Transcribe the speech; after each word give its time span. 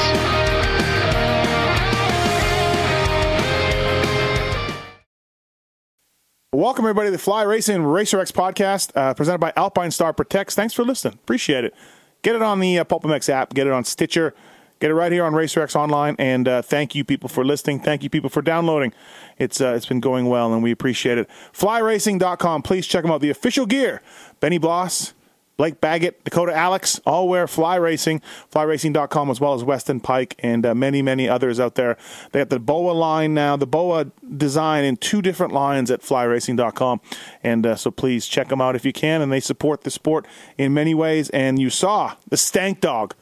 Welcome, 6.50 6.86
everybody, 6.86 7.08
to 7.08 7.12
the 7.12 7.18
Fly 7.18 7.42
Racing 7.42 7.82
Racer 7.82 8.20
X 8.20 8.32
podcast 8.32 8.90
uh, 8.96 9.12
presented 9.12 9.38
by 9.38 9.52
Alpine 9.54 9.90
Star 9.90 10.14
Protects. 10.14 10.54
Thanks 10.54 10.72
for 10.72 10.82
listening. 10.82 11.18
Appreciate 11.22 11.64
it. 11.64 11.74
Get 12.22 12.34
it 12.34 12.40
on 12.40 12.60
the 12.60 12.78
uh, 12.78 12.84
Pulp 12.84 13.02
MX 13.02 13.28
app, 13.28 13.52
get 13.52 13.66
it 13.66 13.72
on 13.74 13.84
Stitcher, 13.84 14.34
get 14.80 14.90
it 14.90 14.94
right 14.94 15.12
here 15.12 15.24
on 15.24 15.34
Racer 15.34 15.62
X 15.62 15.74
Online. 15.76 16.16
And 16.18 16.46
uh, 16.46 16.62
thank 16.62 16.94
you, 16.94 17.04
people, 17.04 17.28
for 17.28 17.44
listening. 17.44 17.80
Thank 17.80 18.02
you, 18.02 18.10
people, 18.10 18.30
for 18.30 18.42
downloading. 18.42 18.92
It's 19.38 19.60
uh, 19.60 19.74
It's 19.74 19.86
been 19.86 20.00
going 20.00 20.26
well, 20.26 20.52
and 20.52 20.62
we 20.62 20.70
appreciate 20.70 21.18
it. 21.18 21.28
FlyRacing.com. 21.52 22.62
Please 22.62 22.86
check 22.86 23.02
them 23.02 23.10
out. 23.10 23.20
The 23.20 23.30
official 23.30 23.66
gear 23.66 24.02
Benny 24.40 24.58
Bloss, 24.58 25.14
Blake 25.56 25.80
Baggett, 25.80 26.24
Dakota 26.24 26.52
Alix, 26.52 27.00
all 27.06 27.28
wear 27.28 27.46
Fly 27.46 27.76
Racing, 27.76 28.20
flyracing.com, 28.52 29.30
as 29.30 29.40
well 29.40 29.54
as 29.54 29.62
Weston 29.62 30.00
Peick 30.00 30.34
and 30.40 30.66
uh, 30.66 30.74
many, 30.74 31.00
many 31.00 31.28
others 31.28 31.60
out 31.60 31.76
there. 31.76 31.96
They 32.32 32.40
got 32.40 32.50
the 32.50 32.58
BOA 32.58 32.90
line 32.90 33.34
now, 33.34 33.56
the 33.56 33.66
BOA 33.66 34.06
design 34.36 34.84
in 34.84 34.96
two 34.96 35.22
different 35.22 35.52
lines 35.52 35.92
at 35.92 36.00
flyracing.com. 36.00 37.00
And 37.44 37.66
uh, 37.66 37.76
so 37.76 37.92
please 37.92 38.26
check 38.26 38.48
them 38.48 38.60
out 38.60 38.74
if 38.74 38.84
you 38.84 38.92
can. 38.92 39.22
And 39.22 39.30
they 39.30 39.40
support 39.40 39.82
the 39.82 39.90
sport 39.92 40.26
in 40.58 40.74
many 40.74 40.92
ways. 40.92 41.30
And 41.30 41.60
you 41.60 41.70
saw 41.70 42.16
the 42.28 42.36
Stank 42.36 42.80
Dog 42.80 43.14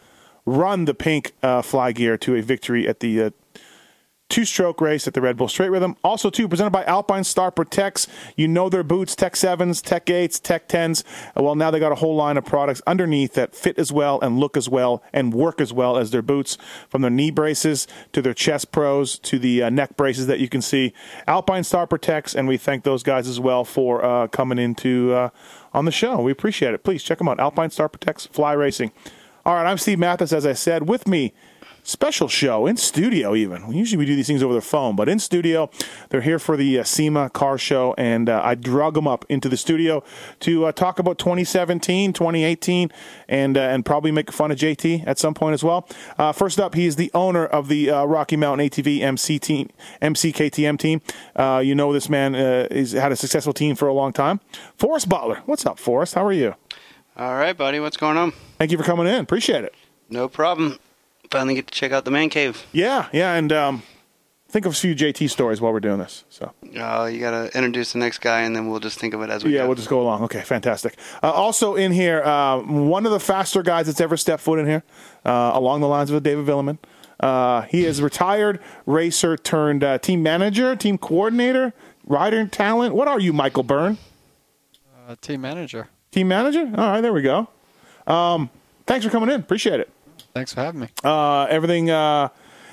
run 0.45 0.85
the 0.85 0.95
pink 0.95 1.33
uh, 1.43 1.63
fly 1.63 1.93
gear 1.93 2.17
to 2.19 2.35
a 2.35 2.43
victory 2.43 2.89
at 2.89 3.01
the 3.01 3.23
uh, 3.23 3.31
two 4.33 4.47
stroke 4.47 4.81
race 4.81 5.07
at 5.07 5.13
the 5.13 5.21
Red 5.21 5.37
Bull 5.37 5.47
Straight 5.47 5.71
Rhythm. 5.71 5.95
Also, 6.03 6.31
too, 6.31 6.49
presented 6.49 6.71
by 6.71 6.85
Alpine 6.85 7.23
Star 7.23 7.51
Protects. 7.51 8.07
You 8.35 8.49
know 8.49 8.71
their 8.71 8.83
boots, 8.83 9.15
Tech 9.15 9.35
7s, 9.35 9.83
Tech 9.83 10.07
8s, 10.07 10.41
Tech 10.41 10.69
10s. 10.69 11.05
Uh, 11.37 11.43
Well, 11.43 11.55
now 11.55 11.71
they 11.71 11.79
got 11.79 11.93
a 11.93 11.97
whole 11.97 12.17
line 12.17 12.39
of 12.39 12.47
products 12.47 12.81
underneath 12.87 13.35
that 13.35 13.55
fit 13.55 13.79
as 13.79 13.93
well 13.93 14.19
and 14.23 14.41
look 14.41 14.57
as 14.57 14.71
well 14.71 15.03
and 15.13 15.35
work 15.35 15.61
as 15.61 15.71
well 15.71 15.99
as 15.99 16.13
their 16.13 16.23
boots, 16.23 16.57
from 16.89 17.03
their 17.03 17.11
knee 17.11 17.31
braces 17.31 17.87
to 18.13 18.23
their 18.23 18.33
chest 18.33 18.73
pros 18.73 19.19
to 19.19 19.39
the 19.39 19.65
uh, 19.65 19.69
neck 19.69 19.99
braces 19.99 20.27
that 20.29 20.41
you 20.41 20.49
can 20.49 20.63
see. 20.63 20.95
Alpine 21.27 21.63
Star 21.63 21.87
Protects, 21.87 22.35
and 22.35 22.49
we 22.49 22.57
thank 22.57 22.85
those 22.85 23.03
guys 23.03 23.29
as 23.29 23.39
well 23.39 23.67
for 23.67 24.03
uh, 24.03 24.29
coming 24.29 24.59
into 24.59 25.13
uh, 25.13 25.29
on 25.75 25.85
the 25.85 25.93
show. 25.93 26.23
We 26.23 26.33
appreciate 26.33 26.73
it. 26.73 26.85
Please 26.85 27.03
check 27.03 27.19
them 27.19 27.29
out. 27.29 27.39
Alpine 27.39 27.69
Star 27.69 27.91
Protects, 27.91 28.25
Fly 28.25 28.55
Racing. 28.55 28.93
All 29.45 29.57
right, 29.57 29.67
I'm 29.67 29.79
Steve 29.79 29.99
Matthes, 29.99 30.33
as 30.33 30.47
I 30.47 30.53
said. 30.53 30.89
With 30.89 31.09
me, 31.09 31.33
special 31.83 32.29
show 32.29 32.65
in 32.65 32.77
studio 32.77 33.35
even 33.35 33.73
usually 33.73 33.99
we 33.99 34.07
do 34.07 34.15
these 34.15 34.29
things 34.29 34.41
over 34.41 34.55
the 34.55 34.61
phone 34.61 34.95
but 34.95 35.09
in 35.09 35.19
studio 35.19 35.69
they're 36.11 36.21
here 36.21 36.39
for 36.39 36.57
the 36.57 36.79
uh, 36.79 36.85
sema 36.85 37.29
car 37.31 37.59
show 37.59 37.93
and 37.99 38.29
uh, 38.29 38.41
i 38.45 38.55
drug 38.55 38.95
them 38.95 39.09
up 39.09 39.25
into 39.29 39.49
the 39.49 39.57
studio 39.57 40.01
to 40.39 40.65
uh, 40.65 40.71
talk 40.71 41.01
about 41.01 41.19
2017 41.19 42.13
2018 42.13 42.89
and 43.29 43.59
uh, 43.59 43.63
and 43.63 43.85
probably 43.85 44.13
make 44.13 44.31
fun 44.31 44.53
of 44.53 44.59
jt 44.59 45.05
at 45.09 45.19
some 45.19 45.35
point 45.35 45.55
as 45.55 45.65
well 45.65 45.89
uh, 46.19 46.31
first 46.31 46.61
up 46.61 46.77
he 46.77 46.87
is 46.87 46.95
the 46.95 47.11
owner 47.15 47.45
of 47.45 47.67
the 47.67 47.91
uh, 47.91 48.05
rocky 48.05 48.37
mountain 48.37 48.69
atv 48.69 49.01
mc 49.01 49.41
team 49.41 49.69
mcktm 50.01 50.79
team 50.79 51.01
you 51.67 51.75
know 51.75 51.93
this 51.93 52.09
man 52.09 52.37
uh, 52.37 52.69
has 52.71 52.93
had 52.93 53.11
a 53.11 53.17
successful 53.17 53.53
team 53.53 53.75
for 53.75 53.89
a 53.89 53.93
long 53.93 54.13
time 54.13 54.39
forrest 54.77 55.09
butler 55.09 55.43
what's 55.47 55.67
up 55.67 55.81
forrest 55.81 56.15
how 56.15 56.25
are 56.25 56.33
you 56.33 56.55
All 57.15 57.35
right, 57.35 57.55
buddy. 57.55 57.79
What's 57.79 57.99
going 57.99 58.17
on? 58.17 58.33
Thank 58.63 58.71
you 58.71 58.79
for 58.79 58.85
coming 58.85 59.09
in 59.09 59.17
appreciate 59.17 59.65
it 59.65 59.75
No 60.09 60.29
problem. 60.29 60.79
Finally 61.33 61.57
get 61.57 61.67
to 61.67 61.75
check 61.75 61.91
out 61.91 62.05
the 62.05 62.13
man 62.13 62.29
cave. 62.29 62.65
Yeah, 62.71 63.09
yeah, 63.13 63.35
and 63.35 63.53
um, 63.53 63.83
think 64.49 64.67
of 64.67 64.73
a 64.73 64.77
few 64.77 64.95
JT 64.95 65.31
stories 65.31 65.61
while 65.61 65.73
we're 65.73 65.81
doing 65.81 65.99
this. 65.99 66.23
So 66.31 66.53
Uh, 66.79 67.11
you 67.13 67.19
got 67.19 67.33
to 67.33 67.57
introduce 67.59 67.93
the 67.93 67.99
next 67.99 68.19
guy, 68.19 68.43
and 68.43 68.55
then 68.55 68.69
we'll 68.69 68.79
just 68.79 69.01
think 69.01 69.15
of 69.15 69.23
it 69.23 69.31
as 69.31 69.43
we 69.43 69.53
yeah, 69.53 69.63
go. 69.63 69.67
we'll 69.67 69.75
just 69.75 69.89
go 69.89 70.01
along. 70.01 70.23
Okay, 70.23 70.43
fantastic. 70.43 70.97
Uh, 71.25 71.33
also 71.33 71.75
in 71.75 71.91
here, 71.91 72.23
uh, 72.23 72.61
one 72.61 73.05
of 73.05 73.11
the 73.11 73.19
faster 73.19 73.65
guys 73.65 73.87
that's 73.87 74.01
ever 74.01 74.17
stepped 74.17 74.45
foot 74.45 74.61
in 74.61 74.67
here, 74.67 74.85
uh, 75.25 75.51
along 75.55 75.81
the 75.81 75.89
lines 75.89 76.09
of 76.13 76.23
David 76.23 76.47
Vuillemin. 76.47 76.79
Uh, 77.19 77.63
he 77.63 77.85
is 77.85 78.01
retired 78.01 78.61
racer 78.87 79.37
turned 79.37 79.83
uh, 79.83 79.99
team 79.99 80.23
manager, 80.23 80.77
team 80.77 80.99
coordinator, 80.99 81.73
rider 82.07 82.47
talent. 82.47 82.95
What 82.95 83.09
are 83.09 83.19
you, 83.19 83.33
Michael 83.33 83.65
Byrne? 83.65 83.99
Uh, 85.09 85.17
team 85.21 85.41
manager. 85.41 85.89
Team 86.13 86.29
manager? 86.29 86.61
All 86.77 86.93
right, 86.93 87.01
there 87.01 87.13
we 87.13 87.23
go. 87.23 87.49
Um, 88.07 88.51
thanks 88.87 89.05
for 89.05 89.11
coming 89.11 89.31
in. 89.31 89.41
Appreciate 89.41 89.81
it. 89.81 89.91
Thanks 90.35 90.53
for 90.55 90.61
having 90.61 90.81
me. 90.81 90.89
Uh, 91.05 91.45
everything 91.45 91.91
uh, 91.91 92.29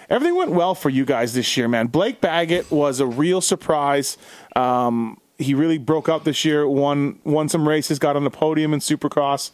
everything 0.10 0.36
went 0.36 0.52
well 0.52 0.76
for 0.76 0.90
you 0.90 1.06
guys 1.06 1.34
this 1.34 1.58
year, 1.58 1.68
man. 1.68 1.88
Blake 1.88 2.22
Baggett 2.22 2.72
was 2.72 3.00
a 3.00 3.06
real 3.06 3.42
surprise. 3.42 4.18
Um, 4.56 5.20
he 5.38 5.54
really 5.54 5.78
broke 5.78 6.10
out 6.10 6.26
this 6.26 6.44
year. 6.46 6.68
Won 6.68 7.20
won 7.24 7.50
some 7.50 7.68
races, 7.68 8.00
got 8.00 8.16
on 8.16 8.24
the 8.24 8.30
podium 8.30 8.74
in 8.74 8.80
Supercross 8.80 9.52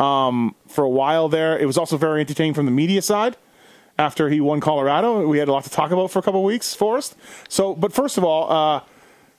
um, 0.00 0.54
for 0.66 0.84
a 0.84 0.88
while 0.88 1.28
there. 1.28 1.58
It 1.58 1.66
was 1.66 1.78
also 1.78 1.96
very 1.96 2.20
entertaining 2.20 2.54
from 2.54 2.66
the 2.66 2.72
media 2.72 3.02
side. 3.02 3.36
After 3.98 4.28
he 4.28 4.42
won 4.42 4.60
Colorado, 4.60 5.26
we 5.26 5.38
had 5.38 5.48
a 5.48 5.52
lot 5.52 5.64
to 5.64 5.70
talk 5.70 5.90
about 5.90 6.10
for 6.10 6.18
a 6.18 6.22
couple 6.22 6.40
of 6.40 6.44
weeks, 6.44 6.74
Forrest. 6.74 7.16
So, 7.48 7.74
but 7.74 7.94
first 7.94 8.18
of 8.18 8.24
all, 8.24 8.52
uh, 8.52 8.80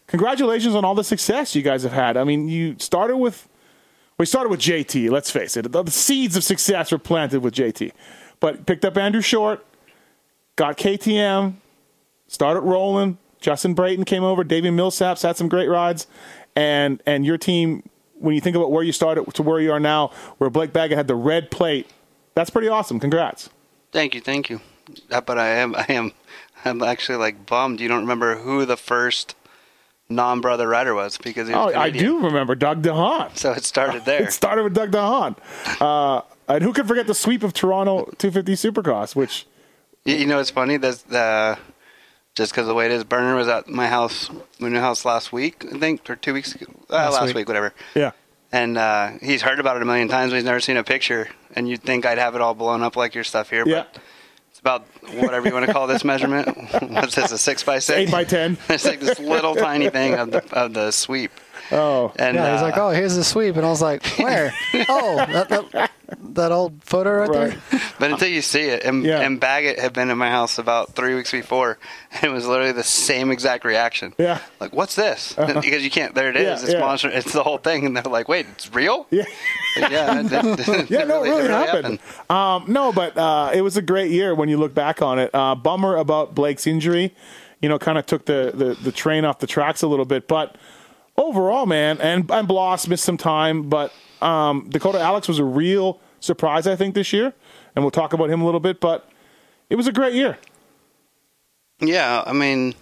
congratulations 0.08 0.74
on 0.74 0.84
all 0.84 0.96
the 0.96 1.04
success 1.04 1.54
you 1.54 1.62
guys 1.62 1.84
have 1.84 1.92
had. 1.92 2.18
I 2.18 2.24
mean, 2.24 2.50
you 2.50 2.76
started 2.80 3.18
with 3.18 3.48
we 4.18 4.26
started 4.26 4.50
with 4.50 4.60
JT. 4.60 5.10
Let's 5.10 5.30
face 5.30 5.58
it, 5.58 5.72
the, 5.72 5.84
seeds 5.92 6.36
of 6.36 6.44
success 6.44 6.92
were 6.92 6.98
planted 6.98 7.42
with 7.42 7.54
JT. 7.54 7.92
But 8.40 8.66
picked 8.66 8.86
up 8.86 8.98
Andrew 8.98 9.22
Short, 9.22 9.66
got 10.56 10.78
KTM, 10.78 11.56
started 12.28 12.62
rolling. 12.62 13.18
Justin 13.40 13.76
Brayton 13.76 14.06
came 14.06 14.24
over. 14.24 14.44
Davi 14.44 14.64
Millsaps 14.64 15.22
had 15.22 15.38
some 15.38 15.48
great 15.48 15.68
rides, 15.68 16.08
and 16.56 17.02
and 17.06 17.26
your 17.26 17.38
team. 17.38 17.88
When 18.20 18.34
you 18.34 18.42
think 18.42 18.56
about 18.56 18.72
where 18.72 18.84
you 18.84 18.92
started 18.92 19.32
to 19.36 19.44
where 19.44 19.60
you 19.60 19.72
are 19.72 19.80
now, 19.80 20.08
where 20.40 20.50
Blake 20.50 20.74
Baggett 20.74 20.98
had 20.98 21.08
the 21.08 21.16
red 21.16 21.52
plate, 21.52 21.88
that's 22.34 22.50
pretty 22.50 22.68
awesome. 22.68 23.00
Congrats. 23.00 23.52
Thank 23.92 24.16
you, 24.16 24.22
thank 24.22 24.50
you. 24.50 24.60
Uh, 25.12 25.22
but 25.22 25.38
I 25.38 25.50
am, 25.50 25.76
I 25.76 25.86
am, 25.90 26.14
I'm 26.66 26.82
actually 26.82 27.20
like 27.20 27.46
bummed. 27.46 27.80
You 27.80 27.88
don't 27.88 28.02
remember 28.02 28.38
who 28.38 28.66
the 28.66 28.78
first 28.78 29.36
non-brother 30.10 30.68
rider 30.68 30.94
was 30.96 31.18
because 31.18 31.48
he 31.48 31.54
was 31.54 31.74
Oh, 31.76 31.80
I 31.80 31.90
do 31.90 32.20
remember 32.24 32.56
Doug 32.56 32.82
DeHaan. 32.82 33.38
So 33.38 33.52
it 33.52 33.64
started 33.66 34.06
there. 34.06 34.24
It 34.28 34.32
started 34.34 34.64
with 34.64 34.74
Doug 34.74 34.92
DeHaan. 34.92 35.36
Uh, 35.82 36.22
and 36.48 36.64
who 36.64 36.72
could 36.74 36.88
forget 36.88 37.08
the 37.08 37.14
sweep 37.14 37.44
of 37.44 37.54
Toronto 37.54 38.06
250 38.18 38.54
Supercross, 38.54 39.16
which 39.16 39.46
You, 40.06 40.16
you 40.16 40.26
know, 40.26 40.40
it's 40.40 40.50
funny. 40.50 40.78
That's 40.78 41.02
the 41.04 41.58
just 42.36 42.52
because 42.54 42.68
the 42.68 42.74
way 42.74 42.86
it 42.86 42.92
is. 42.92 43.04
Burner 43.04 43.36
was 43.36 43.48
at 43.48 43.68
my 43.68 43.88
house, 43.88 44.30
my 44.60 44.70
new 44.70 44.80
house 44.80 45.04
last 45.06 45.34
week, 45.34 45.66
I 45.74 45.78
think, 45.80 46.08
or 46.10 46.16
two 46.16 46.34
weeks 46.34 46.54
ago. 46.56 46.68
Uh, 46.90 47.10
last 47.12 47.26
week. 47.26 47.36
week. 47.36 47.48
whatever. 47.48 47.74
yeah. 47.96 48.12
And 48.52 48.78
uh, 48.78 49.12
he's 49.22 49.42
heard 49.42 49.60
about 49.60 49.76
it 49.76 49.82
a 49.82 49.86
million 49.86 50.08
times, 50.08 50.32
but 50.32 50.36
he's 50.36 50.46
never 50.46 50.62
seen 50.62 50.78
a 50.78 50.84
picture. 50.84 51.28
And 51.54 51.68
you'd 51.68 51.82
think 51.82 52.06
I'd 52.06 52.18
have 52.20 52.34
it 52.36 52.40
all 52.42 52.54
blown 52.54 52.82
up 52.82 52.96
like 52.96 53.14
your 53.14 53.26
stuff 53.26 53.50
here, 53.50 53.64
Yeah. 53.68 53.86
but 53.92 54.02
it's 54.58 54.62
about 54.62 54.88
whatever 55.22 55.48
you 55.48 55.54
want 55.54 55.68
to 55.68 55.74
call 55.74 55.86
this 55.86 56.04
measurement. 56.04 56.48
What's 56.90 57.14
this? 57.14 57.32
A 57.32 57.38
six 57.38 57.64
by 57.64 57.78
six? 57.78 58.00
Eight 58.00 58.12
by 58.12 58.24
ten. 58.24 58.58
it's 58.70 58.86
like 58.86 59.00
this 59.00 59.20
little 59.20 59.54
tiny 59.54 59.90
thing 59.92 60.16
of 60.16 60.32
the 60.32 60.44
of 60.52 60.74
the 60.74 60.90
sweep. 60.90 61.32
Oh, 61.72 62.14
And 62.18 62.36
Yeah, 62.36 62.54
he's 62.54 62.62
uh, 62.62 62.66
like, 62.66 62.78
oh, 62.78 62.90
here's 62.92 63.16
the 63.16 63.24
sweep. 63.24 63.56
And 63.58 63.66
I 63.66 63.70
was 63.70 63.82
like, 63.82 64.06
where? 64.18 64.54
oh, 64.90 65.16
that, 65.18 65.50
that, 65.50 65.92
that 66.20 66.52
old 66.52 66.82
photo 66.84 67.12
right, 67.12 67.30
Right. 67.30 67.58
there. 67.72 67.82
But 68.00 68.12
until 68.12 68.30
you 68.30 68.42
see 68.42 68.62
it, 68.64 68.84
and, 68.86 69.04
Yeah. 69.04 69.20
and 69.20 69.40
Baggett 69.40 69.78
had 69.80 69.92
been 69.94 70.10
in 70.10 70.18
my 70.18 70.30
house 70.30 70.58
about 70.60 70.94
three 70.96 71.16
weeks 71.16 71.32
before, 71.32 71.78
and 72.14 72.24
it 72.24 72.30
was 72.34 72.46
literally 72.48 72.72
the 72.72 72.84
same 72.84 73.32
exact 73.32 73.66
reaction. 73.66 74.14
Yeah. 74.18 74.40
Like, 74.60 74.74
what's 74.74 74.96
this? 74.96 75.34
Because 75.68 75.84
you 75.84 75.90
can't. 75.90 76.16
There 76.16 76.30
it 76.30 76.36
Yeah. 76.36 76.54
It's 76.54 76.72
yeah. 76.72 76.80
monster. 76.80 77.10
It's 77.10 77.34
the 77.34 77.44
whole 77.44 77.58
thing, 77.58 77.86
and 77.86 77.98
they're 77.98 78.04
like, 78.04 78.30
"Wait, 78.30 78.46
it's 78.54 78.74
real?" 78.74 79.06
Yeah. 79.10 79.24
Like, 79.78 79.92
yeah. 79.92 80.22
it- 80.22 80.32
it- 80.70 80.90
Yeah, 80.90 81.04
no, 81.04 81.24
it 81.24 81.30
really, 81.30 81.48
happened. 81.50 82.00
Um, 82.30 82.66
no, 82.68 82.94
but 82.94 83.18
uh, 83.18 83.52
it 83.54 83.62
was 83.62 83.76
a 83.76 83.82
great 83.82 84.12
year 84.12 84.34
when 84.36 84.48
you 84.48 84.58
look 84.58 84.74
back 84.74 85.02
on 85.02 85.20
it. 85.20 85.32
Uh, 85.34 85.56
bummer 85.56 85.98
about 85.98 86.34
Blake's 86.36 86.66
injury. 86.68 87.14
You 87.60 87.70
know, 87.70 87.80
kind 87.80 87.98
of 87.98 88.06
took 88.06 88.26
the, 88.26 88.52
the, 88.54 88.76
the 88.76 88.92
train 88.92 89.26
off 89.26 89.40
the 89.40 89.48
tracks 89.48 89.82
a 89.82 89.88
little 89.88 90.06
bit. 90.06 90.28
But 90.28 90.56
overall, 91.18 91.66
man, 91.66 92.00
and, 92.00 92.30
and 92.30 92.48
Bloss 92.48 92.88
missed 92.88 93.04
some 93.04 93.18
time, 93.18 93.64
but 93.70 93.92
um, 94.22 94.70
Dakota 94.70 95.00
Alix 95.00 95.28
was 95.28 95.40
a 95.40 95.44
real 95.44 96.00
surprise, 96.20 96.68
I 96.68 96.76
think, 96.76 96.96
this 96.96 97.14
year. 97.14 97.34
And 97.76 97.84
we'll 97.84 97.92
talk 97.92 98.14
about 98.14 98.30
him 98.30 98.42
a 98.42 98.46
little 98.46 98.60
bit. 98.60 98.80
But 98.80 99.08
it 99.70 99.76
was 99.76 99.88
a 99.88 99.92
great 99.92 100.14
year. 100.16 100.38
Yeah, 101.80 102.24
I 102.26 102.34
mean, 102.34 102.74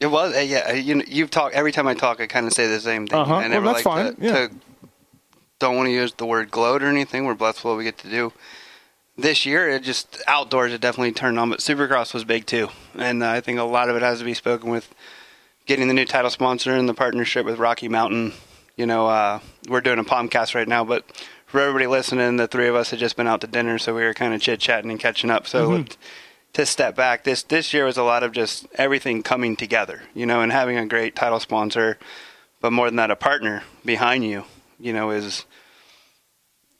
it 0.00 0.06
was. 0.08 0.36
uh, 0.36 0.40
Yeah, 0.40 0.72
you 0.72 0.96
know, 0.96 1.04
you've 1.06 1.30
talked 1.30 1.54
every 1.54 1.72
time 1.72 1.88
I 1.88 1.94
talk, 1.94 2.20
I 2.20 2.26
kind 2.26 2.46
of 2.46 2.52
say 2.52 2.66
the 2.66 2.78
same 2.80 3.06
thing. 3.06 3.18
Uh-huh. 3.18 3.36
I 3.36 3.48
never 3.48 3.64
Well, 3.64 3.74
that's 3.74 3.86
like 3.86 4.04
fine. 4.04 4.16
To, 4.16 4.22
Yeah. 4.22 4.48
to 4.48 4.54
don't 5.60 5.76
want 5.76 5.86
to 5.86 5.92
use 5.92 6.12
the 6.14 6.26
word 6.26 6.50
gloat 6.50 6.82
or 6.82 6.88
anything. 6.88 7.24
We're 7.24 7.34
blessed 7.34 7.58
with 7.58 7.70
what 7.70 7.78
we 7.78 7.84
get 7.84 7.96
to 7.98 8.10
do. 8.10 8.32
This 9.16 9.46
year, 9.46 9.68
it 9.68 9.82
just 9.82 10.22
outdoors. 10.26 10.72
It 10.72 10.80
definitely 10.80 11.12
turned 11.12 11.38
on, 11.38 11.50
but 11.50 11.60
Supercross 11.60 12.12
was 12.12 12.24
big 12.24 12.46
too, 12.46 12.68
and 12.96 13.22
uh, 13.22 13.30
I 13.30 13.40
think 13.40 13.58
a 13.58 13.62
lot 13.62 13.88
of 13.88 13.96
it 13.96 14.02
has 14.02 14.18
to 14.18 14.24
be 14.24 14.34
spoken 14.34 14.70
with 14.70 14.92
getting 15.66 15.88
the 15.88 15.94
new 15.94 16.04
title 16.04 16.30
sponsor 16.30 16.72
and 16.74 16.88
the 16.88 16.94
partnership 16.94 17.44
with 17.46 17.58
Rocky 17.58 17.88
Mountain. 17.88 18.32
You 18.76 18.86
know, 18.86 19.06
uh, 19.06 19.40
we're 19.68 19.80
doing 19.80 19.98
a 19.98 20.04
podcast 20.04 20.54
right 20.54 20.66
now, 20.66 20.84
but 20.84 21.04
for 21.46 21.60
everybody 21.60 21.86
listening, 21.86 22.36
the 22.36 22.46
three 22.48 22.68
of 22.68 22.74
us 22.74 22.90
had 22.90 22.98
just 22.98 23.16
been 23.16 23.26
out 23.26 23.42
to 23.42 23.46
dinner, 23.46 23.78
so 23.78 23.94
we 23.94 24.02
were 24.02 24.14
kind 24.14 24.32
of 24.34 24.40
chit 24.40 24.60
chatting 24.60 24.90
and 24.90 24.98
catching 24.98 25.30
up. 25.30 25.46
So 25.46 25.68
Mm-hmm. 25.70 25.92
to 26.54 26.66
step 26.66 26.96
back, 26.96 27.24
this 27.24 27.42
this 27.42 27.72
year 27.74 27.84
was 27.84 27.98
a 27.98 28.02
lot 28.02 28.22
of 28.22 28.32
just 28.32 28.66
everything 28.74 29.22
coming 29.22 29.56
together, 29.56 30.02
you 30.14 30.24
know, 30.26 30.40
and 30.40 30.50
having 30.52 30.78
a 30.78 30.86
great 30.86 31.14
title 31.14 31.40
sponsor, 31.40 31.98
but 32.60 32.72
more 32.72 32.86
than 32.86 32.96
that, 32.96 33.10
a 33.10 33.16
partner 33.16 33.62
behind 33.84 34.24
you, 34.24 34.44
you 34.80 34.92
know, 34.92 35.10
is. 35.10 35.44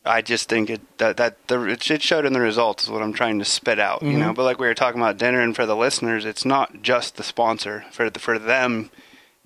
I 0.05 0.21
just 0.23 0.49
think 0.49 0.69
it 0.71 0.81
that 0.99 1.17
that 1.19 1.47
the 1.49 1.63
it 1.65 1.83
showed 2.03 2.25
in 2.27 2.33
the 2.33 2.41
results 2.41 2.85
is 2.85 2.91
what 2.91 3.03
I'm 3.03 3.13
trying 3.13 3.39
to 3.39 3.45
spit 3.45 3.79
out, 3.79 4.03
you 4.03 4.19
know. 4.19 4.33
But 4.33 4.45
like 4.45 4.59
we 4.59 4.67
were 4.67 4.75
talking 4.75 5.01
about 5.01 5.17
dinner, 5.19 5.41
and 5.41 5.55
for 5.55 5.65
the 5.67 5.77
listeners, 5.77 6.25
it's 6.25 6.45
not 6.45 6.83
just 6.83 7.17
the 7.17 7.23
sponsor. 7.23 7.85
For 7.93 8.11
the, 8.11 8.19
for 8.19 8.39
them, 8.39 8.91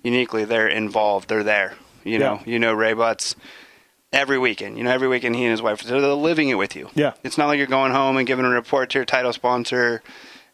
uniquely, 0.03 0.45
they're 0.45 0.67
involved. 0.67 1.29
They're 1.29 1.43
there. 1.43 1.75
You 2.03 2.19
know, 2.19 2.41
you 2.45 2.57
know 2.57 2.73
Ray 2.73 2.93
Butts 2.93 3.35
every 4.13 4.39
weekend. 4.39 4.77
You 4.77 4.83
know, 4.85 4.91
every 4.91 5.07
weekend 5.07 5.35
he 5.35 5.43
and 5.43 5.51
his 5.51 5.61
wife 5.61 5.83
they're 5.83 5.99
living 5.99 6.49
it 6.49 6.55
with 6.55 6.75
you. 6.75 6.89
Yeah. 6.95 7.13
It's 7.23 7.37
not 7.37 7.47
like 7.47 7.57
you're 7.57 7.67
going 7.67 7.91
home 7.91 8.17
and 8.17 8.25
giving 8.25 8.45
a 8.45 8.49
report 8.49 8.89
to 8.91 8.97
your 8.99 9.05
title 9.05 9.33
sponsor, 9.33 10.01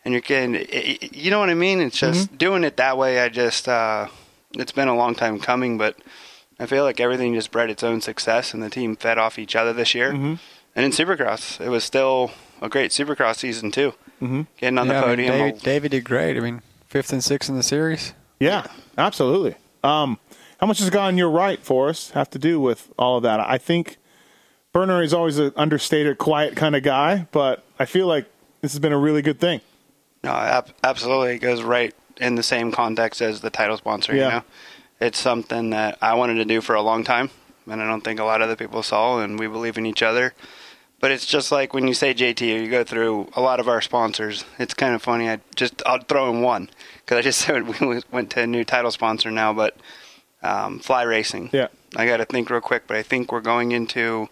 and 0.03 0.13
you're 0.13 0.21
getting. 0.21 0.55
it- 0.55 0.69
it- 1.03 1.15
You 1.15 1.31
know 1.31 1.39
what 1.39 1.49
I 1.49 1.53
mean? 1.53 1.79
It's 1.79 1.97
just 1.97 2.37
doing 2.37 2.63
it 2.63 2.77
that 2.77 2.97
way. 2.97 3.19
I 3.21 3.29
just. 3.29 3.69
uh 3.69 4.07
It's 4.55 4.71
been 4.73 4.87
a 4.89 4.95
long 4.95 5.15
time 5.15 5.39
coming, 5.39 5.77
but 5.77 5.95
I 6.63 6.65
feel 6.65 6.85
like 6.85 7.01
everything 7.01 7.33
just 7.33 7.51
bred 7.51 7.69
its 7.69 7.83
own 7.83 7.99
success, 7.99 8.53
and 8.53 8.63
the 8.63 8.69
team 8.69 8.95
fed 8.95 9.17
off 9.17 9.37
each 9.37 9.53
other 9.53 9.73
this 9.73 9.93
year. 9.93 10.13
Mm-hmm. 10.13 10.35
And 10.75 10.85
in 10.85 10.91
Supercross, 10.91 11.59
it 11.59 11.67
was 11.67 11.83
still 11.83 12.31
a 12.61 12.69
great 12.69 12.91
Supercross 12.91 13.35
season 13.35 13.69
too. 13.69 13.93
Mm-hmm. 14.21 14.43
Getting 14.57 14.77
on 14.77 14.87
the 14.87 14.93
yeah, 14.93 15.03
I 15.03 15.15
mean, 15.15 15.29
podium. 15.29 15.57
Davi, 15.57 15.61
Davi 15.61 15.89
did 15.89 16.05
great. 16.05 16.37
I 16.37 16.39
mean, 16.39 16.61
fifth 16.87 17.11
and 17.11 17.21
sixth 17.21 17.49
in 17.49 17.57
the 17.57 17.63
series. 17.63 18.13
Yeah, 18.39 18.65
absolutely. 18.97 19.55
Um, 19.83 20.19
how 20.59 20.67
much 20.67 20.79
has 20.79 20.89
gone 20.89 21.17
your 21.17 21.29
right, 21.29 21.59
Forrest 21.59 22.11
have 22.11 22.29
to 22.29 22.39
do 22.39 22.61
with 22.61 22.93
all 22.97 23.17
of 23.17 23.23
that? 23.23 23.41
I 23.41 23.57
think 23.57 23.97
Burner 24.71 25.03
is 25.03 25.13
always 25.13 25.37
an 25.39 25.51
understated, 25.57 26.17
quiet 26.17 26.55
kind 26.55 26.77
of 26.77 26.83
guy, 26.83 27.27
but 27.33 27.65
I 27.77 27.83
feel 27.83 28.07
like 28.07 28.25
this 28.61 28.71
has 28.71 28.79
been 28.79 28.93
a 28.93 28.97
really 28.97 29.21
good 29.21 29.41
thing. 29.41 29.59
No, 30.23 30.31
ab- 30.31 30.73
absolutely. 30.81 31.35
It 31.35 31.39
goes 31.39 31.61
right 31.61 31.93
in 32.21 32.35
the 32.35 32.43
same 32.43 32.71
context 32.71 33.21
as 33.21 33.41
the 33.41 33.49
title 33.49 33.75
sponsor. 33.75 34.15
Yeah. 34.15 34.25
You 34.25 34.31
know, 34.31 34.43
it's 35.03 35.19
something 35.19 35.71
that 35.71 35.97
I 36.01 36.13
wanted 36.13 36.35
to 36.35 36.45
do 36.45 36.61
for 36.61 36.75
a 36.75 36.81
long 36.81 37.03
time, 37.03 37.29
and 37.69 37.81
I 37.81 37.87
don't 37.87 38.01
think 38.03 38.19
a 38.19 38.23
lot 38.23 38.41
of 38.41 38.45
other 38.47 38.55
people 38.55 38.81
saw. 38.83 39.19
And 39.19 39.39
we 39.39 39.47
believe 39.47 39.77
in 39.77 39.85
each 39.85 40.01
other. 40.01 40.33
But 40.99 41.11
it's 41.11 41.25
just 41.25 41.51
like 41.51 41.73
when 41.73 41.85
you 41.85 41.93
say 41.93 42.13
JT, 42.13 42.41
you 42.41 42.69
go 42.69 42.85
through 42.85 43.27
a 43.33 43.41
lot 43.41 43.59
of 43.59 43.67
our 43.67 43.81
sponsors. 43.81 44.45
It's 44.57 44.73
kind 44.73 44.95
of 44.95 45.01
funny. 45.01 45.29
I 45.29 45.41
just 45.55 45.83
I'll 45.85 45.99
throw 45.99 46.31
in 46.31 46.41
one 46.41 46.69
because 46.99 47.17
I 47.17 47.21
just 47.21 47.39
said 47.45 47.67
we 47.67 48.01
went 48.09 48.29
to 48.31 48.41
a 48.43 48.47
new 48.47 48.63
title 48.63 48.91
sponsor 48.91 49.29
now, 49.29 49.51
but 49.51 49.75
um, 50.41 50.79
Fly 50.79 51.03
Racing. 51.03 51.49
Yeah. 51.51 51.67
I 51.95 52.05
got 52.05 52.17
to 52.17 52.25
think 52.25 52.49
real 52.49 52.61
quick, 52.61 52.83
but 52.87 52.95
I 52.95 53.03
think 53.03 53.31
we're 53.31 53.41
going 53.41 53.73
into. 53.73 54.29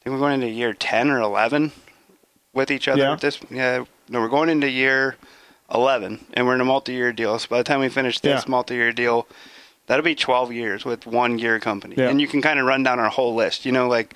I 0.00 0.04
think 0.04 0.14
we're 0.14 0.18
going 0.18 0.34
into 0.42 0.48
year 0.48 0.72
ten 0.72 1.08
or 1.08 1.20
eleven 1.20 1.70
with 2.52 2.72
each 2.72 2.88
other. 2.88 3.02
Yeah. 3.02 3.10
With 3.12 3.20
this, 3.20 3.38
yeah. 3.50 3.84
No, 4.08 4.20
we're 4.20 4.28
going 4.28 4.48
into 4.48 4.68
year 4.68 5.16
eleven, 5.72 6.26
and 6.34 6.46
we're 6.46 6.54
in 6.56 6.60
a 6.60 6.64
multi-year 6.64 7.12
deal. 7.12 7.38
So 7.38 7.48
by 7.48 7.58
the 7.58 7.64
time 7.64 7.78
we 7.78 7.88
finish 7.88 8.18
this 8.18 8.42
Yeah. 8.44 8.50
multi-year 8.50 8.92
deal, 8.92 9.28
that'll 9.86 10.04
be 10.04 10.14
twelve 10.14 10.52
years 10.52 10.84
with 10.84 11.06
one 11.06 11.36
gear 11.36 11.58
company. 11.60 11.94
Yeah. 11.98 12.08
And 12.08 12.20
you 12.20 12.28
can 12.28 12.42
kind 12.42 12.58
of 12.58 12.66
run 12.66 12.82
down 12.82 12.98
our 12.98 13.08
whole 13.08 13.34
list. 13.34 13.64
You 13.66 13.72
know, 13.72 13.88
like 13.88 14.14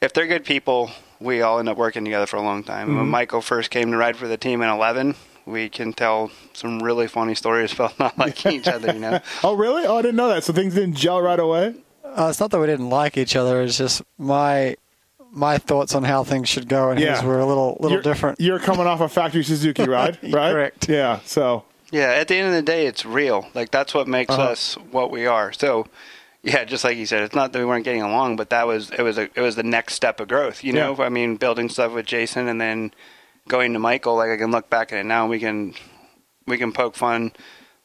if 0.00 0.12
they're 0.12 0.26
good 0.26 0.44
people, 0.44 0.90
we 1.20 1.42
all 1.42 1.58
end 1.58 1.68
up 1.68 1.76
working 1.76 2.04
together 2.04 2.26
for 2.26 2.36
a 2.36 2.42
long 2.42 2.62
time. 2.64 2.88
Mm-hmm. 2.88 2.96
When 2.98 3.08
Michael 3.08 3.40
first 3.40 3.70
came 3.70 3.90
to 3.90 3.96
ride 3.96 4.16
for 4.16 4.28
the 4.28 4.36
team 4.36 4.62
in 4.62 4.68
eleven. 4.68 5.14
We 5.46 5.70
can 5.70 5.94
tell 5.94 6.30
some 6.52 6.80
really 6.80 7.08
funny 7.08 7.34
stories 7.34 7.72
about 7.78 7.98
not 7.98 8.18
liking 8.18 8.52
each 8.52 8.68
other, 8.68 8.92
you 8.92 8.98
know. 9.00 9.20
Oh, 9.42 9.54
really? 9.54 9.86
Oh, 9.86 9.96
I 9.96 10.02
didn't 10.02 10.16
know 10.16 10.28
that. 10.28 10.44
So 10.44 10.52
things 10.52 10.74
didn't 10.74 10.96
gel 10.96 11.22
right 11.22 11.40
away? 11.40 11.74
Uh, 12.04 12.26
it's 12.28 12.38
not 12.38 12.50
that 12.50 12.60
we 12.60 12.66
didn't 12.66 12.90
like 12.90 13.16
each 13.16 13.34
other. 13.34 13.62
It's 13.62 13.78
just 13.78 14.02
my 14.18 14.76
my 15.30 15.56
thoughts 15.58 15.94
on 15.94 16.04
how 16.04 16.22
things 16.24 16.48
should 16.48 16.68
go, 16.68 16.90
and 16.90 17.00
Yeah. 17.00 17.14
his 17.16 17.22
were 17.24 17.38
a 17.38 17.46
little 17.46 17.76
little 17.80 17.92
you're, 17.96 18.02
different. 18.02 18.40
You're 18.40 18.58
coming 18.58 18.86
off 18.86 19.00
a 19.00 19.08
factory 19.08 19.42
Suzuki 19.42 19.84
ride, 19.84 20.18
right? 20.22 20.52
Correct. 20.52 20.88
Yeah, 20.88 21.20
so. 21.24 21.64
Yeah, 21.90 22.08
at 22.10 22.28
the 22.28 22.36
end 22.36 22.48
of 22.48 22.54
the 22.54 22.62
day, 22.62 22.86
it's 22.86 23.04
real. 23.06 23.48
Like 23.54 23.70
that's 23.70 23.94
what 23.94 24.06
makes 24.06 24.32
Uh-huh. 24.34 24.50
us 24.50 24.74
what 24.90 25.10
we 25.10 25.26
are. 25.26 25.52
So, 25.52 25.86
yeah, 26.42 26.64
just 26.64 26.84
like 26.84 26.96
you 26.98 27.06
said, 27.06 27.22
it's 27.22 27.34
not 27.34 27.52
that 27.52 27.58
we 27.58 27.64
weren't 27.64 27.84
getting 27.84 28.02
along, 28.02 28.36
but 28.36 28.50
that 28.50 28.66
was 28.66 28.90
it 28.90 29.02
was 29.02 29.16
a 29.18 29.22
it 29.34 29.40
was 29.40 29.56
the 29.56 29.62
next 29.62 29.94
step 29.94 30.20
of 30.20 30.28
growth. 30.28 30.62
You 30.62 30.72
know, 30.74 30.96
I 30.98 31.08
mean, 31.08 31.36
building 31.36 31.68
stuff 31.68 31.92
with 31.92 32.06
Jason 32.06 32.46
and 32.48 32.60
then 32.60 32.92
going 33.48 33.72
to 33.72 33.78
Michael. 33.78 34.16
Like 34.16 34.30
I 34.30 34.36
can 34.36 34.50
look 34.50 34.68
back 34.68 34.92
at 34.92 34.98
it 34.98 35.04
now, 35.04 35.22
and 35.22 35.30
we 35.30 35.38
can 35.38 35.74
we 36.46 36.58
can 36.58 36.72
poke 36.72 36.94
fun, 36.94 37.32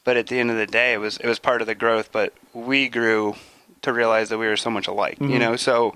but 0.04 0.16
at 0.16 0.26
the 0.26 0.38
end 0.38 0.50
of 0.50 0.56
the 0.56 0.66
day, 0.66 0.92
it 0.92 0.98
was 0.98 1.16
it 1.18 1.26
was 1.26 1.38
part 1.38 1.60
of 1.62 1.66
the 1.66 1.74
growth. 1.74 2.12
But 2.12 2.34
we 2.52 2.88
grew 2.88 3.36
to 3.82 3.92
realize 3.92 4.28
that 4.28 4.38
we 4.38 4.46
were 4.46 4.56
so 4.56 4.70
much 4.70 4.86
alike. 4.86 5.18
Mm-hmm. 5.18 5.30
You 5.32 5.38
know, 5.38 5.56
so. 5.56 5.94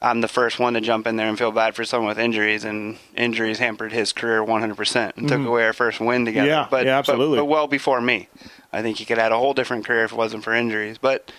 I'm 0.00 0.20
the 0.20 0.28
first 0.28 0.58
one 0.58 0.74
to 0.74 0.80
jump 0.82 1.06
in 1.06 1.16
there 1.16 1.26
and 1.28 1.38
feel 1.38 1.52
bad 1.52 1.74
for 1.74 1.84
someone 1.84 2.08
with 2.08 2.18
injuries, 2.18 2.64
and 2.64 2.98
injuries 3.16 3.58
hampered 3.58 3.92
his 3.92 4.12
career 4.12 4.42
100% 4.44 5.16
and 5.16 5.26
took 5.28 5.40
away 5.46 5.64
our 5.64 5.72
first 5.72 6.00
win 6.00 6.24
together. 6.26 6.48
Mm-hmm. 6.48 6.62
Yeah, 6.62 6.68
but, 6.70 6.84
yeah, 6.86 6.96
but- 6.96 6.98
absolutely. 6.98 7.38
But, 7.38 7.46
well 7.46 7.66
before 7.66 8.00
me, 8.00 8.28
I 8.72 8.82
think 8.82 8.98
he 8.98 9.04
could 9.06 9.16
have 9.16 9.24
had 9.24 9.32
a 9.32 9.38
whole 9.38 9.54
different 9.54 9.86
career 9.86 10.04
if 10.04 10.12
it 10.12 10.16
wasn't 10.18 10.44
for 10.44 10.52
injuries. 10.54 10.98
But 10.98 11.32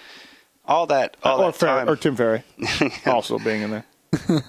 all 0.66 0.88
that, 0.88 1.18
all 1.24 1.40
or, 1.42 1.52
that 1.52 1.56
Fer- 1.60 1.66
time, 1.68 1.90
or 1.90 1.96
Tim 1.96 2.16
Ferry 2.16 2.44
also 3.06 3.38
being 3.38 3.62
in 3.62 3.70
there. 3.72 3.86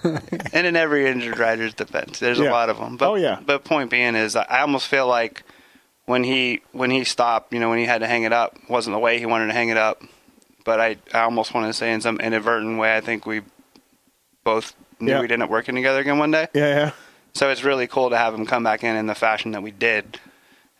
and 0.53 0.65
in 0.65 0.75
every 0.75 1.05
injured 1.05 1.37
rider's 1.37 1.73
defense, 1.75 2.17
there's 2.19 2.39
Yeah. 2.39 2.49
a 2.49 2.51
lot 2.51 2.69
of 2.69 2.77
them. 2.79 2.97
But, 2.97 3.09
Oh, 3.11 3.15
yeah. 3.15 3.39
But 3.45 3.63
point 3.63 3.89
being 3.91 4.15
is, 4.15 4.35
I 4.35 4.61
almost 4.61 4.87
feel 4.87 5.05
like 5.07 5.43
when 6.05 6.23
he 6.23 6.61
when 6.71 6.89
he 6.89 7.03
stopped, 7.03 7.53
you 7.53 7.59
know, 7.59 7.69
when 7.69 7.77
he 7.77 7.85
had 7.85 7.99
to 7.99 8.07
hang 8.07 8.23
it 8.23 8.33
up, 8.33 8.57
wasn't 8.67 8.95
the 8.95 8.99
way 8.99 9.19
he 9.19 9.27
wanted 9.27 9.47
to 9.47 9.53
hang 9.53 9.69
it 9.69 9.77
up. 9.77 10.01
But 10.65 10.79
I, 10.79 10.97
I 11.13 11.21
almost 11.21 11.53
want 11.53 11.67
to 11.67 11.73
say 11.73 11.93
in 11.93 12.01
some 12.01 12.19
inadvertent 12.19 12.79
way, 12.79 12.95
I 12.97 13.01
think 13.01 13.25
we 13.27 13.41
both 14.53 14.73
knew 14.99 15.11
Yeah. 15.13 15.21
we'd 15.21 15.31
end 15.31 15.43
up 15.43 15.49
working 15.49 15.75
together 15.75 15.99
again 15.99 16.17
one 16.17 16.31
day. 16.31 16.47
Yeah, 16.53 16.67
yeah. 16.79 16.91
So 17.33 17.49
it's 17.49 17.63
really 17.63 17.87
cool 17.87 18.09
to 18.09 18.17
have 18.17 18.33
him 18.33 18.45
come 18.45 18.63
back 18.63 18.83
in 18.83 18.95
in 18.95 19.05
the 19.07 19.15
fashion 19.15 19.51
that 19.51 19.61
we 19.63 19.71
did, 19.71 20.19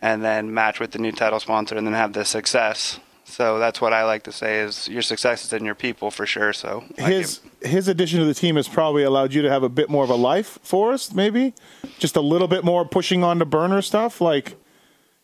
and 0.02 0.24
then 0.24 0.54
match 0.54 0.80
with 0.80 0.92
the 0.92 1.00
new 1.00 1.12
title 1.12 1.40
sponsor, 1.40 1.76
and 1.78 1.86
then 1.88 1.94
have 1.94 2.14
the 2.14 2.26
success. 2.26 3.00
So 3.26 3.60
that's 3.60 3.80
what 3.80 3.94
I 3.94 4.04
like 4.06 4.24
to 4.24 4.32
say 4.32 4.60
is 4.66 4.88
your 4.88 5.04
success 5.04 5.46
is 5.46 5.54
in 5.54 5.64
your 5.64 5.76
people 5.76 6.10
for 6.10 6.26
sure. 6.26 6.52
So 6.52 6.84
His 6.98 7.42
his 7.62 7.88
addition 7.88 8.18
to 8.20 8.26
the 8.26 8.34
team 8.34 8.56
has 8.56 8.68
probably 8.68 9.04
allowed 9.04 9.34
you 9.36 9.44
to 9.44 9.50
have 9.50 9.62
a 9.62 9.70
bit 9.70 9.88
more 9.88 10.04
of 10.04 10.10
a 10.10 10.16
life, 10.32 10.58
Forrest, 10.64 11.14
maybe? 11.14 11.54
Just 12.00 12.16
a 12.16 12.22
little 12.22 12.48
bit 12.48 12.64
more 12.64 12.84
pushing 12.86 13.24
on 13.24 13.38
the 13.38 13.46
burner 13.46 13.82
stuff? 13.84 14.20
Like, 14.20 14.56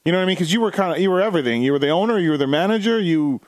you 0.06 0.12
know 0.12 0.20
what 0.20 0.24
I 0.24 0.28
mean? 0.28 0.36
Because 0.36 0.54
you 0.54 0.62
were 0.62 0.72
kind 0.72 0.92
of, 0.94 1.00
you 1.00 1.10
were 1.10 1.20
everything. 1.22 1.64
You 1.64 1.72
were 1.72 1.80
the 1.80 1.90
owner, 1.90 2.20
you 2.20 2.30
were 2.30 2.38
the 2.38 2.46
manager, 2.62 3.00
you, 3.00 3.42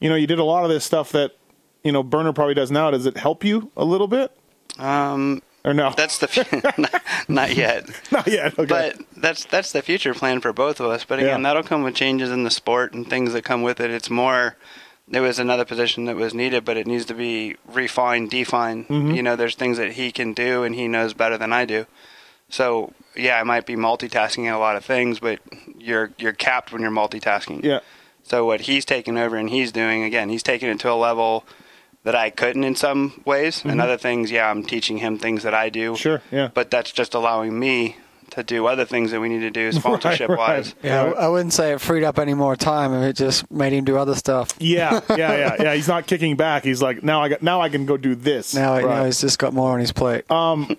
you 0.00 0.08
know, 0.10 0.16
you 0.16 0.26
did 0.26 0.40
a 0.40 0.44
lot 0.44 0.64
of 0.64 0.70
this 0.70 0.84
stuff 0.84 1.12
that, 1.12 1.36
you 1.84 1.92
know, 1.92 2.02
Burner 2.02 2.32
probably 2.32 2.54
does 2.54 2.72
now. 2.72 2.90
Does 2.90 3.06
it 3.06 3.16
help 3.16 3.44
you 3.44 3.70
a 3.76 3.84
little 3.84 4.08
bit? 4.08 4.32
Um, 4.80 5.42
Or 5.64 5.74
no? 5.74 5.92
that's 5.96 6.18
the 6.18 6.28
not, 6.78 7.02
not 7.28 7.54
yet. 7.56 7.88
not 8.12 8.26
yet. 8.26 8.58
Okay. 8.58 8.66
But 8.66 8.96
that's 9.16 9.44
that's 9.44 9.72
the 9.72 9.82
future 9.82 10.14
plan 10.14 10.40
for 10.40 10.52
both 10.52 10.80
of 10.80 10.86
us. 10.86 11.04
But 11.04 11.18
again, 11.18 11.42
Yeah. 11.42 11.48
that'll 11.48 11.62
come 11.68 11.82
with 11.82 11.94
changes 11.94 12.30
in 12.30 12.44
the 12.44 12.50
sport 12.50 12.92
and 12.94 13.08
things 13.08 13.32
that 13.32 13.44
come 13.44 13.62
with 13.62 13.80
it. 13.80 13.90
It's 13.90 14.10
more 14.10 14.56
there 15.08 15.22
was 15.22 15.38
another 15.40 15.64
position 15.64 16.04
that 16.04 16.14
was 16.16 16.32
needed, 16.34 16.64
but 16.64 16.76
it 16.76 16.86
needs 16.86 17.04
to 17.06 17.14
be 17.14 17.56
refined, 17.66 18.30
defined. 18.30 18.86
Mm-hmm. 18.88 19.10
You 19.10 19.22
know, 19.24 19.34
there's 19.36 19.56
things 19.56 19.76
that 19.78 19.92
he 19.92 20.12
can 20.12 20.32
do 20.34 20.62
and 20.62 20.74
he 20.74 20.86
knows 20.88 21.14
better 21.14 21.36
than 21.36 21.52
I 21.52 21.64
do. 21.64 21.86
So 22.48 22.92
yeah, 23.16 23.38
I 23.38 23.42
might 23.42 23.66
be 23.66 23.76
multitasking 23.76 24.52
a 24.52 24.56
lot 24.58 24.76
of 24.76 24.84
things, 24.84 25.20
but 25.20 25.40
you're 25.78 26.12
you're 26.18 26.32
capped 26.32 26.72
when 26.72 26.82
you're 26.82 26.90
multitasking. 26.90 27.62
yeah. 27.64 27.80
So 28.22 28.44
what 28.46 28.62
he's 28.62 28.84
taking 28.84 29.18
over 29.18 29.36
and 29.36 29.50
he's 29.50 29.72
doing 29.72 30.04
again, 30.04 30.28
he's 30.28 30.42
taking 30.42 30.68
it 30.68 30.78
to 30.80 30.90
a 30.90 30.94
level 30.94 31.44
that 32.04 32.14
I 32.14 32.30
couldn't 32.30 32.64
in 32.64 32.74
some 32.76 33.20
ways, 33.24 33.62
and 33.64 33.80
other 33.80 33.96
things, 33.98 34.30
yeah, 34.30 34.50
I'm 34.50 34.62
teaching 34.62 34.98
him 34.98 35.18
things 35.18 35.42
that 35.42 35.54
I 35.54 35.68
do. 35.68 35.90
Mm-hmm. 35.92 35.96
Sure, 35.96 36.22
yeah. 36.30 36.48
But 36.52 36.70
that's 36.70 36.92
just 36.92 37.14
allowing 37.14 37.58
me 37.58 37.96
to 38.30 38.42
do 38.44 38.66
other 38.66 38.84
things 38.84 39.10
that 39.10 39.20
we 39.20 39.28
need 39.28 39.40
to 39.40 39.50
do 39.50 39.72
sponsorship 39.78 40.30
wise. 40.30 40.74
right. 40.76 40.84
Yeah, 40.84 41.02
I 41.18 41.28
wouldn't 41.28 41.52
say 41.52 41.72
it 41.72 41.80
freed 41.80 42.04
up 42.04 42.18
any 42.18 42.32
more 42.32 42.54
time. 42.56 42.92
It 42.94 43.14
just 43.16 43.50
made 43.50 43.72
him 43.72 43.84
do 43.84 43.96
other 43.98 44.14
stuff. 44.14 44.50
Yeah, 44.58 45.00
yeah, 45.10 45.16
yeah, 45.16 45.56
yeah. 45.62 45.74
He's 45.74 45.88
not 45.88 46.06
kicking 46.06 46.36
back. 46.36 46.62
He's 46.64 46.80
like, 46.80 47.02
now 47.02 47.20
I 47.22 47.28
got, 47.28 47.42
now 47.42 47.60
I 47.60 47.68
can 47.68 47.86
go 47.86 47.96
do 47.96 48.14
this. 48.14 48.54
Now, 48.54 48.74
Right. 48.74 48.84
now 48.86 49.04
he's 49.04 49.20
just 49.20 49.38
got 49.38 49.52
more 49.52 49.72
on 49.72 49.80
his 49.80 49.92
plate. 49.92 50.30
Um, 50.30 50.76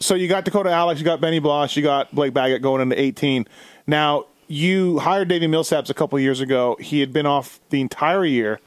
so 0.00 0.14
you 0.14 0.28
got 0.28 0.44
Dakota 0.44 0.70
Alix, 0.70 1.00
you 1.00 1.04
got 1.04 1.20
Benny 1.20 1.40
Bloss, 1.40 1.74
you 1.76 1.82
got 1.82 2.14
Blake 2.14 2.32
Baggett 2.32 2.62
going 2.62 2.80
into 2.80 2.98
18. 2.98 3.46
Now, 3.88 4.26
you 4.46 5.00
hired 5.00 5.28
Davi 5.28 5.42
Millsaps 5.48 5.90
a 5.90 5.94
couple 5.94 6.16
of 6.16 6.22
years 6.22 6.40
ago. 6.40 6.76
He 6.80 7.00
had 7.00 7.12
been 7.12 7.26
off 7.26 7.58
the 7.70 7.80
entire 7.80 8.24
year. 8.24 8.60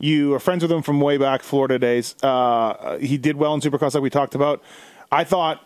You 0.00 0.34
are 0.34 0.40
friends 0.40 0.62
with 0.62 0.70
him 0.70 0.82
from 0.82 1.00
way 1.00 1.16
back 1.16 1.42
Florida 1.42 1.78
days. 1.78 2.14
Uh, 2.22 2.98
he 2.98 3.18
did 3.18 3.36
well 3.36 3.54
in 3.54 3.60
Supercross, 3.60 3.94
like 3.94 4.02
we 4.02 4.10
talked 4.10 4.34
about. 4.34 4.62
I 5.10 5.24
thought 5.24 5.64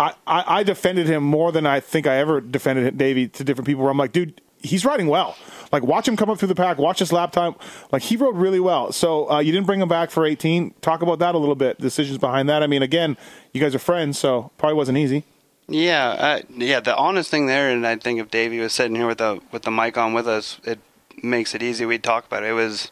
I, 0.00 0.14
I, 0.26 0.44
I 0.46 0.62
defended 0.64 1.06
him 1.06 1.22
more 1.22 1.52
than 1.52 1.66
I 1.66 1.78
think 1.78 2.06
I 2.06 2.16
ever 2.16 2.40
defended 2.40 2.96
Davi 2.96 3.30
to 3.32 3.44
different 3.44 3.66
people. 3.66 3.82
Where 3.82 3.90
I'm 3.92 3.98
like, 3.98 4.12
dude, 4.12 4.40
he's 4.62 4.84
riding 4.84 5.06
well. 5.06 5.36
Like, 5.70 5.84
watch 5.84 6.08
him 6.08 6.16
come 6.16 6.30
up 6.30 6.38
through 6.38 6.48
the 6.48 6.54
pack. 6.54 6.78
Watch 6.78 6.98
his 6.98 7.12
lap 7.12 7.30
time. 7.30 7.54
Like, 7.92 8.02
he 8.02 8.16
rode 8.16 8.36
really 8.36 8.58
well. 8.58 8.90
So 8.92 9.30
uh, 9.30 9.38
you 9.38 9.52
didn't 9.52 9.66
bring 9.66 9.80
him 9.80 9.88
back 9.88 10.10
for 10.10 10.26
18. 10.26 10.74
Talk 10.80 11.02
about 11.02 11.20
that 11.20 11.36
a 11.36 11.38
little 11.38 11.54
bit. 11.54 11.78
Decisions 11.78 12.18
behind 12.18 12.48
that. 12.48 12.62
I 12.64 12.66
mean, 12.66 12.82
again, 12.82 13.16
you 13.52 13.60
guys 13.60 13.74
are 13.74 13.78
friends, 13.78 14.18
so 14.18 14.50
probably 14.58 14.74
wasn't 14.74 14.98
easy. 14.98 15.24
Yeah, 15.68 16.08
uh, 16.08 16.40
yeah. 16.56 16.80
The 16.80 16.96
honest 16.96 17.30
thing 17.30 17.46
there, 17.46 17.70
and 17.70 17.86
I 17.86 17.94
think 17.94 18.18
if 18.18 18.28
Davi 18.30 18.60
was 18.60 18.72
sitting 18.72 18.96
here 18.96 19.06
with 19.06 19.18
the 19.18 19.40
with 19.52 19.62
the 19.62 19.70
mic 19.70 19.96
on 19.96 20.12
with 20.12 20.26
us, 20.26 20.58
it 20.64 20.80
makes 21.22 21.54
it 21.54 21.62
easy. 21.62 21.86
We'd 21.86 22.02
talk 22.02 22.26
about 22.26 22.42
it. 22.42 22.48
It 22.48 22.54
was 22.54 22.90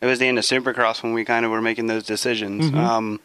it 0.00 0.06
was 0.06 0.18
the 0.18 0.26
end 0.26 0.38
of 0.38 0.44
Supercross 0.44 1.02
when 1.02 1.12
we 1.14 1.24
kind 1.24 1.44
of 1.44 1.50
were 1.50 1.62
making 1.62 1.86
those 1.86 2.04
decisions. 2.04 2.72
Um, 2.74 3.20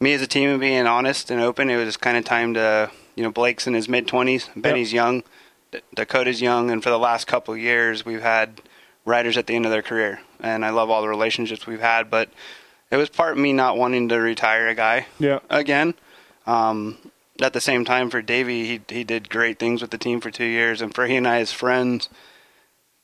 me 0.00 0.12
as 0.12 0.22
a 0.22 0.26
team 0.26 0.48
and 0.50 0.60
being 0.60 0.86
honest 0.86 1.30
and 1.30 1.40
open, 1.40 1.70
it 1.70 1.76
was 1.84 1.96
kind 1.96 2.16
of 2.16 2.24
time 2.24 2.54
to 2.54 2.90
you 3.16 3.22
know 3.24 3.30
Blake's 3.30 3.66
in 3.66 3.74
his 3.74 3.88
mid 3.88 4.06
twenties, 4.06 4.48
Benny's 4.56 4.92
young, 4.92 5.22
D- 5.72 5.80
Dakota's 5.94 6.40
young, 6.40 6.70
and 6.70 6.82
for 6.82 6.90
the 6.90 6.98
last 6.98 7.26
couple 7.26 7.54
of 7.54 7.60
years 7.60 8.04
we've 8.06 8.22
had 8.22 8.60
riders 9.04 9.36
at 9.36 9.46
the 9.46 9.56
end 9.56 9.64
of 9.64 9.70
their 9.72 9.82
career, 9.82 10.20
and 10.40 10.64
I 10.64 10.70
love 10.70 10.88
all 10.90 11.02
the 11.02 11.08
relationships 11.08 11.66
we've 11.66 11.80
had, 11.80 12.10
but 12.10 12.28
it 12.90 12.96
was 12.96 13.08
part 13.10 13.32
of 13.32 13.38
me 13.38 13.52
not 13.52 13.76
wanting 13.76 14.08
to 14.10 14.16
retire 14.20 14.68
a 14.68 14.74
guy 14.74 15.06
Yeah. 15.18 15.40
again. 15.50 15.94
Um, 16.46 16.96
at 17.40 17.52
the 17.52 17.60
same 17.60 17.84
time, 17.84 18.08
for 18.10 18.22
Davi, 18.22 18.64
he 18.64 18.80
he 18.88 19.04
did 19.04 19.28
great 19.28 19.58
things 19.58 19.80
with 19.82 19.90
the 19.90 19.98
team 19.98 20.20
for 20.20 20.30
two 20.30 20.44
years, 20.44 20.80
and 20.80 20.94
for 20.94 21.06
he 21.06 21.16
and 21.16 21.26
I 21.26 21.38
as 21.40 21.52
friends 21.52 22.08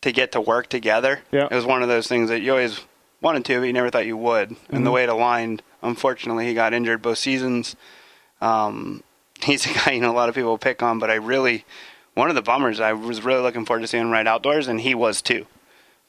to 0.04 0.12
get 0.12 0.32
to 0.32 0.40
work 0.40 0.68
together, 0.68 1.20
Yeah. 1.32 1.49
it 1.50 1.54
was 1.54 1.64
one 1.64 1.82
of 1.82 1.88
those 1.88 2.06
things 2.06 2.28
that 2.28 2.40
you 2.42 2.50
always 2.52 2.80
wanted 3.23 3.42
to, 3.46 3.58
but 3.61 3.64
you 3.64 3.73
never 3.73 3.88
thought 3.88 4.04
you 4.04 4.18
would. 4.18 4.54
And 4.68 4.84
the 4.87 4.90
way 4.90 5.02
it 5.04 5.08
aligned, 5.08 5.62
unfortunately, 5.82 6.46
he 6.46 6.52
got 6.52 6.75
injured 6.75 7.00
both 7.00 7.16
seasons. 7.16 7.75
Um, 8.42 9.02
he's 9.42 9.64
a 9.64 9.73
guy 9.73 9.92
you 9.92 10.00
know 10.02 10.11
a 10.12 10.14
lot 10.16 10.28
of 10.28 10.34
people 10.34 10.58
pick 10.58 10.82
on, 10.82 10.99
but 10.99 11.11
I 11.11 11.14
really 11.14 11.64
one 12.12 12.28
of 12.28 12.34
the 12.34 12.42
bummers. 12.42 12.80
I 12.80 12.92
was 12.92 13.25
really 13.25 13.40
looking 13.40 13.64
forward 13.64 13.80
to 13.80 13.87
seeing 13.87 14.04
him 14.04 14.11
ride 14.11 14.26
outdoors, 14.28 14.68
and 14.68 14.80
he 14.80 14.94
was 14.94 15.23
too. 15.23 15.46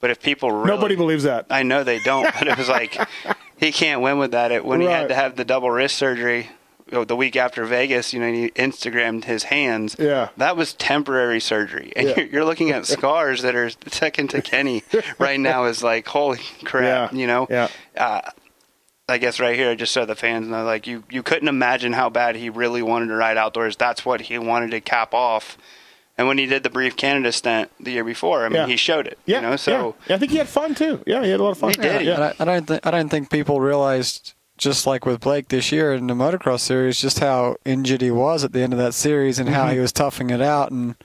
But 0.01 0.09
if 0.11 0.21
people 0.21 0.51
really, 0.51 0.67
Nobody 0.75 0.95
believes 0.97 1.23
that. 1.23 1.45
I 1.49 1.63
know 1.63 1.83
they 1.85 1.99
don't, 1.99 2.31
but 2.37 2.47
it 2.49 2.57
was 2.57 2.67
like 2.67 2.99
he 3.57 3.71
can't 3.71 4.01
win 4.01 4.17
with 4.19 4.31
that. 4.31 4.51
It, 4.51 4.65
when 4.65 4.81
he 4.81 4.87
had 4.87 5.07
to 5.07 5.15
have 5.15 5.37
the 5.37 5.45
double 5.45 5.71
wrist 5.71 5.95
surgery 5.95 6.49
the 6.89 7.15
week 7.15 7.35
after 7.35 7.65
Vegas, 7.65 8.13
you 8.13 8.19
know, 8.19 8.31
he 8.31 8.49
Instagrammed 8.51 9.23
his 9.25 9.43
hands. 9.43 9.95
Yeah. 9.97 10.29
that 10.37 10.55
was 10.55 10.73
temporary 10.73 11.39
surgery, 11.39 11.91
and 11.95 12.09
Yeah. 12.09 12.13
you're, 12.17 12.25
you're 12.31 12.45
looking 12.45 12.71
at 12.71 12.85
scars 12.95 13.41
that 13.41 13.55
are 13.55 13.69
second 13.87 14.29
to 14.31 14.41
Kenny 14.41 14.83
right 15.19 15.39
now. 15.39 15.65
Is 15.65 15.81
like 15.83 16.07
holy 16.07 16.39
crap, 16.63 17.11
Yeah. 17.11 17.17
you 17.17 17.27
know. 17.27 17.47
Yeah. 17.49 17.69
Uh, 17.97 18.21
I 19.07 19.19
guess 19.19 19.39
right 19.39 19.55
here, 19.55 19.69
I 19.69 19.75
just 19.75 19.93
so 19.93 20.05
the 20.05 20.15
fans 20.15 20.47
know, 20.47 20.63
like 20.63 20.87
you, 20.87 21.03
you 21.11 21.21
couldn't 21.21 21.47
imagine 21.47 21.93
how 21.93 22.09
bad 22.09 22.35
he 22.35 22.49
really 22.49 22.81
wanted 22.81 23.07
to 23.07 23.15
ride 23.15 23.37
outdoors. 23.37 23.75
That's 23.75 24.03
what 24.03 24.21
he 24.21 24.37
wanted 24.39 24.71
to 24.71 24.81
cap 24.81 25.13
off. 25.13 25.59
And 26.17 26.27
when 26.27 26.37
he 26.39 26.45
did 26.47 26.63
the 26.63 26.69
brief 26.71 26.95
Canada 26.95 27.31
stint 27.31 27.69
the 27.79 27.91
year 27.91 28.03
before, 28.03 28.45
I 28.45 28.49
mean, 28.49 28.55
Yeah. 28.61 28.67
he 28.67 28.77
showed 28.77 29.05
it. 29.05 29.19
Yeah. 29.25 29.41
you 29.41 29.41
know, 29.49 29.55
so. 29.57 29.95
yeah. 30.07 30.15
I 30.15 30.17
think 30.17 30.31
he 30.31 30.37
had 30.39 30.47
fun 30.49 30.73
too. 30.73 31.03
Yeah, 31.05 31.23
he 31.23 31.29
had 31.29 31.39
a 31.39 31.43
lot 31.43 31.51
of 31.51 31.57
fun. 31.59 31.71
He 31.71 31.75
did. 31.75 32.03
Yeah. 32.05 32.33
And 32.39 32.49
I, 32.49 32.53
I 32.53 32.55
don't 32.55 32.65
think 32.67 32.85
I 32.87 32.91
don't 32.91 33.09
think 33.09 33.29
people 33.29 33.59
realized 33.59 34.33
just 34.57 34.87
like 34.87 35.05
with 35.05 35.19
Blake 35.21 35.49
this 35.49 35.71
year 35.71 35.93
in 35.93 36.07
the 36.07 36.13
motocross 36.13 36.61
series, 36.61 36.99
just 36.99 37.19
how 37.19 37.57
injured 37.65 38.01
he 38.01 38.11
was 38.11 38.43
at 38.43 38.53
the 38.53 38.61
end 38.61 38.73
of 38.73 38.79
that 38.79 38.93
series 38.93 39.37
and 39.39 39.47
Mm-hmm. 39.49 39.55
how 39.55 39.67
he 39.69 39.79
was 39.79 39.91
toughing 39.91 40.29
it 40.29 40.41
out 40.41 40.71
and 40.71 40.95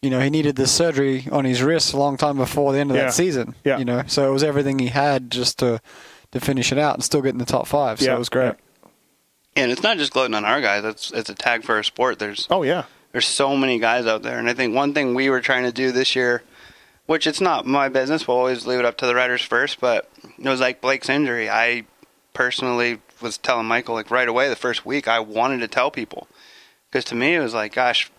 you 0.00 0.10
know, 0.10 0.18
he 0.18 0.30
needed 0.30 0.56
the 0.56 0.66
surgery 0.66 1.28
on 1.30 1.44
his 1.44 1.62
wrist 1.62 1.92
a 1.92 1.96
long 1.96 2.16
time 2.16 2.36
before 2.36 2.72
the 2.72 2.80
end 2.80 2.90
of 2.90 2.96
Yeah. 2.96 3.04
that 3.04 3.12
season. 3.14 3.54
Yeah. 3.64 3.78
You 3.78 3.84
know. 3.84 4.02
So 4.08 4.28
it 4.28 4.32
was 4.32 4.42
everything 4.42 4.80
he 4.80 4.88
had 4.88 5.30
just 5.30 5.60
to 5.60 5.80
to 6.32 6.40
finish 6.40 6.72
it 6.72 6.78
out 6.78 6.94
and 6.94 7.04
still 7.04 7.22
get 7.22 7.28
in 7.30 7.38
the 7.38 7.44
top 7.44 7.68
five. 7.68 8.00
So 8.00 8.06
Yeah. 8.06 8.16
it 8.16 8.18
was 8.18 8.28
great. 8.28 8.54
And 9.54 9.70
it's 9.70 9.82
not 9.82 9.98
just 9.98 10.12
gloating 10.12 10.34
on 10.34 10.44
our 10.44 10.60
guys. 10.60 10.84
It's 10.84 11.12
it's 11.12 11.30
a 11.30 11.34
tag 11.34 11.62
for 11.62 11.76
our 11.76 11.82
sport. 11.84 12.18
There's 12.18 12.48
Oh 12.50 12.62
yeah. 12.64 12.84
there's 13.12 13.26
so 13.28 13.56
many 13.56 13.78
guys 13.78 14.06
out 14.06 14.22
there, 14.22 14.38
and 14.38 14.48
I 14.48 14.54
think 14.54 14.74
one 14.74 14.92
thing 14.94 15.14
we 15.14 15.30
were 15.30 15.40
trying 15.40 15.64
to 15.64 15.72
do 15.72 15.92
this 15.92 16.16
year, 16.16 16.42
which 17.06 17.26
it's 17.28 17.40
not 17.40 17.66
my 17.66 17.88
business, 17.88 18.26
we'll 18.26 18.38
always 18.38 18.66
leave 18.66 18.78
it 18.80 18.84
up 18.86 18.96
to 18.98 19.06
the 19.06 19.14
riders 19.14 19.42
first. 19.42 19.78
But 19.78 20.10
it 20.38 20.48
was 20.48 20.58
like 20.60 20.80
Blake's 20.80 21.08
injury. 21.10 21.48
I 21.50 21.84
personally 22.32 23.00
was 23.20 23.38
telling 23.38 23.66
Michael 23.66 23.94
like 23.94 24.10
right 24.10 24.28
away 24.28 24.48
the 24.48 24.56
first 24.56 24.84
week 24.86 25.06
I 25.08 25.20
wanted 25.20 25.58
to 25.60 25.68
tell 25.68 25.90
people 25.90 26.26
because 26.90 27.04
to 27.06 27.14
me 27.14 27.34
it 27.34 27.40
was 27.40 27.54
like, 27.54 27.74
gosh, 27.74 28.10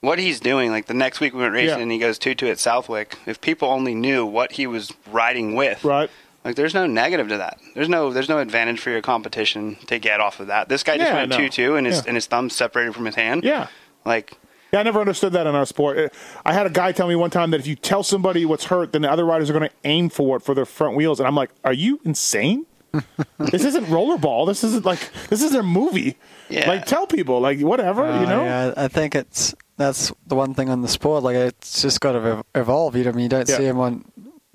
what 0.00 0.18
he's 0.18 0.40
doing. 0.40 0.70
Like 0.70 0.86
the 0.86 0.94
next 0.94 1.20
week 1.20 1.32
we 1.34 1.40
went 1.40 1.52
racing 1.54 1.76
Yeah. 1.78 1.82
and 1.82 1.92
he 1.92 1.98
goes 1.98 2.18
two 2.18 2.34
two 2.34 2.48
at 2.48 2.58
Southwick. 2.58 3.16
If 3.26 3.40
people 3.40 3.68
only 3.68 3.94
knew 3.94 4.26
what 4.26 4.52
he 4.52 4.66
was 4.66 4.92
riding 5.10 5.54
with, 5.54 5.84
Right. 5.84 6.10
like 6.44 6.56
there's 6.56 6.74
no 6.74 6.86
negative 6.86 7.28
to 7.28 7.36
that. 7.38 7.58
There's 7.74 7.88
no 7.88 8.12
there's 8.12 8.28
no 8.28 8.38
advantage 8.38 8.80
for 8.80 8.90
your 8.90 9.02
competition 9.02 9.76
to 9.86 9.98
get 9.98 10.20
off 10.20 10.40
of 10.40 10.48
that. 10.48 10.68
This 10.68 10.82
guy 10.82 10.96
just 10.98 11.10
Yeah, 11.10 11.16
went 11.16 11.30
no. 11.30 11.36
two 11.38 11.48
two 11.48 11.76
and 11.76 11.86
his 11.86 11.96
Yeah. 11.98 12.04
and 12.08 12.16
his 12.16 12.26
thumb 12.26 12.50
separated 12.50 12.94
from 12.94 13.04
his 13.06 13.14
hand. 13.14 13.44
Yeah. 13.44 13.68
Like 14.04 14.32
Yeah, 14.72 14.80
I 14.80 14.82
never 14.82 15.00
understood 15.00 15.32
that 15.34 15.46
in 15.46 15.54
our 15.54 15.66
sport. 15.66 16.12
I 16.44 16.52
had 16.52 16.66
a 16.66 16.70
guy 16.70 16.90
tell 16.92 17.06
me 17.06 17.14
one 17.14 17.30
time 17.30 17.52
that 17.52 17.60
if 17.60 17.66
you 17.66 17.76
tell 17.76 18.02
somebody 18.02 18.44
what's 18.44 18.64
hurt, 18.64 18.92
then 18.92 19.02
the 19.02 19.10
other 19.10 19.24
riders 19.24 19.48
are 19.48 19.52
going 19.52 19.68
to 19.68 19.74
aim 19.84 20.08
for 20.10 20.36
it 20.38 20.42
for 20.42 20.52
their 20.54 20.66
front 20.66 20.96
wheels, 20.96 21.20
and 21.20 21.26
I'm 21.28 21.36
like, 21.36 21.50
are 21.64 21.72
you 21.72 22.00
insane? 22.04 22.66
this 23.38 23.64
isn't 23.64 23.86
rollerball. 23.86 24.46
This 24.46 24.64
isn't 24.64 24.84
like 24.84 25.00
this 25.28 25.42
is 25.42 25.52
their 25.52 25.62
movie. 25.62 26.16
Yeah. 26.48 26.68
Like 26.68 26.86
tell 26.86 27.06
people, 27.06 27.40
like 27.40 27.60
whatever, 27.60 28.02
you 28.04 28.26
Uh, 28.26 28.28
know. 28.28 28.44
yeah, 28.44 28.74
I 28.76 28.88
think 28.88 29.14
it's 29.14 29.54
that's 29.76 30.12
the 30.26 30.34
one 30.34 30.54
thing 30.54 30.68
on 30.70 30.82
the 30.82 30.88
sport. 30.88 31.22
Like 31.22 31.36
it's 31.36 31.82
just 31.82 32.00
got 32.00 32.12
to 32.12 32.44
evolve. 32.54 32.96
You 32.96 33.04
know, 33.04 33.10
I 33.10 33.12
mean, 33.14 33.22
you 33.24 33.28
don't 33.28 33.48
Yeah. 33.48 33.56
see 33.56 33.64
him 33.64 33.78
on 33.80 34.04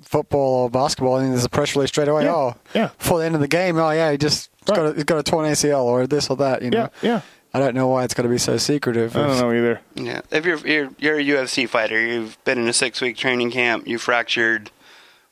football 0.02 0.64
or 0.64 0.70
basketball, 0.70 1.18
and 1.18 1.32
there's 1.32 1.46
a 1.46 1.50
press 1.50 1.76
release 1.76 1.90
straight 1.90 2.08
away. 2.08 2.24
Yeah. 2.24 2.34
Oh, 2.36 2.56
Yeah. 2.74 2.90
Before 2.98 3.20
the 3.20 3.26
end 3.26 3.36
of 3.36 3.42
the 3.42 3.48
game, 3.48 3.78
oh 3.78 3.92
yeah, 3.92 4.12
he 4.12 4.18
just 4.18 4.50
he's 4.66 4.76
got 4.76 4.82
Right. 4.84 4.92
a, 4.92 4.96
he's 4.96 5.04
got 5.04 5.18
a 5.20 5.24
torn 5.24 5.46
ACL 5.46 5.84
or 5.84 6.08
this 6.08 6.30
or 6.30 6.38
that. 6.38 6.62
You 6.62 6.70
know. 6.72 6.90
Yeah, 7.02 7.10
yeah. 7.12 7.22
I 7.54 7.58
don't 7.60 7.74
know 7.74 7.88
why 7.88 8.04
it's 8.04 8.14
got 8.14 8.24
to 8.24 8.30
be 8.30 8.38
so 8.38 8.58
secretive. 8.58 9.18
I 9.18 9.26
don't 9.26 9.40
know 9.40 9.52
either. 9.52 9.82
Yeah, 9.96 10.22
if 10.32 10.46
you're 10.46 10.60
you're 10.68 10.90
you're 11.00 11.18
a 11.20 11.24
UFC 11.24 11.68
fighter, 11.68 12.00
you've 12.00 12.38
been 12.44 12.60
in 12.60 12.68
a 12.68 12.74
six 12.74 13.02
week 13.02 13.18
training 13.18 13.50
camp, 13.52 13.88
you 13.88 13.98
fractured, 13.98 14.70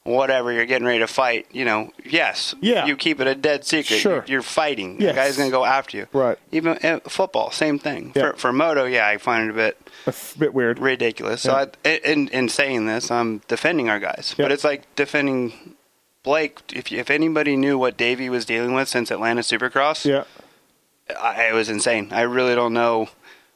whatever, 0.07 0.51
you're 0.51 0.65
getting 0.65 0.87
ready 0.87 0.99
to 0.99 1.07
fight. 1.07 1.45
You 1.51 1.65
know, 1.65 1.91
yes, 2.05 2.55
Yeah. 2.61 2.85
you 2.85 2.95
keep 2.95 3.19
it 3.19 3.27
a 3.27 3.35
dead 3.35 3.65
secret. 3.65 3.97
Sure. 3.97 4.23
You're, 4.27 4.41
fighting. 4.41 4.99
Yes. 5.01 5.11
The 5.11 5.15
guy's 5.21 5.37
gonna 5.37 5.51
go 5.51 5.65
after 5.65 5.97
you. 5.97 6.07
Right. 6.13 6.37
Even 6.51 6.77
uh, 6.83 6.99
football, 7.07 7.51
same 7.51 7.77
thing. 7.79 8.11
Yeah. 8.15 8.31
For 8.31 8.37
for 8.37 8.53
moto, 8.53 8.85
yeah, 8.85 9.07
I 9.07 9.17
find 9.17 9.49
it 9.49 9.51
a 9.51 9.53
bit 9.53 9.89
a 10.07 10.13
bit 10.39 10.53
weird. 10.53 10.79
ridiculous. 10.79 11.43
Yeah. 11.45 11.65
So 11.65 11.71
I, 11.85 11.89
in 12.05 12.29
in 12.29 12.49
saying 12.49 12.85
this, 12.87 13.11
I'm 13.11 13.41
defending 13.47 13.89
our 13.89 13.99
guys, 13.99 14.33
Yeah. 14.37 14.45
but 14.45 14.51
it's 14.51 14.63
like 14.63 14.83
defending 14.95 15.75
Blake. 16.23 16.59
If 16.73 16.91
if 16.91 17.09
anybody 17.09 17.55
knew 17.55 17.77
what 17.77 17.97
Davi 17.97 18.29
was 18.29 18.45
dealing 18.45 18.73
with 18.73 18.87
since 18.89 19.11
Atlanta 19.11 19.41
Supercross, 19.41 20.05
Yeah. 20.05 20.23
I, 21.21 21.45
it 21.49 21.53
was 21.53 21.69
insane. 21.69 22.09
I 22.11 22.21
really 22.21 22.53
don't 22.55 22.73
know, 22.73 23.07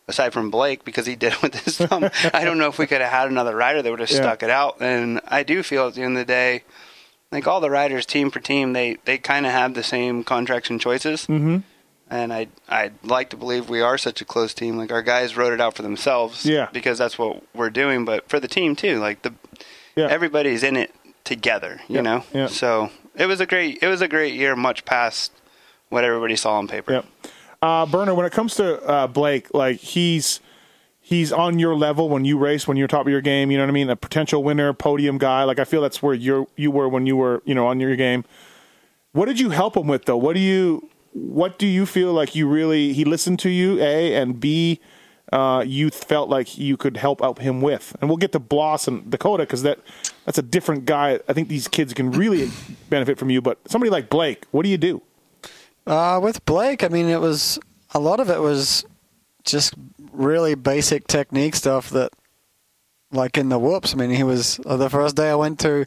aside 0.07 0.33
from 0.33 0.49
Blake, 0.51 0.83
because 0.83 1.05
he 1.05 1.15
did 1.15 1.33
it 1.33 1.41
with 1.43 1.55
his 1.55 1.77
thumb. 1.77 2.09
I 2.33 2.43
don't 2.43 2.57
know 2.57 2.67
if 2.67 2.77
we 2.77 2.87
could 2.87 3.01
have 3.01 3.11
had 3.11 3.29
another 3.29 3.55
rider 3.55 3.81
that 3.81 3.89
would 3.89 3.99
have 3.99 4.11
Yeah. 4.11 4.17
stuck 4.17 4.43
it 4.43 4.49
out. 4.49 4.77
And 4.81 5.21
I 5.27 5.43
do 5.43 5.63
feel 5.63 5.87
at 5.87 5.93
the 5.95 6.01
end 6.01 6.17
of 6.17 6.21
the 6.27 6.31
day, 6.33 6.63
like 7.31 7.47
all 7.47 7.61
the 7.61 7.69
riders, 7.69 8.05
team 8.05 8.29
for 8.31 8.39
team, 8.39 8.73
they 8.73 8.97
they 9.05 9.17
kind 9.17 9.45
of 9.45 9.51
have 9.51 9.73
the 9.73 9.83
same 9.83 10.23
contracts 10.23 10.69
and 10.69 10.81
choices. 10.81 11.27
Mm-hmm. 11.27 11.57
And 12.09 12.33
I 12.33 12.47
I'd 12.67 12.93
like 13.03 13.29
to 13.29 13.37
believe 13.37 13.69
we 13.69 13.79
are 13.79 13.97
such 13.97 14.19
a 14.21 14.25
close 14.25 14.53
team. 14.53 14.77
Like 14.77 14.91
our 14.91 15.01
guys 15.01 15.37
wrote 15.37 15.53
it 15.53 15.61
out 15.61 15.75
for 15.75 15.81
themselves, 15.81 16.45
Yeah. 16.45 16.67
because 16.73 16.97
that's 16.97 17.17
what 17.17 17.41
we're 17.55 17.69
doing. 17.69 18.03
But 18.03 18.27
for 18.27 18.39
the 18.39 18.49
team 18.49 18.75
too, 18.75 18.99
like 18.99 19.21
the 19.21 19.33
Yeah. 19.95 20.07
everybody's 20.09 20.61
in 20.63 20.75
it 20.75 20.93
together, 21.23 21.79
you 21.87 21.95
Yeah. 21.95 22.01
know. 22.01 22.23
Yeah. 22.33 22.47
So 22.47 22.89
it 23.15 23.27
was 23.27 23.39
a 23.39 23.45
great 23.45 23.79
it 23.81 23.87
was 23.87 24.01
a 24.01 24.09
great 24.09 24.33
year, 24.33 24.55
much 24.57 24.83
past 24.83 25.31
what 25.87 26.03
everybody 26.03 26.35
saw 26.35 26.55
on 26.57 26.67
paper. 26.67 26.91
Yep. 26.93 27.05
Uh, 27.61 27.85
Burner, 27.85 28.15
when 28.15 28.25
it 28.25 28.31
comes 28.31 28.55
to 28.55 28.81
uh, 28.83 29.07
Blake, 29.07 29.53
like 29.53 29.77
he's 29.77 30.39
he's 30.99 31.31
on 31.31 31.59
your 31.59 31.75
level 31.75 32.09
when 32.09 32.25
you 32.25 32.37
race, 32.37 32.67
when 32.67 32.77
you're 32.77 32.87
top 32.87 33.05
of 33.05 33.11
your 33.11 33.21
game. 33.21 33.51
You 33.51 33.57
know 33.57 33.63
what 33.63 33.69
I 33.69 33.73
mean? 33.73 33.89
A 33.89 33.95
potential 33.95 34.43
winner, 34.43 34.73
podium 34.73 35.17
guy. 35.17 35.43
Like 35.43 35.59
I 35.59 35.65
feel 35.65 35.81
that's 35.81 36.01
where 36.01 36.13
you 36.15 36.47
you 36.55 36.71
were 36.71 36.89
when 36.89 37.05
you 37.05 37.15
were 37.17 37.41
you 37.45 37.53
know 37.55 37.67
on 37.67 37.79
your 37.79 37.95
game. 37.95 38.25
What 39.13 39.25
did 39.25 39.39
you 39.39 39.49
help 39.51 39.77
him 39.77 39.87
with 39.87 40.05
though? 40.05 40.17
What 40.17 40.33
do 40.33 40.39
you 40.39 40.89
what 41.13 41.59
do 41.59 41.67
you 41.67 41.85
feel 41.85 42.13
like 42.13 42.35
you 42.35 42.47
really 42.47 42.93
he 42.93 43.05
listened 43.05 43.39
to 43.39 43.49
you? 43.49 43.79
A 43.81 44.15
and 44.15 44.39
B. 44.39 44.79
uh, 45.31 45.63
you 45.65 45.89
felt 45.89 46.29
like 46.29 46.57
you 46.57 46.77
could 46.77 46.97
help 46.97 47.23
out 47.23 47.39
him 47.39 47.61
with? 47.61 47.95
And 48.01 48.09
we'll 48.09 48.17
get 48.17 48.31
to 48.33 48.39
Bloss 48.39 48.87
and 48.87 49.09
Dakota 49.09 49.43
because 49.43 49.63
that 49.63 49.79
that's 50.25 50.37
a 50.37 50.41
different 50.43 50.85
guy. 50.85 51.19
I 51.27 51.33
think 51.33 51.47
these 51.47 51.67
kids 51.67 51.93
can 51.93 52.11
really 52.11 52.49
benefit 52.89 53.17
from 53.17 53.29
you. 53.29 53.41
But 53.41 53.59
somebody 53.67 53.89
like 53.89 54.09
Blake, 54.09 54.45
what 54.51 54.63
do 54.63 54.69
you 54.69 54.77
do? 54.77 55.01
Uh, 55.91 56.21
with 56.21 56.45
Blake, 56.45 56.85
I 56.85 56.87
mean, 56.87 57.09
it 57.09 57.19
was 57.19 57.59
a 57.93 57.99
lot 57.99 58.21
of 58.21 58.29
it 58.29 58.39
was 58.39 58.85
just 59.43 59.73
really 60.13 60.55
basic 60.55 61.05
technique 61.05 61.53
stuff 61.53 61.89
that, 61.89 62.13
like 63.11 63.37
in 63.37 63.49
the 63.49 63.59
whoops. 63.59 63.93
I 63.93 63.97
mean, 63.97 64.09
he 64.09 64.23
was 64.23 64.57
uh, 64.65 64.77
the 64.77 64.89
first 64.89 65.17
day 65.17 65.29
I 65.29 65.35
went 65.35 65.59
to 65.59 65.85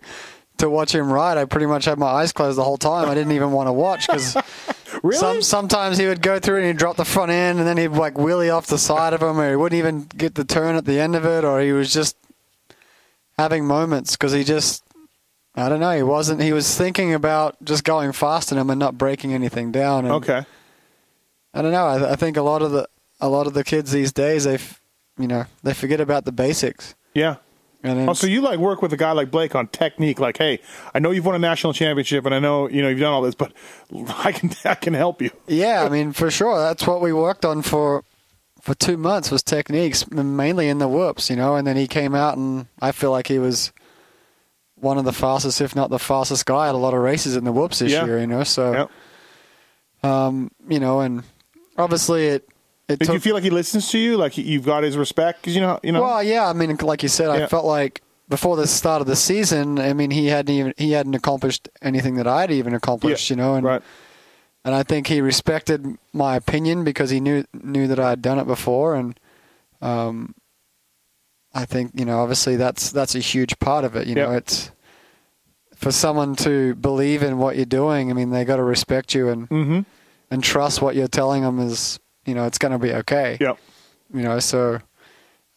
to 0.58 0.68
watch 0.68 0.94
him 0.94 1.10
ride. 1.10 1.38
I 1.38 1.46
pretty 1.46 1.64
much 1.64 1.86
had 1.86 1.98
my 1.98 2.06
eyes 2.06 2.32
closed 2.32 2.58
the 2.58 2.64
whole 2.64 2.76
time. 2.76 3.08
I 3.08 3.14
didn't 3.14 3.32
even 3.32 3.50
want 3.50 3.68
to 3.68 3.72
watch 3.72 4.06
because 4.06 4.36
Really? 5.02 5.16
some, 5.16 5.42
sometimes 5.42 5.96
he 5.96 6.06
would 6.06 6.20
go 6.20 6.38
through 6.38 6.58
and 6.58 6.66
he'd 6.66 6.76
drop 6.76 6.96
the 6.96 7.06
front 7.06 7.30
end, 7.30 7.58
and 7.58 7.66
then 7.66 7.78
he'd 7.78 7.88
like 7.88 8.14
wheelie 8.14 8.54
off 8.54 8.66
the 8.66 8.76
side 8.76 9.14
of 9.14 9.22
him, 9.22 9.40
or 9.40 9.48
he 9.48 9.56
wouldn't 9.56 9.78
even 9.78 10.02
get 10.02 10.34
the 10.34 10.44
turn 10.44 10.76
at 10.76 10.84
the 10.84 11.00
end 11.00 11.16
of 11.16 11.24
it, 11.24 11.44
or 11.44 11.62
he 11.62 11.72
was 11.72 11.90
just 11.90 12.16
having 13.38 13.66
moments 13.66 14.12
because 14.12 14.32
he 14.32 14.44
just. 14.44 14.83
I 15.56 15.68
don't 15.68 15.80
know. 15.80 15.92
He 15.96 16.02
wasn't. 16.02 16.42
He 16.42 16.52
was 16.52 16.76
thinking 16.76 17.14
about 17.14 17.56
just 17.62 17.84
going 17.84 18.12
fast 18.12 18.50
in 18.50 18.58
him 18.58 18.70
and 18.70 18.78
not 18.78 18.98
breaking 18.98 19.32
anything 19.32 19.70
down. 19.70 20.04
And 20.04 20.14
okay. 20.14 20.44
I 21.52 21.62
don't 21.62 21.70
know. 21.72 21.86
I, 21.86 22.12
I 22.12 22.16
think 22.16 22.36
a 22.36 22.42
lot 22.42 22.62
of 22.62 22.72
the 22.72 22.88
a 23.20 23.28
lot 23.28 23.46
of 23.46 23.54
the 23.54 23.62
kids 23.64 23.92
these 23.92 24.12
days, 24.12 24.44
they, 24.44 24.54
f- 24.54 24.80
you 25.18 25.28
know, 25.28 25.44
they 25.62 25.72
forget 25.72 26.00
about 26.00 26.24
the 26.24 26.32
basics. 26.32 26.94
Yeah. 27.14 27.36
And 27.84 28.00
then 28.00 28.08
Oh, 28.08 28.14
so 28.14 28.26
you 28.26 28.40
like 28.40 28.58
work 28.58 28.82
with 28.82 28.92
a 28.92 28.96
guy 28.96 29.12
like 29.12 29.30
Blake 29.30 29.54
on 29.54 29.68
technique? 29.68 30.18
Like, 30.18 30.38
hey, 30.38 30.58
I 30.94 30.98
know 30.98 31.10
you've 31.12 31.26
won 31.26 31.34
a 31.34 31.38
national 31.38 31.72
championship, 31.74 32.24
and 32.26 32.34
I 32.34 32.38
know 32.40 32.68
you 32.68 32.82
know 32.82 32.88
you've 32.88 32.98
done 32.98 33.12
all 33.12 33.22
this, 33.22 33.34
but 33.36 33.52
I 34.24 34.32
can 34.32 34.50
I 34.64 34.74
can 34.74 34.94
help 34.94 35.22
you. 35.22 35.30
yeah, 35.46 35.84
I 35.84 35.88
mean, 35.96 36.12
for 36.12 36.30
sure, 36.30 36.58
that's 36.58 36.86
what 36.86 37.00
we 37.00 37.12
worked 37.12 37.44
on 37.44 37.62
for 37.62 38.02
for 38.60 38.74
two 38.74 38.96
months 38.96 39.30
was 39.30 39.42
techniques, 39.42 40.10
mainly 40.10 40.68
in 40.68 40.78
the 40.78 40.88
whoops, 40.88 41.28
you 41.30 41.36
know. 41.36 41.54
And 41.54 41.64
then 41.66 41.76
he 41.76 41.86
came 41.86 42.14
out, 42.14 42.36
and 42.38 42.66
I 42.80 42.90
feel 42.90 43.10
like 43.12 43.28
he 43.28 43.38
was 43.38 43.70
one 44.84 44.98
of 44.98 45.04
the 45.04 45.12
fastest, 45.12 45.60
if 45.60 45.74
not 45.74 45.90
the 45.90 45.98
fastest 45.98 46.46
guy 46.46 46.68
at 46.68 46.74
a 46.74 46.78
lot 46.78 46.94
of 46.94 47.00
races 47.00 47.34
in 47.34 47.44
the 47.44 47.52
whoops 47.52 47.80
this 47.80 47.90
Yeah. 47.92 48.04
year, 48.04 48.20
you 48.20 48.26
know. 48.28 48.44
So, 48.44 48.72
Yep. 48.72 48.90
um, 50.10 50.50
you 50.68 50.78
know, 50.78 51.00
and 51.00 51.24
obviously 51.76 52.26
it 52.28 52.48
it 52.86 52.98
Did 52.98 53.06
took 53.06 53.14
you 53.14 53.20
feel 53.20 53.34
like 53.34 53.42
he 53.44 53.48
listens 53.50 53.90
to 53.92 53.98
you? 53.98 54.18
Like 54.18 54.36
you've 54.36 54.66
got 54.66 54.82
his 54.82 54.96
respect? 54.96 55.40
Because 55.40 55.54
you 55.54 55.62
know, 55.62 55.80
you 55.82 55.90
know. 55.90 56.02
Well, 56.02 56.22
yeah, 56.22 56.46
I 56.46 56.52
mean, 56.52 56.76
like 56.82 57.02
you 57.02 57.08
said, 57.08 57.28
Yeah. 57.34 57.44
I 57.44 57.46
felt 57.46 57.64
like 57.64 58.02
before 58.28 58.56
the 58.56 58.66
start 58.66 59.00
of 59.00 59.06
the 59.06 59.16
season, 59.16 59.78
I 59.78 59.94
mean, 59.94 60.10
he 60.10 60.26
hadn't 60.26 60.54
even 60.54 60.74
he 60.76 60.92
hadn't 60.92 61.14
accomplished 61.14 61.68
anything 61.80 62.16
that 62.16 62.26
I'd 62.26 62.50
even 62.50 62.74
accomplished, 62.74 63.30
you 63.30 63.36
know, 63.36 63.54
and 63.54 63.64
right. 63.64 63.82
and 64.66 64.74
I 64.74 64.82
think 64.82 65.06
he 65.06 65.22
respected 65.22 65.96
my 66.12 66.36
opinion 66.36 66.84
because 66.84 67.08
he 67.10 67.20
knew 67.20 67.44
knew 67.54 67.86
that 67.86 67.98
I 67.98 68.10
had 68.10 68.20
done 68.20 68.38
it 68.38 68.46
before, 68.46 68.94
and 68.94 69.18
um, 69.80 70.34
I 71.54 71.64
think 71.64 71.92
you 71.94 72.04
know, 72.04 72.18
obviously 72.20 72.56
that's 72.56 72.90
that's 72.92 73.14
a 73.14 73.18
huge 73.20 73.58
part 73.60 73.84
of 73.84 73.96
it. 73.96 74.06
You 74.06 74.14
know, 74.14 74.32
it's 74.32 74.70
for 75.76 75.90
someone 75.92 76.34
to 76.36 76.74
believe 76.76 77.22
in 77.22 77.38
what 77.38 77.56
you're 77.56 77.64
doing. 77.66 78.10
I 78.10 78.14
mean, 78.14 78.30
they 78.30 78.44
got 78.44 78.56
to 78.56 78.62
respect 78.62 79.14
you 79.14 79.28
and 79.28 79.48
Mm-hmm. 79.48 79.80
and 80.30 80.42
trust 80.42 80.80
what 80.82 80.94
you're 80.96 81.08
telling 81.08 81.42
them 81.42 81.58
is 81.60 81.98
you 82.26 82.34
know 82.34 82.44
it's 82.44 82.58
going 82.58 82.72
to 82.72 82.78
be 82.78 82.92
okay 82.92 83.36
Yep. 83.40 83.58
you 84.14 84.22
know 84.22 84.38
so 84.38 84.80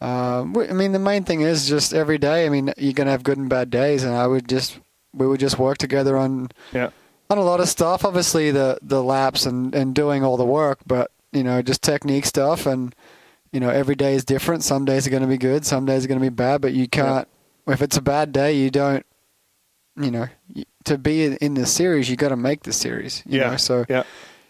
we- 0.02 0.68
i 0.70 0.74
mean 0.74 0.92
the 0.92 1.00
main 1.00 1.24
thing 1.24 1.42
is 1.42 1.68
just 1.68 1.94
every 1.94 2.18
day 2.18 2.46
i 2.46 2.50
mean 2.50 2.74
you're 2.78 2.94
going 2.94 3.06
to 3.06 3.12
have 3.12 3.24
good 3.24 3.38
and 3.38 3.50
bad 3.50 3.70
days 3.70 4.04
and 4.04 4.14
i 4.14 4.28
would 4.28 4.48
just 4.50 4.80
we 5.14 5.26
would 5.26 5.40
just 5.40 5.58
work 5.58 5.78
together 5.78 6.18
on 6.18 6.50
Yeah. 6.74 6.90
on 7.30 7.38
a 7.38 7.42
lot 7.44 7.60
of 7.62 7.70
stuff 7.70 8.04
obviously 8.06 8.52
the 8.52 8.78
the 8.82 9.02
laps 9.02 9.46
and 9.46 9.74
and 9.74 9.96
doing 9.96 10.24
all 10.24 10.38
the 10.38 10.46
work 10.46 10.80
but 10.86 11.10
you 11.32 11.44
know 11.44 11.62
just 11.62 11.82
technique 11.82 12.26
stuff 12.26 12.66
and 12.66 12.94
you 13.54 13.60
know 13.62 13.70
every 13.70 13.96
day 13.96 14.14
is 14.14 14.26
different 14.26 14.62
some 14.64 14.84
days 14.86 15.08
are 15.08 15.10
going 15.10 15.24
to 15.24 15.28
be 15.30 15.38
good 15.38 15.66
some 15.66 15.86
days 15.86 16.04
are 16.04 16.10
going 16.10 16.20
to 16.20 16.30
be 16.30 16.36
bad 16.36 16.60
but 16.62 16.74
you 16.74 16.88
can't 16.88 17.28
if 17.68 17.82
it's 17.82 17.96
a 17.98 18.02
bad 18.02 18.32
day 18.34 18.54
you 18.54 18.70
don't 18.70 19.06
you 19.98 20.12
know 20.12 20.28
to 20.86 20.98
be 20.98 21.26
in- 21.42 21.54
the 21.56 21.66
series 21.66 22.10
you 22.10 22.16
got 22.16 22.30
to 22.30 22.36
make 22.38 22.64
the 22.64 22.74
series 22.74 23.24
you 23.26 23.40
Yeah. 23.40 23.52
know 23.52 23.58
so 23.58 23.86
Yeah. 23.90 24.04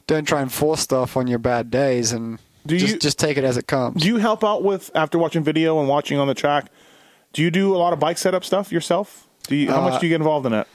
don't 0.07 0.27
try 0.27 0.41
and 0.41 0.51
force 0.51 0.81
stuff 0.81 1.17
on 1.17 1.27
your 1.27 1.39
bad 1.39 1.71
days 1.71 2.11
and 2.11 2.39
Do 2.65 2.77
just 2.77 2.93
you- 2.95 2.99
just 2.99 3.17
take 3.17 3.37
it 3.37 3.43
as 3.43 3.57
it 3.57 3.67
comes 3.67 4.01
Do 4.01 4.07
you 4.07 4.17
help 4.17 4.43
out 4.43 4.63
with 4.63 4.91
after 4.93 5.17
watching 5.17 5.43
video 5.43 5.79
and 5.79 5.87
watching 5.87 6.19
on 6.19 6.27
the 6.27 6.33
track? 6.35 6.65
Do 7.33 7.41
you 7.41 7.49
do 7.51 7.75
a 7.75 7.77
lot 7.77 7.93
of 7.93 7.99
bike 7.99 8.17
setup 8.17 8.43
stuff 8.43 8.71
yourself? 8.71 9.27
Do 9.47 9.55
you? 9.55 9.69
How 9.69 9.79
Uh, 9.79 9.89
much 9.89 9.99
do 10.01 10.05
you 10.07 10.11
get 10.11 10.17
involved 10.21 10.45
in 10.45 10.53
it? 10.53 10.67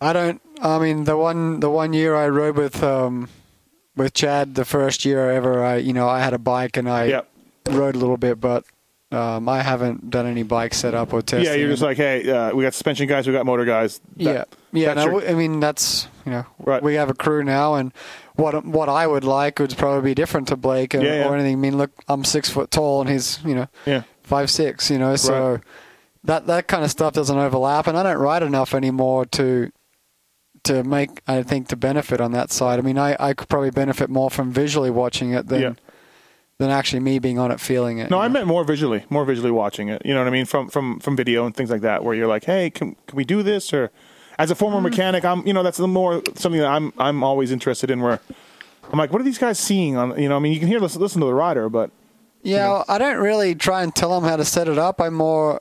I 0.00 0.12
don't. 0.12 0.40
I 0.60 0.78
mean, 0.78 1.04
the 1.04 1.16
one 1.16 1.60
the 1.60 1.70
one 1.70 1.92
year 1.92 2.14
I 2.14 2.28
rode 2.28 2.56
with 2.56 2.82
um, 2.82 3.28
with 3.96 4.12
Chad, 4.14 4.54
the 4.56 4.64
first 4.64 5.04
year 5.04 5.30
ever, 5.30 5.64
I 5.64 5.76
you 5.76 5.92
know 5.92 6.08
I 6.08 6.20
had 6.20 6.32
a 6.34 6.38
bike 6.38 6.76
and 6.76 6.88
I 6.88 7.04
Yep. 7.06 7.28
rode 7.70 7.94
a 7.96 7.98
little 7.98 8.16
bit, 8.18 8.40
but 8.40 8.64
um, 9.12 9.48
I 9.48 9.62
haven't 9.62 10.10
done 10.10 10.26
any 10.26 10.42
bike 10.42 10.74
setup 10.74 11.12
or 11.12 11.22
testing. 11.22 11.46
Yeah, 11.46 11.54
you're 11.54 11.70
just 11.70 11.82
like, 11.82 11.96
hey, 11.96 12.28
uh, 12.28 12.54
we 12.54 12.64
got 12.64 12.74
suspension 12.74 13.06
guys, 13.06 13.26
we 13.26 13.32
got 13.32 13.46
motor 13.46 13.64
guys. 13.64 14.00
That- 14.16 14.22
yeah, 14.22 14.44
yeah. 14.72 14.94
No, 14.94 15.04
your- 15.20 15.28
I 15.28 15.34
mean 15.34 15.60
that's 15.60 16.08
you 16.24 16.32
know 16.32 16.46
Right. 16.58 16.82
we 16.82 16.94
have 16.94 17.08
a 17.10 17.14
crew 17.14 17.44
now, 17.44 17.74
and 17.74 17.92
what 18.34 18.64
what 18.64 18.88
I 18.88 19.06
would 19.06 19.24
like 19.24 19.58
would 19.60 19.76
probably 19.76 20.10
be 20.10 20.14
different 20.14 20.48
to 20.48 20.56
Blake 20.56 20.94
or, 20.94 21.00
Yeah, 21.02 21.14
yeah. 21.20 21.28
or 21.28 21.34
anything. 21.34 21.52
I 21.54 21.56
mean, 21.56 21.78
look, 21.78 21.90
I'm 22.08 22.24
six 22.24 22.50
foot 22.50 22.70
tall 22.70 23.00
and 23.00 23.08
he's 23.10 23.38
you 23.44 23.54
know 23.54 23.68
yeah, 23.86 24.02
five 24.24 24.50
six, 24.50 24.90
you 24.90 24.98
know, 24.98 25.14
so 25.16 25.52
Right. 25.52 25.60
that 26.24 26.46
that 26.48 26.66
kind 26.68 26.82
of 26.84 26.90
stuff 26.90 27.14
doesn't 27.14 27.38
overlap, 27.38 27.86
and 27.86 27.96
I 27.96 28.02
don't 28.02 28.18
ride 28.18 28.42
enough 28.42 28.74
anymore 28.74 29.24
to 29.26 29.70
to 30.64 30.82
make 30.82 31.22
I 31.28 31.42
think 31.44 31.68
to 31.68 31.76
benefit 31.76 32.20
on 32.20 32.32
that 32.32 32.50
side. 32.50 32.80
I 32.80 32.82
mean, 32.82 32.98
I 32.98 33.16
I 33.20 33.34
could 33.34 33.48
probably 33.48 33.70
benefit 33.70 34.10
more 34.10 34.30
from 34.30 34.50
visually 34.50 34.90
watching 34.90 35.32
it 35.32 35.46
than 35.46 35.62
Yeah. 35.62 35.72
Than 36.58 36.70
actually 36.70 37.00
me 37.00 37.18
being 37.18 37.38
on 37.38 37.50
it, 37.50 37.60
feeling 37.60 37.98
it. 37.98 38.10
No, 38.10 38.18
I 38.18 38.28
know? 38.28 38.34
meant 38.34 38.46
more 38.46 38.64
visually, 38.64 39.04
more 39.10 39.24
visually 39.24 39.50
watching 39.50 39.88
it. 39.88 40.02
You 40.04 40.14
know 40.14 40.20
what 40.20 40.28
I 40.28 40.30
mean? 40.30 40.46
From 40.46 40.68
from 40.68 41.00
from 41.00 41.16
video 41.16 41.44
and 41.46 41.54
things 41.54 41.70
like 41.70 41.82
that, 41.82 42.04
where 42.04 42.14
you're 42.14 42.26
like, 42.26 42.44
hey, 42.44 42.70
can 42.70 42.96
can 43.06 43.16
we 43.16 43.24
do 43.24 43.42
this? 43.42 43.72
Or 43.72 43.90
as 44.38 44.50
a 44.50 44.54
former 44.54 44.78
mm. 44.78 44.90
mechanic, 44.90 45.24
I'm 45.24 45.46
you 45.46 45.52
know 45.52 45.62
that's 45.62 45.78
the 45.78 45.88
more 45.88 46.22
something 46.34 46.60
that 46.60 46.70
I'm 46.70 46.92
I'm 46.98 47.22
always 47.22 47.52
interested 47.52 47.90
in. 47.90 48.00
Where 48.00 48.20
I'm 48.90 48.98
like, 48.98 49.12
what 49.12 49.20
are 49.20 49.24
these 49.24 49.38
guys 49.38 49.58
seeing 49.58 49.96
on? 49.96 50.18
You 50.20 50.28
know, 50.28 50.36
I 50.36 50.38
mean, 50.38 50.52
you 50.52 50.58
can 50.58 50.68
hear 50.68 50.80
listen, 50.80 51.00
listen 51.00 51.20
to 51.20 51.26
the 51.26 51.34
rider, 51.34 51.68
but 51.68 51.90
Yeah, 52.42 52.84
I 52.88 52.98
don't 52.98 53.18
really 53.18 53.54
try 53.54 53.82
and 53.82 53.94
tell 53.94 54.18
them 54.18 54.28
how 54.28 54.36
to 54.36 54.44
set 54.44 54.68
it 54.68 54.78
up. 54.78 55.00
I'm 55.00 55.14
more 55.14 55.60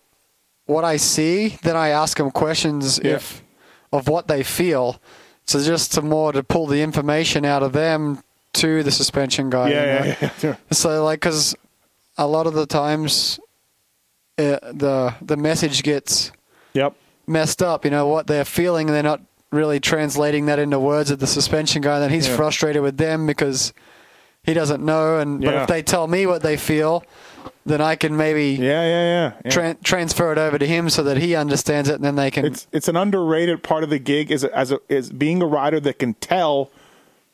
what 0.65 0.83
I 0.83 0.97
see, 0.97 1.57
then 1.63 1.75
I 1.75 1.89
ask 1.89 2.17
them 2.17 2.31
questions 2.31 2.99
Yeah. 3.03 3.15
if 3.15 3.43
of 3.91 4.07
what 4.07 4.27
they 4.27 4.43
feel. 4.43 5.01
So 5.45 5.61
just 5.61 5.93
to 5.93 6.01
more 6.01 6.31
to 6.31 6.43
pull 6.43 6.67
the 6.67 6.81
information 6.81 7.45
out 7.45 7.61
of 7.61 7.73
them 7.73 8.23
to 8.55 8.83
the 8.83 8.91
suspension 8.91 9.49
guy. 9.49 9.69
you 9.69 9.75
know? 9.75 9.83
yeah, 9.83 10.05
yeah, 10.05 10.15
yeah, 10.21 10.29
yeah. 10.41 10.55
So 10.71 11.03
like, 11.03 11.19
because 11.19 11.55
a 12.17 12.27
lot 12.27 12.47
of 12.47 12.53
the 12.53 12.65
times, 12.65 13.39
uh, 14.37 14.59
the 14.73 15.13
the 15.21 15.37
message 15.37 15.83
gets 15.83 16.31
yep, 16.73 16.95
messed 17.27 17.61
up. 17.61 17.85
You 17.85 17.91
know 17.91 18.07
what 18.07 18.27
they're 18.27 18.45
feeling, 18.45 18.87
they're 18.87 19.03
not 19.03 19.21
really 19.51 19.79
translating 19.79 20.47
that 20.47 20.59
into 20.59 20.79
words 20.79 21.11
at 21.11 21.19
the 21.19 21.27
suspension 21.27 21.81
guy. 21.81 21.95
And 21.95 22.03
then 22.03 22.11
he's 22.11 22.27
Yeah. 22.27 22.35
frustrated 22.35 22.81
with 22.81 22.97
them 22.97 23.25
because 23.25 23.73
he 24.43 24.53
doesn't 24.53 24.83
know. 24.83 25.19
And 25.19 25.41
but 25.41 25.53
if 25.53 25.67
they 25.67 25.81
tell 25.81 26.07
me 26.07 26.25
what 26.25 26.41
they 26.41 26.57
feel, 26.57 27.03
then 27.65 27.81
I 27.81 27.95
can 27.95 28.15
maybe 28.17 28.51
yeah, 28.51 28.83
yeah, 28.83 28.85
yeah. 28.85 29.33
yeah. 29.43 29.51
tran 29.51 29.83
transfer 29.83 30.31
it 30.31 30.37
over 30.37 30.57
to 30.59 30.67
him 30.67 30.89
so 30.89 31.03
that 31.03 31.17
he 31.17 31.35
understands 31.35 31.89
it, 31.89 31.95
and 31.95 32.03
then 32.03 32.15
they 32.15 32.31
can. 32.31 32.45
it's 32.45 32.67
it's 32.71 32.87
an 32.87 32.95
underrated 32.95 33.63
part 33.63 33.83
of 33.83 33.89
the 33.89 33.99
gig 33.99 34.31
is 34.31 34.43
as 34.43 34.71
a, 34.71 34.79
is 34.89 35.11
being 35.11 35.41
a 35.41 35.45
rider 35.45 35.79
that 35.79 35.99
can 35.99 36.13
tell 36.15 36.69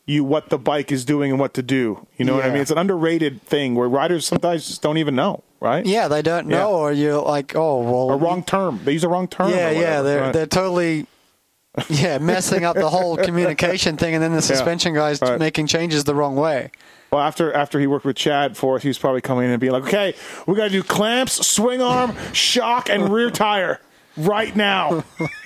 you 0.06 0.24
what 0.24 0.50
the 0.50 0.58
bike 0.58 0.92
is 0.92 1.06
doing 1.06 1.32
and 1.32 1.40
what 1.40 1.54
to 1.54 1.62
do. 1.64 2.06
You 2.18 2.26
know 2.26 2.36
what 2.36 2.46
I 2.46 2.50
mean? 2.50 2.62
It's 2.62 2.72
an 2.72 2.78
underrated 2.78 3.42
thing 3.44 3.76
where 3.76 3.88
riders 3.88 4.26
sometimes 4.26 4.68
just 4.68 4.82
don't 4.82 4.98
even 4.98 5.16
know, 5.16 5.44
right? 5.60 5.86
yeah, 5.86 6.08
they 6.08 6.22
don't 6.22 6.48
know, 6.48 6.58
Yeah. 6.58 6.66
or 6.78 6.92
you're 6.92 7.22
like, 7.22 7.56
oh 7.56 7.82
well, 7.82 8.12
A 8.12 8.18
wrong 8.18 8.44
term. 8.44 8.80
They 8.84 8.94
use 8.94 9.04
a 9.04 9.10
wrong 9.10 9.28
term. 9.28 9.52
Yeah, 9.52 9.70
yeah, 9.72 10.02
they're 10.02 10.22
right? 10.22 10.34
they're 10.34 10.48
totally 10.48 11.06
yeah 11.90 12.18
messing 12.18 12.66
up 12.66 12.76
the 12.76 12.90
whole 12.90 13.16
communication 13.18 13.96
thing, 13.98 14.14
and 14.14 14.22
then 14.24 14.34
the 14.34 14.42
suspension 14.42 14.94
guys 14.94 15.22
right. 15.22 15.40
making 15.40 15.68
changes 15.68 16.04
the 16.04 16.16
wrong 16.16 16.36
way. 16.36 16.72
Well, 17.12 17.22
after 17.22 17.54
after 17.54 17.80
he 17.80 17.88
worked 17.88 18.06
with 18.06 18.16
Chad 18.18 18.58
Forrest, 18.58 18.84
he 18.84 18.90
was 18.90 18.98
probably 18.98 19.22
coming 19.22 19.46
in 19.46 19.52
and 19.52 19.60
being 19.62 19.72
like, 19.74 19.84
"Okay, 19.84 20.14
we 20.48 20.56
got 20.56 20.66
to 20.66 20.70
do 20.70 20.84
clamps, 20.84 21.46
swing 21.48 21.82
arm, 21.82 22.16
shock, 22.34 22.90
and 22.90 23.08
rear 23.14 23.30
tire 23.30 23.80
right 24.18 24.56
now." 24.56 25.04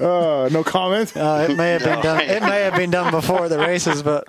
uh, 0.00 0.48
no 0.52 0.62
comment. 0.64 1.16
Uh, 1.16 1.46
it 1.48 1.56
may 1.56 1.70
have 1.70 1.82
been 1.84 2.00
done. 2.00 2.20
It 2.20 2.42
may 2.42 2.60
have 2.62 2.74
been 2.74 2.90
done 2.90 3.10
before 3.10 3.48
the 3.48 3.58
races, 3.58 4.02
but 4.02 4.28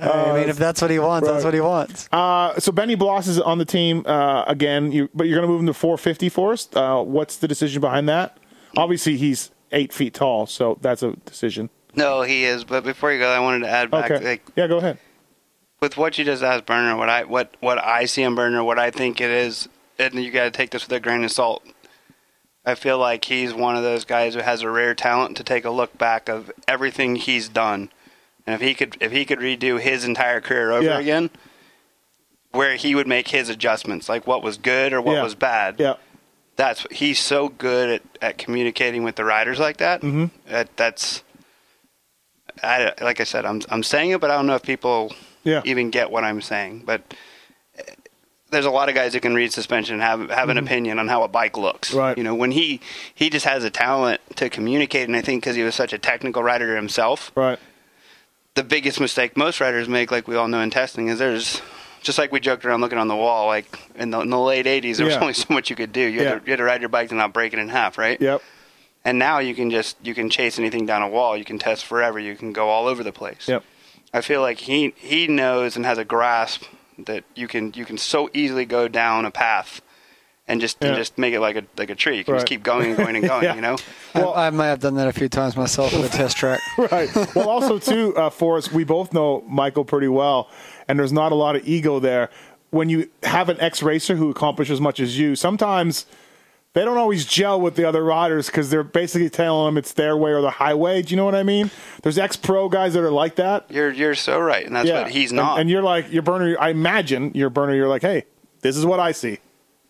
uh, 0.00 0.10
I 0.28 0.40
mean, 0.40 0.48
if 0.48 0.56
that's 0.56 0.80
what 0.80 0.90
he 0.90 0.98
wants, 0.98 1.28
that's 1.28 1.44
what 1.44 1.54
he 1.54 1.60
wants. 1.60 2.08
Uh, 2.12 2.58
so 2.58 2.72
Benny 2.72 2.94
Bloss 2.94 3.26
is 3.26 3.40
on 3.40 3.58
the 3.58 3.64
team 3.64 4.02
uh, 4.06 4.44
again, 4.46 4.92
you, 4.92 5.08
but 5.14 5.26
you're 5.26 5.36
going 5.36 5.46
to 5.46 5.52
move 5.52 5.60
him 5.60 5.66
to 5.66 5.74
450 5.74 6.28
Forrest. 6.28 6.76
Uh, 6.76 7.02
what's 7.02 7.36
the 7.36 7.48
decision 7.48 7.80
behind 7.80 8.08
that? 8.08 8.38
Obviously, 8.76 9.16
he's 9.16 9.50
eight 9.72 9.92
feet 9.92 10.14
tall, 10.14 10.46
so 10.46 10.78
that's 10.80 11.02
a 11.02 11.12
decision. 11.24 11.70
No, 11.94 12.22
he 12.22 12.44
is. 12.44 12.64
But 12.64 12.84
before 12.84 13.12
you 13.12 13.18
go, 13.18 13.28
I 13.30 13.40
wanted 13.40 13.60
to 13.60 13.68
add 13.70 13.90
back, 13.90 14.10
Okay. 14.10 14.24
like 14.24 14.42
yeah, 14.56 14.66
go 14.66 14.78
ahead. 14.78 14.98
with 15.80 15.96
what 15.96 16.16
you 16.18 16.24
just 16.24 16.42
asked, 16.42 16.66
Burner. 16.66 16.96
What 16.96 17.08
I 17.08 17.24
what 17.24 17.54
what 17.60 17.78
I 17.78 18.04
see 18.04 18.22
in 18.22 18.34
Burner, 18.34 18.62
what 18.62 18.78
I 18.78 18.90
think 18.90 19.20
it 19.20 19.30
is, 19.30 19.68
and 19.98 20.14
you 20.14 20.30
got 20.30 20.44
to 20.44 20.50
take 20.50 20.70
this 20.70 20.86
with 20.86 20.96
a 20.96 21.00
grain 21.00 21.24
of 21.24 21.32
salt. 21.32 21.62
I 22.68 22.74
feel 22.74 22.98
like 22.98 23.24
he's 23.24 23.54
one 23.54 23.76
of 23.76 23.82
those 23.82 24.04
guys 24.04 24.34
who 24.34 24.40
has 24.40 24.62
a 24.62 24.70
rare 24.70 24.94
talent 24.94 25.36
to 25.38 25.42
take 25.44 25.64
a 25.64 25.70
look 25.70 25.96
back 25.96 26.28
of 26.28 26.50
everything 26.66 27.16
he's 27.16 27.48
done, 27.48 27.90
and 28.46 28.54
if 28.54 28.60
he 28.60 28.74
could 28.74 28.96
if 29.00 29.10
he 29.10 29.24
could 29.24 29.38
redo 29.38 29.80
his 29.80 30.04
entire 30.04 30.40
career 30.40 30.70
over 30.72 30.84
Yeah. 30.84 30.98
again, 30.98 31.30
where 32.52 32.76
he 32.76 32.94
would 32.94 33.06
make 33.06 33.28
his 33.28 33.48
adjustments, 33.48 34.08
like 34.08 34.26
what 34.26 34.42
was 34.42 34.58
good 34.58 34.92
or 34.92 35.00
what 35.00 35.14
Yeah. 35.14 35.22
was 35.22 35.34
bad. 35.34 35.76
Yeah. 35.78 35.94
That's 36.56 36.86
he's 36.90 37.18
so 37.20 37.48
good 37.48 37.88
at, 37.88 38.02
at 38.20 38.38
communicating 38.38 39.02
with 39.02 39.16
the 39.16 39.24
riders 39.24 39.58
like 39.58 39.76
that. 39.78 40.02
Mm-hmm. 40.02 40.26
That, 40.50 40.76
that's 40.76 41.22
I, 42.62 42.92
like 43.00 43.20
I 43.20 43.24
said, 43.24 43.44
I'm 43.46 43.62
I'm 43.70 43.82
saying 43.82 44.10
it, 44.10 44.20
but 44.20 44.30
I 44.30 44.34
don't 44.36 44.46
know 44.46 44.56
if 44.56 44.62
people 44.62 45.14
Yeah. 45.44 45.62
even 45.64 45.90
get 45.90 46.10
what 46.10 46.24
I'm 46.24 46.42
saying. 46.42 46.82
But 46.84 47.00
there's 48.50 48.64
a 48.66 48.70
lot 48.70 48.88
of 48.88 48.94
guys 48.94 49.12
that 49.12 49.20
can 49.20 49.34
read 49.34 49.52
suspension 49.52 49.94
and 49.94 50.02
have 50.02 50.30
have 50.30 50.48
an 50.48 50.58
opinion 50.58 50.98
on 50.98 51.08
how 51.08 51.22
a 51.22 51.28
bike 51.28 51.56
looks. 51.56 51.90
Mm-hmm. 51.90 51.98
Right. 51.98 52.18
You 52.18 52.24
know, 52.24 52.34
when 52.34 52.50
he 52.50 52.80
he 53.14 53.30
just 53.30 53.44
has 53.46 53.64
a 53.64 53.70
talent 53.70 54.20
to 54.36 54.48
communicate, 54.48 55.06
and 55.08 55.16
I 55.16 55.20
think 55.22 55.42
because 55.42 55.56
he 55.56 55.62
was 55.62 55.74
such 55.74 55.92
a 55.92 55.98
technical 55.98 56.42
rider 56.42 56.74
himself, 56.76 57.30
Right. 57.34 57.58
the 58.54 58.64
biggest 58.64 59.00
mistake 59.00 59.36
most 59.36 59.60
riders 59.60 59.88
make, 59.88 60.10
like 60.10 60.26
we 60.28 60.36
all 60.36 60.48
know 60.48 60.60
in 60.60 60.70
testing, 60.70 61.08
is 61.08 61.18
there's 61.18 61.60
just 62.02 62.18
like 62.18 62.30
we 62.32 62.40
joked 62.40 62.64
around 62.64 62.80
looking 62.80 62.98
on 62.98 63.08
the 63.08 63.16
wall, 63.16 63.46
like 63.46 63.78
in 63.96 64.10
the, 64.10 64.20
in 64.20 64.30
the 64.30 64.38
late 64.38 64.66
'80s, 64.66 64.96
there 64.96 65.06
was 65.06 65.16
only 65.16 65.32
so 65.34 65.52
much 65.52 65.68
you 65.68 65.76
could 65.76 65.92
do. 65.92 66.00
You, 66.00 66.22
Yeah. 66.22 66.28
had 66.30 66.40
to, 66.40 66.46
you 66.46 66.52
had 66.52 66.56
to 66.58 66.64
ride 66.64 66.80
your 66.80 66.88
bike 66.88 67.08
to 67.10 67.14
not 67.14 67.32
break 67.32 67.52
it 67.52 67.58
in 67.58 67.68
half, 67.68 67.98
right? 67.98 68.20
Yep. 68.20 68.40
And 69.04 69.18
now 69.18 69.38
you 69.40 69.54
can 69.54 69.70
just 69.70 69.96
you 70.02 70.14
can 70.14 70.30
chase 70.30 70.58
anything 70.58 70.86
down 70.86 71.02
a 71.02 71.08
wall. 71.08 71.36
You 71.36 71.44
can 71.44 71.58
test 71.58 71.84
forever. 71.84 72.18
You 72.18 72.34
can 72.36 72.52
go 72.52 72.68
all 72.68 72.86
over 72.86 73.02
the 73.04 73.12
place. 73.12 73.46
Yep. 73.48 73.62
I 74.14 74.20
feel 74.22 74.40
like 74.40 74.58
he 74.58 74.92
he 74.96 75.26
knows 75.28 75.76
and 75.76 75.84
has 75.84 75.98
a 75.98 76.04
grasp 76.04 76.64
that 77.06 77.24
you 77.34 77.48
can 77.48 77.72
you 77.74 77.84
can 77.84 77.98
so 77.98 78.28
easily 78.34 78.64
go 78.64 78.88
down 78.88 79.24
a 79.24 79.30
path 79.30 79.80
and 80.46 80.60
just 80.60 80.82
and 80.82 80.96
just 80.96 81.18
make 81.18 81.34
it 81.34 81.40
like 81.40 81.56
a 81.56 81.64
like 81.76 81.90
a 81.90 81.94
tree. 81.94 82.16
You 82.18 82.24
can 82.24 82.32
Right. 82.34 82.38
just 82.38 82.46
keep 82.48 82.62
going 82.62 82.88
and 82.88 82.96
going 82.96 83.16
and 83.16 83.24
going. 83.28 83.44
Yeah. 83.44 83.54
You 83.54 83.60
know. 83.60 83.76
Well- 84.14 84.34
I, 84.34 84.46
I 84.46 84.50
may 84.50 84.66
have 84.66 84.80
done 84.80 84.94
that 84.96 85.06
a 85.08 85.12
few 85.12 85.28
times 85.28 85.56
myself 85.56 85.92
with 85.92 86.12
a 86.12 86.16
test 86.16 86.36
track. 86.36 86.60
right. 86.92 87.08
Well, 87.34 87.48
also 87.48 87.78
too, 87.78 88.16
uh, 88.16 88.30
Forrest, 88.30 88.72
we 88.72 88.84
both 88.84 89.12
know 89.12 89.42
Michael 89.46 89.84
pretty 89.84 90.08
well, 90.08 90.48
and 90.88 90.98
there's 90.98 91.12
not 91.12 91.32
a 91.32 91.34
lot 91.34 91.54
of 91.56 91.66
ego 91.68 91.98
there. 92.00 92.30
When 92.70 92.88
you 92.88 93.08
have 93.22 93.48
an 93.48 93.58
ex 93.60 93.82
racer 93.82 94.16
who 94.16 94.30
accomplishes 94.30 94.74
as 94.74 94.80
much 94.80 95.00
as 95.00 95.18
you, 95.18 95.36
sometimes 95.36 96.04
they 96.74 96.84
don't 96.84 96.98
always 96.98 97.24
gel 97.24 97.60
with 97.60 97.76
the 97.76 97.84
other 97.88 98.04
riders 98.04 98.46
because 98.46 98.70
they're 98.70 98.84
basically 98.84 99.30
telling 99.30 99.66
them 99.66 99.78
it's 99.78 99.92
their 99.94 100.16
way 100.16 100.30
or 100.32 100.40
the 100.40 100.50
highway. 100.50 101.02
Do 101.02 101.10
you 101.10 101.16
know 101.16 101.24
what 101.24 101.34
I 101.34 101.42
mean? 101.42 101.70
There's 102.02 102.18
ex 102.18 102.36
pro 102.36 102.68
guys 102.68 102.94
that 102.94 103.02
are 103.02 103.10
like 103.10 103.36
that. 103.36 103.66
You're 103.70 103.90
you're 103.90 104.14
so 104.14 104.38
right, 104.38 104.64
and 104.66 104.76
that's 104.76 104.88
yeah, 104.88 105.02
what 105.02 105.10
he's 105.10 105.30
And- 105.30 105.36
not. 105.36 105.60
And, 105.60 105.70
you're 105.70 105.82
like, 105.82 106.12
your 106.12 106.22
burner. 106.22 106.56
I 106.60 106.70
imagine 106.70 107.32
your 107.34 107.50
burner. 107.50 107.74
You're 107.74 107.88
like, 107.88 108.02
hey, 108.02 108.24
this 108.60 108.76
is 108.76 108.84
what 108.84 109.00
I 109.00 109.12
see. 109.12 109.38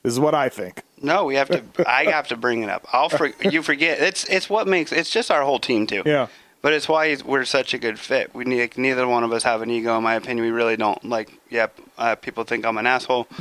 This 0.02 0.12
is 0.12 0.20
what 0.20 0.34
I 0.34 0.48
think. 0.48 0.82
No, 1.02 1.24
we 1.24 1.34
have 1.34 1.48
to. 1.48 1.62
I 1.88 2.04
have 2.04 2.28
to 2.28 2.36
bring 2.36 2.62
it 2.62 2.70
up. 2.70 2.86
I'll 2.92 3.08
for, 3.08 3.26
you 3.42 3.62
forget. 3.62 4.00
It's 4.00 4.24
it's 4.24 4.48
what 4.48 4.66
makes 4.66 4.92
it's 4.92 5.10
just 5.10 5.30
our 5.30 5.42
whole 5.42 5.58
team 5.58 5.86
too. 5.86 6.02
Yeah. 6.06 6.28
But 6.60 6.72
it's 6.72 6.88
why 6.88 7.16
we're 7.24 7.44
such 7.44 7.72
a 7.72 7.78
good 7.78 8.00
fit. 8.00 8.34
We 8.34 8.44
need, 8.44 8.76
neither 8.76 9.06
one 9.06 9.22
of 9.22 9.32
us 9.32 9.44
have 9.44 9.62
an 9.62 9.70
ego. 9.70 9.96
In 9.96 10.02
my 10.02 10.14
opinion, 10.16 10.44
we 10.44 10.50
really 10.50 10.76
don't. 10.76 11.02
Like, 11.04 11.30
yep, 11.50 11.78
uh, 11.98 12.14
people 12.16 12.44
think 12.44 12.64
I'm 12.64 12.78
an 12.78 12.86
asshole. 12.86 13.26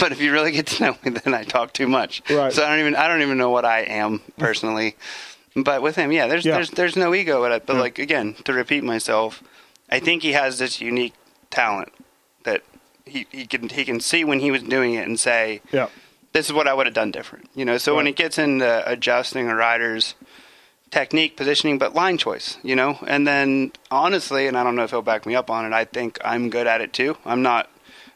but 0.00 0.12
if 0.12 0.20
you 0.20 0.32
really 0.32 0.52
get 0.52 0.66
to 0.68 0.84
know 0.84 0.96
me, 1.04 1.10
then 1.10 1.34
I 1.34 1.44
talk 1.44 1.72
too 1.72 1.88
much. 1.88 2.22
Right. 2.30 2.52
So 2.52 2.64
I 2.64 2.70
don't 2.70 2.80
even 2.80 2.96
I 2.96 3.08
don't 3.08 3.22
even 3.22 3.38
know 3.38 3.50
what 3.50 3.64
I 3.64 3.80
am 3.80 4.20
personally. 4.38 4.96
but 5.56 5.82
with 5.82 5.96
him, 5.96 6.12
yeah, 6.12 6.26
there's 6.26 6.44
Yeah. 6.44 6.54
there's 6.54 6.70
there's 6.70 6.96
no 6.96 7.14
ego. 7.14 7.40
But, 7.40 7.66
but 7.66 7.74
Yeah. 7.74 7.80
like 7.80 7.98
again, 7.98 8.34
to 8.44 8.52
repeat 8.52 8.84
myself, 8.84 9.42
I 9.90 9.98
think 10.00 10.22
he 10.22 10.32
has 10.32 10.58
this 10.58 10.80
unique 10.80 11.14
talent 11.50 11.92
that 12.44 12.62
he, 13.04 13.26
he 13.30 13.46
can 13.46 13.68
he 13.68 13.84
can 13.84 14.00
see 14.00 14.24
when 14.24 14.40
he 14.40 14.50
was 14.50 14.62
doing 14.62 14.94
it 14.94 15.06
and 15.06 15.18
say, 15.18 15.60
Yeah. 15.72 15.88
this 16.32 16.46
is 16.46 16.52
what 16.52 16.68
I 16.68 16.74
would 16.74 16.86
have 16.86 16.94
done 16.94 17.10
different. 17.10 17.48
You 17.54 17.64
know, 17.64 17.78
so 17.78 17.94
when 17.96 18.04
Right. 18.04 18.14
it 18.14 18.16
gets 18.16 18.38
into 18.38 18.88
adjusting 18.88 19.48
a 19.48 19.54
rider's 19.54 20.14
technique, 20.90 21.36
positioning, 21.36 21.78
but 21.78 21.94
line 21.94 22.18
choice, 22.18 22.58
you 22.62 22.74
know, 22.76 22.98
and 23.06 23.26
then 23.26 23.72
honestly, 23.90 24.46
and 24.46 24.56
I 24.56 24.64
don't 24.64 24.74
know 24.76 24.84
if 24.84 24.90
he'll 24.90 25.02
back 25.02 25.24
me 25.26 25.34
up 25.34 25.50
on 25.50 25.64
it, 25.64 25.72
I 25.72 25.84
think 25.84 26.18
I'm 26.24 26.50
good 26.50 26.66
at 26.66 26.80
it 26.80 26.92
too. 26.92 27.16
I'm 27.24 27.42
not. 27.42 27.70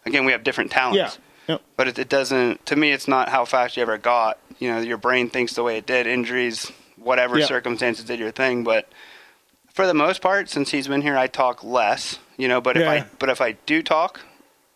Again, 0.06 0.24
we 0.24 0.32
have 0.32 0.44
different 0.44 0.70
talents. 0.70 1.18
Yeah. 1.48 1.54
Yep. 1.54 1.62
But 1.76 1.88
it, 1.88 1.98
it 1.98 2.08
doesn't. 2.08 2.64
To 2.66 2.76
me, 2.76 2.90
it's 2.92 3.06
not 3.08 3.28
how 3.28 3.44
fast 3.44 3.76
you 3.76 3.82
ever 3.82 3.98
got. 3.98 4.38
You 4.58 4.68
know, 4.68 4.80
your 4.80 4.96
brain 4.96 5.28
thinks 5.30 5.54
the 5.54 5.62
way 5.62 5.76
it 5.78 5.86
did. 5.86 6.06
Injuries, 6.06 6.70
whatever 6.96 7.38
Yeah. 7.38 7.46
circumstances 7.46 8.04
did 8.04 8.18
your 8.18 8.30
thing. 8.30 8.64
But 8.64 8.88
for 9.72 9.86
the 9.86 9.94
most 9.94 10.20
part, 10.22 10.48
since 10.48 10.70
he's 10.70 10.88
been 10.88 11.02
here, 11.02 11.16
I 11.16 11.26
talk 11.26 11.62
less. 11.62 12.18
You 12.36 12.48
know, 12.48 12.60
but 12.60 12.76
if 12.76 12.86
I 12.88 13.06
but 13.18 13.28
if 13.28 13.40
I 13.40 13.52
do 13.66 13.82
talk, 13.82 14.20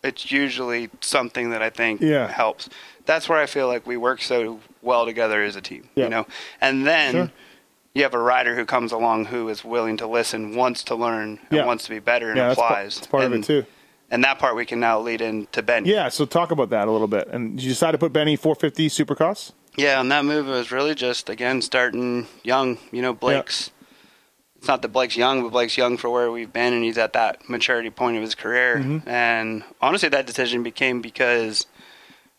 it's 0.03 0.31
usually 0.31 0.89
something 1.01 1.49
that 1.49 1.61
I 1.61 1.69
think 1.69 2.01
Yeah. 2.01 2.27
helps. 2.31 2.69
That's 3.05 3.27
where 3.27 3.39
I 3.39 3.47
feel 3.47 3.67
like 3.67 3.85
we 3.87 3.97
work 3.97 4.21
so 4.21 4.59
well 4.81 5.05
together 5.05 5.43
as 5.43 5.55
a 5.55 5.61
team. 5.61 5.89
Yeah. 5.95 6.03
You 6.05 6.09
know, 6.11 6.27
and 6.61 6.87
then. 6.87 7.11
Sure. 7.13 7.31
You 7.93 8.03
have 8.03 8.13
a 8.13 8.19
rider 8.19 8.55
who 8.55 8.65
comes 8.65 8.91
along 8.91 9.25
who 9.25 9.49
is 9.49 9.63
willing 9.65 9.97
to 9.97 10.07
listen, 10.07 10.55
wants 10.55 10.83
to 10.85 10.95
learn, 10.95 11.39
and 11.49 11.59
Yeah. 11.59 11.65
wants 11.65 11.85
to 11.85 11.89
be 11.89 11.99
better, 11.99 12.29
and 12.29 12.37
Yeah, 12.37 12.47
that's, 12.49 12.59
pa- 12.59 12.65
applies. 12.67 12.95
that's 12.95 13.07
part 13.07 13.23
and, 13.23 13.33
of 13.33 13.39
it 13.41 13.45
too. 13.45 13.65
And 14.11 14.23
that 14.23 14.39
part 14.39 14.55
we 14.55 14.65
can 14.65 14.79
now 14.79 14.99
lead 14.99 15.21
into 15.21 15.61
Ben. 15.61 15.85
Yeah, 15.85 16.09
so 16.09 16.25
talk 16.25 16.51
about 16.51 16.69
that 16.71 16.87
a 16.87 16.91
little 16.91 17.07
bit. 17.07 17.27
And 17.27 17.61
you 17.61 17.69
decided 17.69 17.93
to 17.93 17.97
put 17.99 18.11
Benny 18.13 18.35
450 18.35 18.89
Supercross? 18.89 19.51
Yeah, 19.75 19.99
and 20.01 20.11
that 20.11 20.25
move 20.25 20.47
was 20.47 20.71
really 20.71 20.95
just 20.95 21.29
again 21.29 21.61
starting 21.61 22.27
young. 22.43 22.77
You 22.91 23.01
know, 23.01 23.13
Blake's. 23.13 23.71
It's 24.57 24.67
not 24.67 24.81
that 24.81 24.89
Blake's 24.89 25.15
young, 25.15 25.41
but 25.41 25.51
Blake's 25.53 25.77
young 25.77 25.95
for 25.95 26.09
where 26.09 26.29
we've 26.31 26.51
been, 26.51 26.73
and 26.73 26.83
he's 26.83 26.97
at 26.97 27.13
that 27.13 27.47
maturity 27.49 27.89
point 27.89 28.17
of 28.17 28.21
his 28.21 28.35
career. 28.35 28.77
Mm-hmm. 28.77 29.07
And 29.07 29.63
honestly, 29.81 30.09
that 30.09 30.25
decision 30.27 30.63
became 30.63 31.01
because 31.01 31.65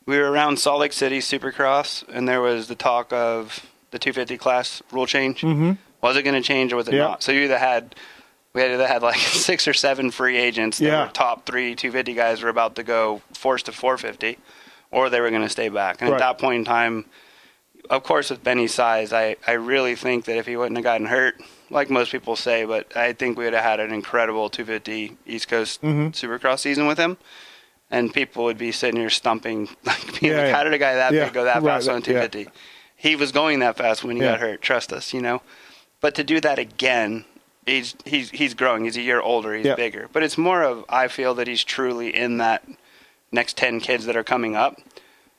we 0.04 0.18
were 0.18 0.30
around 0.30 0.58
Salt 0.58 0.80
Lake 0.80 0.92
City 0.92 1.20
Supercross, 1.20 2.04
and 2.08 2.28
there 2.28 2.42
was 2.42 2.68
the 2.68 2.74
talk 2.74 3.10
of 3.12 3.64
the 3.90 3.98
250 3.98 4.36
class 4.38 4.82
rule 4.92 5.06
change. 5.06 5.40
Mm-hmm. 5.42 5.72
Was 6.02 6.16
it 6.16 6.22
going 6.22 6.40
to 6.40 6.46
change 6.46 6.72
or 6.72 6.76
was 6.76 6.88
it 6.88 6.94
Yeah. 6.94 7.00
not? 7.08 7.22
So 7.22 7.32
you 7.32 7.42
either 7.42 7.58
had 7.58 7.94
we 8.52 8.62
had 8.62 8.70
either 8.72 8.86
had 8.86 9.02
like 9.02 9.16
six 9.18 9.68
or 9.68 9.72
seven 9.74 10.10
free 10.10 10.36
agents 10.36 10.78
that 10.78 10.84
Yeah. 10.86 11.06
were 11.06 11.12
top 11.12 11.46
three 11.46 11.74
250 11.74 12.14
guys 12.14 12.42
were 12.42 12.48
about 12.48 12.74
to 12.76 12.82
go 12.82 13.22
forced 13.32 13.66
to 13.66 13.72
450, 13.72 14.38
or 14.90 15.08
they 15.10 15.20
were 15.20 15.30
going 15.30 15.42
to 15.42 15.48
stay 15.48 15.68
back. 15.68 16.00
And 16.00 16.10
Right. 16.10 16.20
at 16.20 16.36
that 16.36 16.38
point 16.40 16.60
in 16.60 16.64
time, 16.64 17.04
of 17.88 18.02
course, 18.02 18.30
with 18.30 18.42
Benny's 18.44 18.74
size, 18.74 19.12
I, 19.12 19.36
I 19.46 19.52
really 19.52 19.94
think 19.96 20.24
that 20.26 20.36
if 20.36 20.46
he 20.46 20.56
wouldn't 20.56 20.76
have 20.76 20.84
gotten 20.84 21.06
hurt, 21.06 21.40
like 21.70 21.90
most 21.90 22.10
people 22.12 22.36
say, 22.36 22.64
but 22.64 22.96
I 22.96 23.12
think 23.12 23.36
we 23.38 23.44
would 23.44 23.52
have 23.54 23.62
had 23.64 23.80
an 23.80 23.92
incredible 23.92 24.48
250 24.50 25.16
East 25.26 25.48
Coast 25.48 25.82
Mm-hmm. 25.82 26.08
Supercross 26.08 26.60
season 26.60 26.86
with 26.86 26.98
him. 26.98 27.18
And 27.92 28.12
people 28.14 28.44
would 28.44 28.58
be 28.58 28.70
sitting 28.70 29.00
here 29.00 29.10
stumping, 29.10 29.68
like 29.84 30.20
being 30.20 30.32
Yeah, 30.32 30.44
like. 30.44 30.54
"How 30.54 30.62
did 30.62 30.72
a 30.74 30.78
guy 30.78 30.94
that 30.94 31.12
Yeah, 31.12 31.24
big 31.24 31.34
go 31.34 31.44
that 31.44 31.62
right, 31.62 31.74
fast 31.74 31.88
on 31.88 31.96
a 31.96 31.98
yeah. 31.98 32.26
250?" 32.28 32.48
He 33.00 33.16
was 33.16 33.32
going 33.32 33.60
that 33.60 33.76
fast 33.76 34.04
when 34.04 34.16
he 34.16 34.22
Yeah. 34.22 34.32
got 34.32 34.40
hurt. 34.40 34.60
Trust 34.62 34.92
us, 34.92 35.14
you 35.14 35.22
know. 35.22 35.40
But 36.02 36.14
to 36.16 36.24
do 36.24 36.38
that 36.40 36.58
again, 36.58 37.24
he's 37.64 37.94
he's 38.04 38.30
he's 38.30 38.52
growing. 38.54 38.84
He's 38.84 38.96
a 38.98 39.00
year 39.00 39.20
older. 39.20 39.54
He's 39.54 39.64
Yeah. 39.66 39.74
bigger. 39.74 40.08
But 40.12 40.22
it's 40.22 40.36
more 40.36 40.62
of 40.62 40.84
I 40.88 41.08
feel 41.08 41.34
that 41.36 41.46
he's 41.46 41.64
truly 41.64 42.14
in 42.14 42.36
that 42.38 42.62
next 43.32 43.56
ten 43.56 43.80
kids 43.80 44.04
that 44.06 44.16
are 44.16 44.24
coming 44.24 44.54
up. 44.54 44.78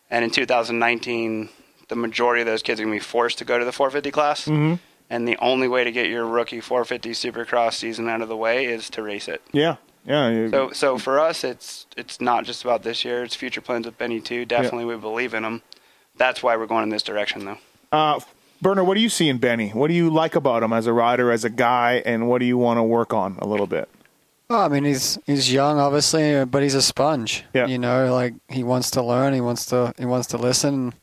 And 0.10 0.26
in 0.26 0.32
2019, 0.32 1.50
the 1.88 1.96
majority 1.96 2.42
of 2.42 2.48
those 2.48 2.64
kids 2.64 2.80
are 2.80 2.84
going 2.84 2.98
to 2.98 3.00
be 3.00 3.04
forced 3.06 3.38
to 3.38 3.46
go 3.46 3.60
to 3.60 3.64
the 3.66 3.72
450 3.72 4.12
class. 4.12 4.42
Mm-hmm. 4.46 4.76
And 5.10 5.28
the 5.28 5.38
only 5.38 5.68
way 5.68 5.84
to 5.84 5.92
get 5.92 6.08
your 6.08 6.26
rookie 6.26 6.62
450 6.62 7.12
Supercross 7.12 7.74
season 7.74 8.08
out 8.10 8.22
of 8.22 8.28
the 8.30 8.36
way 8.38 8.66
is 8.66 8.90
to 8.92 9.04
race 9.04 9.28
it. 9.28 9.42
Yeah. 9.52 9.76
Yeah. 10.06 10.50
So, 10.50 10.72
so 10.72 10.98
for 10.98 11.20
us, 11.20 11.44
it's 11.44 11.86
it's 11.96 12.20
not 12.20 12.44
just 12.46 12.64
about 12.64 12.82
this 12.84 13.06
year. 13.06 13.24
It's 13.24 13.36
future 13.36 13.62
plans 13.62 13.86
with 13.86 13.98
Benny 13.98 14.20
too. 14.20 14.46
Definitely, 14.46 14.86
we 14.86 14.96
believe 14.96 15.34
in 15.36 15.44
him. 15.44 15.62
That's 16.16 16.44
why 16.44 16.56
we're 16.58 16.68
going 16.68 16.84
in 16.84 16.90
this 16.90 17.04
direction, 17.04 17.46
though. 17.46 17.58
Uh, 17.92 18.20
Burner, 18.62 18.84
what 18.84 18.94
do 18.96 19.02
you 19.02 19.10
see 19.10 19.28
in 19.30 19.38
Benny? 19.38 19.70
What 19.70 19.88
do 19.88 19.94
you 19.94 20.10
like 20.10 20.36
about 20.36 20.62
him 20.64 20.72
as 20.74 20.86
a 20.88 20.94
rider, 20.94 21.32
as 21.32 21.44
a 21.44 21.50
guy, 21.50 22.02
and 22.06 22.28
what 22.30 22.40
do 22.40 22.46
you 22.46 22.58
want 22.58 22.78
to 22.78 22.84
work 22.84 23.14
on 23.14 23.38
a 23.40 23.48
little 23.48 23.68
bit? 23.68 23.90
Well, 24.50 24.60
I 24.62 24.68
mean, 24.68 24.84
he's 24.84 25.18
he's 25.26 25.52
young, 25.52 25.80
obviously, 25.80 26.44
but 26.46 26.62
he's 26.62 26.76
a 26.76 26.82
sponge. 26.82 27.46
Yeah. 27.54 27.68
You 27.68 27.78
know, 27.78 28.14
like 28.14 28.34
he 28.50 28.64
wants 28.64 28.92
to 28.92 29.02
learn. 29.02 29.34
He 29.34 29.40
wants 29.42 29.66
to 29.68 29.94
he 29.98 30.06
wants 30.06 30.28
to 30.28 30.38
listen. 30.38 30.94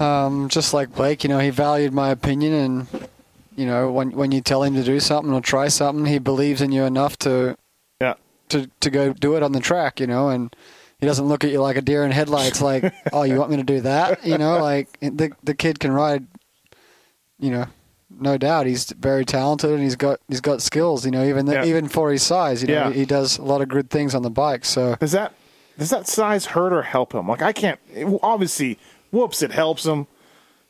Um, 0.00 0.48
just 0.48 0.72
like 0.72 0.94
Blake, 0.94 1.24
you 1.24 1.28
know, 1.28 1.38
he 1.38 1.50
valued 1.50 1.92
my 1.92 2.10
opinion, 2.10 2.52
and 2.52 3.08
you 3.56 3.66
know, 3.66 3.90
when 3.90 4.12
when 4.12 4.30
you 4.30 4.40
tell 4.40 4.62
him 4.62 4.74
to 4.74 4.84
do 4.84 5.00
something 5.00 5.32
or 5.34 5.40
try 5.40 5.68
something, 5.68 6.06
he 6.06 6.18
believes 6.18 6.60
in 6.62 6.70
you 6.72 6.84
enough 6.84 7.18
to 7.20 7.56
Yeah. 8.00 8.14
to 8.50 8.70
to 8.80 8.90
go 8.90 9.12
do 9.12 9.34
it 9.36 9.42
on 9.42 9.52
the 9.52 9.60
track. 9.60 9.98
You 9.98 10.06
know, 10.06 10.28
and 10.28 10.54
he 10.98 11.06
doesn't 11.06 11.26
look 11.26 11.44
at 11.44 11.50
you 11.50 11.60
like 11.60 11.76
a 11.76 11.82
deer 11.82 12.04
in 12.04 12.10
headlights, 12.10 12.60
like, 12.62 12.92
oh, 13.12 13.22
you 13.24 13.36
want 13.36 13.50
me 13.50 13.56
to 13.58 13.62
do 13.62 13.80
that? 13.82 14.24
You 14.24 14.38
know, 14.38 14.58
like 14.58 14.98
the 15.00 15.32
the 15.42 15.54
kid 15.54 15.78
can 15.80 15.92
ride. 15.92 16.26
You 17.38 17.50
know, 17.50 17.66
no 18.18 18.38
doubt 18.38 18.64
he's 18.66 18.86
very 18.92 19.24
talented 19.26 19.70
and 19.72 19.82
he's 19.82 19.96
got 19.96 20.20
he's 20.28 20.40
got 20.40 20.62
skills. 20.62 21.04
You 21.04 21.10
know, 21.10 21.24
even 21.24 21.46
Yeah. 21.46 21.64
even 21.64 21.86
for 21.88 22.10
his 22.10 22.22
size, 22.22 22.62
you 22.62 22.68
know, 22.68 22.88
Yeah. 22.88 22.92
he 22.92 23.04
does 23.04 23.36
a 23.38 23.42
lot 23.42 23.60
of 23.60 23.68
good 23.68 23.90
things 23.90 24.14
on 24.14 24.22
the 24.22 24.30
bike. 24.30 24.64
So 24.64 24.96
Does 25.00 25.12
that 25.12 25.34
does 25.78 25.90
that 25.90 26.06
size 26.06 26.46
hurt 26.46 26.72
or 26.72 26.80
help 26.82 27.12
him? 27.14 27.28
Like 27.28 27.42
I 27.42 27.52
can't. 27.52 27.78
Obviously, 28.22 28.78
whoops, 29.10 29.42
it 29.42 29.50
helps 29.52 29.84
him. 29.84 30.06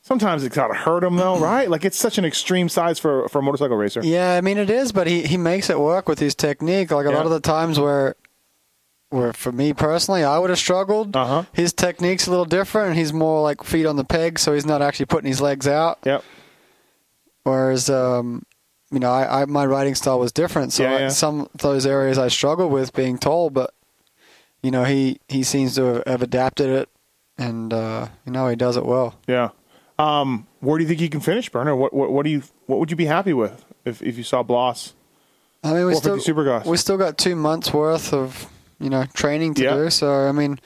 Sometimes 0.03 0.43
it's 0.45 0.57
gotta 0.57 0.75
hurt 0.75 1.05
him 1.05 1.15
though, 1.17 1.39
right? 1.53 1.71
Like 1.71 1.85
it's 1.85 1.97
such 1.99 2.19
an 2.19 2.25
extreme 2.25 2.69
size 2.69 2.99
for 2.99 3.29
for 3.29 3.39
a 3.39 3.43
motorcycle 3.43 3.77
racer. 3.77 4.01
yeah, 4.03 4.35
I 4.35 4.41
mean 4.41 4.59
it 4.59 4.69
is, 4.71 4.91
but 4.91 5.07
he 5.07 5.23
he 5.23 5.37
makes 5.37 5.71
it 5.71 5.79
work 5.79 6.09
with 6.09 6.19
his 6.19 6.35
technique. 6.35 6.91
Like 6.91 7.07
a 7.07 7.11
Yeah. 7.11 7.17
lot 7.17 7.27
of 7.27 7.31
the 7.33 7.41
times 7.41 7.79
where. 7.79 8.17
Where 9.11 9.33
for 9.33 9.53
me 9.53 9.73
personally, 9.73 10.25
I 10.25 10.39
would 10.39 10.51
have 10.51 10.59
struggled. 10.59 11.15
Uh-huh. 11.17 11.45
His 11.53 11.73
technique's 11.73 12.27
a 12.27 12.31
little 12.31 12.45
different. 12.45 12.97
He's 12.97 13.13
more 13.13 13.41
like 13.43 13.63
feet 13.63 13.87
on 13.87 13.97
the 13.97 14.05
peg, 14.05 14.39
so 14.39 14.53
he's 14.53 14.67
not 14.67 14.83
actually 14.83 15.07
putting 15.07 15.29
his 15.29 15.41
legs 15.41 15.69
out. 15.69 15.99
Yep. 16.05 16.25
Whereas, 17.45 17.89
um, 17.89 18.45
you 18.91 18.99
know, 18.99 19.11
I, 19.11 19.43
I 19.43 19.45
my 19.45 19.65
writing 19.67 19.95
style 19.95 20.19
was 20.19 20.33
different. 20.33 20.73
So 20.73 20.83
Yeah, 20.83 20.91
I- 20.95 20.99
yeah. 21.03 21.09
some 21.09 21.43
of 21.43 21.61
those 21.61 21.87
areas 21.87 22.19
I 22.19 22.29
struggled 22.29 22.73
with 22.73 22.93
being 22.95 23.19
tall, 23.19 23.51
but 23.51 23.73
you 24.63 24.71
know, 24.71 24.85
he 24.85 25.21
he 25.29 25.43
seems 25.45 25.77
to 25.77 25.83
have, 25.85 26.03
have 26.07 26.23
adapted 26.23 26.69
it, 26.69 26.89
and 27.39 27.73
uh, 27.73 28.09
you 28.25 28.33
know, 28.33 28.49
he 28.49 28.57
does 28.57 28.77
it 28.77 28.85
well. 28.85 29.15
Yeah. 29.29 29.51
Um, 29.99 30.47
where 30.61 30.77
do 30.79 30.83
you 30.85 30.89
think 30.89 31.01
he 31.01 31.09
can 31.09 31.21
finish, 31.21 31.49
Burner? 31.49 31.75
What, 31.77 31.95
what 31.95 32.11
what 32.11 32.25
do 32.25 32.31
you 32.31 32.43
what 32.67 32.81
would 32.81 32.91
you 32.91 32.97
be 32.97 33.07
happy 33.07 33.33
with 33.33 33.65
if, 33.85 34.03
if 34.03 34.19
you 34.19 34.25
saw 34.25 34.43
Bloss? 34.43 34.95
I 35.63 35.73
mean, 35.75 35.87
we 35.87 35.95
still 35.95 36.19
we 36.67 36.77
still 36.77 36.99
got 36.99 37.17
two 37.19 37.37
months 37.37 37.73
worth 37.73 38.13
of 38.13 38.49
you 38.79 38.91
know 38.91 39.05
training 39.15 39.55
to 39.55 39.63
Yeah. 39.63 39.75
do. 39.77 39.91
So 39.91 40.13
I 40.29 40.33
mean, 40.33 40.59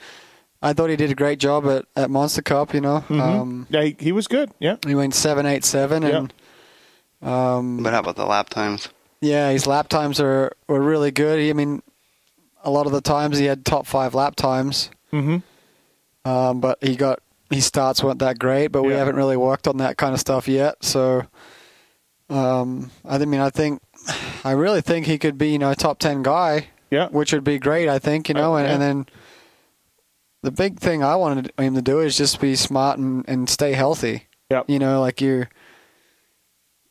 I 0.61 0.73
thought 0.73 0.89
he 0.89 0.95
did 0.95 1.11
a 1.11 1.15
great 1.15 1.39
job 1.39 1.65
at, 1.67 1.85
at 1.95 2.09
Monster 2.09 2.41
Cup. 2.41 2.73
You 2.73 2.81
know, 2.81 2.99
Mm-hmm. 3.07 3.21
um, 3.21 3.67
Yeah, 3.69 3.83
he, 3.83 3.95
he 3.99 4.11
was 4.11 4.27
good. 4.27 4.51
Yeah. 4.59 4.77
he 4.85 4.95
went 4.95 5.13
seven 5.15 5.45
eight 5.45 5.63
seven, 5.65 6.03
and 6.03 6.33
um, 7.21 7.81
But 7.83 7.93
how 7.93 7.99
about 7.99 8.15
the 8.15 8.25
lap 8.25 8.49
times? 8.49 8.89
yeah, 9.21 9.51
his 9.51 9.67
lap 9.67 9.87
times 9.87 10.19
are 10.19 10.51
were 10.67 10.81
really 10.81 11.11
good. 11.11 11.39
He, 11.39 11.49
I 11.49 11.53
mean, 11.53 11.81
a 12.63 12.69
lot 12.71 12.85
of 12.85 12.91
the 12.91 13.01
times 13.01 13.37
he 13.37 13.45
had 13.45 13.63
top 13.65 13.85
five 13.87 14.13
lap 14.15 14.35
times, 14.35 14.89
Mm-hmm. 15.13 15.37
um, 16.29 16.59
but 16.61 16.77
he 16.83 16.95
got 16.95 17.19
his 17.49 17.65
starts 17.65 18.03
weren't 18.03 18.19
that 18.19 18.39
great. 18.39 18.67
But 18.71 18.83
we 18.83 18.93
haven't 18.93 19.15
really 19.15 19.37
worked 19.37 19.67
on 19.67 19.77
that 19.77 19.97
kind 19.97 20.13
of 20.13 20.19
stuff 20.19 20.47
yet. 20.47 20.83
So, 20.83 21.23
um, 22.29 22.91
I 23.05 23.17
mean, 23.25 23.41
I 23.41 23.49
think 23.49 23.81
I 24.43 24.51
really 24.51 24.81
think 24.81 25.05
he 25.05 25.17
could 25.17 25.37
be 25.37 25.49
you 25.51 25.59
know 25.59 25.71
a 25.71 25.75
top 25.75 25.99
ten 25.99 26.23
guy. 26.23 26.67
Yeah. 26.91 27.07
which 27.09 27.33
would 27.33 27.43
be 27.43 27.57
great. 27.57 27.87
I 27.89 27.97
think 27.99 28.27
you 28.29 28.35
know, 28.35 28.55
and, 28.57 28.67
yeah. 28.67 28.73
and 28.73 28.81
then 28.81 29.05
the 30.43 30.51
big 30.51 30.79
thing 30.79 31.03
I 31.03 31.15
wanted 31.15 31.51
him 31.57 31.73
to 31.75 31.81
do 31.81 31.99
is 31.99 32.17
just 32.17 32.39
be 32.41 32.55
smart 32.55 32.99
and, 32.99 33.23
and 33.27 33.49
stay 33.49 33.73
healthy. 33.73 34.27
Yep. 34.49 34.65
You 34.69 34.79
know, 34.79 34.99
like 35.01 35.21
you 35.21 35.47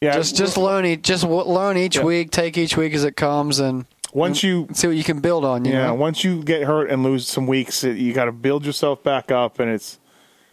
Yeah. 0.01 0.15
just 0.15 0.37
just 0.37 0.57
learn 0.57 0.87
each 0.87 1.03
just 1.03 1.25
learn 1.25 1.77
each 1.77 1.97
Yeah. 1.97 2.05
week, 2.05 2.31
take 2.31 2.57
each 2.57 2.77
week 2.77 2.95
as 2.95 3.05
it 3.05 3.17
comes, 3.17 3.59
and 3.61 3.85
once 4.13 4.43
you 4.43 4.67
see 4.73 4.87
what 4.87 4.97
you 4.97 5.05
can 5.05 5.21
build 5.21 5.45
on. 5.45 5.65
You 5.65 5.73
yeah 5.73 5.87
know? 5.89 5.95
once 5.95 6.25
you 6.25 6.43
get 6.43 6.63
hurt 6.63 6.91
and 6.91 7.03
lose 7.03 7.29
some 7.29 7.47
weeks, 7.47 7.85
it, 7.85 7.97
you 7.99 8.13
got 8.13 8.25
to 8.25 8.33
build 8.33 8.65
yourself 8.65 9.03
back 9.03 9.31
up, 9.31 9.61
and 9.61 9.71
it's 9.71 9.99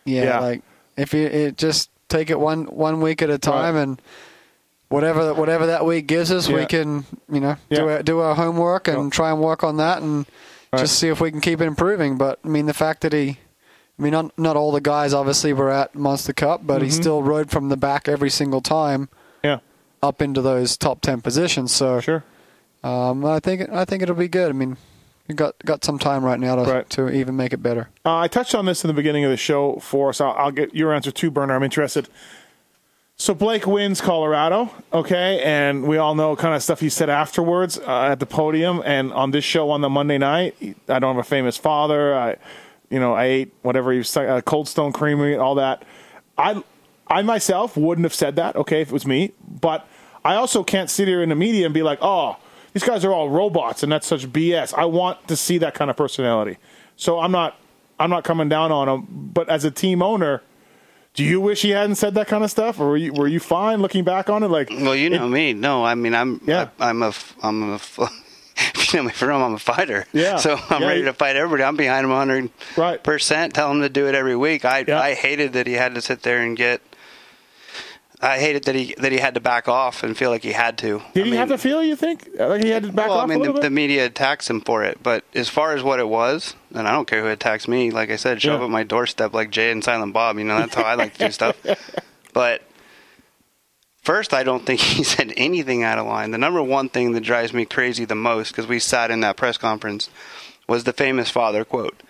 yeah, 0.05 0.23
yeah. 0.23 0.39
Like 0.39 0.61
if 0.97 1.13
you 1.13 1.21
it 1.27 1.57
just 1.57 1.89
take 2.09 2.29
it 2.29 2.39
one 2.39 2.65
one 2.65 2.99
week 2.99 3.21
at 3.21 3.29
a 3.29 3.37
time, 3.37 3.75
Right. 3.75 3.81
and 3.83 4.01
whatever 4.89 5.33
whatever 5.33 5.65
that 5.67 5.85
week 5.85 6.07
gives 6.07 6.31
us, 6.31 6.47
Yeah. 6.47 6.55
we 6.57 6.65
can 6.65 7.05
you 7.31 7.39
know 7.39 7.55
Yeah. 7.69 7.79
do 7.79 7.89
our, 7.89 8.03
do 8.03 8.19
our 8.19 8.35
homework 8.35 8.87
and 8.87 9.05
Yeah. 9.05 9.09
try 9.09 9.31
and 9.31 9.39
work 9.41 9.63
on 9.63 9.77
that, 9.77 10.01
and 10.01 10.25
Right. 10.73 10.79
just 10.79 10.99
see 10.99 11.07
if 11.07 11.21
we 11.21 11.31
can 11.31 11.39
keep 11.41 11.61
improving. 11.61 12.17
But 12.17 12.39
I 12.43 12.47
mean, 12.49 12.65
the 12.65 12.73
fact 12.73 13.01
that 13.01 13.13
he. 13.13 13.39
I 13.99 14.03
mean, 14.03 14.11
not 14.11 14.37
not 14.37 14.55
all 14.55 14.71
the 14.71 14.81
guys 14.81 15.11
obviously 15.13 15.53
were 15.53 15.71
at 15.71 15.95
Monster 15.95 16.31
Cup, 16.33 16.61
but 16.63 16.81
he 16.83 16.89
Mhm. 16.89 16.93
still 16.93 17.23
rode 17.23 17.49
from 17.49 17.69
the 17.69 17.77
back 17.77 18.07
every 18.07 18.29
single 18.29 18.61
time 18.61 19.09
yeah 19.43 19.57
up 20.03 20.21
into 20.21 20.39
those 20.41 20.77
top 20.77 21.01
ten 21.01 21.19
positions. 21.21 21.71
So 21.73 21.99
sure 21.99 22.23
Um, 22.83 23.25
I 23.25 23.39
think 23.39 23.67
I 23.71 23.85
think 23.85 24.03
it'll 24.03 24.13
be 24.15 24.27
good. 24.27 24.49
I 24.49 24.53
mean, 24.53 24.77
you 25.27 25.33
got 25.33 25.55
got 25.65 25.83
some 25.83 25.97
time 25.97 26.23
right 26.23 26.39
now 26.39 26.55
to 26.57 26.71
Right. 26.71 26.89
to 26.91 27.09
even 27.09 27.35
make 27.35 27.53
it 27.53 27.63
better. 27.63 27.89
Uh, 28.05 28.17
I 28.19 28.27
touched 28.27 28.53
on 28.53 28.65
this 28.67 28.83
in 28.83 28.87
the 28.87 28.93
beginning 28.93 29.23
of 29.23 29.31
the 29.31 29.37
show 29.37 29.77
Forrest. 29.77 30.21
I'll, 30.21 30.35
I'll 30.37 30.51
get 30.51 30.75
your 30.75 30.93
answer 30.93 31.09
too, 31.11 31.31
Burner. 31.31 31.55
I'm 31.55 31.63
interested. 31.63 32.07
So 33.19 33.33
Blake 33.33 33.65
wins 33.65 33.99
Colorado, 33.99 34.69
okay, 34.93 35.41
and 35.43 35.87
we 35.87 35.97
all 35.97 36.13
know 36.13 36.35
kind 36.35 36.53
of 36.53 36.61
stuff 36.61 36.81
he 36.81 36.89
said 36.89 37.09
afterwards 37.09 37.79
uh, 37.79 38.09
at 38.11 38.19
the 38.19 38.27
podium 38.27 38.83
and 38.85 39.11
on 39.11 39.31
this 39.31 39.43
show 39.43 39.71
on 39.71 39.81
the 39.81 39.89
Monday 39.89 40.19
night. 40.19 40.55
I 40.87 40.99
don't 40.99 41.15
have 41.15 41.25
a 41.25 41.27
famous 41.27 41.57
father. 41.57 42.15
I, 42.15 42.35
you 42.91 42.99
know, 42.99 43.15
I 43.15 43.25
ate 43.25 43.53
whatever 43.63 43.91
he 43.91 43.97
was 43.97 44.15
uh, 44.15 44.41
Cold 44.41 44.67
Stone 44.67 44.91
Creamery, 44.91 45.35
all 45.35 45.55
that. 45.55 45.83
I, 46.37 46.61
I 47.07 47.23
myself 47.23 47.75
wouldn't 47.75 48.05
have 48.05 48.13
said 48.13 48.35
that, 48.35 48.55
okay, 48.55 48.81
if 48.81 48.89
it 48.89 48.93
was 48.93 49.07
me. 49.07 49.31
But 49.47 49.87
I 50.23 50.35
also 50.35 50.63
can't 50.63 50.89
sit 50.89 51.07
here 51.07 51.23
in 51.23 51.29
the 51.29 51.35
media 51.35 51.65
and 51.65 51.73
be 51.73 51.81
like, 51.81 51.97
oh, 52.03 52.37
these 52.73 52.83
guys 52.83 53.03
are 53.03 53.11
all 53.11 53.31
robots, 53.31 53.81
and 53.81 53.91
that's 53.91 54.05
such 54.05 54.27
BS. 54.27 54.75
I 54.75 54.85
want 54.85 55.27
to 55.27 55.35
see 55.35 55.57
that 55.57 55.73
kind 55.73 55.89
of 55.89 55.97
personality. 55.97 56.59
So 56.97 57.19
I'm 57.19 57.31
not, 57.31 57.59
I'm 57.99 58.11
not 58.11 58.23
coming 58.23 58.47
down 58.47 58.71
on 58.71 58.87
him. 58.87 59.07
But 59.09 59.49
as 59.49 59.65
a 59.65 59.71
team 59.71 60.03
owner, 60.03 60.43
do 61.17 61.23
you 61.23 61.41
wish 61.41 61.63
he 61.63 61.71
hadn't 61.71 61.95
said 61.95 62.13
that 62.13 62.27
kind 62.27 62.43
of 62.43 62.51
stuff, 62.51 62.79
or 62.79 62.89
were 62.89 62.97
you 62.97 63.11
were 63.11 63.27
you 63.27 63.39
fine 63.39 63.81
looking 63.81 64.03
back 64.03 64.29
on 64.29 64.43
it? 64.43 64.49
Like, 64.49 64.69
Well, 64.69 64.95
you 64.95 65.09
know 65.09 65.27
me. 65.27 65.51
No, 65.53 65.83
I 65.83 65.95
mean 65.95 66.13
I'm. 66.13 66.39
Yeah. 66.45 66.69
I, 66.79 66.91
am 66.91 67.01
a. 67.01 67.11
I'm 67.41 67.73
a. 67.73 67.79
you 67.99 68.99
know 68.99 69.03
me 69.03 69.11
from, 69.11 69.41
I'm 69.41 69.55
a 69.55 69.59
fighter. 69.59 70.05
Yeah. 70.13 70.37
So 70.37 70.57
I'm 70.69 70.83
Yeah, 70.83 70.87
ready 70.87 71.03
to 71.05 71.13
fight 71.13 71.35
everybody. 71.35 71.63
I'm 71.63 71.75
behind 71.75 72.03
him 72.05 72.11
100 72.11 72.51
percent. 72.51 72.77
Right. 72.77 73.03
percent. 73.03 73.55
Tell 73.55 73.71
him 73.71 73.81
to 73.81 73.89
do 73.89 74.07
it 74.07 74.13
every 74.13 74.35
week. 74.35 74.63
I 74.63 74.85
Yeah. 74.87 75.01
I 75.01 75.15
hated 75.15 75.53
that 75.53 75.65
he 75.65 75.73
had 75.73 75.95
to 75.95 76.01
sit 76.01 76.21
there 76.21 76.41
and 76.41 76.55
get. 76.55 76.81
I 78.19 78.39
hated 78.39 78.63
that 78.63 78.73
he 78.73 78.95
that 78.97 79.11
he 79.11 79.19
had 79.19 79.35
to 79.35 79.39
back 79.39 79.67
off 79.67 80.01
and 80.01 80.17
feel 80.17 80.31
like 80.31 80.41
he 80.43 80.51
had 80.51 80.77
to. 80.79 81.03
did 81.13 81.21
I 81.21 81.25
he 81.25 81.31
mean, 81.31 81.39
have 81.39 81.49
to 81.49 81.57
feel? 81.57 81.83
You 81.83 81.95
think 81.95 82.27
like 82.39 82.63
he 82.63 82.71
had 82.71 82.81
to 82.83 82.91
back 82.91 83.09
well, 83.09 83.19
off 83.19 83.23
I 83.29 83.35
mean, 83.35 83.43
the, 83.43 83.53
the 83.53 83.69
media 83.69 84.07
attacks 84.07 84.49
him 84.49 84.59
for 84.61 84.83
it, 84.83 84.97
but 85.03 85.23
as 85.35 85.49
far 85.49 85.73
as 85.75 85.83
what 85.83 85.99
it 85.99 86.07
was, 86.07 86.55
and 86.73 86.87
I 86.87 86.91
don't 86.93 87.07
care 87.07 87.21
who 87.21 87.27
attacks 87.27 87.67
me. 87.67 87.91
Like 87.91 88.09
I 88.09 88.15
said, 88.15 88.41
show 88.41 88.53
Yeah. 88.53 88.57
up 88.57 88.63
at 88.63 88.69
my 88.71 88.81
doorstep 88.83 89.33
like 89.35 89.51
Jay 89.51 89.69
and 89.71 89.83
Silent 89.83 90.13
Bob. 90.13 90.39
You 90.39 90.45
know, 90.45 90.57
that's 90.57 90.73
how 90.73 90.81
I 90.83 90.95
like 90.95 91.13
to 91.17 91.25
do 91.27 91.31
stuff. 91.31 91.55
But 92.33 92.61
first, 94.03 94.33
I 94.33 94.43
don't 94.43 94.65
think 94.65 94.79
he 94.97 95.03
said 95.03 95.33
anything 95.37 95.83
out 95.83 95.97
of 95.97 96.05
line. 96.07 96.31
The 96.31 96.37
number 96.37 96.61
one 96.61 96.89
thing 96.89 97.13
that 97.13 97.21
drives 97.21 97.53
me 97.53 97.65
crazy 97.65 98.05
the 98.05 98.15
most, 98.15 98.49
because 98.49 98.67
we 98.67 98.79
sat 98.79 99.11
in 99.11 99.21
that 99.21 99.37
press 99.37 99.57
conference, 99.57 100.09
was 100.67 100.83
the 100.83 100.93
famous 100.93 101.29
father 101.29 101.63
quote. 101.65 102.01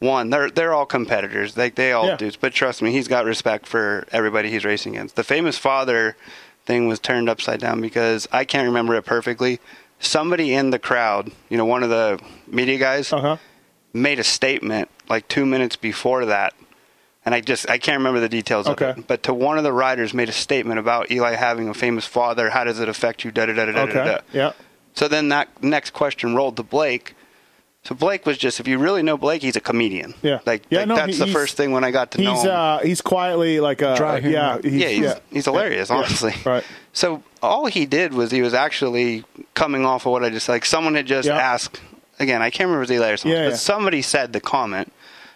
One, 0.00 0.30
they're 0.30 0.50
they're 0.50 0.72
all 0.72 0.86
competitors, 0.86 1.56
like 1.58 1.74
they 1.74 1.92
all 1.92 2.06
Yeah. 2.08 2.16
do. 2.16 2.30
But 2.40 2.54
trust 2.54 2.80
me, 2.80 2.90
he's 2.90 3.06
got 3.06 3.26
respect 3.26 3.66
for 3.66 4.06
everybody 4.10 4.50
he's 4.50 4.64
racing 4.64 4.94
against. 4.96 5.14
The 5.14 5.24
famous 5.24 5.58
father 5.58 6.16
thing 6.64 6.88
was 6.88 6.98
turned 6.98 7.28
upside 7.28 7.60
down 7.60 7.82
because 7.82 8.26
I 8.32 8.44
can't 8.46 8.66
remember 8.66 8.94
it 8.96 9.04
perfectly. 9.04 9.60
Somebody 9.98 10.54
in 10.54 10.70
the 10.70 10.78
crowd, 10.78 11.30
you 11.50 11.58
know, 11.58 11.66
one 11.66 11.82
of 11.82 11.90
the 11.90 12.18
media 12.46 12.78
guys, 12.78 13.12
Uh 13.12 13.20
huh. 13.20 13.36
made 13.92 14.18
a 14.18 14.24
statement 14.24 14.88
like 15.10 15.28
two 15.28 15.44
minutes 15.44 15.76
before 15.76 16.24
that, 16.24 16.54
and 17.26 17.34
I 17.34 17.42
just 17.42 17.68
I 17.68 17.76
can't 17.76 17.98
remember 17.98 18.20
the 18.20 18.28
details 18.30 18.66
Okay. 18.68 18.88
of 18.92 18.98
it. 19.00 19.06
But 19.06 19.22
to 19.24 19.34
one 19.34 19.58
of 19.58 19.64
the 19.64 19.72
riders 19.72 20.14
made 20.14 20.30
a 20.30 20.32
statement 20.32 20.78
about 20.80 21.10
Eli 21.10 21.34
having 21.34 21.68
a 21.68 21.74
famous 21.74 22.06
father. 22.06 22.48
How 22.48 22.64
does 22.64 22.80
it 22.80 22.88
affect 22.88 23.22
you? 23.22 23.30
Da 23.32 23.44
da 23.44 23.52
da 23.52 23.66
da 23.66 23.84
da 23.84 24.04
da. 24.04 24.18
Yeah. 24.32 24.52
So 24.94 25.08
then 25.08 25.28
that 25.28 25.62
next 25.62 25.90
question 25.92 26.34
rolled 26.34 26.56
to 26.56 26.62
Blake. 26.62 27.14
So 27.90 27.96
Blake 27.96 28.24
was 28.24 28.38
just, 28.38 28.60
if 28.60 28.68
you 28.68 28.78
really 28.78 29.02
know 29.02 29.16
Blake, 29.18 29.42
he's 29.42 29.56
a 29.56 29.60
comedian. 29.60 30.14
Yeah. 30.22 30.38
like, 30.46 30.62
Yeah, 30.70 30.78
like 30.80 30.88
no, 30.88 30.94
that's 30.94 31.18
he- 31.18 31.24
the 31.24 31.26
first 31.32 31.56
thing 31.56 31.72
when 31.72 31.82
I 31.82 31.90
got 31.90 32.12
to 32.12 32.22
know 32.22 32.34
He's 32.34 32.44
him. 32.44 32.50
uh 32.52 32.78
he's 32.78 33.00
quietly 33.00 33.58
like 33.58 33.82
a 33.82 33.96
Dry 33.96 34.20
humor. 34.20 34.32
yeah 34.36 34.58
he's, 34.62 34.72
yeah, 34.74 34.88
he's, 34.88 35.14
he's 35.32 35.44
hilarious, 35.46 35.90
Yeah. 35.90 35.96
honestly. 35.96 36.34
Right. 36.46 36.62
So 36.92 37.24
all 37.42 37.66
he 37.66 37.86
did 37.86 38.14
was 38.14 38.30
he 38.30 38.42
was 38.42 38.54
actually 38.54 39.24
coming 39.54 39.84
off 39.84 40.06
of 40.06 40.12
what 40.12 40.22
I 40.22 40.30
just 40.30 40.48
like. 40.48 40.64
Someone 40.64 40.94
had 40.94 41.06
just 41.06 41.26
Yeah. 41.26 41.36
asked 41.36 41.80
again. 42.20 42.42
I 42.42 42.50
can't 42.50 42.68
remember 42.68 42.86
the 42.86 42.94
it 42.94 42.98
was 42.98 43.02
Eli 43.02 43.10
or 43.12 43.16
someone, 43.16 43.38
Yeah, 43.38 43.46
but 43.46 43.50
yeah. 43.50 43.56
somebody 43.56 44.02
said 44.02 44.32
the 44.32 44.40
comment. 44.40 44.92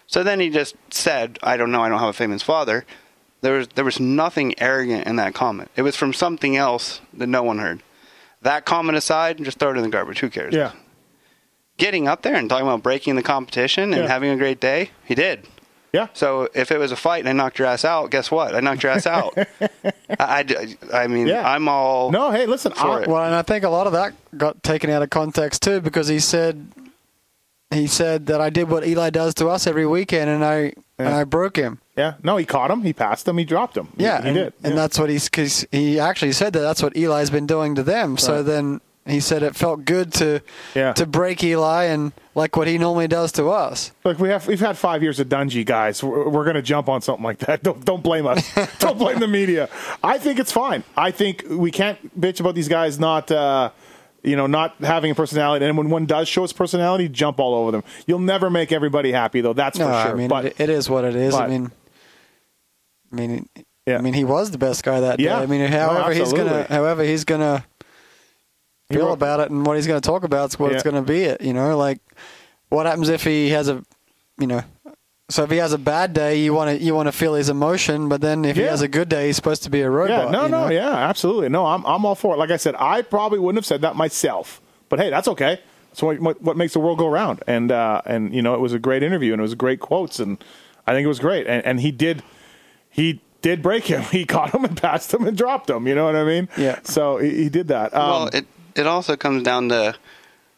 So 0.07 0.23
then 0.23 0.39
he 0.39 0.49
just 0.49 0.75
said, 0.91 1.37
"I 1.43 1.57
don't 1.57 1.71
know. 1.73 1.81
I 1.83 1.89
don't 1.89 1.99
have 1.99 2.09
a 2.09 2.13
famous 2.13 2.41
father." 2.41 2.85
There 3.41 3.53
was 3.57 3.67
there 3.75 3.83
was 3.83 3.99
nothing 3.99 4.57
arrogant 4.59 5.07
in 5.07 5.17
that 5.17 5.33
comment. 5.33 5.69
It 5.75 5.81
was 5.81 5.97
from 5.97 6.13
something 6.13 6.55
else 6.55 7.01
that 7.13 7.27
no 7.27 7.43
one 7.43 7.59
heard. 7.59 7.81
That 8.43 8.63
comment 8.65 8.97
aside, 8.97 9.43
just 9.43 9.57
throw 9.59 9.71
it 9.71 9.77
in 9.77 9.83
the 9.83 9.89
garbage. 9.89 10.19
Who 10.19 10.29
cares? 10.29 10.53
Yeah. 10.53 10.71
Getting 11.77 12.07
up 12.07 12.21
there 12.21 12.35
and 12.35 12.49
talking 12.49 12.65
about 12.67 12.83
breaking 12.83 13.15
the 13.15 13.23
competition 13.23 13.93
and 13.93 14.03
Yeah. 14.03 14.07
having 14.07 14.29
a 14.29 14.37
great 14.37 14.59
day, 14.59 14.91
he 15.05 15.13
did. 15.15 15.45
Yeah. 15.91 16.07
So 16.13 16.49
if 16.53 16.71
it 16.71 16.77
was 16.77 16.91
a 16.91 16.95
fight 16.95 17.19
and 17.19 17.29
I 17.29 17.31
knocked 17.33 17.57
your 17.59 17.67
ass 17.69 17.85
out, 17.85 18.11
guess 18.11 18.29
what? 18.29 18.53
I 18.53 18.59
knocked 18.59 18.83
your 18.83 18.91
ass 18.91 19.05
out. 19.07 19.37
I, 19.67 19.95
I, 20.19 20.77
I 20.93 21.07
mean, 21.07 21.27
Yeah. 21.27 21.49
I'm 21.49 21.67
all 21.69 22.11
No, 22.11 22.31
hey, 22.31 22.45
listen. 22.45 22.73
For 22.73 22.87
I, 22.99 23.01
it. 23.03 23.07
Well, 23.07 23.23
and 23.25 23.33
I 23.35 23.41
think 23.41 23.63
a 23.63 23.69
lot 23.69 23.87
of 23.87 23.93
that 23.93 24.13
got 24.37 24.61
taken 24.63 24.89
out 24.89 25.01
of 25.03 25.09
context 25.09 25.61
too, 25.63 25.79
because 25.81 26.07
he 26.07 26.19
said 26.19 26.67
he 27.71 27.87
said 27.87 28.27
that 28.27 28.39
I 28.41 28.49
did 28.49 28.69
what 28.69 28.85
Eli 28.87 29.09
does 29.09 29.33
to 29.35 29.47
us 29.47 29.67
every 29.67 29.85
weekend, 29.87 30.29
and 30.29 30.45
I 30.45 30.73
and 30.97 31.09
I 31.09 31.23
broke 31.23 31.57
him. 31.57 31.79
Yeah. 31.97 32.13
No, 32.23 32.37
he 32.37 32.45
caught 32.45 32.71
him. 32.71 32.83
He 32.83 32.93
passed 32.93 33.27
him. 33.27 33.37
He 33.37 33.43
dropped 33.45 33.75
him. 33.75 33.89
Yeah, 33.97 34.21
he, 34.21 34.27
and, 34.29 34.35
did. 34.35 34.53
and 34.63 34.73
Yeah. 34.73 34.81
that's 34.81 34.99
what 34.99 35.09
he's 35.09 35.25
because 35.29 35.65
he 35.71 35.99
actually 35.99 36.31
said 36.33 36.53
that 36.53 36.59
that's 36.61 36.81
what 36.83 36.95
Eli's 36.95 37.29
been 37.29 37.47
doing 37.47 37.75
to 37.75 37.83
them. 37.83 38.17
So 38.17 38.43
then 38.43 38.79
he 39.05 39.19
said 39.19 39.43
it 39.43 39.55
felt 39.55 39.85
good 39.85 40.11
to 40.13 40.41
Yeah. 40.73 40.93
to 40.93 41.05
break 41.05 41.43
Eli 41.43 41.83
and 41.85 42.11
like 42.33 42.55
what 42.55 42.67
he 42.67 42.77
normally 42.77 43.07
does 43.07 43.31
to 43.33 43.49
us. 43.49 43.91
Look, 44.03 44.19
we 44.19 44.29
have 44.29 44.47
we've 44.47 44.59
had 44.59 44.77
five 44.77 45.03
years 45.03 45.19
of 45.19 45.27
Dungey, 45.29 45.65
guys. 45.65 46.03
We're, 46.03 46.27
we're 46.29 46.43
going 46.43 46.55
to 46.55 46.61
jump 46.61 46.89
on 46.89 47.01
something 47.01 47.23
like 47.23 47.39
that. 47.39 47.61
Don't 47.63 47.83
don't 47.85 48.01
blame 48.03 48.25
us. 48.27 48.43
don't 48.79 48.97
blame 48.97 49.19
the 49.19 49.27
media. 49.27 49.69
I 50.03 50.17
think 50.17 50.39
it's 50.39 50.51
fine. 50.51 50.83
I 50.97 51.11
think 51.11 51.43
we 51.49 51.71
can't 51.71 52.19
bitch 52.19 52.39
about 52.39 52.55
these 52.55 52.67
guys 52.67 52.99
not. 52.99 53.31
Uh, 53.31 53.69
you 54.23 54.35
know, 54.35 54.47
not 54.47 54.73
having 54.79 55.11
a 55.11 55.15
personality, 55.15 55.63
and 55.67 55.77
when 55.77 55.91
one 55.91 56.07
does 56.07 56.27
show 56.27 56.43
its 56.43 56.51
personality, 56.51 57.07
jump 57.07 57.39
all 57.39 57.53
over 57.53 57.69
them. 57.69 57.83
You'll 58.07 58.17
never 58.17 58.49
make 58.49 58.71
everybody 58.71 59.11
happy, 59.11 59.39
though. 59.41 59.53
That's 59.53 59.77
No, 59.77 59.85
for 59.85 60.01
sure. 60.01 60.11
I 60.11 60.15
mean 60.15 60.29
but 60.29 60.45
it, 60.45 60.59
it 60.59 60.69
is 60.71 60.89
what 60.89 61.05
it 61.05 61.15
is. 61.15 61.35
but- 61.35 61.43
I 61.43 61.47
mean, 61.47 61.71
I 63.11 63.15
mean, 63.15 63.49
Yeah. 63.85 63.97
I 63.99 64.01
mean, 64.01 64.15
he 64.15 64.23
was 64.23 64.49
the 64.49 64.57
best 64.57 64.83
guy 64.83 64.99
that 64.99 65.19
Yeah. 65.19 65.37
day. 65.37 65.43
I 65.43 65.45
mean, 65.45 65.61
No, 65.61 65.67
however 65.77 66.11
he's 66.11 66.33
gonna, 66.33 66.63
however 66.63 67.03
he's 67.03 67.23
gonna 67.23 67.65
feel 68.91 69.13
about 69.13 69.39
it 69.39 69.49
and 69.51 69.65
what 69.65 69.75
he's 69.75 69.87
gonna 69.87 70.01
talk 70.01 70.23
about 70.23 70.49
is 70.51 70.59
what 70.59 70.71
it's 70.71 70.83
gonna 70.83 71.01
be. 71.01 71.23
It, 71.23 71.41
you 71.41 71.53
know, 71.53 71.77
like 71.77 71.99
what 72.69 72.85
happens 72.85 73.09
if 73.09 73.23
he 73.23 73.49
has 73.49 73.67
a, 73.69 73.83
you 74.39 74.47
know, 74.47 74.61
So 75.29 75.43
if 75.43 75.49
he 75.49 75.57
has 75.57 75.73
a 75.73 75.79
bad 75.79 76.13
day, 76.13 76.39
you 76.39 76.53
want 76.53 76.77
to 76.77 76.83
you 76.85 76.93
want 76.93 77.07
to 77.07 77.11
feel 77.11 77.33
his 77.33 77.49
emotion, 77.49 78.09
but 78.09 78.21
then 78.21 78.45
if 78.45 78.57
he 78.57 78.61
has 78.63 78.81
a 78.83 78.87
good 78.87 79.09
day, 79.09 79.27
he's 79.27 79.35
supposed 79.35 79.63
to 79.63 79.69
be 79.71 79.81
a 79.81 79.89
robot. 79.89 80.25
Yeah, 80.25 80.31
no, 80.31 80.43
you 80.43 80.49
no, 80.49 80.67
know? 80.67 80.71
yeah, 80.71 80.91
absolutely. 80.91 81.49
No, 81.49 81.65
I'm 81.65 81.83
I'm 81.85 82.05
all 82.05 82.13
for 82.15 82.35
it. 82.35 82.37
Like 82.37 82.51
I 82.51 82.57
said, 82.57 82.75
I 82.77 83.01
probably 83.01 83.39
wouldn't 83.39 83.57
have 83.57 83.65
said 83.65 83.81
that 83.81 83.95
myself, 83.95 84.61
but 84.89 84.99
hey, 84.99 85.09
that's 85.09 85.27
okay. 85.29 85.59
That's 85.89 86.03
what 86.03 86.19
what, 86.19 86.41
what 86.43 86.57
makes 86.57 86.73
the 86.73 86.79
world 86.79 86.99
go 86.99 87.07
round. 87.07 87.41
And 87.47 87.71
uh, 87.71 88.01
and 88.05 88.35
you 88.35 88.43
know, 88.43 88.53
it 88.53 88.59
was 88.59 88.73
a 88.73 88.79
great 88.79 89.01
interview 89.01 89.33
and 89.33 89.39
it 89.39 89.41
was 89.41 89.55
great 89.55 89.79
quotes, 89.79 90.19
and 90.19 90.43
I 90.85 90.93
think 90.93 91.05
it 91.05 91.09
was 91.09 91.19
great. 91.19 91.47
And 91.47 91.65
and 91.65 91.79
he 91.79 91.91
did 91.91 92.21
he 92.91 93.19
did 93.41 93.63
break 93.63 93.85
him. 93.85 94.03
He 94.11 94.25
caught 94.25 94.53
him 94.53 94.63
and 94.63 94.77
passed 94.79 95.11
him 95.11 95.25
and 95.25 95.35
dropped 95.35 95.69
him. 95.71 95.87
You 95.87 95.95
know 95.95 96.05
what 96.05 96.15
I 96.15 96.23
mean? 96.23 96.49
Yeah. 96.55 96.79
So 96.83 97.17
he, 97.17 97.43
he 97.43 97.49
did 97.49 97.69
that. 97.69 97.95
Um, 97.95 98.09
well, 98.09 98.27
it 98.27 98.45
it 98.75 98.87
also 98.87 99.15
comes 99.15 99.43
down 99.43 99.69
to, 99.69 99.95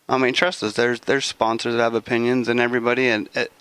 I 0.10 0.18
mean, 0.18 0.34
trust 0.34 0.64
us. 0.64 0.74
There's 0.74 1.00
there's 1.02 1.26
sponsors 1.26 1.76
that 1.76 1.82
have 1.82 1.94
opinions, 1.96 2.48
and 2.48 2.60
everybody, 2.60 3.08
and 3.10 3.30
it, 3.36 3.52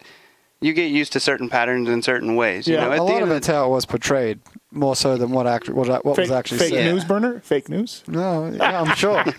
you 0.60 0.72
get 0.72 0.90
used 0.90 1.12
to 1.12 1.20
certain 1.20 1.48
patterns 1.50 1.88
in 1.88 2.00
certain 2.02 2.34
ways. 2.36 2.66
You 2.66 2.74
Yeah, 2.74 2.84
know, 2.86 2.92
at 2.92 2.94
a 2.94 2.96
the 2.96 3.02
lot 3.04 3.12
end 3.14 3.22
of 3.24 3.30
of 3.30 3.36
it's 3.36 3.46
how 3.46 3.66
it 3.66 3.68
was 3.68 3.84
portrayed, 3.84 4.40
more 4.72 4.96
so 4.96 5.16
than 5.18 5.30
what 5.30 5.46
act- 5.46 5.68
what, 5.68 5.88
what 6.04 6.16
fake 6.16 6.24
was 6.24 6.30
actually 6.30 6.58
fake 6.58 6.70
said. 6.70 6.84
Yeah. 6.86 6.92
news 6.92 7.04
burner, 7.04 7.40
fake 7.40 7.68
news. 7.68 8.02
No, 8.08 8.46
yeah, 8.48 8.80
I'm 8.80 8.94
sure. 8.96 9.22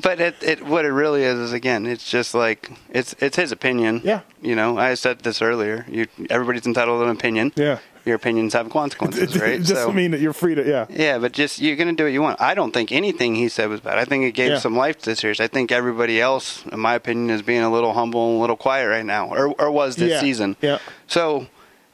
but 0.00 0.20
it, 0.20 0.34
it 0.42 0.64
what 0.66 0.84
it 0.84 0.92
really 0.92 1.22
is 1.22 1.38
is 1.38 1.52
again, 1.52 1.86
it's 1.86 2.08
just 2.10 2.34
like 2.34 2.70
it's 2.90 3.14
it's 3.20 3.36
his 3.36 3.52
opinion. 3.52 4.00
Yeah. 4.04 4.20
You 4.42 4.54
know, 4.56 4.78
I 4.78 4.94
said 4.94 5.20
this 5.20 5.42
earlier. 5.42 5.84
You 5.88 6.06
everybody's 6.30 6.66
entitled 6.66 7.00
to 7.02 7.10
an 7.10 7.16
opinion. 7.16 7.52
Yeah. 7.56 7.78
Your 8.04 8.16
opinions 8.16 8.52
have 8.52 8.68
consequences, 8.70 9.38
right? 9.40 9.52
it 9.60 9.66
doesn't 9.66 9.94
mean 9.94 10.10
that 10.10 10.20
you're 10.20 10.32
free 10.34 10.54
to. 10.54 10.62
Yeah. 10.68 10.86
Yeah, 10.90 11.18
but 11.18 11.32
just 11.32 11.60
you're 11.60 11.76
going 11.76 11.88
to 11.88 11.94
do 11.94 12.04
what 12.04 12.12
you 12.12 12.20
want. 12.20 12.40
I 12.40 12.54
don't 12.54 12.72
think 12.72 12.92
anything 12.92 13.34
he 13.34 13.48
said 13.48 13.68
was 13.70 13.80
bad. 13.80 13.98
I 13.98 14.04
think 14.04 14.24
it 14.24 14.32
gave 14.32 14.50
Yeah. 14.52 14.58
some 14.58 14.76
life 14.76 14.98
to 14.98 15.04
this 15.10 15.20
series. 15.20 15.40
I 15.40 15.46
think 15.46 15.72
everybody 15.72 16.20
else, 16.20 16.64
in 16.70 16.80
my 16.80 16.94
opinion, 16.94 17.30
is 17.30 17.40
being 17.42 17.62
a 17.62 17.70
little 17.72 17.94
humble 17.94 18.28
and 18.30 18.38
a 18.38 18.40
little 18.40 18.56
quiet 18.56 18.88
right 18.88 19.06
now, 19.06 19.28
or 19.34 19.48
or 19.58 19.70
was 19.70 19.96
this 19.96 20.10
Yeah. 20.10 20.20
season. 20.20 20.56
Yeah. 20.60 20.78
So, 21.06 21.46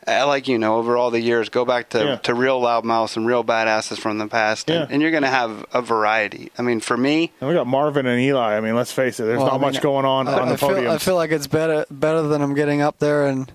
like 0.06 0.48
you 0.48 0.58
know, 0.58 0.78
over 0.78 0.96
all 0.96 1.12
the 1.12 1.20
years, 1.20 1.48
go 1.48 1.64
back 1.64 1.90
to 1.90 1.98
Yeah. 2.04 2.16
to 2.16 2.34
real 2.34 2.60
loudmouths 2.60 3.16
and 3.16 3.24
real 3.26 3.44
badasses 3.44 3.98
from 3.98 4.18
the 4.18 4.26
past, 4.26 4.68
Yeah. 4.68 4.82
and, 4.82 4.92
and 4.94 5.02
you're 5.02 5.12
going 5.12 5.22
to 5.22 5.28
have 5.28 5.64
a 5.72 5.80
variety. 5.80 6.50
I 6.58 6.62
mean, 6.62 6.80
for 6.80 6.96
me, 6.96 7.30
And 7.40 7.48
we 7.48 7.54
got 7.54 7.68
Marvin 7.68 8.06
and 8.06 8.20
Eli. 8.20 8.56
I 8.56 8.60
mean, 8.60 8.74
let's 8.74 8.90
face 8.92 9.20
it. 9.20 9.24
There's 9.24 9.38
Well, 9.38 9.46
not 9.46 9.52
I 9.54 9.58
mean, 9.58 9.72
much 9.72 9.80
going 9.80 10.06
on 10.06 10.26
I, 10.26 10.40
on 10.40 10.48
the 10.48 10.54
I 10.54 10.56
feel, 10.56 10.68
podium. 10.70 10.92
I 10.92 10.98
feel 10.98 11.14
like 11.14 11.30
it's 11.30 11.46
better 11.46 11.86
better 11.88 12.22
than 12.22 12.42
I'm 12.42 12.54
getting 12.54 12.80
up 12.80 12.98
there 12.98 13.26
and 13.26 13.52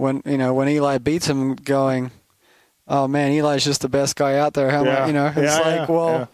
when 0.00 0.22
you 0.24 0.38
know 0.38 0.54
when 0.54 0.68
Eli 0.68 0.98
beats 0.98 1.28
him, 1.28 1.54
going, 1.54 2.10
"Oh 2.88 3.06
man, 3.06 3.32
Eli's 3.32 3.64
just 3.64 3.82
the 3.82 3.88
best 3.88 4.16
guy 4.16 4.38
out 4.38 4.54
there." 4.54 4.70
How 4.70 4.84
Yeah. 4.84 5.06
you 5.06 5.12
know? 5.12 5.26
It's 5.26 5.36
Yeah, 5.36 5.58
like, 5.58 5.88
yeah, 5.88 5.94
well, 5.94 6.28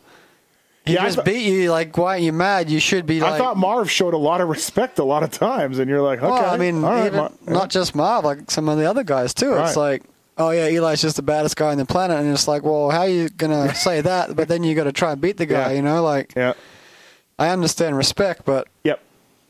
he 0.84 0.94
Yeah, 0.94 1.04
just 1.04 1.16
thought- 1.16 1.24
beat 1.24 1.42
you. 1.44 1.70
Like, 1.70 1.96
why 1.98 2.14
are 2.16 2.18
you 2.18 2.32
mad? 2.32 2.70
You 2.70 2.78
should 2.80 3.06
be 3.06 3.20
like. 3.20 3.32
I 3.34 3.38
thought 3.38 3.56
Marv 3.56 3.90
showed 3.90 4.14
a 4.14 4.18
lot 4.18 4.40
of 4.40 4.48
respect 4.48 4.98
a 4.98 5.04
lot 5.04 5.22
of 5.22 5.30
times, 5.32 5.78
and 5.78 5.90
you're 5.90 6.00
like, 6.02 6.20
okay. 6.20 6.28
well, 6.30 6.50
I 6.50 6.56
mean, 6.56 6.84
all 6.84 6.90
right, 6.90 7.06
even, 7.06 7.18
Mar- 7.18 7.32
not 7.46 7.70
just 7.70 7.94
Marv, 7.94 8.24
like 8.24 8.50
some 8.50 8.68
of 8.68 8.78
the 8.78 8.88
other 8.88 9.02
guys 9.04 9.34
too. 9.34 9.50
Right. 9.52 9.66
It's 9.68 9.76
like. 9.76 10.02
Oh 10.38 10.50
yeah, 10.50 10.66
Eli's 10.66 11.00
just 11.00 11.16
the 11.16 11.22
baddest 11.22 11.56
guy 11.56 11.70
on 11.72 11.78
the 11.78 11.86
planet, 11.86 12.18
and 12.18 12.30
it's 12.30 12.46
like, 12.46 12.62
well, 12.62 12.90
how 12.90 13.00
are 13.00 13.08
you 13.08 13.30
gonna 13.30 13.74
say 13.86 14.02
that? 14.02 14.36
But 14.36 14.48
then 14.48 14.62
you 14.64 14.74
got 14.74 14.84
to 14.84 14.92
try 14.92 15.12
and 15.12 15.18
beat 15.20 15.38
the 15.38 15.46
guy, 15.46 15.70
Yeah. 15.70 15.76
you 15.76 15.80
know. 15.82 16.02
Like, 16.02 16.34
Yeah. 16.36 16.52
I 17.38 17.48
understand 17.48 17.96
respect, 17.96 18.42
but 18.44 18.68
Yep. 18.84 19.00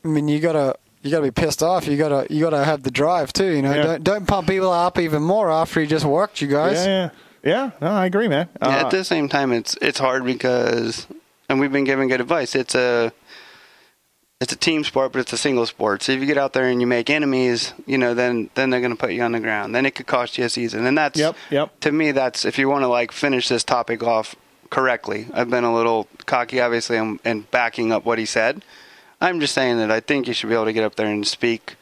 I 0.05 0.07
mean, 0.07 0.29
you 0.29 0.39
gotta 0.39 0.75
you 1.03 1.11
gotta 1.11 1.23
be 1.23 1.31
pissed 1.31 1.61
off. 1.63 1.87
You 1.87 1.97
gotta 1.97 2.27
you 2.33 2.43
gotta 2.43 2.63
have 2.63 2.83
the 2.83 2.91
drive 2.91 3.31
too. 3.33 3.51
You 3.55 3.61
know, 3.61 3.73
Yeah. 3.73 3.83
don't 3.83 4.03
don't 4.03 4.25
pump 4.27 4.47
people 4.47 4.71
up 4.71 4.97
even 4.99 5.21
more 5.23 5.51
after 5.51 5.79
you 5.81 5.87
just 5.87 6.05
worked 6.05 6.41
you 6.41 6.47
guys. 6.47 6.85
Yeah, 6.85 7.09
yeah, 7.43 7.51
yeah. 7.51 7.71
No, 7.81 7.87
I 7.91 8.05
agree, 8.05 8.27
man. 8.27 8.49
Yeah, 8.61 8.67
Uh, 8.67 8.71
at 8.85 8.89
the 8.91 9.03
same 9.03 9.29
time, 9.29 9.51
it's 9.53 9.77
it's 9.81 9.99
hard 9.99 10.25
because, 10.25 11.07
and 11.49 11.59
we've 11.59 11.71
been 11.71 11.83
giving 11.85 12.07
good 12.09 12.21
advice. 12.21 12.55
It's 12.55 12.75
a 12.75 13.11
it's 14.39 14.53
a 14.53 14.55
team 14.55 14.83
sport, 14.83 15.13
but 15.13 15.19
it's 15.19 15.33
a 15.33 15.37
single 15.37 15.65
sport. 15.65 16.03
So 16.03 16.11
if 16.11 16.19
you 16.19 16.27
get 16.27 16.37
out 16.37 16.53
there 16.53 16.65
and 16.65 16.79
you 16.79 16.85
make 16.85 17.09
enemies, 17.09 17.73
you 17.87 17.97
know, 17.97 18.13
then 18.13 18.49
then 18.53 18.69
they're 18.69 18.81
going 18.81 18.91
to 18.91 18.97
put 18.97 19.11
you 19.13 19.23
on 19.23 19.31
the 19.31 19.39
ground. 19.39 19.73
Then 19.73 19.85
it 19.85 19.95
could 19.95 20.05
cost 20.05 20.37
you 20.37 20.45
a 20.45 20.49
season, 20.49 20.85
and 20.85 20.95
that's 20.97 21.17
Yep, 21.19 21.35
yep. 21.49 21.79
to 21.81 21.91
me 21.91 22.11
that's 22.11 22.45
if 22.45 22.59
you 22.59 22.69
want 22.69 22.83
to 22.83 22.87
like 22.87 23.11
finish 23.11 23.47
this 23.49 23.63
topic 23.63 24.03
off 24.03 24.35
correctly. 24.69 25.27
I've 25.33 25.49
been 25.49 25.63
a 25.63 25.73
little 25.73 26.07
cocky, 26.25 26.59
obviously, 26.61 26.97
and, 26.97 27.19
and 27.25 27.49
backing 27.49 27.91
up 27.91 28.05
what 28.05 28.19
he 28.19 28.25
said. 28.25 28.61
I'm 29.19 29.39
just 29.39 29.53
saying 29.53 29.77
that 29.77 29.91
I 29.91 29.99
think 29.99 30.27
you 30.27 30.33
should 30.33 30.49
be 30.49 30.55
able 30.55 30.65
to 30.65 30.73
get 30.73 30.83
up 30.83 30.95
there 30.95 31.07
and 31.07 31.25
speak 31.25 31.75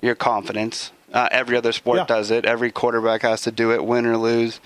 your 0.00 0.14
confidence. 0.14 0.92
Uh, 1.12 1.28
every 1.30 1.56
other 1.56 1.72
sport 1.72 1.98
Mm-hmm. 1.98 2.12
Yeah. 2.12 2.16
does 2.16 2.30
it. 2.30 2.44
Every 2.44 2.70
quarterback 2.70 3.22
has 3.22 3.42
to 3.42 3.50
do 3.52 3.72
it, 3.72 3.84
win 3.84 4.06
or 4.06 4.16
lose. 4.16 4.60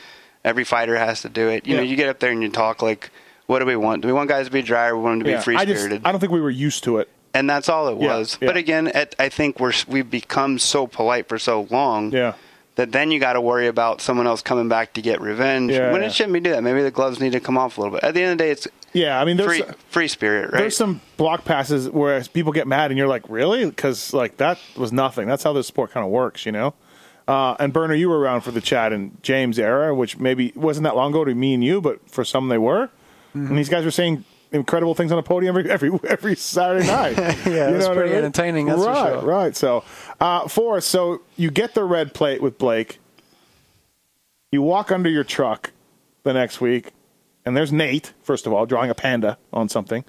Every 0.45 0.65
fighter 0.65 0.97
has 0.97 1.23
to 1.23 1.29
do 1.29 1.49
it. 1.49 1.67
You 1.67 1.77
know, 1.77 1.83
you 1.83 1.97
get 1.97 2.09
up 2.09 2.19
there 2.19 2.31
and 2.33 2.43
you 2.43 2.51
talk 2.51 2.83
like, 2.83 3.11
what 3.47 3.59
do 3.61 3.67
we 3.67 3.77
want? 3.77 4.03
Do 4.03 4.09
we 4.09 4.13
want 4.15 4.29
guys 4.29 4.47
to 4.47 4.53
be 4.53 4.63
dry 4.63 4.89
or 4.89 4.97
we 4.97 5.03
want 5.03 5.19
them 5.21 5.25
to 5.25 5.31
yeah. 5.31 5.37
be 5.39 5.43
free 5.43 5.59
spirited? 5.59 6.03
I 6.05 6.13
don't 6.13 6.21
think 6.21 6.33
we 6.33 6.41
were 6.41 6.51
used 6.51 6.85
to 6.85 6.99
it. 6.99 7.09
And 7.35 7.49
that's 7.49 7.69
all 7.69 7.89
it 7.89 8.01
Yeah, 8.01 8.17
was. 8.19 8.37
yeah. 8.41 8.49
But 8.49 8.57
again, 8.57 8.89
at, 8.89 9.15
I 9.19 9.29
think 9.29 9.61
we're 9.61 9.73
we've 9.87 10.11
become 10.11 10.59
so 10.59 10.87
polite 10.87 11.29
for 11.29 11.39
so 11.39 11.67
long 11.71 12.11
Yeah. 12.13 12.35
that 12.77 12.91
then 12.93 13.11
you 13.11 13.21
got 13.21 13.35
to 13.35 13.41
worry 13.41 13.67
about 13.69 14.01
someone 14.01 14.27
else 14.27 14.43
coming 14.43 14.69
back 14.69 14.95
to 14.95 15.03
get 15.03 15.21
revenge. 15.21 15.71
Yeah, 15.73 15.93
when 15.93 16.01
yeah. 16.03 16.09
it 16.09 16.13
shouldn't 16.15 16.33
be 16.35 16.41
do 16.41 16.51
that. 16.51 16.63
Maybe 16.63 16.83
the 16.83 16.91
gloves 16.91 17.21
need 17.21 17.33
to 17.33 17.41
come 17.41 17.57
off 17.57 17.79
a 17.79 17.81
little 17.83 17.95
bit. 17.97 18.05
At 18.05 18.15
the 18.15 18.23
end 18.23 18.33
of 18.33 18.39
the 18.39 18.45
day, 18.45 18.51
it's 18.51 18.67
Yeah, 18.93 19.21
I 19.21 19.25
mean, 19.25 19.37
there's 19.37 19.59
free 19.59 19.75
free 19.89 20.09
spirit, 20.09 20.53
right? 20.53 20.61
there's 20.61 20.77
some 20.77 21.01
block 21.17 21.45
passes 21.45 21.89
where 21.89 22.23
people 22.25 22.53
get 22.53 22.67
mad, 22.67 22.91
and 22.91 22.99
you're 22.99 23.09
like, 23.09 23.29
really? 23.29 23.67
Because 23.67 24.13
like 24.13 24.39
that 24.39 24.59
was 24.77 24.93
nothing. 24.93 25.29
That's 25.29 25.45
how 25.45 25.53
this 25.53 25.67
sport 25.67 25.93
kind 25.93 26.05
of 26.05 26.11
works, 26.11 26.45
you 26.45 26.53
know. 26.53 26.75
Uh, 27.29 27.55
and 27.61 27.73
Burner, 27.73 27.95
you 27.95 28.09
were 28.09 28.19
around 28.19 28.41
for 28.41 28.51
the 28.51 28.61
Chad 28.61 28.93
and 28.93 29.23
James 29.23 29.59
era, 29.59 29.95
which 29.95 30.19
maybe 30.19 30.53
wasn't 30.57 30.83
that 30.85 30.97
long 30.97 31.13
ago 31.13 31.25
to 31.25 31.33
me 31.33 31.55
and 31.55 31.63
you, 31.63 31.81
but 31.81 32.11
for 32.11 32.25
some 32.25 32.49
they 32.49 32.59
were. 32.59 32.87
Mm-hmm. 33.37 33.47
And 33.47 33.59
these 33.59 33.69
guys 33.69 33.85
were 33.85 33.93
saying 33.93 34.25
incredible 34.51 34.97
things 34.97 35.13
on 35.13 35.19
a 35.19 35.23
podium 35.23 35.57
every 35.57 35.71
every, 35.71 35.93
every 36.09 36.35
Saturday 36.35 36.87
night. 36.87 37.17
Yeah, 37.47 37.71
it 37.71 37.77
was 37.77 37.87
what 37.87 37.97
pretty 37.97 38.15
entertaining, 38.15 38.67
that's 38.67 38.83
for 38.83 38.89
right, 38.89 39.21
sure. 39.21 39.23
right. 39.23 39.57
So, 39.57 39.85
uh, 40.21 40.49
Forrest, 40.49 40.89
so 40.89 41.23
you 41.37 41.53
get 41.53 41.75
the 41.75 41.85
red 41.85 42.15
plate 42.15 42.43
with 42.43 42.59
Blake. 42.59 42.99
You 44.51 44.63
walk 44.63 44.91
under 44.91 45.09
your 45.09 45.23
truck 45.23 45.71
the 46.25 46.33
next 46.33 46.61
week, 46.61 46.91
and 47.45 47.57
there's 47.57 47.73
Nate, 47.73 48.13
first 48.23 48.47
of 48.47 48.53
all, 48.53 48.67
drawing 48.67 48.91
a 48.91 48.95
panda 48.95 49.39
on 49.53 49.69
something. 49.69 50.05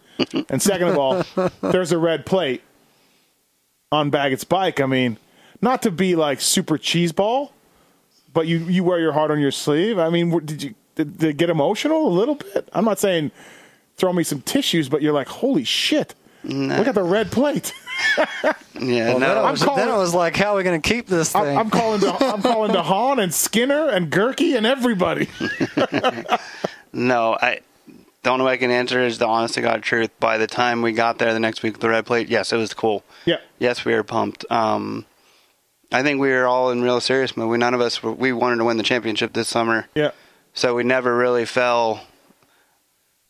and 0.50 0.62
second 0.62 0.89
of 0.89 0.98
all, 0.98 1.24
there's 1.62 1.91
a 1.91 1.98
red 1.98 2.26
plate 2.26 2.62
on 3.91 4.10
Baggett's 4.10 4.44
bike. 4.44 4.80
I 4.80 4.86
mean, 4.86 5.17
not 5.62 5.82
to 5.84 5.91
be 5.91 6.15
like 6.15 6.41
super 6.41 6.78
cheeseball, 6.78 7.52
but 8.34 8.48
you, 8.48 8.60
you 8.60 8.84
wear 8.84 9.00
your 9.00 9.12
heart 9.13 9.32
on 9.32 9.39
your 9.39 9.52
sleeve. 9.52 10.00
I 10.00 10.10
mean, 10.10 10.30
did 10.46 10.63
you 10.63 10.76
did, 10.96 11.17
did 11.17 11.30
it 11.32 11.38
get 11.38 11.50
emotional 11.50 12.08
a 12.08 12.13
little 12.13 12.36
bit? 12.36 12.67
I'm 12.74 12.86
not 12.86 13.00
saying 13.00 13.32
throw 13.98 14.12
me 14.13 14.24
some 14.24 14.41
tissues, 14.41 14.89
but 14.89 15.02
you're 15.02 15.13
like, 15.13 15.28
holy 15.28 15.63
shit, 15.63 16.15
look 16.44 16.88
at 16.88 16.96
the 16.96 17.04
red 17.04 17.32
plate. 17.32 17.74
yeah, 18.17 19.10
Well, 19.10 19.20
then, 19.20 19.36
no, 19.36 19.48
it 19.48 19.52
was, 19.52 19.63
calling- 19.63 19.80
then 19.86 19.94
it 19.94 19.98
was 19.98 20.13
like, 20.13 20.36
how 20.36 20.54
are 20.54 20.58
we 20.58 20.63
going 20.63 20.82
to 20.82 20.89
keep 20.89 21.08
this 21.08 21.32
thing? 21.34 21.41
I'm, 21.44 21.58
I'm 21.58 21.70
calling 21.70 22.00
to 22.02 22.13
I'm 22.26 22.41
calling 22.41 22.72
to 22.74 22.82
Hahn 22.82 23.20
and 23.20 23.34
Skinner 23.34 23.89
and 23.89 24.10
Gerke 24.12 24.56
and 24.58 24.65
everybody. 24.65 25.28
no. 26.94 27.38
I 27.42 27.60
the 28.24 28.30
only 28.30 28.46
way 28.46 28.54
I 28.54 28.58
can 28.58 28.70
answer 28.72 29.02
is 29.02 29.18
the 29.18 29.28
honest 29.28 29.56
to 29.56 29.62
God 29.62 29.82
truth. 29.82 30.12
By 30.20 30.38
the 30.38 30.46
time 30.48 30.82
we 30.84 30.92
got 30.92 31.18
there 31.18 31.34
the 31.34 31.40
next 31.40 31.64
week 31.64 31.74
with 31.74 31.82
the 31.82 31.90
red 31.90 32.06
plate, 32.06 32.30
yes, 32.30 32.54
it 32.54 32.58
was 32.58 32.74
cool. 32.74 33.04
Yeah. 33.26 33.38
Yes, 33.58 33.84
we 33.84 33.94
were 33.94 34.04
pumped. 34.04 34.46
Um, 34.52 35.06
I 35.92 36.04
think 36.04 36.20
we 36.22 36.30
were 36.30 36.46
all 36.46 36.70
in 36.72 36.84
real 36.84 37.02
serious 37.02 37.36
mode. 37.36 37.50
We 37.50 37.58
none 37.58 37.74
of 37.74 37.82
us 37.82 38.02
we 38.04 38.32
wanted 38.32 38.58
to 38.58 38.66
win 38.66 38.78
the 38.78 38.84
championship 38.84 39.34
this 39.34 39.48
summer, 39.50 39.88
Yeah. 39.96 40.12
so 40.54 40.76
we 40.76 40.84
never 40.84 41.16
really 41.18 41.46
fell. 41.46 42.02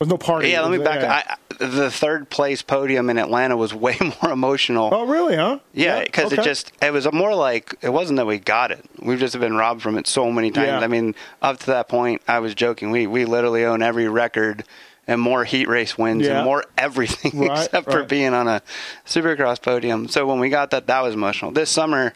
There's 0.01 0.09
no 0.09 0.17
party. 0.17 0.49
Yeah, 0.49 0.61
let 0.61 0.71
me 0.71 0.83
back. 0.83 1.01
yeah. 1.01 1.35
I, 1.59 1.63
the 1.63 1.91
third 1.91 2.31
place 2.31 2.63
podium 2.63 3.11
in 3.11 3.19
Atlanta 3.19 3.55
was 3.55 3.71
way 3.71 3.95
more 4.23 4.31
emotional. 4.31 4.89
oh, 4.91 5.05
really, 5.05 5.35
huh? 5.35 5.59
Yeah, 5.73 6.03
because 6.03 6.33
okay. 6.33 6.41
it 6.41 6.43
just 6.43 6.71
it 6.81 6.91
was 6.91 7.11
more 7.13 7.35
like 7.35 7.75
it 7.83 7.89
wasn't 7.89 8.17
that 8.17 8.25
we 8.25 8.39
got 8.39 8.71
it. 8.71 8.83
We've 8.99 9.19
just 9.19 9.39
been 9.39 9.55
robbed 9.55 9.83
from 9.83 9.99
it 9.99 10.07
so 10.07 10.31
many 10.31 10.49
times. 10.49 10.67
Yeah. 10.69 10.79
I 10.79 10.87
mean, 10.87 11.13
up 11.43 11.59
to 11.59 11.65
that 11.67 11.87
point, 11.87 12.23
I 12.27 12.39
was 12.39 12.55
joking. 12.55 12.89
We 12.89 13.05
we 13.05 13.25
literally 13.25 13.63
own 13.63 13.83
every 13.83 14.07
record 14.07 14.63
and 15.05 15.21
more 15.21 15.43
heat 15.43 15.67
race 15.67 15.99
wins 15.99 16.25
Yeah. 16.25 16.37
and 16.37 16.45
more 16.45 16.65
everything 16.79 17.39
Right, 17.47 17.63
except 17.63 17.91
for 17.91 18.03
being 18.03 18.33
on 18.33 18.47
a 18.47 18.63
supercross 19.05 19.61
podium. 19.61 20.07
So 20.07 20.25
when 20.25 20.39
we 20.39 20.49
got 20.49 20.71
that, 20.71 20.87
that 20.87 21.03
was 21.03 21.13
emotional. 21.13 21.51
This 21.51 21.69
summer, 21.69 22.13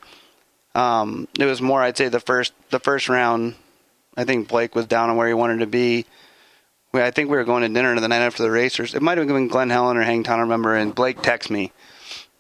um, 0.74 1.28
it 1.40 1.46
was 1.46 1.62
more. 1.62 1.84
I'd 1.84 1.98
say 1.98 2.08
the 2.10 2.20
first 2.20 2.52
the 2.72 2.80
first 2.80 3.10
round. 3.10 3.54
I 4.18 4.24
think 4.24 4.48
Blake 4.48 4.74
was 4.74 4.88
down 4.88 5.12
on 5.12 5.18
where 5.18 5.28
he 5.28 5.36
wanted 5.36 5.60
to 5.60 5.68
be. 5.68 6.08
We, 6.96 7.02
I 7.02 7.12
think 7.12 7.30
we 7.30 7.36
were 7.36 7.44
going 7.44 7.62
to 7.64 7.68
dinner 7.68 8.00
the 8.00 8.08
night 8.08 8.22
after 8.22 8.42
the 8.42 8.50
racers. 8.50 8.96
It 8.96 9.02
might 9.02 9.18
have 9.18 9.28
been 9.28 9.50
Glenn 9.50 9.70
Helen 9.70 9.98
or 9.98 10.04
Hangtown, 10.04 10.40
I 10.40 10.44
remember. 10.44 10.76
And 10.76 10.96
Blake 10.96 11.18
texted 11.18 11.50
me. 11.50 11.74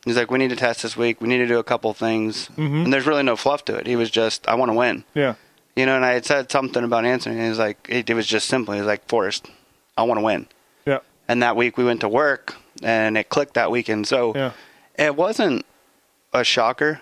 He's 0.05 0.15
like, 0.15 0.31
"We 0.31 0.37
need 0.39 0.47
to 0.51 0.55
test 0.55 0.81
this 0.81 0.95
week. 0.95 1.19
We 1.19 1.27
need 1.27 1.39
to 1.39 1.47
do 1.47 1.59
a 1.59 1.63
couple 1.63 1.93
things." 1.93 2.47
Mm-hmm. 2.55 2.83
And 2.85 2.93
there's 2.93 3.05
really 3.05 3.23
no 3.23 3.35
fluff 3.35 3.65
to 3.65 3.75
it. 3.75 3.85
He 3.85 3.97
was 3.97 4.09
just, 4.09 4.47
"I 4.47 4.55
want 4.55 4.69
to 4.69 4.73
win," 4.73 5.03
yeah. 5.13 5.35
you 5.75 5.85
know. 5.85 5.95
And 5.97 6.05
I 6.05 6.13
had 6.13 6.25
said 6.25 6.49
something 6.49 6.85
about 6.85 7.03
answering. 7.03 7.35
And 7.35 7.43
he 7.43 7.49
was 7.49 7.59
like, 7.59 7.85
it, 7.89 8.09
it 8.09 8.13
was 8.13 8.27
just 8.27 8.47
simple. 8.47 8.73
He 8.73 8.79
was 8.79 8.87
like, 8.87 9.05
"Forrest, 9.09 9.51
I 9.97 10.03
want 10.03 10.19
to 10.19 10.23
win." 10.23 10.47
Yeah. 10.85 10.99
And 11.27 11.43
that 11.43 11.57
week 11.57 11.77
we 11.77 11.83
went 11.83 11.99
to 12.01 12.07
work, 12.09 12.55
and 12.81 13.17
it 13.17 13.27
clicked 13.27 13.55
that 13.55 13.71
weekend. 13.71 14.07
So 14.07 14.33
Yeah. 14.35 14.51
it 14.97 15.17
wasn't 15.17 15.65
a 16.33 16.45
shocker 16.45 17.01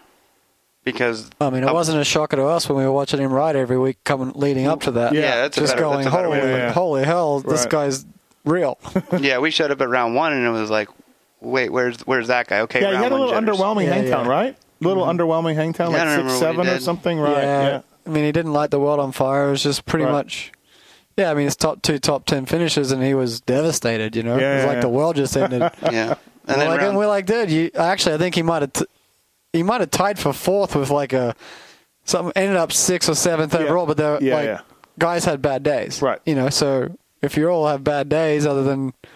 because 0.84 1.30
I 1.40 1.50
mean, 1.50 1.64
it 1.64 1.68
I- 1.70 1.74
wasn't 1.74 2.00
a 2.00 2.04
shocker 2.04 2.36
to 2.38 2.46
us 2.46 2.68
when 2.68 2.78
we 2.78 2.84
were 2.84 2.92
watching 2.92 3.20
him 3.20 3.32
ride 3.32 3.56
every 3.56 3.78
week, 3.78 4.04
coming 4.04 4.32
leading 4.36 4.68
up 4.68 4.82
to 4.82 4.92
that. 4.92 5.14
Yeah, 5.14 5.36
that's 5.42 5.58
a 5.58 5.62
just 5.62 5.74
better- 5.74 5.82
going, 5.84 5.98
that's 6.04 6.08
a 6.14 6.18
better 6.18 6.30
way 6.30 6.40
holy, 6.40 6.52
to 6.62 6.72
holy 6.72 7.04
hell, 7.06 7.40
this 7.40 7.66
guy's 7.66 8.06
real. 8.46 8.78
yeah, 9.20 9.40
we 9.40 9.52
showed 9.52 9.72
up 9.72 9.80
at 9.82 9.90
round 9.90 10.16
one, 10.16 10.34
and 10.34 10.46
it 10.46 10.50
was 10.50 10.70
like, 10.70 10.90
"Wait, 11.42 11.70
where's 11.72 12.00
where's 12.02 12.28
that 12.28 12.48
guy?" 12.48 12.62
Okay, 12.62 12.82
Yeah, 12.82 12.88
he 12.88 12.94
round 12.94 13.04
had 13.04 13.12
a 13.12 13.16
little 13.16 13.40
jitters. 13.40 13.58
underwhelming 13.60 13.86
Yeah, 13.86 13.94
Hangtown, 13.94 14.26
yeah. 14.26 14.32
right? 14.32 14.58
little 14.82 15.06
mm-hmm. 15.06 15.18
underwhelming 15.22 15.56
Hangtown, 15.56 15.94
like 15.94 16.02
don't 16.04 16.08
six, 16.10 16.18
remember 16.18 16.34
what 16.34 16.36
he 16.36 16.40
seven 16.66 16.68
or 16.68 16.80
something, 16.82 17.20
right? 17.20 17.38
yeah. 17.44 17.62
Yeah. 17.68 17.82
I 18.06 18.10
mean, 18.10 18.26
he 18.26 18.34
didn't 18.34 18.52
light 18.52 18.70
the 18.70 18.80
world 18.82 19.00
on 19.00 19.14
fire. 19.14 19.48
It 19.48 19.52
was 19.52 19.64
just 19.64 19.86
pretty 19.86 20.04
Right. 20.04 20.12
much. 20.12 20.52
Yeah, 21.16 21.32
I 21.32 21.36
mean, 21.36 21.48
it's 21.48 21.56
top 21.56 21.82
two, 21.84 22.00
top 22.00 22.26
ten 22.26 22.46
finishes, 22.46 22.92
and 22.92 23.02
he 23.02 23.14
was 23.14 23.40
devastated. 23.40 24.14
You 24.16 24.24
know, 24.24 24.38
Yeah, 24.38 24.52
it 24.52 24.56
was 24.56 24.64
yeah, 24.64 24.68
like 24.68 24.76
yeah. 24.78 24.82
the 24.82 24.90
world 24.90 25.16
just 25.16 25.38
ended. 25.38 25.62
Yeah. 25.84 26.08
we're 26.10 26.18
And 26.48 26.60
then 26.62 26.68
like, 26.68 26.80
round- 26.80 26.82
and 26.90 26.98
we're 26.98 27.08
like, 27.08 27.26
dude, 27.28 27.50
you 27.50 27.72
actually, 27.76 28.16
I 28.16 28.18
think 28.18 28.36
he 28.36 28.42
might 28.42 28.64
have, 28.64 28.74
t- 28.74 28.86
he 29.54 29.64
might 29.64 29.80
have 29.82 29.92
tied 29.92 30.20
for 30.20 30.34
fourth 30.34 30.76
with 30.76 30.90
like 30.90 31.14
a, 31.14 31.36
some 32.06 32.32
ended 32.36 32.58
up 32.58 32.72
sixth 32.72 33.08
or 33.10 33.16
seventh 33.16 33.54
Yeah. 33.54 33.62
overall, 33.62 33.86
but 33.86 33.98
they're 33.98 34.22
Yeah, 34.22 34.36
like, 34.36 34.46
yeah. 34.46 34.60
guys 35.00 35.26
had 35.26 35.42
bad 35.42 35.64
days, 35.64 36.02
Right. 36.02 36.20
You 36.26 36.36
know, 36.36 36.50
so 36.50 36.96
if 37.22 37.38
you 37.38 37.48
all 37.48 37.68
have 37.68 37.84
bad 37.84 38.10
days, 38.10 38.46
other 38.46 38.64
than 38.64 38.94
a 39.04 39.08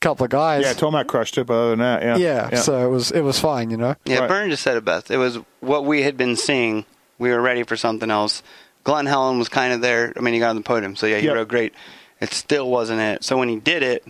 couple 0.00 0.24
of 0.24 0.30
guys, 0.30 0.64
Yeah, 0.64 0.74
Tomac 0.74 1.06
crushed 1.08 1.36
it, 1.38 1.46
but 1.46 1.54
other 1.54 1.70
than 1.70 1.78
that, 1.80 2.02
yeah. 2.02 2.48
yeah, 2.52 2.58
so 2.60 2.86
it 2.86 2.90
was 2.90 3.10
it 3.10 3.22
was 3.22 3.40
fine, 3.40 3.70
you 3.70 3.76
know. 3.76 3.96
Yeah, 4.04 4.20
Right. 4.20 4.28
Byrne 4.28 4.50
just 4.50 4.62
said 4.62 4.76
it 4.76 4.84
best. 4.84 5.10
It 5.10 5.16
was 5.18 5.38
what 5.60 5.84
we 5.84 6.02
had 6.02 6.16
been 6.16 6.36
seeing. 6.36 6.84
We 7.18 7.30
were 7.30 7.40
ready 7.40 7.62
for 7.64 7.76
something 7.76 8.10
else. 8.10 8.42
Glenn 8.84 9.06
Helen 9.06 9.38
was 9.38 9.48
kind 9.48 9.72
of 9.72 9.80
there. 9.80 10.12
I 10.16 10.20
mean, 10.20 10.34
he 10.34 10.40
got 10.40 10.50
on 10.50 10.56
the 10.56 10.62
podium, 10.62 10.96
so 10.96 11.06
yeah, 11.06 11.18
he 11.18 11.26
Yep. 11.26 11.34
rode 11.36 11.48
great. 11.48 11.72
It 12.20 12.32
still 12.34 12.68
wasn't 12.68 13.00
it. 13.00 13.22
So 13.24 13.36
when 13.36 13.48
he 13.48 13.56
did 13.56 13.82
it, 13.82 14.04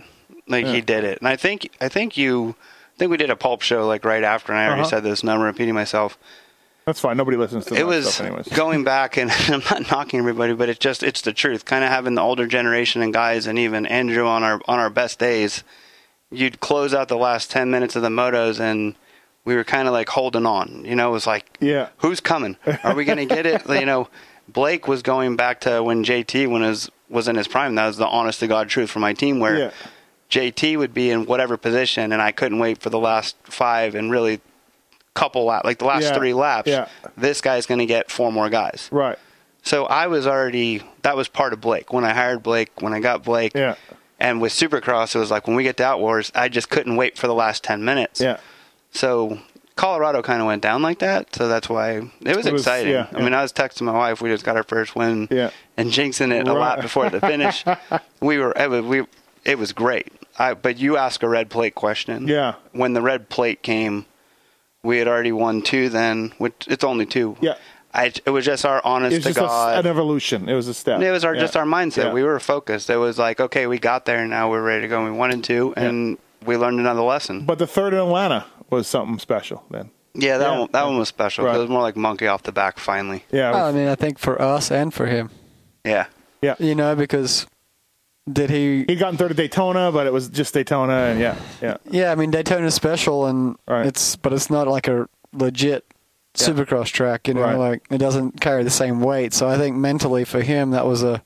like 0.47 0.65
Yeah. 0.65 0.71
he 0.73 0.81
did 0.81 1.03
it, 1.03 1.19
and 1.19 1.27
I 1.27 1.35
think 1.35 1.69
I 1.81 1.89
think 1.89 2.17
you, 2.17 2.55
I 2.95 2.99
think 2.99 3.11
we 3.11 3.17
did 3.17 3.29
a 3.29 3.35
pulp 3.35 3.61
show 3.61 3.87
like 3.87 4.05
right 4.05 4.23
after, 4.23 4.51
and 4.51 4.59
I 4.61 4.65
already 4.67 4.81
Uh-huh. 4.81 4.89
said 4.89 5.03
this, 5.03 5.21
and 5.21 5.29
I'm 5.31 5.41
repeating 5.41 5.73
myself. 5.73 6.17
That's 6.85 6.99
fine. 6.99 7.15
Nobody 7.17 7.37
listens 7.37 7.65
to 7.67 7.75
it 7.75 7.87
was 7.87 8.13
stuff 8.13 8.25
anyways. 8.27 8.47
going 8.55 8.83
back, 8.83 9.17
and 9.17 9.31
I'm 9.47 9.63
not 9.71 9.89
knocking 9.89 10.19
everybody, 10.19 10.53
but 10.53 10.69
it's 10.69 10.79
just 10.79 11.01
it's 11.01 11.21
the 11.21 11.33
truth. 11.33 11.65
Kind 11.65 11.83
of 11.83 11.89
having 11.89 12.15
the 12.15 12.21
older 12.21 12.45
generation 12.45 13.01
and 13.01 13.13
guys, 13.13 13.47
and 13.47 13.57
even 13.57 13.85
Andrew 13.85 14.27
on 14.27 14.43
our 14.43 14.59
on 14.67 14.79
our 14.79 14.89
best 14.89 15.17
days, 15.17 15.63
you'd 16.31 16.59
close 16.59 16.93
out 16.93 17.07
the 17.07 17.17
last 17.17 17.49
ten 17.49 17.71
minutes 17.71 17.95
of 17.95 18.01
the 18.01 18.09
motos, 18.09 18.59
and 18.59 18.95
we 19.45 19.55
were 19.55 19.63
kind 19.63 19.87
of 19.87 19.93
like 19.93 20.09
holding 20.09 20.45
on. 20.45 20.83
You 20.85 20.95
know, 20.95 21.09
it 21.09 21.13
was 21.13 21.25
like, 21.27 21.57
Yeah. 21.59 21.89
who's 21.97 22.19
coming? 22.19 22.57
Are 22.83 22.93
we 22.95 23.05
going 23.05 23.17
to 23.17 23.25
get 23.25 23.45
it? 23.45 23.61
you 23.69 23.85
know, 23.85 24.07
Blake 24.47 24.87
was 24.87 25.01
going 25.01 25.35
back 25.35 25.61
to 25.61 25.81
when 25.83 26.03
JT 26.03 26.47
when 26.49 26.61
his 26.61 26.89
was 27.09 27.27
in 27.27 27.35
his 27.37 27.47
prime. 27.47 27.75
That 27.75 27.87
was 27.87 27.97
the 27.97 28.07
honest 28.07 28.39
to 28.41 28.47
god 28.47 28.69
truth 28.69 28.89
for 28.89 28.99
my 28.99 29.13
team, 29.13 29.39
where 29.39 29.57
Yeah. 29.57 29.71
JT 30.33 30.77
would 30.77 30.93
be 30.95 31.11
in 31.11 31.25
whatever 31.27 31.57
position, 31.57 32.11
and 32.11 32.21
I 32.21 32.31
couldn't 32.31 32.57
wait 32.57 32.79
for 32.79 32.89
the 32.89 32.97
last 32.97 33.35
five 33.43 33.93
and 33.93 34.09
really 34.11 34.41
couple 35.13 35.45
lap, 35.45 35.63
like 35.63 35.77
the 35.77 35.85
last 35.85 36.05
Yeah. 36.05 36.15
three 36.15 36.33
laps. 36.33 36.67
Yeah. 36.67 36.87
This 37.15 37.39
guy's 37.39 37.67
going 37.67 37.77
to 37.79 37.85
get 37.85 38.09
four 38.09 38.31
more 38.31 38.49
guys. 38.49 38.89
Right. 38.91 39.19
So 39.61 39.85
I 39.85 40.07
was 40.07 40.25
already 40.25 40.81
that 41.03 41.15
was 41.15 41.27
part 41.27 41.53
of 41.53 41.61
Blake 41.61 41.93
when 41.93 42.03
I 42.03 42.13
hired 42.13 42.41
Blake 42.41 42.71
when 42.81 42.93
I 42.93 42.99
got 42.99 43.23
Blake. 43.23 43.51
Yeah. 43.53 43.75
And 44.19 44.41
with 44.41 44.53
Supercross, 44.53 45.13
it 45.15 45.19
was 45.19 45.29
like 45.29 45.45
when 45.45 45.55
we 45.55 45.61
get 45.63 45.77
to 45.77 45.83
Outwars, 45.83 46.31
I 46.33 46.49
just 46.49 46.69
couldn't 46.71 46.95
wait 46.95 47.15
for 47.17 47.27
the 47.27 47.33
last 47.35 47.63
ten 47.63 47.85
minutes. 47.85 48.19
Yeah. 48.19 48.37
So 48.91 49.37
Colorado 49.75 50.21
kind 50.23 50.41
of 50.41 50.47
went 50.47 50.61
down 50.63 50.81
like 50.81 50.99
that, 50.99 51.35
so 51.35 51.47
that's 51.47 51.69
why 51.69 51.91
it 52.25 52.35
was 52.35 52.45
It 52.47 52.53
was- 52.53 52.61
exciting. 52.63 52.91
yeah, 52.93 53.07
I 53.13 53.21
mean. 53.21 53.33
I 53.33 53.41
was 53.43 53.53
texting 53.53 53.83
my 53.83 53.91
wife. 53.93 54.21
We 54.21 54.29
just 54.29 54.43
got 54.45 54.55
our 54.57 54.63
first 54.63 54.95
win. 54.95 55.27
Yeah. 55.29 55.51
And 55.77 55.89
jinxing 55.91 56.31
it 56.31 56.47
a 56.47 56.53
lot 56.53 56.81
before 56.81 57.09
the 57.11 57.19
finish. 57.21 57.63
we 58.19 58.39
were 58.39 58.53
it 58.55 58.69
was, 58.69 58.81
we 58.83 59.05
it 59.45 59.57
was 59.59 59.73
great. 59.73 60.11
I, 60.37 60.53
but 60.55 60.77
you 60.77 60.97
ask 60.97 61.21
a 61.23 61.29
red 61.29 61.49
plate 61.49 61.75
question. 61.75 62.27
Yeah. 62.27 62.55
When 62.71 62.93
the 62.93 63.01
red 63.01 63.29
plate 63.29 63.61
came, 63.61 64.05
we 64.83 64.97
had 64.97 65.07
already 65.07 65.31
won 65.31 65.61
two. 65.61 65.89
Then, 65.89 66.33
which 66.37 66.67
it's 66.67 66.83
only 66.83 67.05
two. 67.05 67.37
Yeah. 67.41 67.55
I, 67.95 68.05
it 68.25 68.31
was 68.31 68.43
just 68.43 68.65
our 68.65 68.81
honest 68.83 69.13
It 69.13 69.17
was 69.17 69.23
to 69.25 69.29
just 69.29 69.37
a, 69.39 69.41
God. 69.47 69.85
an 69.85 69.87
evolution. 69.91 70.49
It 70.49 70.55
was 70.55 70.67
a 70.67 70.73
step. 70.73 70.99
It 70.99 71.11
was 71.11 71.23
our 71.23 71.35
Yeah. 71.35 71.41
just 71.41 71.55
our 71.55 71.65
mindset. 71.65 72.05
Yeah. 72.05 72.13
We 72.13 72.23
were 72.23 72.39
focused. 72.39 72.89
It 72.89 72.97
was 72.97 73.19
like, 73.19 73.39
okay, 73.39 73.67
we 73.67 73.77
got 73.77 74.05
there, 74.05 74.17
and 74.17 74.31
now 74.31 74.49
we're 74.49 74.63
ready 74.63 74.81
to 74.81 74.87
go. 74.87 75.03
We 75.03 75.11
won 75.11 75.29
and 75.31 75.43
two, 75.43 75.73
and 75.77 76.17
we 76.43 76.57
learned 76.57 76.79
another 76.79 77.03
lesson. 77.03 77.45
But 77.45 77.59
the 77.59 77.67
third 77.67 77.93
in 77.93 77.99
Atlanta 77.99 78.45
was 78.71 78.87
something 78.87 79.19
special 79.19 79.63
then. 79.69 79.91
yeah, 80.15 80.39
that 80.39 80.51
Yeah. 80.51 80.59
one 80.61 80.69
that 80.71 80.85
one 80.87 80.97
was 80.97 81.07
special. 81.07 81.45
Right. 81.45 81.55
It 81.55 81.59
was 81.59 81.69
more 81.69 81.81
like 81.83 81.95
monkey 81.95 82.25
off 82.25 82.41
the 82.41 82.51
back. 82.51 82.79
Finally, 82.79 83.25
Yeah. 83.31 83.49
it 83.49 83.53
Well, 83.53 83.65
I 83.67 83.71
mean, 83.71 83.87
I 83.87 83.93
think 83.95 84.17
for 84.17 84.41
us 84.41 84.71
and 84.71 84.91
for 84.91 85.05
him, 85.05 85.29
yeah, 85.85 86.05
yeah. 86.41 86.55
you 86.57 86.73
know, 86.73 86.95
because 86.95 87.45
did 88.31 88.49
he? 88.49 88.85
He'd 88.87 88.99
gotten 88.99 89.17
third 89.17 89.31
at 89.31 89.37
Daytona, 89.37 89.91
but 89.91 90.07
it 90.07 90.13
was 90.13 90.29
just 90.29 90.53
Daytona, 90.53 90.93
and 90.93 91.19
yeah, 91.19 91.35
yeah, 91.61 91.77
Yeah, 91.89 92.11
I 92.11 92.15
mean 92.15 92.31
Daytona's 92.31 92.73
special, 92.73 93.25
and 93.25 93.55
Right. 93.67 93.85
it's 93.85 94.15
but 94.15 94.33
it's 94.33 94.49
not 94.49 94.67
like 94.67 94.87
a 94.87 95.07
legit 95.33 95.83
Yeah. 96.39 96.47
supercross 96.47 96.87
track. 96.87 97.27
You 97.27 97.33
know, 97.35 97.41
Right. 97.41 97.55
like 97.55 97.83
it 97.89 97.97
doesn't 97.97 98.39
carry 98.41 98.63
the 98.63 98.69
same 98.69 99.01
weight. 99.01 99.33
So 99.33 99.47
I 99.47 99.57
think 99.57 99.75
mentally 99.75 100.23
for 100.23 100.41
him, 100.41 100.71
that 100.71 100.85
was 100.85 101.03
a 101.03 101.21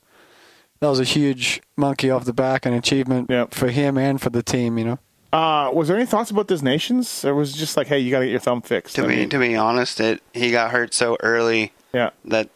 that 0.80 0.88
was 0.89 1.00
a 1.00 1.04
huge 1.04 1.62
monkey 1.76 2.10
off 2.12 2.26
the 2.26 2.34
back 2.34 2.66
and 2.66 2.76
achievement 2.76 3.30
Yep. 3.30 3.54
for 3.54 3.70
him 3.70 3.98
and 3.98 4.22
for 4.22 4.30
the 4.30 4.43
team. 4.43 4.78
You 4.78 4.86
know. 4.86 5.00
Uh, 5.34 5.70
was 5.74 5.88
there 5.89 5.98
any 5.98 6.06
thoughts 6.06 6.32
about 6.32 6.48
this 6.48 6.62
nations? 6.62 7.26
Or 7.26 7.36
was 7.36 7.54
it 7.54 7.58
just 7.58 7.76
like, 7.76 7.88
hey, 7.88 8.00
you 8.00 8.10
got 8.12 8.20
to 8.20 8.26
get 8.26 8.32
your 8.32 8.39
thumb 8.39 8.62
fixed? 8.62 8.95
to 8.95 9.04
I 9.04 9.08
be 9.08 9.16
mean, 9.18 9.30
to 9.30 9.39
be 9.39 9.56
honest, 9.56 10.00
it 10.00 10.22
he 10.34 10.52
got 10.52 10.72
hurt 10.72 10.93
so 10.93 11.18
early 11.22 11.74
yeah, 11.93 12.12
that 12.26 12.50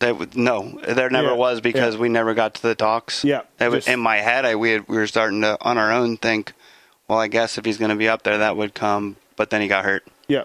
that 0.00 0.34
no, 0.36 0.80
there 0.88 1.08
never 1.10 1.28
Yeah, 1.28 1.34
was 1.34 1.60
because 1.60 1.94
yeah. 1.94 2.00
we 2.00 2.08
never 2.08 2.34
got 2.34 2.54
to 2.54 2.62
the 2.62 2.74
talks. 2.74 3.24
Yeah, 3.24 3.42
it 3.60 3.68
was 3.70 3.84
just- 3.84 3.88
in 3.88 4.00
my 4.00 4.16
head. 4.18 4.44
I 4.44 4.56
we 4.56 4.70
had, 4.72 4.88
we 4.88 4.96
were 4.96 5.06
starting 5.06 5.40
to 5.42 5.56
on 5.60 5.78
our 5.78 5.92
own 5.92 6.16
think, 6.16 6.52
well, 7.08 7.18
I 7.18 7.28
guess 7.28 7.56
if 7.58 7.64
he's 7.64 7.78
going 7.78 7.90
to 7.90 7.96
be 7.96 8.08
up 8.08 8.22
there, 8.22 8.38
that 8.38 8.56
would 8.56 8.74
come. 8.74 9.16
But 9.36 9.50
then 9.50 9.60
he 9.62 9.68
got 9.68 9.84
hurt. 9.84 10.06
yeah, 10.28 10.42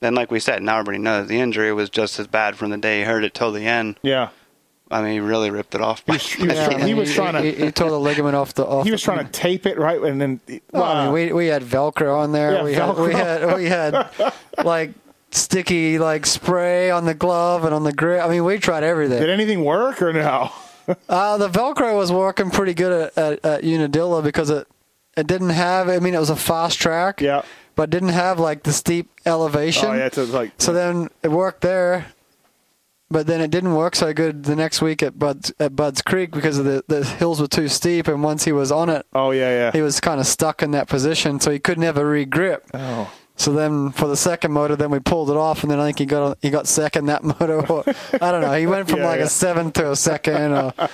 Then, 0.00 0.14
like 0.14 0.30
we 0.30 0.40
said, 0.40 0.62
now 0.62 0.78
everybody 0.78 0.98
knows 0.98 1.26
the 1.28 1.40
injury 1.40 1.72
was 1.72 1.88
just 1.88 2.18
as 2.18 2.26
bad 2.26 2.56
from 2.56 2.68
the 2.70 2.76
day 2.76 2.98
he 2.98 3.04
hurt 3.04 3.24
it 3.24 3.32
till 3.32 3.52
the 3.52 3.66
end. 3.66 3.98
yeah. 4.02 4.28
I 4.88 5.02
mean, 5.02 5.14
he 5.14 5.18
really 5.20 5.50
ripped 5.50 5.74
it 5.74 5.80
off. 5.80 6.04
He 6.06 6.12
was, 6.12 6.22
he 6.32 6.46
was, 6.46 6.54
Yeah, 6.54 6.64
try- 6.66 6.74
I 6.74 6.78
mean, 6.78 6.86
he 6.86 6.94
was 6.94 7.12
trying 7.12 7.32
to. 7.32 7.40
He, 7.42 7.64
he 7.64 7.72
tore 7.72 7.90
the 7.90 7.98
ligament 7.98 8.36
off 8.36 8.54
the. 8.54 8.64
Off 8.64 8.84
he 8.84 8.92
was 8.92 9.00
the- 9.00 9.04
trying 9.06 9.26
to 9.26 9.32
tape 9.32 9.66
it 9.66 9.78
right, 9.78 10.00
and 10.00 10.20
then. 10.20 10.40
Well, 10.70 10.84
I 10.84 11.00
mean, 11.00 11.08
uh, 11.08 11.12
we 11.12 11.32
we 11.32 11.46
had 11.48 11.62
Velcro 11.64 12.18
on 12.18 12.30
there. 12.30 12.52
Yeah, 12.52 12.62
we 12.62 12.72
had 12.74 12.96
we 12.96 13.12
had 13.12 13.56
we 13.56 13.64
had 13.64 14.10
like 14.64 14.92
sticky 15.36 15.98
like 15.98 16.26
spray 16.26 16.90
on 16.90 17.04
the 17.04 17.14
glove 17.14 17.64
and 17.64 17.74
on 17.74 17.84
the 17.84 17.92
grip. 17.92 18.24
I 18.24 18.28
mean, 18.28 18.44
we 18.44 18.58
tried 18.58 18.82
everything. 18.84 19.20
did 19.20 19.30
anything 19.30 19.64
work 19.64 20.00
or 20.02 20.12
no? 20.12 20.50
Uh, 21.08 21.36
the 21.36 21.48
Velcro 21.48 21.96
was 21.96 22.12
working 22.12 22.48
pretty 22.52 22.72
good 22.72 22.92
at, 22.92 23.18
at, 23.18 23.44
at 23.44 23.64
Unadilla 23.64 24.22
because 24.22 24.50
it 24.50 24.68
it 25.16 25.26
didn't 25.26 25.48
have. 25.48 25.88
I 25.88 25.98
mean, 25.98 26.14
it 26.14 26.20
was 26.20 26.30
a 26.30 26.36
fast 26.36 26.78
track. 26.78 27.20
Yeah. 27.20 27.42
But 27.74 27.90
didn't 27.90 28.10
have 28.10 28.38
like 28.38 28.62
the 28.62 28.72
steep 28.72 29.10
elevation. 29.26 29.88
Oh 29.88 29.92
yeah, 29.94 30.06
it's 30.06 30.16
like 30.16 30.52
So 30.58 30.72
then 30.72 31.08
it 31.24 31.32
worked 31.32 31.62
there, 31.62 32.06
but 33.10 33.26
then 33.26 33.40
it 33.40 33.50
didn't 33.50 33.74
work 33.74 33.96
so 33.96 34.12
good 34.12 34.44
the 34.44 34.54
next 34.54 34.80
week 34.80 35.02
at 35.02 35.18
Bud's 35.18 35.52
at 35.58 35.74
Bud's 35.74 36.02
Creek 36.02 36.30
because 36.30 36.56
of 36.56 36.64
the 36.64 36.84
the 36.86 37.04
hills 37.04 37.40
were 37.40 37.48
too 37.48 37.66
steep, 37.66 38.06
and 38.06 38.22
once 38.22 38.44
he 38.44 38.52
was 38.52 38.70
on 38.70 38.88
it, 38.88 39.06
Oh 39.12 39.32
yeah, 39.32 39.50
yeah. 39.50 39.72
he 39.72 39.82
was 39.82 39.98
kind 39.98 40.20
of 40.20 40.26
stuck 40.28 40.62
in 40.62 40.70
that 40.70 40.86
position, 40.88 41.40
so 41.40 41.50
he 41.50 41.58
could 41.58 41.78
never 41.80 42.08
re-grip. 42.08 42.64
oh. 42.74 43.12
So 43.38 43.52
then 43.52 43.92
for 43.92 44.08
the 44.08 44.16
second 44.16 44.52
motor, 44.52 44.76
then 44.76 44.90
we 44.90 44.98
pulled 44.98 45.30
it 45.30 45.36
off, 45.36 45.62
and 45.62 45.70
then 45.70 45.78
I 45.78 45.86
think 45.86 45.98
he 45.98 46.06
got 46.06 46.38
he 46.40 46.50
got 46.50 46.66
second 46.66 47.06
that 47.06 47.22
motor. 47.22 47.60
Or, 47.70 47.84
I 48.20 48.32
don't 48.32 48.40
know. 48.40 48.52
He 48.54 48.66
went 48.66 48.88
from 48.88 49.00
Yeah, 49.00 49.08
like 49.08 49.18
yeah. 49.18 49.26
a 49.26 49.28
seventh 49.28 49.74
to 49.74 49.90
a 49.90 49.96
second. 49.96 50.52
Or, 50.52 50.72
oh 50.78 50.88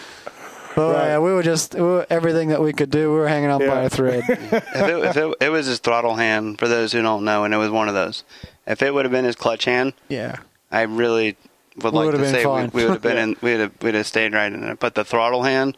Right. 0.92 1.06
yeah, 1.08 1.18
we 1.18 1.32
were 1.32 1.42
just 1.42 1.74
we 1.74 1.82
were, 1.82 2.06
everything 2.10 2.48
that 2.48 2.60
we 2.60 2.72
could 2.72 2.90
do. 2.90 3.12
We 3.12 3.18
were 3.18 3.28
hanging 3.28 3.50
on 3.50 3.60
by 3.60 3.82
a 3.82 3.90
thread. 3.90 4.24
if, 4.28 4.52
it, 4.52 5.04
if 5.04 5.16
it, 5.16 5.34
it 5.40 5.48
was 5.50 5.66
his 5.66 5.78
throttle 5.78 6.16
hand, 6.16 6.58
for 6.58 6.66
those 6.66 6.92
who 6.92 7.02
don't 7.02 7.24
know, 7.24 7.44
and 7.44 7.54
it 7.54 7.58
was 7.58 7.70
one 7.70 7.88
of 7.88 7.94
those. 7.94 8.24
If 8.66 8.82
it 8.82 8.92
would 8.92 9.04
have 9.04 9.12
been 9.12 9.24
his 9.24 9.36
clutch 9.36 9.64
hand, 9.66 9.92
yeah. 10.08 10.38
I 10.70 10.82
really 10.82 11.36
would 11.76 11.92
We 11.92 11.98
like 12.00 12.14
to 12.16 12.30
say 12.30 12.44
we, 12.46 12.66
we 12.68 12.84
would 12.84 12.94
have 12.94 13.02
been 13.02 13.18
in, 13.18 13.36
we'd 13.40 13.60
have, 13.60 13.72
we'd 13.82 13.94
have 13.94 14.06
stayed 14.06 14.32
right 14.32 14.52
in 14.52 14.62
it. 14.64 14.80
But 14.80 14.94
the 14.94 15.04
throttle 15.04 15.42
hand, 15.42 15.76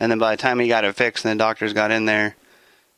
and 0.00 0.10
then 0.10 0.18
by 0.18 0.34
the 0.36 0.40
time 0.40 0.58
he 0.58 0.68
got 0.68 0.84
it 0.84 0.94
fixed 0.94 1.24
and 1.24 1.38
the 1.38 1.42
doctors 1.42 1.72
got 1.72 1.90
in 1.90 2.04
there, 2.06 2.36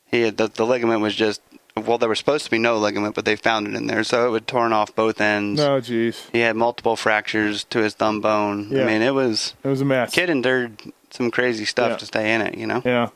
he 0.07 0.23
had, 0.23 0.37
the, 0.37 0.49
the 0.49 0.67
ligament 0.67 1.01
was 1.01 1.15
just 1.15 1.41
well, 1.81 1.99
there 1.99 2.09
was 2.09 2.19
supposed 2.19 2.45
to 2.45 2.51
be 2.51 2.59
no 2.59 2.79
ligament, 2.79 3.15
but 3.15 3.25
they 3.25 3.37
found 3.37 3.67
it 3.67 3.75
in 3.75 3.87
there, 3.87 4.05
so 4.05 4.27
it 4.27 4.31
would 4.31 4.47
torn 4.47 4.73
off 4.73 4.95
both 4.95 5.21
ends. 5.21 5.61
No, 5.61 5.81
jeez, 5.81 6.31
He 6.33 6.41
had 6.41 6.57
multiple 6.57 6.97
fractures 6.97 7.65
to 7.65 7.81
his 7.83 7.95
thumb 7.95 8.21
bone. 8.21 8.69
Yeah. 8.71 8.83
I 8.83 8.87
mean, 8.87 9.03
it 9.03 9.15
was 9.15 9.55
it 9.65 9.69
was 9.69 9.81
a 9.81 9.85
mess. 9.85 10.13
kid 10.13 10.31
endured 10.31 10.81
some 11.11 11.31
crazy 11.31 11.65
stuff 11.65 11.91
Yeah. 11.91 11.97
to 11.97 12.07
stay 12.07 12.35
in 12.35 12.41
it. 12.41 12.57
You 12.57 12.67
know. 12.67 12.83
Yeah. 12.85 13.09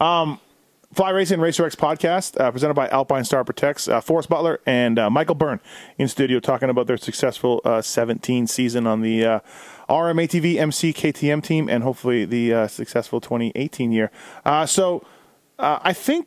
Um, 0.00 0.40
Fly 0.94 1.10
Racing 1.10 1.38
Racer 1.40 1.66
X 1.66 1.74
podcast 1.74 2.40
uh, 2.40 2.50
presented 2.50 2.72
by 2.72 2.88
Alpine 2.88 3.22
Star 3.24 3.44
Protects. 3.44 3.88
Uh, 3.88 4.00
Forrest 4.00 4.30
Butler 4.30 4.60
and 4.64 4.98
uh, 4.98 5.10
Michael 5.10 5.34
Byrne 5.34 5.60
in 5.98 6.08
studio 6.08 6.40
talking 6.40 6.70
about 6.70 6.86
their 6.86 6.96
successful 6.96 7.60
uh, 7.64 7.82
17 7.82 8.46
season 8.46 8.86
on 8.86 9.02
the 9.02 9.22
uh, 9.24 9.40
RMATV 9.90 10.56
MC 10.56 10.94
KTM 10.94 11.42
team 11.42 11.68
and 11.68 11.82
hopefully 11.82 12.24
the 12.24 12.54
uh, 12.54 12.66
successful 12.68 13.20
2018 13.20 13.92
year. 13.92 14.10
Uh, 14.46 14.64
so 14.64 15.04
uh, 15.58 15.78
I 15.82 15.92
think, 15.92 16.26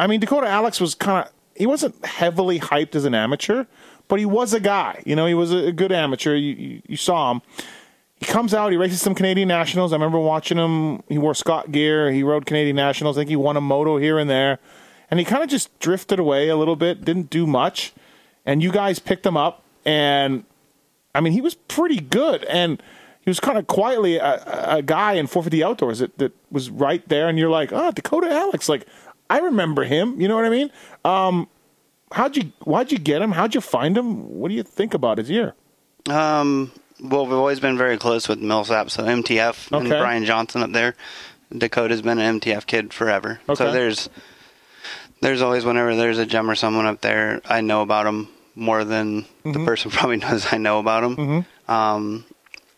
I 0.00 0.06
mean, 0.06 0.20
Dakota 0.20 0.48
Alix 0.48 0.80
was 0.80 0.94
kind 0.94 1.26
of, 1.26 1.32
he 1.54 1.66
wasn't 1.66 2.04
heavily 2.04 2.60
hyped 2.60 2.94
as 2.94 3.04
an 3.04 3.14
amateur, 3.14 3.64
but 4.06 4.18
he 4.18 4.24
was 4.24 4.54
a 4.54 4.60
guy. 4.60 5.02
You 5.04 5.16
know, 5.16 5.26
he 5.26 5.34
was 5.34 5.52
a 5.52 5.72
good 5.72 5.92
amateur. 5.92 6.34
You, 6.34 6.54
you, 6.54 6.82
you 6.86 6.96
saw 6.96 7.32
him 7.32 7.42
he 8.18 8.26
comes 8.26 8.52
out. 8.52 8.72
He 8.72 8.76
races 8.76 9.00
some 9.00 9.14
Canadian 9.14 9.48
Nationals. 9.48 9.92
I 9.92 9.96
remember 9.96 10.18
watching 10.18 10.58
him. 10.58 11.02
He 11.08 11.18
wore 11.18 11.34
Scott 11.34 11.70
gear. 11.70 12.10
He 12.10 12.22
rode 12.22 12.46
Canadian 12.46 12.76
Nationals. 12.76 13.16
I 13.16 13.20
think 13.20 13.30
he 13.30 13.36
won 13.36 13.56
a 13.56 13.60
moto 13.60 13.96
here 13.96 14.18
and 14.18 14.28
there, 14.28 14.58
and 15.10 15.20
he 15.20 15.24
kind 15.24 15.42
of 15.42 15.48
just 15.48 15.76
drifted 15.78 16.18
away 16.18 16.48
a 16.48 16.56
little 16.56 16.76
bit. 16.76 17.04
Didn't 17.04 17.30
do 17.30 17.46
much, 17.46 17.92
and 18.44 18.62
you 18.62 18.72
guys 18.72 18.98
picked 18.98 19.24
him 19.24 19.36
up, 19.36 19.62
and 19.84 20.44
I 21.14 21.20
mean 21.20 21.32
he 21.32 21.40
was 21.40 21.54
pretty 21.54 22.00
good, 22.00 22.44
and 22.44 22.82
he 23.20 23.30
was 23.30 23.38
kind 23.38 23.56
of 23.56 23.68
quietly 23.68 24.16
a, 24.16 24.42
a 24.78 24.82
guy 24.82 25.12
in 25.12 25.28
450 25.28 25.62
Outdoors 25.62 25.98
that, 26.00 26.18
that 26.18 26.32
was 26.50 26.70
right 26.70 27.08
there, 27.08 27.28
and 27.28 27.38
you're 27.38 27.50
like, 27.50 27.72
oh, 27.72 27.92
Dakota 27.92 28.30
Alix, 28.32 28.68
like 28.68 28.86
I 29.30 29.38
remember 29.40 29.84
him. 29.84 30.20
You 30.20 30.28
know 30.28 30.36
what 30.36 30.44
I 30.44 30.50
mean? 30.50 30.70
Um, 31.04 31.48
how'd 32.12 32.36
you 32.36 32.52
why'd 32.64 32.90
you 32.92 32.98
get 32.98 33.20
him? 33.22 33.32
How'd 33.32 33.54
you 33.54 33.60
find 33.60 33.96
him? 33.96 34.38
What 34.38 34.48
do 34.48 34.54
you 34.54 34.62
think 34.62 34.94
about 34.94 35.18
his 35.18 35.28
year? 35.30 35.54
Um, 36.08 36.72
well, 37.02 37.24
we've 37.26 37.34
always 37.34 37.60
been 37.60 37.76
very 37.76 37.98
close 37.98 38.28
with 38.28 38.40
Millsaps, 38.40 38.92
so 38.92 39.04
MTF 39.04 39.76
and 39.76 39.88
Brian 39.88 40.24
Johnson 40.24 40.62
up 40.62 40.72
there. 40.72 40.94
Dakota's 41.56 42.02
been 42.02 42.18
an 42.18 42.40
MTF 42.40 42.66
kid 42.66 42.92
forever. 42.92 43.40
Okay. 43.48 43.54
So 43.64 43.72
there's 43.72 44.08
there's 45.20 45.42
always 45.42 45.64
whenever 45.64 45.94
there's 45.96 46.18
a 46.18 46.26
gem 46.26 46.50
or 46.50 46.54
someone 46.54 46.86
up 46.86 47.00
there, 47.00 47.40
I 47.44 47.60
know 47.60 47.82
about 47.82 48.04
them 48.04 48.28
more 48.54 48.84
than 48.84 49.22
Mm-hmm. 49.44 49.52
the 49.52 49.64
person 49.64 49.90
probably 49.92 50.16
knows 50.18 50.46
I 50.52 50.58
know 50.58 50.78
about 50.78 51.16
them. 51.16 51.46
Um, 51.68 52.24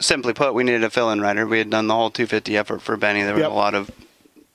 simply 0.01 0.33
put, 0.35 0.55
we 0.55 0.63
needed 0.65 0.85
a 0.85 0.91
fill-in 0.91 1.21
rider. 1.21 1.47
We 1.47 1.59
had 1.59 1.71
done 1.71 1.87
the 1.87 1.95
whole 1.95 2.11
250 2.11 2.57
effort 2.57 2.81
for 2.83 2.97
Benny. 2.97 3.23
There 3.23 3.35
was 3.35 3.43
Yep. 3.43 3.51
a 3.51 3.55
lot 3.55 3.75
of 3.75 3.91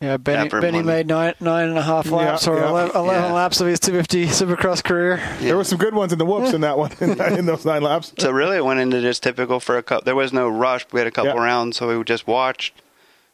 Yeah, 0.01 0.17
Benny, 0.17 0.49
Benny 0.49 0.83
made 0.83 1.07
nine 1.07 1.33
nine 1.39 1.69
and 1.69 1.77
a 1.77 1.81
half 1.81 2.05
Yeah, 2.07 2.11
laps 2.15 2.47
or 2.47 2.57
yeah. 2.57 2.69
11, 2.69 2.95
11 2.95 3.23
Yeah. 3.23 3.31
laps 3.31 3.61
of 3.61 3.67
his 3.67 3.79
250 3.79 4.25
Supercross 4.27 4.83
career. 4.83 5.21
There 5.39 5.55
were 5.55 5.63
some 5.63 5.77
good 5.77 5.95
ones 5.95 6.11
in 6.11 6.19
the 6.19 6.25
whoops 6.25 6.53
in 6.53 6.61
that 6.61 6.77
one 6.77 6.91
in, 6.99 7.15
that- 7.17 7.31
in 7.39 7.45
those 7.45 7.65
nine 7.65 7.81
laps. 7.81 8.11
So 8.19 8.29
really, 8.31 8.57
it 8.57 8.65
went 8.65 8.79
into 8.81 8.99
just 9.01 9.23
typical 9.23 9.59
for 9.59 9.77
a 9.77 9.83
couple. 9.83 10.03
There 10.05 10.15
was 10.15 10.33
no 10.33 10.49
rush. 10.49 10.85
We 10.91 10.99
had 10.99 11.07
a 11.07 11.11
couple 11.11 11.33
Yeah. 11.35 11.43
rounds, 11.43 11.77
so 11.77 11.97
we 11.97 12.03
just 12.03 12.27
watched, 12.27 12.73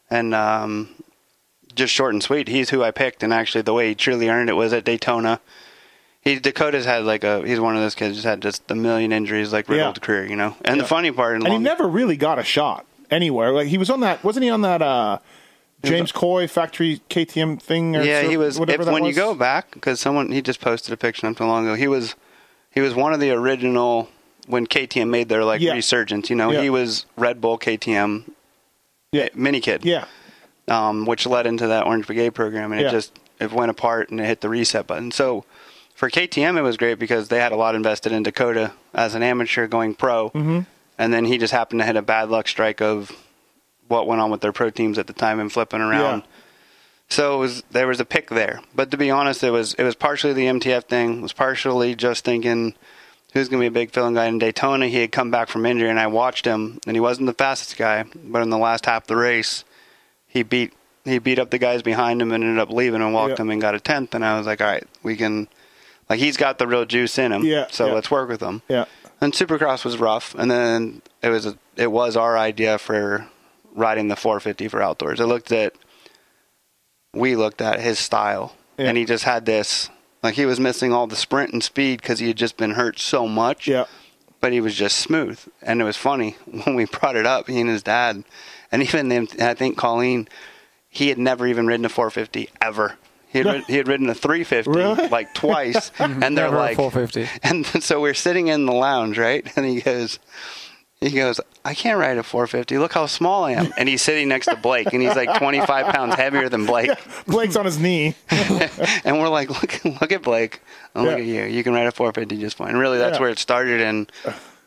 and 0.08 0.34
um, 0.34 0.90
just 1.74 1.92
short 1.92 2.12
and 2.14 2.22
sweet. 2.22 2.46
He's 2.48 2.70
who 2.70 2.82
I 2.82 2.90
picked, 2.92 3.22
and 3.24 3.34
actually, 3.34 3.62
the 3.62 3.72
way 3.74 3.88
he 3.88 3.94
truly 3.96 4.28
earned 4.28 4.48
it 4.48 4.54
was 4.54 4.72
at 4.72 4.84
Daytona. 4.84 5.40
He 6.20 6.38
Dakota's 6.38 6.84
had 6.84 7.02
like 7.04 7.24
a. 7.24 7.44
He's 7.44 7.58
one 7.58 7.74
of 7.74 7.82
those 7.82 7.96
kids 7.96 8.14
who's 8.14 8.24
had 8.24 8.40
just 8.40 8.70
a 8.70 8.76
million 8.76 9.12
injuries, 9.12 9.52
like 9.52 9.68
riddled 9.68 9.98
Yeah. 10.00 10.06
career, 10.06 10.26
you 10.26 10.36
know. 10.36 10.54
And 10.64 10.76
Yeah. 10.76 10.82
the 10.82 10.88
funny 10.88 11.10
part, 11.10 11.34
And 11.34 11.48
he 11.48 11.58
never 11.58 11.88
really 11.88 12.16
got 12.16 12.38
a 12.38 12.44
shot 12.44 12.86
anywhere. 13.10 13.50
Like 13.50 13.66
he 13.66 13.76
was 13.78 13.90
on 13.90 13.98
that, 14.00 14.22
wasn't 14.22 14.44
he 14.44 14.50
on 14.50 14.60
that 14.60 14.80
uh, 14.80 15.18
James 15.82 16.12
Coy 16.12 16.46
factory 16.46 17.00
KTM 17.10 17.60
thing? 17.60 17.96
Or 17.96 18.02
yeah, 18.02 18.22
so- 18.22 18.28
he 18.28 18.36
was. 18.36 18.58
Whatever 18.58 18.82
If, 18.84 18.88
when 18.90 19.04
you 19.04 19.12
go 19.12 19.34
back, 19.34 19.72
because 19.72 20.00
someone 20.00 20.30
he 20.30 20.40
just 20.42 20.60
posted 20.60 20.92
a 20.92 20.96
picture 20.96 21.26
not 21.26 21.36
too 21.36 21.44
long 21.44 21.66
ago. 21.66 21.74
He 21.74 21.88
was, 21.88 22.14
he 22.70 22.80
was 22.80 22.94
one 22.94 23.12
of 23.12 23.20
the 23.20 23.30
original 23.30 24.08
when 24.46 24.66
KTM 24.66 25.08
made 25.08 25.28
their 25.28 25.44
like 25.44 25.60
Yeah. 25.60 25.72
resurgence. 25.74 26.30
You 26.30 26.36
know, 26.36 26.50
Yeah. 26.50 26.62
he 26.62 26.70
was 26.70 27.06
Red 27.16 27.40
Bull 27.40 27.58
KTM 27.58 28.30
yeah, 29.12 29.28
mini 29.34 29.60
kid. 29.60 29.84
yeah, 29.84 30.06
um, 30.68 31.04
which 31.04 31.26
led 31.26 31.46
into 31.46 31.66
that 31.68 31.86
Orange 31.86 32.06
Brigade 32.06 32.30
program, 32.30 32.72
and 32.72 32.80
Yeah. 32.80 32.88
it 32.88 32.90
just 32.90 33.18
it 33.40 33.52
went 33.52 33.70
apart 33.70 34.10
and 34.10 34.20
it 34.20 34.24
hit 34.26 34.40
the 34.40 34.48
reset 34.48 34.86
button. 34.86 35.10
So 35.10 35.44
for 35.94 36.08
KTM, 36.08 36.56
it 36.56 36.62
was 36.62 36.76
great 36.76 36.98
because 36.98 37.28
they 37.28 37.38
had 37.38 37.52
a 37.52 37.56
lot 37.56 37.74
invested 37.74 38.12
in 38.12 38.22
Dakota 38.22 38.72
as 38.94 39.14
an 39.14 39.22
amateur 39.22 39.66
going 39.66 39.94
pro, 39.94 40.30
mm-hmm. 40.30 40.60
and 40.98 41.12
then 41.12 41.24
he 41.24 41.38
just 41.38 41.52
happened 41.52 41.80
to 41.80 41.86
hit 41.86 41.96
a 41.96 42.02
bad 42.02 42.28
luck 42.30 42.48
strike 42.48 42.80
of 42.80 43.12
what 43.92 44.06
went 44.06 44.20
on 44.20 44.30
with 44.30 44.40
their 44.40 44.52
pro 44.52 44.70
teams 44.70 44.98
at 44.98 45.06
the 45.06 45.12
time 45.12 45.38
and 45.38 45.52
flipping 45.52 45.80
around. 45.80 46.20
Yeah. 46.20 46.26
So 47.08 47.34
it 47.36 47.38
was 47.38 47.62
there 47.70 47.86
was 47.86 48.00
a 48.00 48.04
pick 48.06 48.30
there, 48.30 48.60
but 48.74 48.90
to 48.90 48.96
be 48.96 49.10
honest, 49.10 49.44
it 49.44 49.50
was 49.50 49.74
it 49.74 49.84
was 49.84 49.94
partially 49.94 50.32
the 50.32 50.46
MTF 50.46 50.84
thing. 50.84 51.18
It 51.18 51.22
was 51.22 51.32
partially 51.34 51.94
just 51.94 52.24
thinking 52.24 52.74
who's 53.34 53.48
going 53.48 53.60
to 53.60 53.64
be 53.64 53.66
a 53.68 53.70
big 53.84 53.90
filling 53.92 54.14
guy 54.14 54.26
in 54.26 54.38
Daytona. 54.38 54.86
He 54.88 55.00
had 55.00 55.12
come 55.12 55.30
back 55.30 55.48
from 55.48 55.64
injury, 55.66 55.88
and 55.90 55.98
I 56.00 56.06
watched 56.06 56.44
him, 56.46 56.78
and 56.86 56.96
he 56.96 57.00
wasn't 57.00 57.26
the 57.26 57.32
fastest 57.34 57.76
guy, 57.76 58.04
but 58.24 58.42
in 58.42 58.50
the 58.50 58.58
last 58.58 58.86
half 58.86 59.04
of 59.04 59.06
the 59.08 59.16
race, 59.16 59.64
he 60.26 60.42
beat 60.42 60.72
he 61.04 61.18
beat 61.18 61.38
up 61.38 61.50
the 61.50 61.58
guys 61.58 61.82
behind 61.82 62.22
him 62.22 62.32
and 62.32 62.42
ended 62.44 62.58
up 62.60 62.70
leaving 62.70 63.02
and 63.02 63.12
walked 63.12 63.30
Yeah. 63.32 63.36
them 63.36 63.50
and 63.50 63.60
got 63.60 63.74
a 63.74 63.80
tenth. 63.80 64.14
And 64.14 64.24
I 64.24 64.38
was 64.38 64.46
like, 64.46 64.60
all 64.60 64.68
right, 64.68 64.86
we 65.02 65.16
can, 65.16 65.48
like 66.08 66.20
he's 66.20 66.36
got 66.36 66.58
the 66.58 66.66
real 66.66 66.84
juice 66.84 67.18
in 67.18 67.32
him. 67.32 67.42
Yeah, 67.44 67.66
So 67.72 67.86
yeah. 67.88 67.92
let's 67.94 68.08
work 68.10 68.28
with 68.28 68.40
him. 68.40 68.62
yeah. 68.68 68.84
And 69.20 69.32
Supercross 69.32 69.84
was 69.84 69.98
rough, 69.98 70.34
and 70.36 70.48
then 70.50 71.02
it 71.22 71.28
was 71.28 71.44
a, 71.46 71.58
it 71.76 71.90
was 71.92 72.16
our 72.16 72.38
idea 72.38 72.78
for 72.78 73.26
riding 73.74 74.08
the 74.08 74.16
450 74.16 74.68
for 74.68 74.82
outdoors. 74.82 75.20
I 75.20 75.24
looked 75.24 75.52
at 75.52 75.74
we 77.14 77.36
looked 77.36 77.60
at 77.60 77.80
his 77.80 77.98
style, 77.98 78.54
Yeah. 78.78 78.86
and 78.88 78.96
he 78.98 79.04
just 79.04 79.24
had 79.24 79.44
this 79.46 79.90
like 80.22 80.34
he 80.34 80.46
was 80.46 80.60
missing 80.60 80.92
all 80.92 81.06
the 81.06 81.16
sprint 81.16 81.52
and 81.52 81.62
speed 81.62 82.00
because 82.00 82.18
he 82.20 82.28
had 82.28 82.36
just 82.36 82.56
been 82.56 82.72
hurt 82.72 82.98
so 82.98 83.26
much. 83.26 83.66
Yeah. 83.66 83.84
But 84.40 84.52
he 84.52 84.60
was 84.60 84.74
just 84.74 84.96
smooth, 84.98 85.38
and 85.60 85.80
it 85.80 85.84
was 85.84 85.96
funny 85.96 86.36
when 86.64 86.74
we 86.74 86.84
brought 86.86 87.16
it 87.16 87.26
up. 87.26 87.48
He 87.48 87.60
and 87.60 87.70
his 87.70 87.82
dad, 87.82 88.24
and 88.72 88.82
even 88.82 89.08
them, 89.08 89.28
I 89.40 89.54
think 89.54 89.76
Colleen, 89.76 90.28
he 90.88 91.08
had 91.10 91.18
never 91.18 91.46
even 91.46 91.66
ridden 91.66 91.84
a 91.84 91.88
450 91.88 92.48
ever. 92.60 92.96
He 93.28 93.38
had, 93.38 93.46
rid- 93.46 93.64
he 93.64 93.76
had 93.76 93.88
ridden 93.88 94.10
a 94.10 94.14
350 94.14 94.70
Really? 94.70 95.08
like 95.10 95.32
twice, 95.32 95.90
and 95.98 96.20
they're 96.36 96.46
Never 96.46 96.56
like 96.56 96.76
450. 96.76 97.28
and 97.42 97.64
so 97.82 98.00
we're 98.00 98.14
sitting 98.14 98.48
in 98.48 98.66
the 98.66 98.72
lounge, 98.72 99.16
right? 99.18 99.46
And 99.56 99.64
he 99.64 99.80
goes, 99.80 100.18
he 101.02 101.10
goes, 101.16 101.40
I 101.64 101.74
can't 101.74 101.98
ride 101.98 102.16
a 102.18 102.22
450. 102.22 102.78
Look 102.78 102.92
how 102.92 103.06
small 103.06 103.44
I 103.44 103.52
am. 103.52 103.72
And 103.76 103.88
he's 103.88 104.02
sitting 104.02 104.28
next 104.28 104.46
to 104.46 104.56
Blake, 104.56 104.92
and 104.92 105.02
he's 105.02 105.14
like 105.16 105.36
25 105.38 105.86
pounds 105.94 106.14
heavier 106.14 106.48
than 106.48 106.66
Blake. 106.66 106.90
Blake's 107.26 107.56
on 107.56 107.64
his 107.64 107.78
knee. 107.78 108.14
And 109.04 109.18
we're 109.20 109.28
like, 109.28 109.48
look, 109.50 109.84
look 110.00 110.12
at 110.12 110.22
Blake, 110.22 110.60
and 110.94 111.04
look 111.04 111.16
Yeah. 111.18 111.22
at 111.22 111.26
you. 111.26 111.44
You 111.56 111.62
can 111.64 111.72
ride 111.74 111.86
a 111.86 111.92
450 111.92 112.38
just 112.40 112.56
fine. 112.56 112.70
And 112.70 112.78
really, 112.78 112.98
that's 112.98 113.16
Yeah. 113.16 113.20
where 113.22 113.30
it 113.30 113.38
started. 113.38 113.80
And 113.80 114.10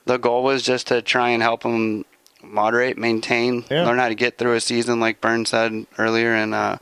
the 0.06 0.18
goal 0.18 0.44
was 0.44 0.62
just 0.64 0.88
to 0.88 1.02
try 1.02 1.30
and 1.30 1.42
help 1.42 1.64
him 1.64 2.06
moderate, 2.44 2.98
maintain, 2.98 3.66
Yeah. 3.72 3.86
learn 3.86 3.98
how 4.00 4.10
to 4.10 4.16
get 4.16 4.38
through 4.38 4.54
a 4.54 4.62
season, 4.62 5.00
like 5.00 5.22
Burn 5.22 5.46
said 5.46 5.86
earlier, 5.98 6.34
and 6.36 6.54
uh, 6.54 6.78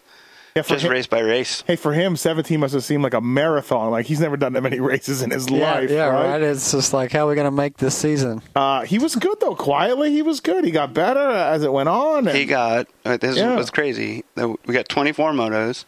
Yeah, 0.56 0.62
for 0.62 0.76
just 0.76 0.86
him, 0.86 0.92
race 0.92 1.08
by 1.08 1.20
race. 1.22 1.64
Hey, 1.66 1.76
for 1.76 1.94
him, 1.94 2.16
17 2.16 2.60
must 2.60 2.76
have 2.76 2.84
seemed 2.84 3.02
like 3.04 3.16
a 3.16 3.22
marathon. 3.22 3.90
Like 3.90 4.06
he's 4.06 4.20
never 4.20 4.38
done 4.38 4.54
that 4.54 4.62
many 4.62 4.80
races 4.92 5.22
in 5.24 5.32
his 5.32 5.50
Yeah, 5.50 5.74
life. 5.74 5.90
yeah, 5.90 6.06
right? 6.06 6.28
right? 6.34 6.42
It's 6.42 6.72
just 6.72 6.94
like, 6.94 7.12
how 7.12 7.26
are 7.26 7.30
we 7.30 7.36
going 7.36 7.46
to 7.46 7.52
make 7.52 7.78
this 7.78 7.98
season? 7.98 8.42
Uh, 8.56 8.82
he 8.84 9.00
was 9.00 9.16
good 9.16 9.40
though. 9.40 9.56
Quietly, 9.56 10.12
he 10.12 10.22
was 10.22 10.40
good. 10.42 10.64
He 10.64 10.70
got 10.72 10.94
better 10.94 11.20
as 11.20 11.64
it 11.64 11.74
went 11.74 11.90
on. 11.90 12.28
and- 12.28 12.38
He 12.38 12.46
got 12.46 12.88
uh, 13.04 13.18
this 13.18 13.36
Yeah. 13.38 13.56
was 13.56 13.72
crazy. 13.72 14.24
We 14.36 14.74
got 14.74 14.88
24 14.90 15.32
motos, 15.32 15.86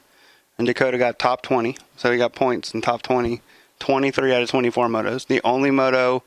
and 0.58 0.66
Dakota 0.66 0.98
got 0.98 1.20
top 1.20 1.44
20, 1.44 1.78
so 1.96 2.12
he 2.12 2.18
got 2.18 2.34
points 2.34 2.74
in 2.74 2.82
top 2.82 3.02
20. 3.04 3.42
23 3.80 4.34
out 4.34 4.42
of 4.42 4.50
24 4.50 4.88
motos. 4.88 5.28
The 5.28 5.42
only 5.44 5.70
moto 5.70 6.24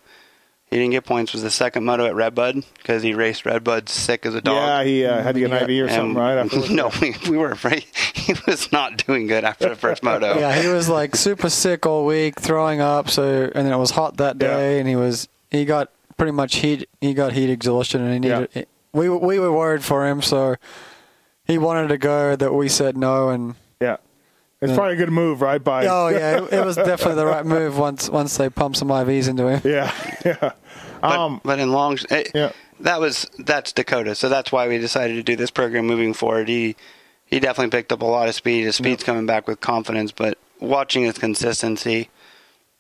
he 0.71 0.77
didn't 0.77 0.91
get 0.93 1.05
points 1.05 1.33
was 1.33 1.43
the 1.43 1.51
second 1.51 1.85
moto 1.85 2.05
at 2.07 2.15
Redbud 2.15 2.63
because 2.79 3.03
he 3.03 3.15
raced 3.15 3.47
Redbud 3.47 3.89
sick 3.89 4.27
as 4.27 4.35
a 4.35 4.41
dog. 4.41 4.57
yeah, 4.57 4.85
he 4.85 5.05
uh, 5.07 5.23
had 5.23 5.35
to 5.35 5.41
get 5.41 5.51
an 5.53 5.71
IV 5.71 5.87
or 5.87 5.89
something, 5.89 6.15
right? 6.15 6.37
Afterwards? 6.39 6.71
no, 6.71 6.91
we, 7.01 7.15
we 7.29 7.37
were 7.37 7.51
afraid 7.51 7.85
he 8.15 8.35
was 8.47 8.71
not 8.73 9.05
doing 9.07 9.27
good 9.27 9.45
after 9.45 9.69
the 9.69 9.77
first 9.77 10.03
moto. 10.03 10.39
Yeah, 10.39 10.61
he 10.61 10.69
was 10.69 10.89
like 10.89 11.17
super 11.17 11.49
sick 11.49 11.87
all 11.87 12.05
week, 12.05 12.39
throwing 12.41 12.81
up. 12.81 13.09
So, 13.09 13.51
and 13.55 13.67
then 13.67 13.73
it 13.73 13.79
was 13.79 13.93
hot 13.93 14.19
that 14.19 14.37
Yeah. 14.41 14.49
day, 14.57 14.79
and 14.81 14.89
he 14.89 14.97
was 14.97 15.29
he 15.51 15.65
got 15.65 15.91
pretty 16.17 16.33
much 16.33 16.57
heat. 16.57 16.89
He 17.01 17.15
got 17.15 17.33
heat 17.33 17.49
exhaustion, 17.51 18.03
and 18.03 18.13
he 18.13 18.21
needed. 18.21 18.67
We 18.93 19.09
we 19.09 19.39
were 19.39 19.53
worried 19.53 19.85
for 19.85 20.07
him, 20.07 20.21
so 20.23 20.57
he 21.45 21.57
wanted 21.59 21.89
to 21.89 21.99
go. 21.99 22.37
That 22.37 22.53
we 22.53 22.69
said 22.69 22.97
no, 22.97 23.29
and 23.31 23.49
Yeah. 23.49 23.55
It's 24.61 24.73
probably 24.75 24.95
a 24.95 24.97
good 24.97 25.11
move, 25.13 25.41
right? 25.41 25.63
By 25.63 25.87
oh 25.87 26.09
yeah, 26.13 26.39
it, 26.45 26.53
it 26.55 26.65
was 26.65 26.77
definitely 26.77 27.15
the 27.15 27.27
right 27.27 27.47
move 27.47 27.79
once 27.79 28.09
once 28.11 28.37
they 28.37 28.49
pumped 28.51 28.79
some 28.79 28.89
IVs 28.89 29.29
into 29.29 29.47
him. 29.49 29.61
yeah, 29.65 29.93
yeah. 30.25 30.53
But, 31.01 31.05
Um, 31.19 31.41
but 31.45 31.61
in 31.61 31.71
long, 31.71 31.97
it, 32.11 32.33
Yeah. 32.35 32.51
that 32.81 33.01
was 33.01 33.31
that's 33.39 33.73
Dakota. 33.73 34.15
So 34.17 34.29
that's 34.29 34.51
why 34.51 34.67
we 34.67 34.79
decided 34.79 35.15
to 35.15 35.23
do 35.23 35.37
this 35.37 35.51
program 35.53 35.87
moving 35.87 36.13
forward. 36.13 36.49
He 36.49 36.75
he 37.25 37.39
definitely 37.39 37.71
picked 37.71 37.93
up 37.93 38.03
a 38.03 38.07
lot 38.07 38.29
of 38.29 38.35
speed. 38.35 38.65
His 38.65 38.75
speed's 38.77 39.05
coming 39.05 39.27
back 39.27 39.47
with 39.47 39.61
confidence, 39.61 40.11
but 40.11 40.39
watching 40.61 41.05
his 41.05 41.19
consistency, 41.19 42.09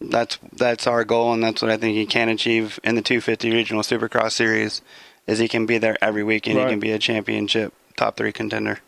that's 0.01 0.39
that's 0.53 0.89
our 0.89 1.05
goal, 1.05 1.33
and 1.33 1.45
that's 1.45 1.62
what 1.62 1.70
I 1.70 1.76
think 1.76 1.97
he 1.97 2.07
can 2.07 2.29
achieve 2.29 2.81
in 2.83 2.97
the 2.97 3.03
250 3.03 3.53
Regional 3.53 3.83
Supercross 3.85 4.33
Series. 4.33 4.83
Is 5.29 5.39
he 5.39 5.47
can 5.47 5.64
be 5.66 5.79
there 5.79 5.97
every 6.03 6.24
week 6.24 6.47
and 6.49 6.57
Right. 6.57 6.66
he 6.66 6.72
can 6.72 6.81
be 6.81 6.91
a 6.91 6.99
championship 6.99 7.72
top 7.97 8.16
three 8.16 8.33
contender. 8.33 8.81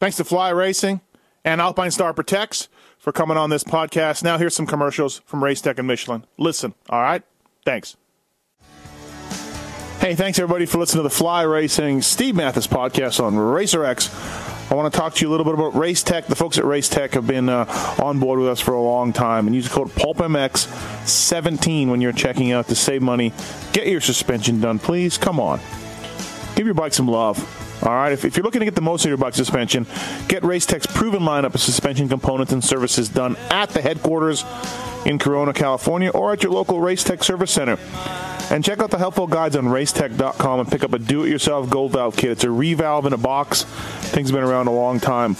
Thanks 0.00 0.16
to 0.18 0.24
Fly 0.24 0.50
Racing 0.50 1.00
and 1.48 1.62
Alpine 1.62 1.90
Star 1.90 2.12
Protects 2.12 2.68
for 2.98 3.10
coming 3.10 3.38
on 3.38 3.48
this 3.48 3.64
podcast. 3.64 4.22
Now, 4.22 4.36
here's 4.36 4.54
some 4.54 4.66
commercials 4.66 5.22
from 5.24 5.42
Race 5.42 5.62
Tech 5.62 5.78
and 5.78 5.88
Michelin. 5.88 6.26
Listen, 6.36 6.74
all 6.90 7.00
right? 7.00 7.22
Thanks. 7.64 7.96
Hey, 9.98 10.14
thanks 10.14 10.38
everybody 10.38 10.66
for 10.66 10.76
listening 10.76 11.00
to 11.00 11.08
the 11.08 11.14
Fly 11.14 11.42
Racing 11.42 12.02
Steve 12.02 12.36
Matthes 12.36 12.66
podcast 12.66 13.24
on 13.24 13.36
Racer 13.36 13.82
X. 13.82 14.14
I 14.70 14.74
want 14.74 14.92
to 14.92 14.98
talk 14.98 15.14
to 15.14 15.24
you 15.24 15.28
a 15.28 15.32
little 15.32 15.46
bit 15.46 15.54
about 15.54 15.74
Race 15.74 16.02
Tech. 16.02 16.26
The 16.26 16.36
folks 16.36 16.58
at 16.58 16.66
Race 16.66 16.90
Tech 16.90 17.14
have 17.14 17.26
been 17.26 17.48
uh, 17.48 17.64
on 17.98 18.20
board 18.20 18.38
with 18.38 18.48
us 18.48 18.60
for 18.60 18.74
a 18.74 18.82
long 18.82 19.14
time, 19.14 19.46
and 19.46 19.56
use 19.56 19.66
the 19.66 19.74
code 19.74 19.88
PulpMX17 19.88 21.88
when 21.88 22.02
you're 22.02 22.12
checking 22.12 22.52
out 22.52 22.68
to 22.68 22.74
save 22.74 23.00
money. 23.00 23.32
Get 23.72 23.86
your 23.86 24.02
suspension 24.02 24.60
done, 24.60 24.78
please. 24.78 25.16
Come 25.16 25.40
on 25.40 25.60
give 26.58 26.66
your 26.66 26.74
bike 26.74 26.92
some 26.92 27.06
love. 27.06 27.38
All 27.82 27.94
right, 27.94 28.12
if, 28.12 28.24
if 28.24 28.36
you're 28.36 28.44
looking 28.44 28.60
to 28.60 28.64
get 28.64 28.74
the 28.74 28.80
most 28.80 29.02
out 29.02 29.06
of 29.06 29.10
your 29.10 29.18
bike 29.18 29.34
suspension, 29.34 29.86
get 30.26 30.42
Racetech's 30.42 30.86
proven 30.86 31.22
lineup 31.22 31.54
of 31.54 31.60
suspension 31.60 32.08
components 32.08 32.52
and 32.52 32.62
services 32.62 33.08
done 33.08 33.36
at 33.50 33.70
the 33.70 33.80
headquarters 33.80 34.44
in 35.06 35.18
Corona, 35.18 35.52
California, 35.52 36.10
or 36.10 36.32
at 36.32 36.42
your 36.42 36.52
local 36.52 36.78
Racetech 36.78 37.22
service 37.22 37.50
center. 37.50 37.78
And 38.50 38.64
check 38.64 38.80
out 38.80 38.90
the 38.90 38.98
helpful 38.98 39.26
guides 39.26 39.56
on 39.56 39.66
racetech.com 39.66 40.60
and 40.60 40.70
pick 40.70 40.82
up 40.82 40.92
a 40.92 40.98
do-it-yourself 40.98 41.70
gold 41.70 41.92
valve 41.92 42.16
kit. 42.16 42.32
It's 42.32 42.44
a 42.44 42.48
revalve 42.48 43.06
in 43.06 43.12
a 43.12 43.18
box. 43.18 43.64
Thing's 43.64 44.32
been 44.32 44.42
around 44.42 44.66
a 44.68 44.72
long 44.72 44.98
time. 45.00 45.36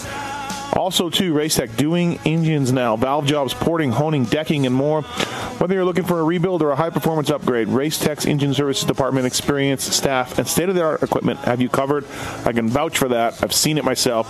Also, 0.75 1.11
too, 1.11 1.35
Racetech 1.35 1.77
doing 1.77 2.19
engines 2.25 2.73
now, 2.73 2.97
valve 2.97 3.27
jobs, 3.27 3.55
porting, 3.55 3.91
honing, 3.91 4.25
decking, 4.25 4.67
and 4.67 4.75
more. 4.75 5.03
Whether 5.03 5.75
you're 5.75 5.85
looking 5.85 6.05
for 6.05 6.21
a 6.21 6.25
rebuild 6.25 6.63
or 6.63 6.71
a 6.71 6.77
high 6.77 6.91
performance 6.91 7.31
upgrade, 7.31 7.69
Racetech's 7.69 8.27
engine 8.27 8.55
services 8.55 8.85
department, 8.85 9.27
experience, 9.27 9.83
staff, 9.85 10.39
and 10.39 10.47
state 10.47 10.69
of 10.69 10.75
the 10.75 10.85
art 10.85 11.03
equipment 11.03 11.41
have 11.41 11.61
you 11.61 11.69
covered. 11.69 12.05
I 12.45 12.53
can 12.53 12.69
vouch 12.69 12.99
for 12.99 13.09
that. 13.09 13.43
I've 13.43 13.53
seen 13.53 13.79
it 13.79 13.85
myself. 13.85 14.29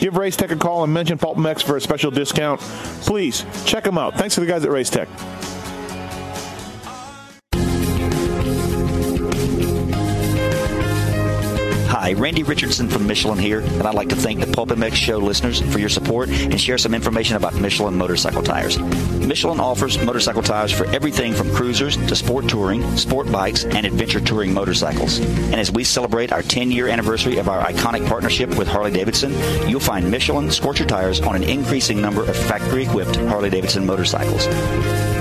Give 0.00 0.14
Racetech 0.14 0.50
a 0.50 0.56
call 0.56 0.84
and 0.84 0.94
mention 0.94 1.18
Pulp 1.18 1.36
MX 1.36 1.64
for 1.64 1.76
a 1.76 1.80
special 1.80 2.10
discount. 2.10 2.60
Please 3.02 3.44
check 3.66 3.84
them 3.84 3.98
out. 3.98 4.14
Thanks 4.14 4.34
to 4.36 4.40
the 4.40 4.46
guys 4.46 4.64
at 4.64 4.70
Racetech. 4.70 5.08
Hi, 12.00 12.14
Randy 12.14 12.44
Richardson 12.44 12.88
from 12.88 13.06
Michelin 13.06 13.38
here, 13.38 13.60
and 13.60 13.82
I'd 13.82 13.92
like 13.92 14.08
to 14.08 14.16
thank 14.16 14.40
the 14.40 14.50
Pulp 14.50 14.70
MX 14.70 14.94
show 14.94 15.18
listeners 15.18 15.60
for 15.60 15.78
your 15.78 15.90
support 15.90 16.30
and 16.30 16.58
share 16.58 16.78
some 16.78 16.94
information 16.94 17.36
about 17.36 17.54
Michelin 17.56 17.94
motorcycle 17.94 18.42
tires. 18.42 18.78
Michelin 18.78 19.60
offers 19.60 20.02
motorcycle 20.02 20.40
tires 20.42 20.72
for 20.72 20.86
everything 20.94 21.34
from 21.34 21.54
cruisers 21.54 21.98
to 21.98 22.16
sport 22.16 22.48
touring, 22.48 22.96
sport 22.96 23.30
bikes, 23.30 23.64
and 23.64 23.84
adventure 23.84 24.18
touring 24.18 24.54
motorcycles. 24.54 25.18
And 25.18 25.56
as 25.56 25.70
we 25.70 25.84
celebrate 25.84 26.32
our 26.32 26.40
10 26.40 26.70
year 26.70 26.88
anniversary 26.88 27.36
of 27.36 27.50
our 27.50 27.62
iconic 27.66 28.08
partnership 28.08 28.56
with 28.56 28.66
Harley 28.66 28.92
Davidson, 28.92 29.34
you'll 29.68 29.78
find 29.78 30.10
Michelin 30.10 30.50
Scorcher 30.50 30.86
tires 30.86 31.20
on 31.20 31.36
an 31.36 31.42
increasing 31.42 32.00
number 32.00 32.22
of 32.22 32.34
factory 32.34 32.84
equipped 32.84 33.16
Harley 33.16 33.50
Davidson 33.50 33.84
motorcycles. 33.84 34.46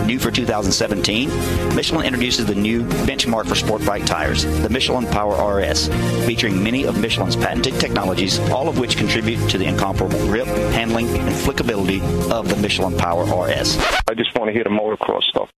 New 0.10 0.18
for 0.18 0.32
2017, 0.32 1.30
Michelin 1.76 2.04
introduces 2.04 2.48
the 2.48 2.56
new 2.56 2.82
benchmark 3.06 3.46
for 3.46 3.54
sport 3.54 3.86
bike 3.86 4.08
tires, 4.08 4.44
the 4.44 4.68
Michelin 4.68 5.06
Power 5.06 5.60
RS, 5.60 5.88
featuring 6.26 6.64
many 6.64 6.84
of 6.84 7.00
Michelin's 7.00 7.36
patented 7.36 7.76
technologies, 7.80 8.40
all 8.50 8.68
of 8.68 8.80
which 8.80 8.98
contribute 8.98 9.38
to 9.52 9.60
the 9.60 9.66
incomparable 9.66 10.18
grip, 10.22 10.48
handling, 10.48 11.10
and 11.10 11.30
flickability 11.30 12.02
of 12.32 12.50
the 12.50 12.56
Michelin 12.56 12.98
Power 12.98 13.24
RS. 13.24 13.78
I 14.08 14.16
just 14.16 14.36
want 14.36 14.48
to 14.48 14.52
hear 14.52 14.64
the 14.64 14.72
motocross 14.72 15.22
stuff. 15.26 15.52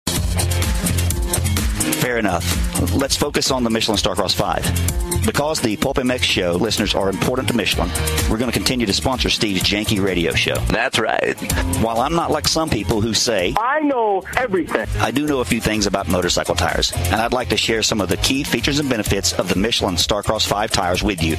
Fair 1.94 2.18
enough. 2.18 2.94
Let's 2.94 3.16
focus 3.16 3.50
on 3.50 3.64
the 3.64 3.70
Michelin 3.70 3.98
Starcross 3.98 4.34
5. 4.34 5.26
Because 5.26 5.60
the 5.60 5.76
Pulp 5.76 5.98
MX 5.98 6.22
show 6.22 6.52
listeners 6.52 6.94
are 6.94 7.10
important 7.10 7.46
to 7.48 7.54
Michelin, 7.54 7.90
we're 8.30 8.38
going 8.38 8.50
to 8.50 8.56
continue 8.56 8.86
to 8.86 8.92
sponsor 8.92 9.28
Steve's 9.28 9.62
Janky 9.62 10.02
Radio 10.02 10.32
Show. 10.32 10.54
That's 10.66 10.98
right. 10.98 11.34
While 11.82 12.00
I'm 12.00 12.14
not 12.14 12.30
like 12.30 12.48
some 12.48 12.70
people 12.70 13.02
who 13.02 13.12
say, 13.12 13.54
I 13.58 13.80
know 13.80 14.22
everything. 14.36 14.86
I 14.98 15.10
do 15.10 15.26
know 15.26 15.40
a 15.40 15.44
few 15.44 15.60
things 15.60 15.86
about 15.86 16.08
motorcycle 16.08 16.54
tires, 16.54 16.92
and 16.94 17.16
I'd 17.16 17.34
like 17.34 17.50
to 17.50 17.56
share 17.58 17.82
some 17.82 18.00
of 18.00 18.08
the 18.08 18.16
key 18.18 18.44
features 18.44 18.78
and 18.80 18.88
benefits 18.88 19.34
of 19.34 19.48
the 19.50 19.56
Michelin 19.56 19.96
Starcross 19.96 20.46
5 20.46 20.70
tires 20.72 21.02
with 21.02 21.22
you. 21.22 21.36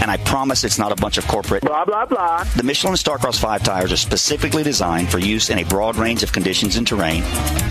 And 0.00 0.10
I 0.10 0.16
promise 0.18 0.62
it's 0.62 0.78
not 0.78 0.92
a 0.92 0.96
bunch 0.96 1.18
of 1.18 1.26
corporate 1.26 1.62
Blah, 1.62 1.84
blah, 1.86 2.06
blah. 2.06 2.44
the 2.56 2.62
Michelin 2.62 2.94
Starcross 2.94 3.38
5 3.40 3.64
tires 3.64 3.90
are 3.92 3.96
specifically 3.96 4.62
designed 4.62 5.10
for 5.10 5.18
use 5.18 5.50
in 5.50 5.58
a 5.58 5.64
broad 5.64 5.96
range 5.96 6.22
of 6.22 6.32
conditions 6.32 6.76
and 6.76 6.86
terrain. 6.86 7.22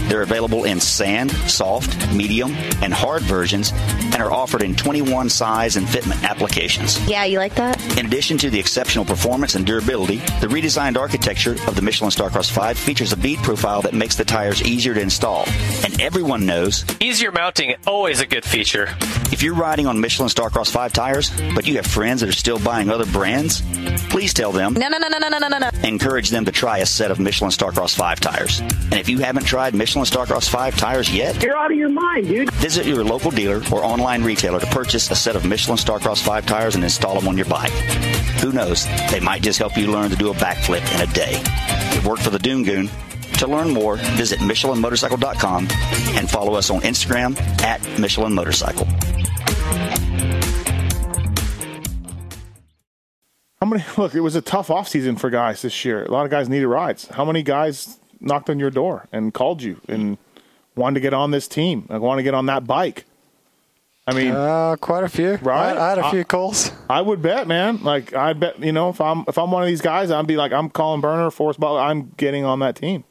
They're 0.10 0.24
available 0.24 0.66
in 0.66 0.80
sand, 0.82 1.32
soft, 1.50 1.96
medium, 2.12 2.23
and 2.28 2.94
hard 2.94 3.22
versions 3.24 3.72
and 3.74 4.16
are 4.16 4.32
offered 4.32 4.62
in 4.64 4.76
21 4.76 5.30
size 5.30 5.76
and 5.76 5.86
fitment 5.88 6.24
applications. 6.24 7.00
Yeah, 7.10 7.26
you 7.26 7.38
like 7.38 7.56
that? 7.56 7.80
In 7.98 8.06
addition 8.06 8.38
to 8.40 8.50
the 8.50 8.60
exceptional 8.60 9.04
performance 9.06 9.56
and 9.56 9.66
durability, 9.66 10.18
the 10.40 10.48
redesigned 10.48 10.98
architecture 10.98 11.54
of 11.68 11.76
the 11.76 11.82
Michelin 11.82 12.12
Starcross 12.12 12.50
5 12.52 12.78
features 12.78 13.12
a 13.12 13.18
bead 13.18 13.40
profile 13.40 13.82
that 13.82 13.94
makes 13.94 14.16
the 14.16 14.26
tires 14.26 14.62
easier 14.64 14.94
to 14.94 15.02
install. 15.02 15.46
And 15.84 16.00
everyone 16.00 16.46
knows 16.46 16.86
Easier 17.00 17.32
mounting, 17.32 17.76
always 17.86 18.22
a 18.22 18.26
good 18.26 18.46
feature. 18.46 18.88
if 19.32 19.44
you're 19.44 19.54
riding 19.56 19.88
on 19.88 20.00
Michelin 20.00 20.30
Starcross 20.30 20.72
5 20.72 20.94
tires, 20.94 21.32
but 21.56 21.68
you 21.68 21.76
have 21.76 21.86
friends 21.86 22.22
that 22.22 22.30
are 22.30 22.34
still 22.34 22.60
buying 22.60 22.90
other 22.90 23.06
brands, 23.08 23.62
please 24.10 24.34
tell 24.34 24.52
them 24.52 24.74
No, 24.74 24.88
no, 24.88 24.98
no, 24.98 25.08
no, 25.10 25.18
no, 25.18 25.38
no, 25.40 25.48
no, 25.48 25.58
no. 25.58 25.70
encourage 25.84 26.30
them 26.30 26.46
to 26.46 26.52
try 26.52 26.78
a 26.80 26.86
set 26.86 27.12
of 27.12 27.20
Michelin 27.20 27.52
Starcross 27.52 27.96
5 27.96 28.20
tires. 28.20 28.60
And 28.62 28.94
if 28.96 29.10
you 29.10 29.18
haven't 29.20 29.46
tried 29.46 29.74
Michelin 29.76 30.06
Starcross 30.06 30.48
5 30.50 30.78
tires 30.78 31.14
yet, 31.14 31.42
You're 31.44 31.58
out 31.58 31.72
of 31.72 31.78
your 31.78 31.90
mind, 31.90 32.03
dude. 32.22 32.52
visit 32.54 32.86
your 32.86 33.04
local 33.04 33.32
dealer 33.32 33.62
or 33.72 33.84
online 33.84 34.24
retailer 34.24 34.60
to 34.60 34.66
purchase 34.68 35.10
a 35.12 35.16
set 35.16 35.36
of 35.36 35.46
Michelin 35.46 35.78
Starcross 35.78 36.22
5 36.24 36.46
tires 36.46 36.76
and 36.76 36.84
install 36.84 37.16
them 37.16 37.28
on 37.28 37.38
your 37.38 37.46
bike. 37.46 37.72
Who 38.42 38.52
knows? 38.52 38.86
They 39.10 39.20
might 39.20 39.42
just 39.42 39.60
help 39.60 39.78
you 39.78 39.92
learn 39.92 40.10
to 40.10 40.16
do 40.16 40.30
a 40.30 40.34
backflip 40.34 40.84
in 40.96 41.10
a 41.10 41.12
day. 41.14 41.42
It 41.96 42.04
worked 42.06 42.24
for 42.24 42.30
the 42.30 42.40
Doom 42.40 42.64
Goon. 42.64 42.90
To 43.40 43.48
learn 43.48 43.70
more, 43.72 43.98
visit 44.18 44.40
MichelinMotorcycle.com 44.40 45.68
and 46.16 46.30
follow 46.30 46.54
us 46.54 46.70
on 46.70 46.82
Instagram 46.82 47.40
at 47.62 47.82
Michelin 48.00 48.34
Motorcycle. 48.34 48.86
How 53.60 53.68
many? 53.68 53.84
Look, 53.98 54.14
it 54.14 54.20
was 54.20 54.36
a 54.36 54.42
tough 54.42 54.68
offseason 54.68 55.18
for 55.18 55.30
guys 55.30 55.62
this 55.62 55.86
year. 55.86 56.04
A 56.04 56.12
lot 56.12 56.26
of 56.26 56.32
guys 56.32 56.50
needed 56.50 56.68
rides. 56.68 57.08
How 57.08 57.24
many 57.24 57.44
guys 57.44 57.98
knocked 58.20 58.50
on 58.50 58.60
your 58.60 58.70
door 58.70 59.08
and 59.12 59.34
called 59.34 59.62
you 59.62 59.80
and 59.88 60.18
wanted 60.76 60.96
to 60.96 61.00
get 61.02 61.14
on 61.14 61.32
this 61.32 61.48
team? 61.48 61.86
I 61.90 61.98
want 61.98 62.20
to 62.20 62.24
get 62.24 62.34
on 62.34 62.46
that 62.48 62.66
bike. 62.66 63.06
I 64.06 64.14
mean, 64.14 64.32
Uh, 64.32 64.76
quite 64.82 65.04
a 65.06 65.10
few. 65.10 65.36
Right? 65.42 65.78
I, 65.78 65.86
I 65.86 65.90
had 65.90 65.98
a 66.00 66.06
I- 66.06 66.12
few 66.12 66.24
calls. 66.26 66.72
I 66.90 67.02
would 67.02 67.22
bet, 67.22 67.48
man. 67.48 67.82
Like 67.84 68.14
I 68.14 68.34
bet, 68.34 68.60
you 68.62 68.72
know, 68.74 68.90
if 68.90 69.00
I'm 69.00 69.24
if 69.28 69.38
I'm 69.38 69.50
one 69.52 69.64
of 69.64 69.68
these 69.68 69.82
guys, 69.82 70.12
I'd 70.12 70.28
be 70.28 70.36
like, 70.36 70.52
I'm 70.52 70.70
calling 70.70 71.00
Burner, 71.02 71.32
Forrest 71.32 71.60
Butler. 71.60 71.80
I'm 71.80 72.12
getting 72.18 72.44
on 72.44 72.60
that 72.60 72.76
team. 72.76 73.06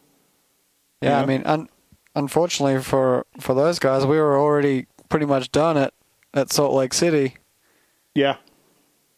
Yeah, 1.01 1.11
Yeah. 1.11 1.23
I 1.23 1.27
mean, 1.27 1.43
un- 1.47 1.69
unfortunately 2.15 2.83
for 2.83 3.25
for 3.41 3.55
those 3.55 3.79
guys, 3.79 4.05
we 4.05 4.19
were 4.19 4.39
already 4.39 4.87
pretty 5.09 5.25
much 5.27 5.51
done 5.51 5.77
at 5.79 5.95
at 6.35 6.53
Salt 6.53 6.75
Lake 6.75 6.93
City. 6.93 7.37
Yeah, 8.15 8.37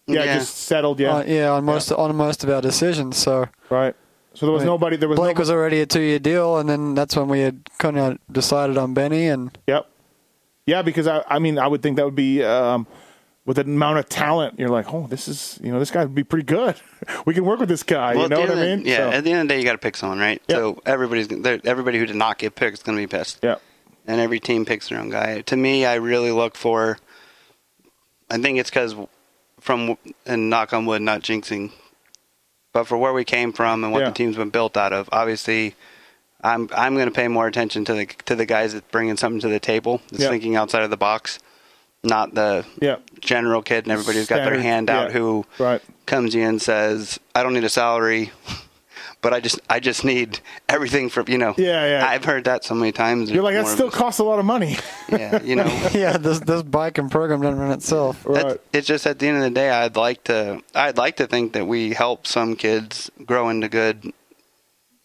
yeah, 0.06 0.22
Yeah. 0.24 0.38
just 0.38 0.56
settled. 0.56 1.00
Yeah, 1.00 1.16
Uh, 1.16 1.24
yeah, 1.26 1.50
on 1.50 1.64
most 1.64 1.90
on 1.90 2.14
most 2.14 2.44
of 2.44 2.50
our 2.50 2.60
decisions. 2.62 3.16
So 3.16 3.46
right. 3.68 3.96
So 4.34 4.46
there 4.46 4.52
was 4.52 4.62
I 4.62 4.64
mean, 4.66 4.72
nobody. 4.72 4.96
There 4.96 5.08
was 5.08 5.16
Blake 5.16 5.28
nobody, 5.36 5.40
was 5.42 5.50
already 5.50 5.80
a 5.80 5.86
two 5.86 6.00
year 6.00 6.18
deal, 6.18 6.58
and 6.58 6.68
then 6.68 6.94
that's 6.94 7.16
when 7.16 7.28
we 7.28 7.40
had 7.40 7.68
kind 7.78 7.98
of 7.98 8.18
decided 8.30 8.76
on 8.76 8.92
Benny. 8.94 9.26
And 9.28 9.56
Yep. 9.66 9.88
Yeah, 10.66 10.82
because 10.82 11.06
I, 11.06 11.22
I 11.28 11.38
mean, 11.38 11.58
I 11.58 11.66
would 11.66 11.82
think 11.82 11.96
that 11.96 12.04
would 12.06 12.14
be 12.14 12.42
um, 12.42 12.86
with 13.44 13.56
the 13.56 13.62
amount 13.62 13.98
of 13.98 14.08
talent. 14.08 14.58
You're 14.58 14.70
like, 14.70 14.92
oh, 14.92 15.06
this 15.06 15.28
is, 15.28 15.60
you 15.62 15.70
know, 15.70 15.78
this 15.78 15.90
guy 15.90 16.02
would 16.04 16.14
be 16.14 16.24
pretty 16.24 16.46
good. 16.46 16.74
we 17.26 17.34
can 17.34 17.44
work 17.44 17.60
with 17.60 17.68
this 17.68 17.82
guy. 17.82 18.14
Well, 18.14 18.24
you 18.24 18.28
know 18.30 18.40
what 18.40 18.48
I 18.48 18.52
end 18.52 18.60
of 18.60 18.68
the- 18.70 18.76
mean? 18.78 18.86
Yeah. 18.86 19.10
So, 19.10 19.16
At 19.18 19.24
the 19.24 19.30
end 19.32 19.40
of 19.42 19.48
the 19.48 19.54
day, 19.54 19.58
you 19.60 19.64
got 19.66 19.72
to 19.72 19.78
pick 19.78 19.96
someone, 19.96 20.18
right? 20.18 20.40
Yep. 20.48 20.56
So 20.58 20.82
everybody's 20.86 21.28
they're- 21.28 21.60
everybody 21.64 21.98
who 21.98 22.06
did 22.06 22.16
not 22.16 22.38
get 22.38 22.54
picked 22.56 22.78
is 22.78 22.82
going 22.82 22.96
to 22.96 23.02
be 23.02 23.06
pissed. 23.06 23.40
yeah. 23.42 23.56
and 24.06 24.20
every 24.20 24.40
team 24.40 24.64
picks 24.64 24.88
their 24.88 24.98
own 24.98 25.10
guy. 25.10 25.42
To 25.42 25.56
me, 25.56 25.84
I 25.84 25.94
really 25.96 26.32
look 26.32 26.56
for. 26.56 26.98
I 28.30 28.38
think 28.38 28.58
it's 28.58 28.70
because 28.70 28.94
from 29.60 29.98
and 30.26 30.48
knock 30.50 30.72
on 30.72 30.86
wood, 30.86 31.02
not 31.02 31.20
jinxing, 31.20 31.72
but 32.74 32.84
for 32.86 32.98
where 32.98 33.14
we 33.14 33.24
came 33.24 33.52
from 33.54 33.82
and 33.84 33.92
what 33.92 34.00
Yeah. 34.00 34.08
the 34.10 34.14
team's 34.14 34.36
been 34.36 34.50
built 34.50 34.76
out 34.76 34.92
of. 34.92 35.08
Obviously, 35.12 35.74
I'm 36.42 36.68
I'm 36.76 36.94
going 36.94 37.06
to 37.06 37.12
pay 37.14 37.28
more 37.28 37.46
attention 37.46 37.86
to 37.86 37.94
the 37.94 38.06
to 38.26 38.34
the 38.36 38.44
guys 38.44 38.74
that 38.74 38.90
bringing 38.90 39.16
something 39.16 39.40
to 39.40 39.48
the 39.48 39.60
table, 39.60 40.02
that's 40.10 40.24
Yeah. 40.24 40.28
thinking 40.28 40.56
outside 40.56 40.82
of 40.82 40.90
the 40.90 40.98
box, 40.98 41.38
not 42.02 42.34
the 42.34 42.66
Yeah. 42.82 42.96
general 43.20 43.62
kid 43.62 43.84
and 43.86 43.92
everybody 43.92 44.18
who's 44.18 44.26
got 44.26 44.44
their 44.44 44.60
hand 44.60 44.90
out 44.90 45.12
who 45.12 45.46
Right. 45.58 45.80
comes 46.04 46.34
in 46.34 46.42
and 46.42 46.60
says, 46.62 47.18
"I 47.34 47.42
don't 47.42 47.54
need 47.54 47.64
a 47.64 47.70
salary." 47.70 48.32
But 49.24 49.32
I 49.34 49.40
just, 49.40 49.58
I 49.68 49.80
just 49.80 50.04
need 50.04 50.38
everything 50.68 51.08
from 51.08 51.24
you 51.28 51.38
know. 51.38 51.54
Yeah, 51.56 51.84
yeah. 51.98 52.06
I've 52.06 52.24
heard 52.24 52.44
that 52.44 52.62
so 52.62 52.74
many 52.76 52.92
times. 52.92 53.30
You're 53.30 53.42
like, 53.42 53.54
that 53.56 53.66
still 53.66 53.88
a- 53.88 53.90
costs 53.90 54.20
a 54.20 54.24
lot 54.24 54.38
of 54.38 54.44
money. 54.44 54.76
yeah, 55.08 55.42
you 55.42 55.56
know. 55.56 55.64
yeah, 55.92 56.16
this 56.18 56.38
this 56.40 56.62
bike 56.62 56.98
and 56.98 57.10
program 57.10 57.40
doesn't 57.40 57.58
run 57.58 57.72
itself. 57.72 58.24
right. 58.24 58.44
That's, 58.44 58.58
it's 58.72 58.86
just 58.86 59.06
at 59.06 59.18
the 59.18 59.26
end 59.26 59.38
of 59.38 59.42
the 59.42 59.50
day, 59.50 59.70
I'd 59.70 59.96
like 59.96 60.22
to, 60.24 60.62
I'd 60.76 60.96
like 60.98 61.16
to 61.16 61.26
think 61.26 61.54
that 61.54 61.66
we 61.66 61.94
help 61.94 62.26
some 62.26 62.54
kids 62.54 63.10
grow 63.24 63.48
into 63.48 63.68
good 63.68 64.12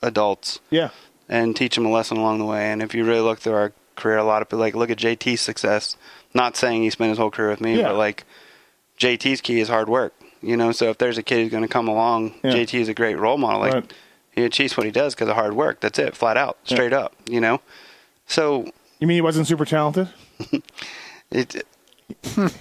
adults 0.01 0.59
Yeah. 0.69 0.89
and 1.27 1.55
teach 1.55 1.75
them 1.75 1.85
a 1.85 1.89
lesson 1.91 2.17
along 2.17 2.39
the 2.39 2.45
way. 2.45 2.71
And 2.71 2.81
if 2.81 2.93
you 2.93 3.03
really 3.05 3.21
look 3.21 3.39
through 3.39 3.53
our 3.53 3.73
career, 3.95 4.17
a 4.17 4.23
lot 4.23 4.41
of 4.41 4.49
people 4.49 4.59
like 4.59 4.75
look 4.75 4.89
at 4.89 4.97
JT's 4.97 5.41
success. 5.41 5.95
Not 6.33 6.55
saying 6.55 6.83
he 6.83 6.89
spent 6.89 7.09
his 7.09 7.17
whole 7.17 7.31
career 7.31 7.49
with 7.49 7.61
me, 7.61 7.77
Yeah. 7.77 7.89
but 7.89 7.95
like 7.97 8.23
JT's 8.99 9.41
key 9.41 9.59
is 9.59 9.67
hard 9.69 9.89
work. 9.89 10.13
You 10.41 10.55
know, 10.55 10.71
so 10.71 10.89
if 10.89 10.97
there's 10.97 11.17
a 11.17 11.23
kid 11.23 11.41
who's 11.43 11.51
going 11.51 11.63
to 11.63 11.67
come 11.69 11.87
along, 11.89 12.33
Yeah. 12.43 12.51
JT 12.53 12.79
is 12.79 12.87
a 12.87 12.93
great 12.93 13.19
role 13.19 13.37
model. 13.37 13.59
Like 13.59 13.73
Right. 13.73 13.93
He 14.39 14.45
achieves 14.45 14.75
what 14.77 14.85
he 14.85 14.91
does 14.91 15.13
because 15.15 15.29
of 15.29 15.35
hard 15.35 15.53
work. 15.53 15.79
That's 15.81 15.99
it, 15.99 16.15
flat 16.15 16.37
out, 16.37 16.57
straight 16.63 16.93
up. 16.93 17.15
You 17.29 17.41
know, 17.41 17.61
so 18.27 18.65
You 18.99 19.07
mean 19.07 19.15
he 19.15 19.21
wasn't 19.21 19.47
super 19.47 19.65
talented? 19.65 20.09
it. 21.31 21.65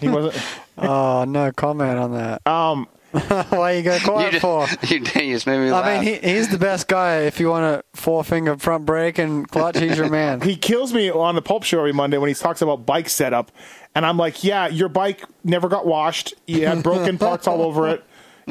He 0.01 0.09
wasn't. 0.09 0.43
Oh, 0.81 1.24
no 1.24 1.51
comment 1.51 1.99
on 1.99 2.12
that. 2.12 2.47
um. 2.47 2.87
Why 3.49 3.72
you 3.72 3.83
go 3.83 3.99
quiet 3.99 4.35
You 4.35 4.39
for? 4.41 4.66
just, 4.66 4.91
you, 4.93 4.99
you 4.99 5.35
just 5.35 5.47
made 5.47 5.59
me 5.59 5.72
laugh. 5.72 5.85
I 5.87 5.95
mean, 6.05 6.20
he, 6.22 6.35
he's 6.35 6.51
the 6.51 6.59
best 6.59 6.87
guy. 6.87 7.20
If 7.22 7.41
you 7.41 7.49
want 7.49 7.64
a 7.64 7.83
four 7.99 8.22
finger 8.22 8.57
front 8.59 8.85
brake 8.87 9.18
and 9.18 9.49
clutch, 9.49 9.79
he's 9.79 9.97
your 9.97 10.11
man. 10.11 10.43
He 10.43 10.55
kills 10.57 10.93
me 10.93 11.11
on 11.11 11.35
the 11.35 11.41
Pulp 11.43 11.64
Show 11.64 11.79
every 11.79 11.95
Monday 11.95 12.18
when 12.18 12.29
he 12.29 12.35
talks 12.35 12.61
about 12.62 12.85
bike 12.87 13.09
setup, 13.09 13.51
and 13.95 14.05
I'm 14.07 14.18
like, 14.18 14.45
"Yeah, 14.45 14.68
your 14.68 14.91
bike 14.91 15.24
never 15.43 15.68
got 15.68 15.87
washed. 15.87 16.35
You 16.47 16.66
had 16.66 16.83
broken 16.83 17.16
parts 17.18 17.49
all 17.49 17.62
over 17.62 17.89
it. 17.89 18.05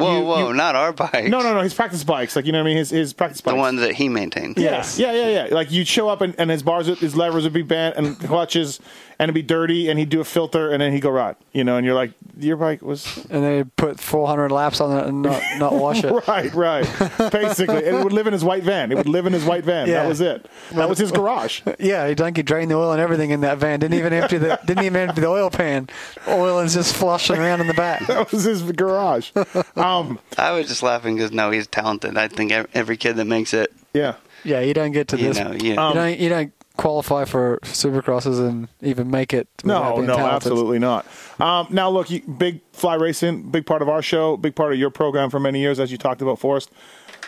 Whoa, 0.04 0.18
you- 0.20 0.26
whoa, 0.26 0.48
you- 0.50 0.54
not 0.54 0.76
our 0.76 0.94
bikes. 0.94 1.30
no, 1.30 1.42
no, 1.42 1.54
no. 1.54 1.62
His 1.62 1.74
practice 1.74 2.04
bikes, 2.04 2.36
like 2.36 2.46
you 2.46 2.52
know 2.52 2.60
what 2.60 2.66
I 2.66 2.70
mean. 2.70 2.78
His 2.78 2.90
his 2.90 3.14
practice 3.14 3.42
bikes. 3.42 3.54
The 3.56 3.60
ones 3.60 3.80
that 3.82 3.94
he 3.94 4.10
maintains. 4.10 4.58
Yeah, 4.58 4.72
Yes. 4.72 4.98
yeah, 5.00 5.12
yeah, 5.14 5.28
yeah. 5.48 5.56
Like 5.56 5.72
you'd 5.72 5.88
show 5.88 6.10
up 6.10 6.22
and, 6.22 6.36
and 6.38 6.50
his 6.52 6.64
bars, 6.64 6.88
his 6.88 7.16
levers 7.16 7.44
would 7.44 7.54
be 7.54 7.62
bent 7.64 7.96
and 7.98 8.20
clutches, 8.20 8.80
and 9.20 9.26
it'd 9.30 9.36
be 9.36 9.42
dirty, 9.42 9.90
and 9.90 9.98
he'd 9.98 10.10
do 10.10 10.20
a 10.22 10.24
filter, 10.26 10.72
and 10.72 10.82
then 10.82 10.92
he'd 10.92 11.02
go 11.02 11.10
rot. 11.10 11.40
You 11.54 11.64
know, 11.64 11.78
and 11.78 11.86
you're 11.86 11.96
like, 11.96 12.12
your 12.40 12.56
bike 12.58 12.82
was 12.84 13.26
And 13.32 13.44
they 13.44 13.64
put 13.64 14.00
400 14.00 14.52
laps 14.52 14.80
on 14.80 14.96
it 14.98 15.08
and 15.08 15.24
not, 15.24 15.42
not 15.58 15.74
wash 15.74 16.04
it. 16.04 16.12
right, 16.28 16.54
right. 16.54 16.84
Basically, 17.32 17.78
and 17.86 17.98
it 17.98 18.04
would 18.04 18.14
live 18.14 18.28
in 18.28 18.34
his 18.34 18.44
white 18.44 18.64
van. 18.64 18.92
It 18.92 18.96
would 18.96 19.08
live 19.10 19.26
in 19.26 19.34
his 19.34 19.44
white 19.44 19.64
van. 19.64 19.88
Yeah. 19.88 20.04
That 20.04 20.08
was 20.10 20.22
it. 20.22 20.48
That 20.74 20.88
was 20.90 21.00
his 21.00 21.12
garage. 21.12 21.62
Yeah, 21.80 22.08
he 22.08 22.16
like 22.16 22.36
he 22.38 22.44
drained 22.44 22.72
the 22.72 22.76
oil 22.76 22.92
and 22.92 23.00
everything 23.02 23.30
in 23.32 23.42
that 23.42 23.58
van. 23.60 23.80
Didn't 23.80 23.98
even 23.98 24.12
empty 24.12 24.38
the 24.38 24.60
didn't 24.66 24.84
even 24.84 25.10
empty 25.10 25.22
the 25.22 25.28
oil 25.28 25.50
pan. 25.50 25.90
Oil 26.28 26.60
is 26.60 26.74
just 26.74 26.96
flushing 26.96 27.38
around 27.38 27.62
in 27.62 27.68
the 27.68 27.74
back. 27.74 28.02
That 28.08 28.32
was 28.32 28.44
his 28.44 28.64
garage. 28.72 29.32
Um, 29.76 30.20
I 30.38 30.52
was 30.52 30.68
just 30.68 30.82
laughing 30.84 31.16
because 31.16 31.32
no, 31.32 31.52
he's 31.52 31.68
talented. 31.68 32.18
I 32.18 32.28
think 32.28 32.52
every 32.52 32.98
kid 32.98 33.16
that 33.18 33.26
makes 33.26 33.54
it, 33.54 33.72
yeah. 33.94 34.16
Yeah, 34.44 34.62
you 34.62 34.74
don't 34.74 34.92
get 34.92 35.08
to 35.10 35.18
you 35.18 35.28
this. 35.34 35.38
know, 35.40 35.52
you, 35.52 35.78
Um, 35.78 35.90
you 35.90 35.94
don't 35.96 36.20
you 36.20 36.30
don't 36.30 36.54
qualify 36.78 37.26
for 37.26 37.60
supercrosses 37.64 38.40
and 38.40 38.68
even 38.82 39.12
make 39.12 39.34
it. 39.34 39.48
No, 39.64 39.98
no, 39.98 40.16
talented. 40.16 40.20
absolutely 40.20 40.80
not. 40.80 41.06
Um, 41.40 41.68
now, 41.70 41.90
look, 41.90 42.10
you, 42.10 42.22
big 42.22 42.62
fly 42.72 42.96
racing, 42.96 43.50
big 43.50 43.66
part 43.66 43.82
of 43.82 43.90
our 43.90 44.02
show, 44.02 44.38
big 44.38 44.56
part 44.56 44.74
of 44.74 44.80
your 44.80 44.90
program 44.90 45.30
for 45.30 45.40
many 45.40 45.60
years, 45.60 45.80
as 45.80 45.92
you 45.92 45.98
talked 45.98 46.22
about, 46.22 46.40
Forrest. 46.40 46.72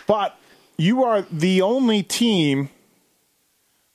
But 0.06 0.38
you 0.78 1.04
are 1.04 1.22
the 1.22 1.62
only 1.62 2.02
team 2.02 2.70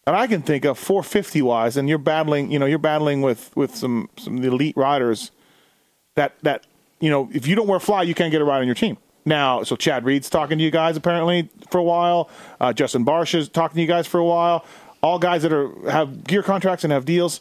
that 0.05 0.13
I 0.13 0.27
can 0.27 0.41
think 0.41 0.65
of 0.65 0.77
450 0.77 1.41
wise, 1.41 1.77
and 1.77 1.89
you're 1.89 1.97
battling. 1.97 2.51
You 2.51 2.59
know, 2.59 2.65
you're 2.65 2.77
battling 2.77 3.21
with 3.21 3.55
with 3.55 3.75
some 3.75 4.09
some 4.17 4.43
elite 4.43 4.77
riders. 4.77 5.31
That 6.15 6.35
that 6.43 6.65
you 6.99 7.09
know, 7.09 7.29
if 7.33 7.47
you 7.47 7.55
don't 7.55 7.67
wear 7.67 7.79
fly, 7.79 8.03
you 8.03 8.13
can't 8.13 8.31
get 8.31 8.41
a 8.41 8.45
ride 8.45 8.59
on 8.59 8.65
your 8.65 8.75
team. 8.75 8.97
Now, 9.25 9.63
so 9.63 9.75
Chad 9.75 10.05
Reed's 10.05 10.29
talking 10.29 10.59
to 10.59 10.63
you 10.63 10.69
guys 10.69 10.95
apparently 10.95 11.49
for 11.71 11.79
a 11.79 11.83
while. 11.83 12.29
Uh, 12.61 12.71
Justin 12.71 13.03
Barcia 13.03 13.39
is 13.39 13.49
talking 13.49 13.75
to 13.75 13.81
you 13.81 13.87
guys 13.87 14.05
for 14.05 14.19
a 14.19 14.25
while. 14.25 14.63
All 15.05 15.19
guys 15.19 15.41
that 15.43 15.53
are 15.53 15.69
have 15.89 16.23
gear 16.25 16.41
contracts 16.43 16.83
and 16.83 16.91
have 16.91 17.05
deals 17.05 17.39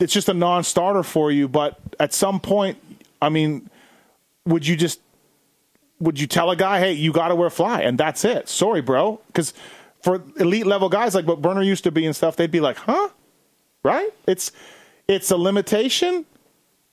it's 0.00 0.12
just 0.12 0.28
a 0.28 0.34
non-starter 0.34 1.02
for 1.04 1.30
you. 1.30 1.46
But 1.46 1.78
at 2.00 2.12
some 2.12 2.40
point, 2.40 2.78
I 3.22 3.28
mean, 3.28 3.70
would 4.44 4.66
you 4.66 4.76
just 4.76 5.00
would 6.00 6.18
you 6.18 6.26
tell 6.26 6.50
a 6.50 6.56
guy, 6.56 6.80
hey, 6.80 6.92
you 6.92 7.12
got 7.12 7.28
to 7.28 7.34
wear 7.36 7.50
fly, 7.50 7.82
and 7.82 7.96
that's 7.96 8.24
it? 8.24 8.48
Sorry, 8.48 8.80
bro, 8.80 9.20
because 9.28 9.54
for 10.02 10.20
elite 10.36 10.66
level 10.66 10.88
guys 10.88 11.14
like 11.14 11.26
what 11.26 11.40
Burner 11.40 11.62
used 11.62 11.84
to 11.84 11.92
be 11.92 12.04
and 12.06 12.14
stuff, 12.14 12.34
they'd 12.36 12.50
be 12.50 12.60
like, 12.60 12.76
huh, 12.76 13.08
right? 13.82 14.10
It's 14.26 14.50
it's 15.06 15.30
a 15.30 15.36
limitation, 15.36 16.24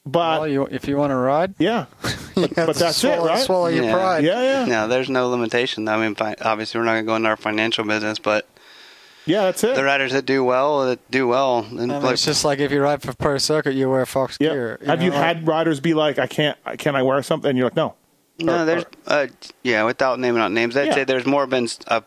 but 0.06 0.42
Well, 0.42 0.48
you, 0.48 0.66
if 0.68 0.88
you 0.88 0.96
want 0.98 1.12
to 1.12 1.16
ride, 1.16 1.56
yeah, 1.58 1.86
but, 2.36 2.54
but 2.56 2.76
that's 2.76 2.98
swallow, 2.98 3.26
it, 3.26 3.30
right? 3.30 3.46
Swallow 3.46 3.68
your 3.68 3.86
Yeah. 3.86 3.94
pride. 3.94 4.24
Yeah, 4.24 4.42
yeah, 4.44 4.66
no, 4.66 4.88
there's 4.88 5.10
no 5.10 5.30
limitation. 5.30 5.88
I 5.88 5.98
mean, 5.98 6.14
fi- 6.16 6.36
obviously, 6.42 6.80
we're 6.80 6.86
not 6.86 6.92
going 6.94 7.06
to 7.06 7.08
go 7.08 7.16
into 7.16 7.30
our 7.30 7.38
financial 7.38 7.84
business, 7.84 8.20
but 8.20 8.46
yeah, 9.32 9.44
that's 9.44 9.64
it. 9.64 9.76
the 9.76 9.84
riders 9.84 10.12
that 10.12 10.26
do 10.26 10.44
well, 10.44 10.86
that 10.86 11.00
do 11.12 11.28
well, 11.28 11.60
and 11.60 11.80
I 11.80 11.86
mean, 11.96 12.04
like, 12.04 12.14
it's 12.14 12.26
just 12.26 12.44
like 12.46 12.60
if 12.60 12.72
you 12.72 12.82
ride 12.82 13.02
for 13.02 13.14
pro 13.14 13.38
circuit, 13.38 13.74
you 13.74 13.90
wear 13.90 14.06
Fox 14.06 14.38
yeah. 14.40 14.50
gear. 14.50 14.80
Have 14.86 15.00
know, 15.00 15.06
you 15.06 15.12
like- 15.12 15.20
had 15.20 15.48
riders 15.48 15.80
be 15.80 15.94
like, 15.94 16.20
I 16.20 16.28
can't, 16.28 16.58
can 16.78 16.96
I 16.96 17.04
wear 17.04 17.22
something? 17.24 17.50
And 17.50 17.58
you're 17.58 17.68
like, 17.68 17.76
no. 17.76 17.96
no, 18.40 18.62
or- 18.62 18.66
there's, 18.66 18.86
uh, 19.08 19.28
yeah, 19.64 19.84
without 19.84 20.20
naming 20.20 20.42
out 20.42 20.52
names, 20.52 20.76
I'd 20.78 20.88
Yeah. 20.88 20.94
say 20.96 21.04
there's 21.06 21.26
more 21.26 21.48
been, 21.48 21.68
uh, 21.88 22.02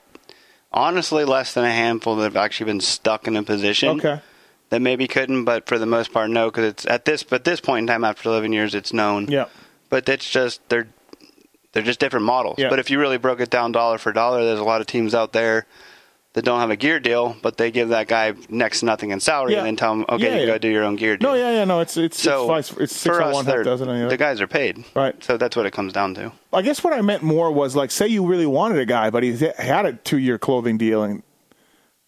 honestly, 0.72 1.24
less 1.24 1.54
than 1.54 1.64
a 1.64 1.72
handful 1.72 2.16
that 2.16 2.24
have 2.24 2.36
actually 2.36 2.66
been 2.66 2.80
stuck 2.80 3.26
in 3.26 3.36
a 3.36 3.42
position. 3.42 3.98
Okay. 4.00 4.20
That 4.70 4.80
maybe 4.80 5.06
couldn't, 5.06 5.44
but 5.44 5.68
for 5.68 5.78
the 5.78 5.86
most 5.86 6.12
part, 6.12 6.30
no, 6.30 6.50
because 6.50 6.64
it's 6.64 6.86
at 6.86 7.04
this, 7.04 7.22
but 7.22 7.44
this 7.44 7.60
point 7.60 7.84
in 7.84 7.86
time, 7.86 8.02
after 8.02 8.28
11 8.28 8.52
years, 8.52 8.74
it's 8.74 8.92
known. 8.92 9.28
Yeah. 9.28 9.46
but 9.90 10.08
it's 10.08 10.28
just 10.28 10.60
they're 10.70 10.88
they're 11.72 11.82
just 11.82 12.00
different 12.00 12.24
models. 12.26 12.56
Yeah. 12.58 12.70
But 12.70 12.78
if 12.78 12.90
you 12.90 12.98
really 12.98 13.18
broke 13.18 13.40
it 13.40 13.50
down 13.50 13.70
dollar 13.72 13.98
for 13.98 14.12
dollar, 14.12 14.44
there's 14.44 14.58
a 14.58 14.64
lot 14.64 14.80
of 14.80 14.86
teams 14.86 15.14
out 15.14 15.32
there 15.32 15.66
that 16.34 16.44
don't 16.44 16.58
have 16.60 16.70
a 16.70 16.76
gear 16.76 16.98
deal, 17.00 17.36
but 17.42 17.56
they 17.56 17.70
give 17.70 17.88
that 17.90 18.08
guy 18.08 18.34
next 18.48 18.80
to 18.80 18.86
nothing 18.86 19.10
in 19.10 19.20
salary 19.20 19.52
Yeah. 19.52 19.58
and 19.58 19.66
then 19.68 19.76
tell 19.76 19.92
him, 19.92 20.04
okay, 20.08 20.24
Yeah, 20.24 20.40
you 20.40 20.46
yeah. 20.48 20.52
to 20.54 20.58
do 20.58 20.68
your 20.68 20.82
own 20.84 20.96
gear 20.96 21.16
deal. 21.16 21.30
No, 21.30 21.34
yeah, 21.36 21.52
yeah, 21.52 21.64
no. 21.64 21.78
It's 21.80 21.96
it's 21.96 22.20
So 22.20 22.52
it's, 22.56 22.72
it's 22.72 22.94
six 22.96 23.16
for 23.16 23.22
us, 23.22 23.32
one, 23.34 23.46
half 23.46 23.64
dozen 23.64 23.88
on 23.88 24.08
the 24.08 24.16
guys 24.16 24.40
are 24.40 24.46
paid, 24.48 24.84
Right. 24.96 25.14
So 25.24 25.36
that's 25.36 25.54
what 25.56 25.64
it 25.64 25.70
comes 25.72 25.92
down 25.92 26.14
to. 26.16 26.32
I 26.52 26.62
guess 26.62 26.82
what 26.84 26.92
I 26.92 27.00
meant 27.02 27.22
more 27.22 27.50
was 27.52 27.74
like, 27.76 27.90
say 27.90 28.08
you 28.08 28.26
really 28.26 28.46
wanted 28.46 28.78
a 28.78 28.86
guy, 28.86 29.10
but 29.10 29.22
he 29.22 29.32
had 29.58 29.86
a 29.86 29.92
two-year 29.92 30.38
clothing 30.38 30.76
deal, 30.76 31.02
and 31.04 31.22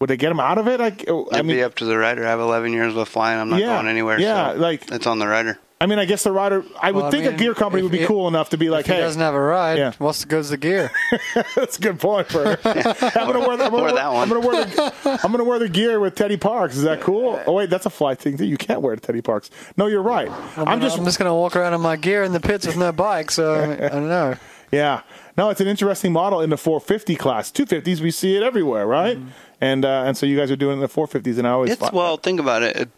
would 0.01 0.09
they 0.09 0.17
get 0.17 0.31
him 0.31 0.39
out 0.41 0.57
of 0.57 0.67
it? 0.67 0.79
Like, 0.79 1.09
I 1.09 1.13
It'd 1.31 1.45
mean, 1.45 1.57
be 1.57 1.63
up 1.63 1.75
to 1.75 1.85
the 1.85 1.97
rider. 1.97 2.25
I 2.25 2.29
have 2.29 2.39
11 2.39 2.71
years 2.73 2.93
with 2.93 3.07
flying. 3.07 3.39
I'm 3.39 3.49
not 3.49 3.59
going 3.61 3.87
anywhere. 3.87 4.19
yeah, 4.19 4.53
so 4.53 4.59
like- 4.59 4.91
it's 4.91 5.07
on 5.07 5.19
the 5.19 5.27
rider. 5.27 5.57
I 5.79 5.85
mean, 5.85 5.99
I 5.99 6.05
guess 6.05 6.23
the 6.23 6.31
rider. 6.31 6.63
I 6.81 6.91
would 6.91 7.01
Well, 7.01 7.05
I 7.07 7.11
think 7.11 7.25
a 7.25 7.33
gear 7.33 7.53
company 7.53 7.83
would 7.83 7.91
be 7.91 7.99
if- 8.01 8.07
cool 8.07 8.27
enough 8.27 8.49
to 8.49 8.57
be 8.57 8.69
like, 8.69 8.81
If 8.81 8.87
he 8.87 8.93
"Hey, 8.93 9.01
doesn't 9.01 9.21
have 9.21 9.35
a 9.35 9.39
ride, 9.39 9.77
Yeah. 9.77 9.91
what's 9.99 10.21
the 10.21 10.27
good's 10.27 10.49
the 10.49 10.57
gear? 10.57 10.89
that's 11.55 11.77
a 11.77 11.81
good 11.81 11.99
point." 11.99 12.27
For 12.29 12.57
I'm 12.65 13.27
gonna 13.31 13.47
wear. 13.47 13.57
The, 13.57 13.65
I'm, 13.65 13.71
gonna 13.71 13.77
Or 13.77 13.81
wear 13.83 13.91
that 13.93 14.11
one. 14.11 14.23
I'm 14.23 14.29
gonna 14.29 14.47
wear 14.47 14.65
the. 14.65 15.19
I'm 15.23 15.31
gonna 15.31 15.43
wear 15.43 15.59
the 15.59 15.69
gear 15.69 15.99
with 15.99 16.15
Teddy 16.15 16.37
Parks. 16.37 16.75
Is 16.77 16.83
that 16.83 17.01
cool? 17.01 17.39
Oh 17.45 17.53
wait, 17.53 17.69
that's 17.69 17.85
a 17.85 17.91
fly 17.91 18.15
thing 18.15 18.37
too. 18.37 18.45
You 18.45 18.57
can't 18.57 18.81
wear 18.81 18.95
Teddy 18.95 19.21
Parks. 19.21 19.51
No, 19.77 19.85
you're 19.85 20.01
right. 20.01 20.31
I'm 20.57 20.81
just. 20.81 20.97
I'm 20.97 21.05
just 21.05 21.19
gonna 21.19 21.35
walk 21.35 21.55
around 21.55 21.75
in 21.75 21.81
my 21.81 21.95
gear 21.95 22.23
in 22.23 22.31
the 22.33 22.39
pits 22.39 22.65
with 22.65 22.77
no 22.77 22.91
bike. 22.91 23.29
So 23.29 23.53
I 23.55 23.89
don't 23.89 24.07
know. 24.09 24.35
Yeah. 24.69 25.03
No, 25.37 25.49
it's 25.49 25.61
an 25.61 25.67
interesting 25.67 26.11
model 26.11 26.41
in 26.41 26.49
the 26.49 26.57
450 26.57 27.15
class. 27.15 27.49
250s, 27.53 28.01
we 28.01 28.11
see 28.11 28.35
it 28.35 28.43
everywhere, 28.43 28.85
right? 28.85 29.15
Mm-hmm. 29.17 29.29
And 29.61 29.85
uh, 29.85 30.03
and 30.05 30.17
so 30.17 30.25
you 30.25 30.35
guys 30.37 30.51
are 30.51 30.57
doing 30.57 30.73
it 30.73 30.75
in 30.75 30.79
the 30.81 30.89
450s, 30.89 31.37
and 31.37 31.47
I 31.47 31.51
always 31.51 31.71
It's 31.71 31.91
well, 31.93 32.17
think 32.17 32.41
about 32.41 32.63
it. 32.63 32.89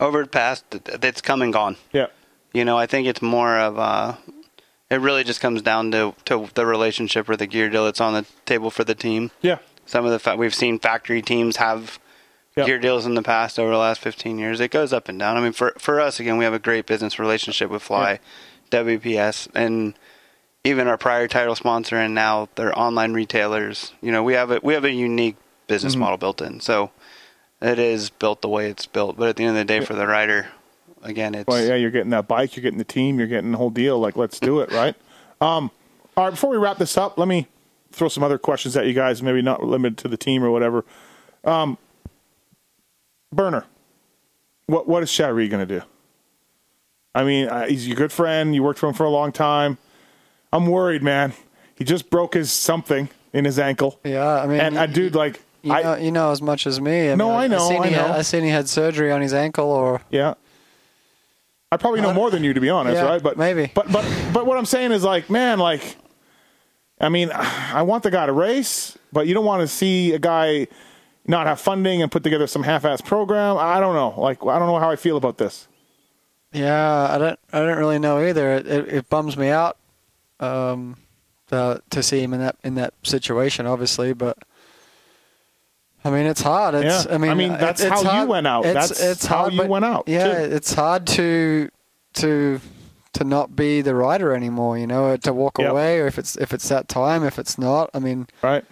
Over 0.00 0.22
the 0.22 0.28
past, 0.28 0.64
it's 1.02 1.20
come 1.20 1.42
and 1.42 1.52
gone. 1.52 1.76
yeah, 1.92 2.06
You 2.52 2.64
know, 2.64 2.76
I 2.78 2.86
think 2.86 3.06
it's 3.06 3.22
more 3.22 3.58
of 3.58 3.78
uh 3.78 4.14
It 4.90 5.00
really 5.00 5.24
just 5.24 5.40
comes 5.40 5.60
down 5.62 5.90
to 5.92 6.14
to 6.26 6.48
the 6.54 6.64
relationship 6.66 7.28
or 7.28 7.36
the 7.36 7.46
gear 7.46 7.68
deal 7.68 7.84
that's 7.84 8.00
on 8.00 8.14
the 8.14 8.24
table 8.46 8.70
for 8.70 8.84
the 8.84 8.94
team. 8.94 9.30
yeah, 9.42 9.58
Some 9.86 10.04
of 10.04 10.12
the 10.12 10.18
fa- 10.18 10.36
we've 10.36 10.54
seen 10.54 10.78
factory 10.78 11.22
teams 11.22 11.56
have 11.56 11.98
Yeah. 12.56 12.64
gear 12.66 12.78
deals 12.78 13.06
in 13.06 13.14
the 13.14 13.22
past 13.22 13.58
over 13.58 13.70
the 13.70 13.78
last 13.78 14.00
15 14.00 14.38
years. 14.38 14.58
It 14.60 14.70
goes 14.70 14.92
up 14.92 15.08
and 15.08 15.18
down. 15.18 15.36
I 15.36 15.40
mean, 15.40 15.52
for 15.52 15.74
for 15.78 16.00
us 16.00 16.18
again, 16.20 16.38
we 16.38 16.44
have 16.44 16.54
a 16.54 16.58
great 16.58 16.86
business 16.86 17.18
relationship 17.18 17.70
with 17.70 17.82
Fly, 17.82 18.18
WPS, 18.70 19.48
and 19.54 19.94
even 20.64 20.88
our 20.88 20.98
prior 20.98 21.28
title 21.28 21.54
sponsor, 21.54 21.96
and 21.96 22.14
now 22.14 22.48
they're 22.56 22.76
online 22.78 23.12
retailers. 23.14 23.92
You 24.00 24.10
know, 24.12 24.22
we 24.22 24.34
have 24.34 24.50
a 24.50 24.60
we 24.62 24.74
have 24.74 24.84
a 24.84 24.92
unique 24.92 25.36
business 25.66 25.92
Mm-hmm. 25.94 26.00
model 26.00 26.18
built 26.18 26.40
in. 26.42 26.60
So 26.60 26.90
it 27.60 27.78
is 27.78 28.10
built 28.10 28.42
the 28.42 28.48
way 28.48 28.70
it's 28.70 28.86
built. 28.86 29.16
But 29.16 29.28
at 29.30 29.36
the 29.36 29.44
end 29.44 29.56
of 29.56 29.56
the 29.56 29.64
day, 29.64 29.84
for 29.84 29.94
the 29.94 30.06
rider, 30.06 30.48
again, 31.02 31.34
it's 31.34 31.46
well, 31.46 31.64
yeah. 31.64 31.74
You're 31.74 31.90
getting 31.90 32.10
that 32.10 32.28
bike, 32.28 32.56
you're 32.56 32.62
getting 32.62 32.78
the 32.78 32.84
team, 32.84 33.18
you're 33.18 33.28
getting 33.28 33.52
the 33.52 33.58
whole 33.58 33.70
deal. 33.70 33.98
Like, 33.98 34.16
let's 34.16 34.38
do 34.40 34.60
it, 34.60 34.70
right? 34.72 34.94
Um, 35.40 35.70
all 36.16 36.24
right. 36.24 36.30
Before 36.30 36.50
we 36.50 36.56
wrap 36.56 36.78
this 36.78 36.96
up, 36.96 37.18
let 37.18 37.28
me 37.28 37.46
throw 37.92 38.08
some 38.08 38.22
other 38.22 38.38
questions 38.38 38.76
at 38.76 38.86
you 38.86 38.92
guys. 38.94 39.22
Maybe 39.22 39.42
not 39.42 39.62
limited 39.62 39.98
to 39.98 40.08
the 40.08 40.16
team 40.16 40.42
or 40.44 40.50
whatever. 40.50 40.84
Um, 41.44 41.78
Burner, 43.32 43.64
what 44.66 44.88
what 44.88 45.02
is 45.02 45.10
Shari 45.10 45.48
going 45.48 45.66
to 45.66 45.78
do? 45.80 45.84
I 47.14 47.24
mean, 47.24 47.48
uh, 47.48 47.66
he's 47.66 47.86
your 47.86 47.96
good 47.96 48.12
friend. 48.12 48.54
You 48.54 48.62
worked 48.62 48.78
for 48.78 48.88
him 48.88 48.94
for 48.94 49.04
a 49.04 49.10
long 49.10 49.32
time. 49.32 49.78
I'm 50.52 50.66
worried, 50.66 51.02
man. 51.02 51.32
He 51.74 51.84
just 51.84 52.10
broke 52.10 52.34
his 52.34 52.50
something 52.50 53.08
in 53.32 53.44
his 53.44 53.58
ankle. 53.58 53.98
Yeah, 54.04 54.26
I 54.42 54.46
mean, 54.46 54.60
and 54.60 54.74
you- 54.74 54.80
I 54.80 54.86
dude, 54.86 55.14
like, 55.14 55.40
You 55.62 55.72
I 55.72 55.82
know, 55.82 55.94
you 55.96 56.10
know 56.12 56.30
as 56.30 56.40
much 56.40 56.66
as 56.66 56.80
me. 56.80 57.10
I 57.10 57.14
No, 57.16 57.28
mean, 57.30 57.36
I 57.36 57.46
know, 57.48 57.68
seen 57.68 57.82
I 57.82 57.86
he 57.88 57.94
had- 57.94 58.06
know. 58.08 58.14
I 58.14 58.22
seen 58.22 58.44
he 58.44 58.50
had 58.50 58.68
surgery 58.68 59.10
on 59.10 59.20
his 59.20 59.34
ankle, 59.34 59.66
or 59.70 60.00
Yeah. 60.10 60.34
I 61.70 61.76
probably 61.76 62.00
know 62.00 62.14
more 62.14 62.30
than 62.30 62.42
you 62.44 62.54
to 62.54 62.60
be 62.60 62.70
honest, 62.70 62.94
yeah, 62.96 63.04
right? 63.04 63.22
But 63.22 63.36
maybe. 63.36 63.70
But 63.74 63.92
but 63.92 64.04
but 64.32 64.46
what 64.46 64.56
I'm 64.56 64.64
saying 64.64 64.92
is 64.92 65.04
like, 65.04 65.28
man, 65.28 65.58
like 65.58 65.96
I 67.00 67.08
mean, 67.10 67.30
I 67.32 67.82
want 67.82 68.02
the 68.04 68.10
guy 68.10 68.24
to 68.26 68.32
race, 68.32 68.96
but 69.12 69.26
you 69.26 69.34
don't 69.34 69.44
want 69.44 69.60
to 69.60 69.68
see 69.68 70.12
a 70.14 70.18
guy 70.18 70.66
not 71.26 71.46
have 71.46 71.60
funding 71.60 72.00
and 72.00 72.10
put 72.10 72.22
together 72.24 72.46
some 72.46 72.62
half-ass 72.62 73.02
program. 73.02 73.58
I 73.58 73.80
don't 73.80 73.94
know. 73.94 74.18
Like 74.18 74.38
I 74.46 74.58
don't 74.58 74.66
know 74.68 74.78
how 74.78 74.90
I 74.90 74.96
feel 74.96 75.16
about 75.18 75.36
this. 75.38 75.68
yeah, 76.52 77.08
I 77.10 77.18
don't, 77.18 77.38
I 77.52 77.58
don't 77.58 77.76
really 77.76 77.98
know 77.98 78.18
either. 78.26 78.54
It, 78.54 78.66
it, 78.66 78.88
it 78.88 79.10
bums 79.10 79.36
me 79.36 79.48
out 79.50 79.76
um, 80.40 80.96
to 81.48 81.82
to 81.90 82.02
see 82.02 82.22
him 82.22 82.32
in 82.32 82.40
that 82.40 82.56
in 82.64 82.76
that 82.76 82.94
situation, 83.02 83.66
obviously, 83.66 84.12
but. 84.14 84.38
I 86.08 86.10
mean, 86.10 86.26
it's 86.26 86.40
hard. 86.42 86.74
It's, 86.74 87.06
Yeah. 87.06 87.14
I 87.14 87.18
mean, 87.18 87.30
I 87.30 87.34
mean, 87.34 87.52
that's 87.52 87.80
it's 87.80 88.02
how 88.02 88.22
you 88.22 88.28
went 88.28 88.46
out. 88.46 88.64
It's, 88.64 88.74
That's 88.88 89.00
it's 89.00 89.26
how 89.26 89.36
hard, 89.42 89.52
you 89.54 89.64
went 89.66 89.84
out, 89.84 90.04
Yeah, 90.08 90.24
too. 90.46 90.54
it's 90.54 90.72
hard 90.74 91.06
to 91.08 91.68
to 92.14 92.60
to 93.14 93.24
not 93.24 93.54
be 93.56 93.80
the 93.82 93.94
rider 93.94 94.32
anymore. 94.34 94.78
You 94.78 94.86
know, 94.86 95.16
to 95.16 95.32
walk 95.32 95.58
Yep. 95.58 95.70
away, 95.70 96.00
or 96.00 96.06
if 96.06 96.18
it's 96.18 96.36
if 96.36 96.52
it's 96.52 96.68
that 96.68 96.88
time, 96.88 97.24
if 97.24 97.38
it's 97.38 97.58
not. 97.58 97.90
I 97.94 97.98
mean, 97.98 98.26
Right? 98.42 98.64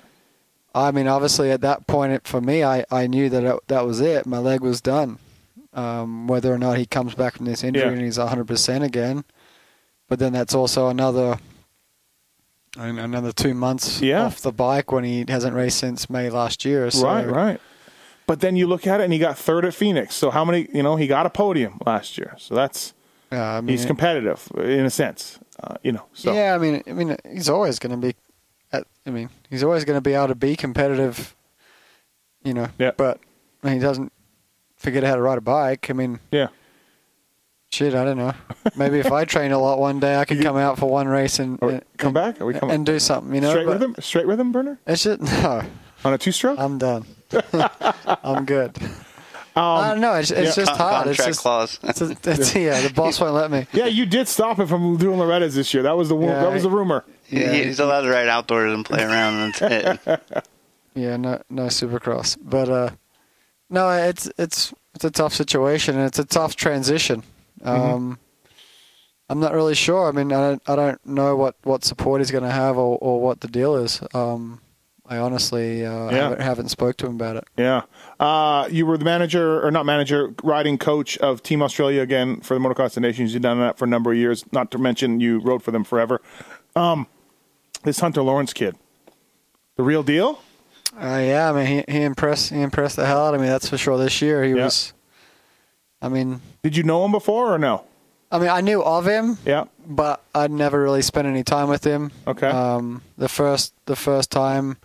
I 0.74 0.91
mean, 0.91 1.09
obviously 1.09 1.51
at 1.51 1.61
that 1.62 1.87
point 1.87 2.12
it, 2.12 2.26
for 2.28 2.41
me, 2.41 2.62
I, 2.62 2.84
I 2.91 3.07
knew 3.07 3.28
that 3.30 3.45
it, 3.45 3.57
that 3.68 3.87
was 3.87 4.01
it. 4.01 4.26
My 4.26 4.39
leg 4.39 4.61
was 4.61 4.80
done. 4.82 5.18
Um, 5.72 6.26
whether 6.26 6.53
or 6.53 6.59
not 6.59 6.78
he 6.78 6.87
comes 6.87 7.14
back 7.14 7.34
from 7.37 7.45
this 7.47 7.62
injury 7.64 7.82
Yeah. 7.84 7.93
and 7.93 8.01
he's 8.01 8.18
100% 8.18 8.82
again, 8.82 9.24
but 10.09 10.18
then 10.18 10.32
that's 10.32 10.55
also 10.55 10.89
another 10.89 11.39
another 12.76 13.32
two 13.32 13.54
months 13.54 14.00
Yeah. 14.00 14.24
off 14.24 14.40
the 14.40 14.52
bike 14.52 14.92
when 14.92 15.04
he 15.04 15.24
hasn't 15.28 15.54
raced 15.54 15.78
since 15.78 16.08
May 16.10 16.30
last 16.30 16.64
year. 16.64 16.90
So, 16.90 17.06
Right, 17.06 17.26
right. 17.26 17.60
But 18.26 18.40
then 18.40 18.56
you 18.56 18.66
look 18.66 18.86
at 18.86 19.00
it 19.00 19.04
and 19.04 19.12
he 19.12 19.18
got 19.18 19.38
third 19.38 19.64
at 19.64 19.72
Phoenix. 19.74 20.14
So 20.14 20.30
how 20.30 20.44
many, 20.44 20.68
you 20.74 20.82
know, 20.82 20.96
he 20.96 21.06
got 21.06 21.26
a 21.26 21.30
podium 21.30 21.78
last 21.86 22.18
year. 22.18 22.34
So 22.38 22.54
that's 22.54 22.92
Yeah, 23.32 23.56
I 23.56 23.60
mean, 23.60 23.68
he's 23.76 23.86
competitive 23.86 24.48
in 24.56 24.84
a 24.84 24.90
sense. 24.90 25.38
Uh, 25.62 25.76
you 25.82 25.92
know, 25.92 26.04
so 26.12 26.32
Yeah, 26.34 26.54
I 26.54 26.58
mean, 26.58 26.82
I 26.86 26.92
mean, 26.92 27.16
he's 27.32 27.48
always 27.48 27.78
going 27.78 27.92
to 27.98 28.06
be. 28.06 28.14
At, 28.72 28.84
I 29.06 29.10
mean, 29.10 29.30
he's 29.48 29.62
always 29.62 29.84
going 29.84 29.96
to 29.96 30.00
be 30.00 30.12
able 30.14 30.28
to 30.28 30.34
be 30.34 30.56
competitive. 30.56 31.34
You 32.44 32.52
know, 32.54 32.68
Yeah. 32.78 32.90
but 32.96 33.20
I 33.62 33.68
mean, 33.68 33.74
he 33.76 33.80
doesn't 33.80 34.12
forget 34.76 35.02
how 35.04 35.14
to 35.16 35.22
ride 35.22 35.38
a 35.38 35.40
bike. 35.40 35.88
I 35.88 35.92
mean, 35.92 36.18
yeah. 36.30 36.48
Shit, 37.76 37.94
I 37.94 38.04
don't 38.04 38.16
know. 38.16 38.32
Maybe 38.76 38.98
if 38.98 39.12
I 39.12 39.24
train 39.34 39.52
a 39.52 39.58
lot 39.58 39.78
one 39.78 40.00
day, 40.00 40.16
I 40.16 40.24
could 40.24 40.40
come 40.42 40.56
out 40.56 40.78
for 40.78 40.88
one 40.90 41.06
race 41.08 41.38
and 41.38 41.58
Or 41.62 41.70
and, 41.70 41.84
come 41.98 42.12
back? 42.12 42.40
Are 42.40 42.46
we 42.46 42.54
coming 42.54 42.74
and 42.74 42.86
do 42.86 42.98
something. 42.98 43.34
You 43.34 43.40
know, 43.42 43.50
straight 43.50 43.66
but 43.66 43.78
with 43.78 43.82
him? 43.82 43.94
Straight 44.00 44.26
with 44.26 44.40
him, 44.40 44.52
Burner? 44.52 44.78
It's 44.86 45.02
just 45.04 45.20
no. 45.42 45.62
On 46.04 46.12
a 46.12 46.18
two 46.18 46.32
stroke? 46.32 46.58
I'm 46.58 46.78
done. 46.78 47.04
I'm 48.24 48.44
good. 48.44 48.76
I 49.58 49.88
don't 49.90 50.00
know. 50.02 50.12
It's, 50.14 50.30
it's 50.30 50.56
yeah. 50.56 50.64
just 50.64 50.76
Con- 50.76 50.78
hard. 50.92 51.06
It's 51.08 51.16
contract 51.16 51.28
just, 51.30 51.40
clause. 51.40 51.78
it's 51.82 52.00
a- 52.02 52.30
it's- 52.30 52.54
yeah, 52.54 52.80
the 52.82 52.92
boss 52.92 53.18
won't 53.20 53.32
let 53.34 53.50
me. 53.50 53.66
yeah, 53.72 53.86
you 53.86 54.04
did 54.04 54.28
stop 54.28 54.58
him 54.58 54.66
from 54.66 54.96
doing 54.98 55.18
Loretta's 55.18 55.54
this 55.54 55.72
year. 55.72 55.82
That 55.82 55.96
was 55.96 56.08
the 56.10 56.18
Yeah, 56.18 56.42
that 56.42 56.52
was 56.52 56.62
the 56.62 56.70
rumor. 56.70 57.04
He- 57.24 57.40
Yeah. 57.40 57.52
he's 57.52 57.80
allowed 57.80 58.02
to 58.02 58.10
ride 58.10 58.28
outdoors 58.28 58.72
and 58.72 58.84
play 58.84 59.02
around, 59.02 59.34
and 59.34 59.54
that's 59.54 59.98
it. 60.06 60.42
Yeah, 60.94 61.16
no, 61.16 61.42
no 61.50 61.64
supercross. 61.66 62.36
But 62.40 62.68
uh, 62.68 62.90
no, 63.70 63.90
it's 63.90 64.30
it's 64.38 64.72
it's 64.94 65.04
a 65.04 65.10
tough 65.10 65.34
situation 65.34 65.96
and 65.96 66.06
it's 66.06 66.18
a 66.18 66.24
tough 66.24 66.54
transition. 66.56 67.22
Um, 67.66 68.18
I'm 69.28 69.40
not 69.40 69.54
really 69.54 69.74
sure. 69.74 70.08
I 70.08 70.12
mean, 70.12 70.32
I 70.32 70.40
don't 70.40 70.62
I 70.68 70.76
don't 70.76 71.04
know 71.06 71.34
what, 71.36 71.56
what 71.64 71.84
support 71.84 72.20
he's 72.20 72.30
going 72.30 72.44
to 72.44 72.50
have 72.50 72.76
or, 72.78 72.96
or 73.00 73.20
what 73.20 73.40
the 73.40 73.48
deal 73.48 73.76
is. 73.76 74.00
Um, 74.14 74.60
I 75.08 75.18
honestly 75.18 75.84
uh, 75.84 76.10
Yeah. 76.10 76.16
haven't, 76.22 76.40
haven't 76.40 76.68
spoke 76.68 76.96
to 76.98 77.06
him 77.06 77.14
about 77.16 77.36
it. 77.36 77.44
Yeah. 77.56 77.82
Uh, 78.20 78.68
you 78.70 78.86
were 78.86 78.96
the 78.98 79.04
manager, 79.04 79.64
or 79.64 79.70
not 79.70 79.84
manager, 79.86 80.32
riding 80.42 80.78
coach 80.78 81.16
of 81.18 81.42
Team 81.42 81.62
Australia 81.62 82.02
again 82.02 82.40
for 82.40 82.54
the 82.54 82.60
Motocross 82.60 82.96
of 82.96 83.02
Nations. 83.02 83.32
You've 83.32 83.42
done 83.42 83.58
that 83.60 83.78
for 83.78 83.84
a 83.84 83.88
number 83.88 84.10
of 84.12 84.18
years, 84.18 84.44
not 84.52 84.70
to 84.72 84.78
mention 84.78 85.20
you 85.20 85.38
rode 85.40 85.62
for 85.62 85.70
them 85.70 85.84
forever. 85.84 86.20
Um, 86.74 87.06
this 87.84 88.00
Hunter 88.00 88.22
Lawrence 88.22 88.52
kid, 88.52 88.76
the 89.76 89.82
real 89.84 90.02
deal? 90.02 90.40
Uh, 90.96 91.20
yeah, 91.22 91.50
I 91.50 91.52
mean, 91.52 91.66
he 91.86 91.92
he 91.92 92.02
impressed 92.02 92.50
he 92.50 92.60
impressed 92.62 92.96
the 92.96 93.06
hell 93.06 93.26
out 93.26 93.34
of 93.34 93.40
me. 93.40 93.46
That's 93.48 93.68
for 93.68 93.76
sure. 93.76 93.98
This 93.98 94.22
year, 94.22 94.42
he 94.44 94.50
Yeah. 94.50 94.64
was. 94.64 94.92
I 96.00 96.08
mean, 96.08 96.40
Did 96.66 96.76
you 96.76 96.82
know 96.82 97.04
him 97.04 97.12
before 97.12 97.54
or 97.54 97.58
no? 97.58 97.84
I 98.32 98.40
mean, 98.40 98.48
I 98.48 98.60
knew 98.60 98.82
of 98.82 99.06
him, 99.06 99.38
Yeah. 99.44 99.66
but 99.86 100.20
I'd 100.34 100.50
never 100.50 100.82
really 100.82 101.00
spent 101.00 101.28
any 101.28 101.44
time 101.44 101.68
with 101.68 101.84
him. 101.84 102.10
Okay. 102.26 102.48
Um, 102.48 103.02
the 103.16 103.28
first 103.28 103.72
the 103.86 103.94
first 103.94 104.32
time 104.32 104.76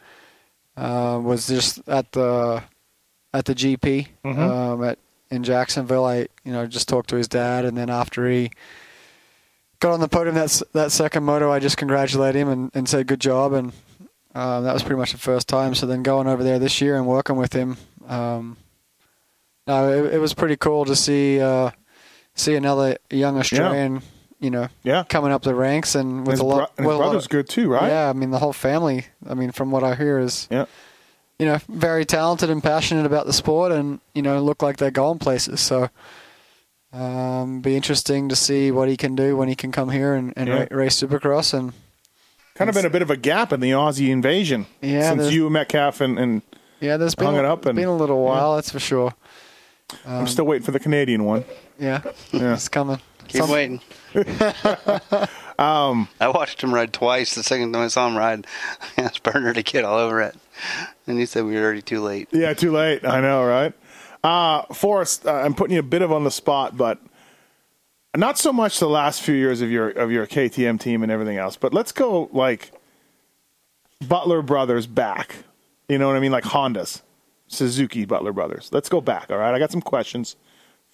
uh, 0.77 1.19
was 1.23 1.47
just 1.47 1.79
at 1.89 2.11
the 2.11 2.61
at 3.33 3.45
the 3.45 3.55
GP 3.55 4.09
Mhm. 4.23 4.37
um, 4.37 4.83
at 4.83 4.99
in 5.31 5.43
Jacksonville. 5.43 6.05
I 6.05 6.27
you 6.45 6.51
know 6.53 6.67
just 6.67 6.87
talked 6.87 7.09
to 7.09 7.15
his 7.15 7.27
dad, 7.27 7.65
and 7.65 7.75
then 7.75 7.89
after 7.89 8.29
he 8.29 8.51
got 9.79 9.91
on 9.93 10.01
the 10.01 10.07
podium 10.07 10.35
that 10.35 10.61
that 10.73 10.91
second 10.91 11.23
moto, 11.23 11.51
I 11.51 11.57
just 11.57 11.77
congratulated 11.77 12.39
him 12.39 12.47
and, 12.47 12.69
and 12.75 12.87
said 12.87 13.07
good 13.07 13.19
job, 13.21 13.53
and 13.53 13.73
um, 14.35 14.65
that 14.65 14.73
was 14.75 14.83
pretty 14.83 14.99
much 14.99 15.13
the 15.13 15.17
first 15.17 15.47
time. 15.47 15.73
So 15.73 15.87
then 15.87 16.03
going 16.03 16.27
over 16.27 16.43
there 16.43 16.59
this 16.59 16.79
year 16.79 16.95
and 16.95 17.07
working 17.07 17.37
with 17.37 17.53
him, 17.53 17.77
um, 18.07 18.57
no, 19.67 19.89
it, 20.05 20.15
it 20.15 20.17
was 20.19 20.33
pretty 20.33 20.55
cool 20.57 20.85
to 20.85 20.95
see 20.95 21.39
uh, 21.41 21.71
see 22.35 22.55
another 22.55 22.97
young 23.09 23.37
Australian. 23.37 24.01
You 24.39 24.49
know, 24.49 24.69
Yeah. 24.81 25.03
coming 25.07 25.31
up 25.31 25.43
the 25.43 25.53
ranks 25.53 25.93
and 25.93 26.21
with 26.25 26.31
his 26.31 26.39
a 26.39 26.43
bro- 26.43 26.49
lot. 26.55 26.71
and 26.75 26.87
his 26.87 26.95
a 26.95 26.97
lot 26.97 27.03
brother's 27.03 27.25
of- 27.25 27.29
good 27.29 27.47
too, 27.47 27.69
right? 27.71 27.87
Yeah, 27.89 28.09
I 28.09 28.13
mean 28.13 28.31
the 28.31 28.39
whole 28.39 28.53
family. 28.53 29.05
I 29.29 29.35
mean, 29.35 29.51
from 29.51 29.69
what 29.69 29.83
I 29.83 29.93
hear, 29.93 30.17
is 30.17 30.47
Yeah. 30.49 30.65
you 31.37 31.45
know 31.45 31.59
very 31.69 32.05
talented 32.05 32.49
and 32.49 32.63
passionate 32.63 33.05
about 33.05 33.27
the 33.27 33.33
sport, 33.33 33.71
and 33.71 33.99
you 34.15 34.23
know 34.23 34.41
look 34.41 34.63
like 34.63 34.77
they're 34.77 34.89
going 34.89 35.19
places. 35.19 35.59
So, 35.61 35.89
um, 36.93 37.61
be 37.61 37.75
interesting 37.75 38.29
to 38.29 38.35
see 38.35 38.71
what 38.71 38.89
he 38.89 38.97
can 38.97 39.15
do 39.15 39.37
when 39.37 39.47
he 39.47 39.55
can 39.55 39.71
come 39.71 39.89
here 39.89 40.13
and, 40.13 40.33
and 40.35 40.47
Yeah. 40.49 40.59
ra- 40.61 40.67
race 40.71 40.99
Supercross. 41.01 41.53
And 41.53 41.73
Kind 42.55 42.69
of 42.69 42.75
been 42.75 42.85
a 42.85 42.89
bit 42.89 43.01
of 43.01 43.09
a 43.09 43.17
gap 43.17 43.53
in 43.53 43.59
the 43.59 43.71
Aussie 43.71 44.09
invasion 44.09 44.65
Yeah, 44.81 45.09
since 45.11 45.31
you, 45.31 45.49
Metcalf, 45.49 46.01
and, 46.01 46.19
and 46.19 46.41
yeah, 46.79 46.97
there's 46.97 47.15
been 47.15 47.27
Hung 47.27 47.37
it 47.37 47.45
up 47.45 47.65
and- 47.65 47.75
been 47.75 47.87
a 47.87 47.95
little 47.95 48.21
while, 48.23 48.55
that's 48.55 48.71
for 48.71 48.79
sure. 48.79 49.13
I'm 50.05 50.27
still 50.27 50.45
waiting 50.45 50.65
for 50.65 50.71
the 50.71 50.79
Canadian 50.79 51.23
one. 51.25 51.43
Yeah, 51.79 52.01
Yeah. 52.31 52.53
it's 52.53 52.69
coming. 52.69 52.99
Keep 53.27 53.41
Some- 53.41 53.49
waiting. 53.51 53.81
um, 55.59 56.07
I 56.19 56.27
watched 56.27 56.61
him 56.61 56.73
ride 56.73 56.91
twice. 56.93 57.35
The 57.35 57.43
second 57.43 57.71
time 57.73 57.83
I 57.83 57.87
saw 57.87 58.07
him 58.07 58.17
ride, 58.17 58.45
I 58.97 59.01
asked 59.03 59.23
Burner 59.23 59.53
to 59.53 59.63
get 59.63 59.83
all 59.85 59.97
over 59.97 60.21
it, 60.21 60.35
and 61.07 61.17
he 61.19 61.25
said 61.25 61.45
we 61.45 61.55
were 61.55 61.61
already 61.63 61.81
too 61.81 62.01
late. 62.01 62.29
Yeah, 62.31 62.53
too 62.53 62.71
late. 62.71 63.05
I 63.05 63.21
know, 63.21 63.45
right? 63.45 63.73
Uh, 64.23 64.63
Forrest, 64.73 65.25
uh, 65.25 65.33
I'm 65.33 65.53
putting 65.53 65.73
you 65.73 65.79
a 65.79 65.83
bit 65.83 66.01
of 66.01 66.11
on 66.11 66.23
the 66.23 66.31
spot, 66.31 66.77
but 66.77 66.99
not 68.15 68.37
so 68.37 68.51
much 68.53 68.79
the 68.79 68.89
last 68.89 69.21
few 69.21 69.33
years 69.35 69.61
of 69.61 69.71
your 69.71 69.89
of 69.89 70.11
your 70.11 70.27
KTM 70.27 70.79
team 70.79 71.01
and 71.03 71.11
everything 71.11 71.37
else. 71.37 71.55
But 71.55 71.73
let's 71.73 71.91
go 71.91 72.29
like 72.33 72.71
Butler 74.07 74.41
Brothers 74.41 74.85
back. 74.87 75.37
You 75.87 75.97
know 75.97 76.07
what 76.07 76.15
I 76.15 76.19
mean? 76.19 76.31
Like 76.31 76.43
Hondas, 76.43 77.01
Suzuki 77.51 78.05
Butler 78.05 78.31
Brothers. 78.33 78.69
Let's 78.71 78.89
go 78.89 79.01
back. 79.01 79.29
All 79.29 79.37
right, 79.37 79.53
I 79.53 79.59
got 79.59 79.71
some 79.71 79.81
questions. 79.81 80.35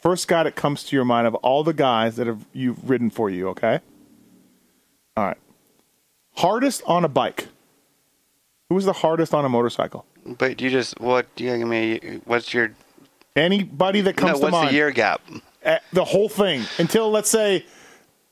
First 0.01 0.27
guy 0.27 0.43
that 0.43 0.55
comes 0.55 0.83
to 0.85 0.95
your 0.95 1.05
mind 1.05 1.27
of 1.27 1.35
all 1.35 1.63
the 1.63 1.73
guys 1.73 2.15
that 2.17 2.27
have 2.27 2.45
you've 2.53 2.89
ridden 2.89 3.09
for 3.09 3.29
you. 3.29 3.49
Okay. 3.49 3.79
All 5.15 5.25
right. 5.25 5.37
Hardest 6.35 6.83
on 6.85 7.03
a 7.03 7.07
bike. 7.09 7.47
Who 8.69 8.75
was 8.75 8.85
the 8.85 8.93
hardest 8.93 9.33
on 9.33 9.43
a 9.45 9.49
motorcycle? 9.49 10.05
But 10.25 10.59
you 10.61 10.69
just 10.69 10.99
what? 10.99 11.27
You 11.37 11.57
give 11.57 11.67
me 11.67 12.19
what's 12.25 12.53
your 12.53 12.71
Anybody 13.35 14.01
that 14.01 14.17
comes 14.17 14.33
no? 14.33 14.37
to 14.39 14.43
What's 14.45 14.51
mind. 14.51 14.69
the 14.69 14.73
year 14.73 14.91
gap? 14.91 15.21
Uh, 15.63 15.77
the 15.93 16.03
whole 16.05 16.27
thing 16.29 16.63
until 16.79 17.09
let's 17.11 17.29
say 17.29 17.65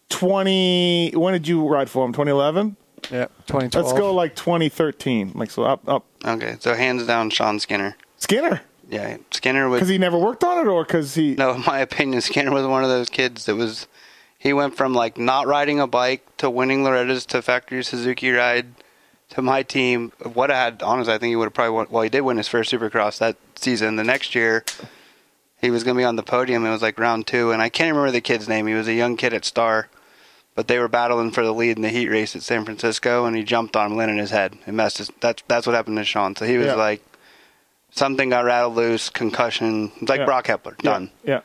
20 0.10 1.14
when 1.16 1.34
did 1.34 1.48
you 1.48 1.68
ride 1.68 1.90
for 1.90 2.06
him 2.06 2.12
2011 2.14 2.76
Yeah, 3.12 3.26
2012. 3.48 3.74
let's 3.86 3.98
go 3.98 4.14
like 4.14 4.36
2013 4.36 5.32
like 5.36 5.52
so 5.52 5.64
up 5.64 5.88
up 5.88 6.06
Okay, 6.24 6.56
so 6.60 6.74
hands 6.74 7.06
down, 7.06 7.30
Sean 7.30 7.60
Skinner. 7.60 7.96
Skinner 8.26 8.62
Yeah, 8.90 9.18
Skinner 9.32 9.70
was 9.70 9.80
because 9.80 9.90
he 9.90 9.98
never 9.98 10.18
worked 10.18 10.44
on 10.44 10.60
it 10.60 10.68
or 10.70 10.84
because 10.84 11.16
he 11.16 11.36
No, 11.36 11.54
in 11.54 11.64
my 11.66 11.80
opinion, 11.80 12.22
Skinner 12.22 12.52
was 12.52 12.66
one 12.68 12.84
of 12.84 12.90
those 12.90 13.10
kids 13.10 13.46
that 13.46 13.56
was. 13.56 13.88
He 14.38 14.54
went 14.54 14.76
from 14.78 14.94
like 14.94 15.18
not 15.18 15.48
riding 15.48 15.80
a 15.80 15.88
bike 15.88 16.24
to 16.38 16.50
winning 16.52 16.84
Loretta's 16.84 17.26
to 17.28 17.42
factory 17.42 17.84
Suzuki 17.84 18.30
ride 18.32 18.68
to 19.30 19.42
my 19.42 19.64
team. 19.64 20.12
What 20.34 20.52
I 20.52 20.64
had, 20.66 20.84
honestly, 20.84 21.14
I 21.14 21.18
think 21.18 21.32
he 21.32 21.36
would 21.36 21.46
have 21.46 21.54
probably 21.54 21.72
won. 21.74 21.88
Well, 21.90 22.04
he 22.04 22.10
did 22.10 22.22
win 22.22 22.38
his 22.38 22.48
first 22.48 22.72
Supercross 22.72 23.18
that 23.18 23.38
season. 23.56 23.96
The 23.96 24.04
next 24.04 24.36
year, 24.36 24.64
he 25.62 25.72
was 25.72 25.84
going 25.84 25.96
to 25.96 26.00
be 26.00 26.06
on 26.06 26.16
the 26.16 26.22
podium. 26.22 26.64
It 26.64 26.70
was 26.70 26.84
like 26.84 27.00
round 27.00 27.26
two, 27.26 27.52
and 27.52 27.60
I 27.62 27.70
can't 27.70 27.90
remember 27.92 28.12
the 28.12 28.22
kid's 28.22 28.48
name. 28.48 28.68
He 28.68 28.76
was 28.76 28.88
a 28.88 28.94
young 28.94 29.18
kid 29.18 29.34
at 29.34 29.46
Star, 29.46 29.88
but 30.54 30.68
they 30.68 30.78
were 30.78 30.88
battling 30.88 31.32
for 31.32 31.44
the 31.44 31.52
lead 31.54 31.78
in 31.78 31.82
the 31.82 31.90
heat 31.90 32.10
race 32.10 32.36
at 32.36 32.44
San 32.44 32.66
Francisco, 32.66 33.26
and 33.26 33.36
he 33.36 33.42
jumped 33.44 33.76
on 33.76 33.92
him, 33.94 33.98
landed 33.98 34.20
his 34.20 34.30
head. 34.30 34.60
It 34.68 34.74
messed 34.74 35.00
his. 35.00 35.12
That's 35.22 35.42
that's 35.48 35.66
what 35.66 35.76
happened 35.76 35.98
to 35.98 36.04
Sean. 36.06 36.36
So 36.36 36.46
he 36.46 36.58
was 36.58 36.68
Yeah. 36.68 36.76
like. 36.76 37.02
Something 37.96 38.30
got 38.30 38.46
rattled 38.46 38.76
loose, 38.76 39.10
concussion. 39.10 39.91
It's 40.02 40.10
like 40.10 40.20
Yeah. 40.20 40.26
Brock 40.26 40.48
Hepler, 40.48 40.78
done 40.78 41.12
yeah 41.24 41.41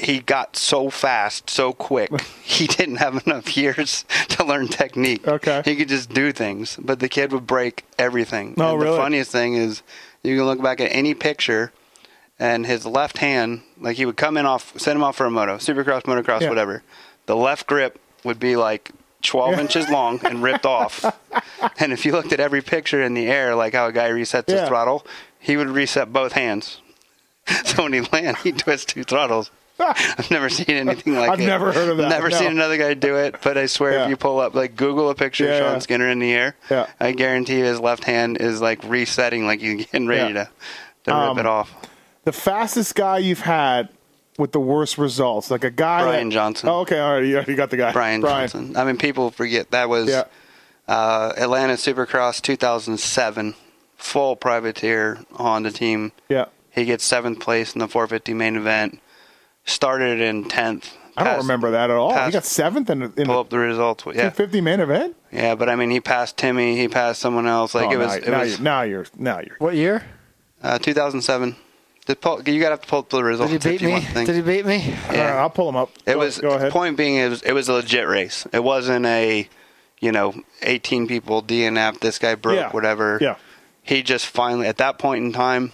he 0.00 0.20
got 0.20 0.56
so 0.56 0.88
fast, 0.88 1.50
so 1.50 1.72
quick. 1.72 2.10
he 2.42 2.66
didn't 2.66 2.96
have 2.96 3.22
enough 3.26 3.56
years 3.56 4.04
to 4.30 4.44
learn 4.44 4.68
technique. 4.68 5.26
Okay. 5.26 5.62
He 5.64 5.76
could 5.76 5.88
just 5.88 6.10
do 6.12 6.32
things, 6.32 6.78
but 6.80 7.00
the 7.00 7.08
kid 7.08 7.32
would 7.32 7.46
break 7.46 7.84
everything. 7.98 8.54
Oh, 8.58 8.72
and 8.72 8.82
really? 8.82 8.96
The 8.96 9.02
funniest 9.02 9.30
thing 9.30 9.54
is 9.54 9.82
you 10.22 10.36
can 10.36 10.46
look 10.46 10.62
back 10.62 10.80
at 10.80 10.86
any 10.86 11.14
picture 11.14 11.72
and 12.38 12.64
his 12.64 12.86
left 12.86 13.18
hand, 13.18 13.62
like 13.78 13.96
he 13.98 14.06
would 14.06 14.16
come 14.16 14.36
in 14.38 14.46
off, 14.46 14.72
send 14.78 14.96
him 14.96 15.02
off 15.02 15.16
for 15.16 15.26
a 15.26 15.30
moto, 15.30 15.56
supercross, 15.56 16.02
motocross, 16.02 16.40
Yeah. 16.40 16.48
whatever. 16.48 16.82
The 17.26 17.36
left 17.36 17.66
grip 17.66 18.00
would 18.24 18.38
be 18.40 18.56
like 18.56 18.90
12 19.22 19.52
Yeah. 19.52 19.60
inches 19.60 19.88
long 19.90 20.20
and 20.24 20.42
ripped 20.42 20.66
off. 20.66 21.04
And 21.78 21.92
if 21.92 22.04
you 22.06 22.12
looked 22.12 22.32
at 22.32 22.40
every 22.40 22.62
picture 22.62 23.02
in 23.02 23.14
the 23.14 23.26
air, 23.28 23.54
like 23.54 23.74
how 23.74 23.86
a 23.86 23.92
guy 23.92 24.08
resets 24.10 24.44
Yeah. 24.48 24.60
his 24.60 24.68
throttle, 24.68 25.06
he 25.38 25.56
would 25.56 25.68
reset 25.68 26.12
both 26.12 26.32
hands. 26.32 26.80
So 27.64 27.82
when 27.84 27.92
he 27.92 28.00
land, 28.00 28.36
he 28.38 28.52
twists 28.52 28.92
two 28.92 29.04
throttles. 29.04 29.50
I've 29.80 30.30
never 30.30 30.48
seen 30.50 30.70
anything 30.76 31.14
like 31.14 31.26
that. 31.26 31.32
I've 31.32 31.40
it. 31.40 31.46
never 31.46 31.72
heard 31.72 31.88
of 31.88 31.96
that, 31.98 32.08
Never 32.10 32.28
no. 32.28 32.36
seen 32.36 32.48
another 32.52 32.76
guy 32.76 32.94
do 32.94 33.16
it, 33.16 33.36
but 33.42 33.56
I 33.58 33.64
swear 33.66 33.92
Yeah. 33.92 34.04
if 34.04 34.10
you 34.10 34.16
pull 34.16 34.38
up, 34.40 34.54
like 34.54 34.76
Google 34.76 35.08
a 35.10 35.14
picture 35.14 35.44
Yeah, 35.46 35.52
of 35.56 35.72
Sean. 35.72 35.80
Skinner 35.80 36.08
in 36.08 36.18
the 36.18 36.32
air, 36.32 36.54
Yeah. 36.70 36.86
I 37.00 37.12
guarantee 37.12 37.60
his 37.60 37.80
left 37.80 38.04
hand 38.04 38.36
is 38.38 38.60
like 38.60 38.82
resetting, 38.84 39.46
like 39.46 39.60
you 39.62 39.76
getting 39.78 40.06
ready 40.06 40.34
to, 40.34 40.48
to 41.04 41.14
Um, 41.14 41.36
rip 41.36 41.44
it 41.44 41.48
off. 41.48 41.74
the 42.24 42.32
fastest 42.32 42.94
guy 42.94 43.18
you've 43.18 43.40
had 43.40 43.88
with 44.40 44.52
the 44.52 44.58
worst 44.60 44.98
results 44.98 45.50
like 45.50 45.62
a 45.62 45.70
guy 45.70 46.02
Brian 46.02 46.28
that- 46.30 46.34
Johnson. 46.34 46.68
oh 46.68 46.80
okay 46.80 46.98
all 46.98 47.12
right 47.14 47.24
you 47.24 47.36
already 47.36 47.54
got 47.54 47.70
the 47.70 47.76
guy 47.76 47.92
Brian, 47.92 48.20
Johnson. 48.20 48.76
I 48.76 48.84
mean, 48.84 48.96
people 48.96 49.30
forget 49.30 49.70
that 49.70 49.88
was 49.88 50.08
yeah 50.08 50.24
uh, 50.88 51.32
Atlanta 51.36 51.74
Supercross 51.74 52.42
2007, 52.42 53.54
full 53.96 54.34
privateer 54.34 55.20
on 55.36 55.62
the 55.62 55.70
team. 55.70 56.10
yeah 56.28 56.46
He 56.72 56.84
gets 56.84 57.04
seventh 57.04 57.38
place 57.38 57.74
in 57.74 57.78
the 57.78 57.86
450 57.86 58.34
main 58.34 58.56
event. 58.56 58.98
Started 59.64 60.20
in 60.20 60.46
10th. 60.46 60.88
I 61.16 61.22
don't 61.24 61.38
remember 61.38 61.70
that 61.72 61.90
at 61.90 61.96
all 61.96 62.10
he 62.24 62.32
got 62.32 62.44
seventh 62.44 62.88
in, 62.90 63.00
the- 63.00 63.12
in 63.16 63.26
Pull 63.26 63.34
the 63.34 63.40
up 63.40 63.50
the 63.50 63.58
results. 63.58 64.04
Yeah, 64.06 64.30
250 64.30 64.60
main 64.62 64.80
event 64.80 65.16
yeah, 65.30 65.54
but 65.54 65.68
I 65.68 65.76
mean, 65.76 65.90
he 65.90 66.00
passed 66.00 66.36
Timmy. 66.36 66.76
He 66.76 66.88
passed 66.88 67.20
someone 67.20 67.46
else. 67.46 67.72
Like 67.74 67.88
Oh, 67.90 67.92
it 67.92 67.96
was. 67.98 68.08
now, 68.08 68.14
it 68.16 68.28
now 68.30 68.40
was 68.40 68.50
you're, 68.50 68.60
now 68.64 68.82
you're 68.82 69.06
now 69.16 69.38
you're 69.40 69.56
What 69.58 69.74
year? 69.76 70.02
uh, 70.62 70.78
2007. 70.78 71.54
Just 72.06 72.20
pull, 72.20 72.42
you 72.48 72.60
gotta 72.60 72.72
have 72.72 72.80
to 72.82 72.88
pull 72.88 72.98
up 73.00 73.08
the 73.10 73.22
results. 73.22 73.52
Did 73.52 73.62
he 73.62 73.70
beat 73.78 73.82
me? 73.82 73.92
want 73.92 74.04
to 74.04 74.10
think. 74.12 74.26
Did 74.26 74.36
he 74.36 74.42
beat 74.42 74.66
me? 74.66 74.94
All 75.08 75.14
right, 75.16 75.18
I'll 75.36 75.50
pull 75.50 75.68
him 75.68 75.76
up. 75.76 75.90
It 76.06 76.14
Go- 76.14 76.18
was 76.18 76.38
go 76.38 76.50
ahead. 76.52 76.72
point 76.72 76.96
being 76.96 77.16
it 77.16 77.28
was 77.28 77.42
it 77.42 77.52
was 77.52 77.68
a 77.68 77.74
legit 77.74 78.08
race. 78.08 78.46
It 78.52 78.64
wasn't 78.64 79.06
a 79.06 79.48
you 80.00 80.10
know 80.12 80.34
18 80.62 81.06
people 81.06 81.42
DNF. 81.42 82.00
This 82.00 82.18
guy 82.18 82.34
broke 82.34 82.56
Yeah. 82.56 82.70
whatever. 82.70 83.18
Yeah. 83.20 83.36
He 83.82 84.02
just 84.02 84.26
finally 84.26 84.66
at 84.66 84.78
that 84.78 84.98
point 84.98 85.24
in 85.24 85.32
time, 85.32 85.72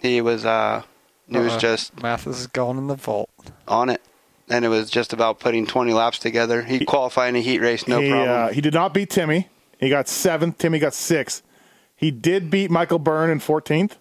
he 0.00 0.20
was 0.20 0.44
uh 0.44 0.82
he 1.28 1.36
Uh-uh. 1.38 1.58
just 1.58 2.00
Matthes 2.02 2.40
is 2.40 2.46
going 2.48 2.76
in 2.78 2.86
the 2.88 2.96
vault. 2.96 3.30
on 3.66 3.88
it, 3.88 4.02
and 4.50 4.64
it 4.64 4.68
was 4.68 4.90
just 4.90 5.12
about 5.14 5.40
putting 5.40 5.66
20 5.66 5.92
laps 5.94 6.18
together. 6.18 6.62
He 6.62 6.84
qualified 6.84 7.30
in 7.30 7.36
a 7.36 7.40
heat 7.40 7.60
race, 7.60 7.88
no 7.88 7.98
he, 8.00 8.10
problem. 8.10 8.28
Uh, 8.30 8.48
he 8.52 8.60
did 8.60 8.74
not 8.74 8.92
beat 8.92 9.08
Timmy. 9.10 9.48
He 9.80 9.88
got 9.88 10.06
seventh. 10.08 10.58
Timmy 10.58 10.78
got 10.78 10.92
sixth. 10.94 11.42
He 11.96 12.10
did 12.10 12.50
beat 12.50 12.70
Michael 12.70 12.98
Byrne 12.98 13.30
in 13.30 13.38
14th, 13.40 13.92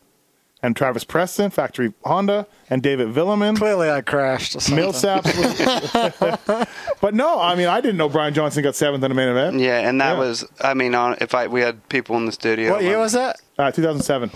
and 0.64 0.76
Travis 0.76 1.04
Preston, 1.04 1.50
Factory 1.50 1.94
Honda, 2.06 2.46
and 2.70 2.84
David 2.84 3.10
Vuillemin. 3.10 3.58
Clearly, 3.58 3.90
I 3.90 4.02
crashed. 4.02 4.56
Or 4.56 4.60
something. 4.60 4.86
Millsaps. 4.86 6.68
but 7.02 7.14
no, 7.14 7.40
I 7.40 7.56
mean, 7.56 7.68
I 7.68 7.82
didn't 7.82 7.98
know 7.98 8.10
Brian 8.10 8.34
Johnson 8.34 8.64
got 8.64 8.76
seventh 8.76 9.04
in 9.04 9.10
the 9.10 9.16
main 9.16 9.30
event. 9.30 9.60
yeah, 9.60 9.88
and 9.88 10.00
that 10.02 10.14
Yeah. 10.14 10.20
was 10.20 10.46
I 10.62 10.74
mean 10.74 10.96
on 10.96 11.18
if 11.22 11.34
I 11.36 11.48
we 11.48 11.62
had 11.62 11.88
people 11.90 12.18
in 12.18 12.26
the 12.26 12.32
studio. 12.32 12.72
What 12.72 12.84
year 12.84 12.98
was 13.00 13.14
that? 13.14 13.42
Uh, 13.58 13.72
2007. 13.72 14.32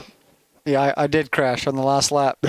Yeah, 0.65 0.81
I, 0.97 1.03
I 1.03 1.07
did 1.07 1.31
crash 1.31 1.67
on 1.67 1.75
the 1.75 1.83
last 1.83 2.11
lap. 2.11 2.43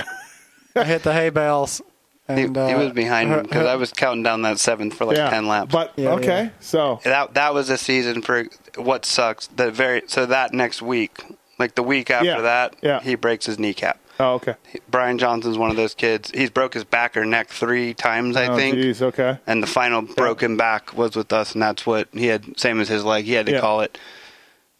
I 0.75 0.83
hit 0.83 1.03
the 1.03 1.13
hay 1.13 1.29
bales. 1.29 1.81
He, 2.29 2.33
And, 2.41 2.57
he 2.57 2.61
uh, 2.61 2.77
was 2.77 2.91
behind 2.91 3.31
me 3.31 3.41
because 3.41 3.65
I 3.65 3.75
was 3.77 3.93
counting 3.93 4.21
down 4.21 4.41
that 4.41 4.59
seventh 4.59 4.95
for 4.95 5.05
like 5.05 5.15
yeah. 5.15 5.29
10 5.29 5.47
laps. 5.47 5.71
But 5.71 5.93
Yeah, 5.95 6.09
okay, 6.15 6.43
yeah. 6.43 6.49
so 6.59 6.99
that 7.05 7.35
that 7.35 7.53
was 7.53 7.69
a 7.69 7.77
season 7.77 8.21
for 8.21 8.47
what 8.75 9.05
sucks. 9.05 9.47
The 9.47 9.71
very 9.71 10.01
so 10.07 10.25
that 10.25 10.53
next 10.53 10.81
week, 10.81 11.23
like 11.59 11.75
the 11.75 11.83
week 11.83 12.09
after 12.11 12.25
Yeah, 12.25 12.41
that, 12.41 12.75
yeah. 12.81 12.99
he 13.01 13.15
breaks 13.15 13.45
his 13.45 13.57
kneecap. 13.59 13.99
oh 14.19 14.33
okay. 14.35 14.55
Brian 14.89 15.17
Johnson's 15.17 15.57
one 15.57 15.69
of 15.69 15.75
those 15.75 15.93
kids. 15.93 16.31
He's 16.33 16.49
broke 16.49 16.73
his 16.73 16.83
back 16.83 17.15
or 17.17 17.25
neck 17.25 17.49
three 17.49 17.93
times, 17.93 18.35
I 18.35 18.47
oh, 18.47 18.55
think. 18.55 18.75
geez, 18.75 19.01
okay. 19.01 19.39
And 19.47 19.61
the 19.63 19.67
final 19.67 20.01
broken 20.01 20.57
back 20.57 20.95
was 20.97 21.15
with 21.15 21.31
us, 21.33 21.53
and 21.53 21.61
that's 21.61 21.85
what 21.85 22.07
he 22.13 22.27
had. 22.27 22.59
Same 22.59 22.79
as 22.79 22.87
his 22.89 23.03
leg, 23.03 23.25
he 23.25 23.33
had 23.33 23.45
to 23.47 23.53
Yeah. 23.53 23.59
call 23.61 23.81
it. 23.81 23.97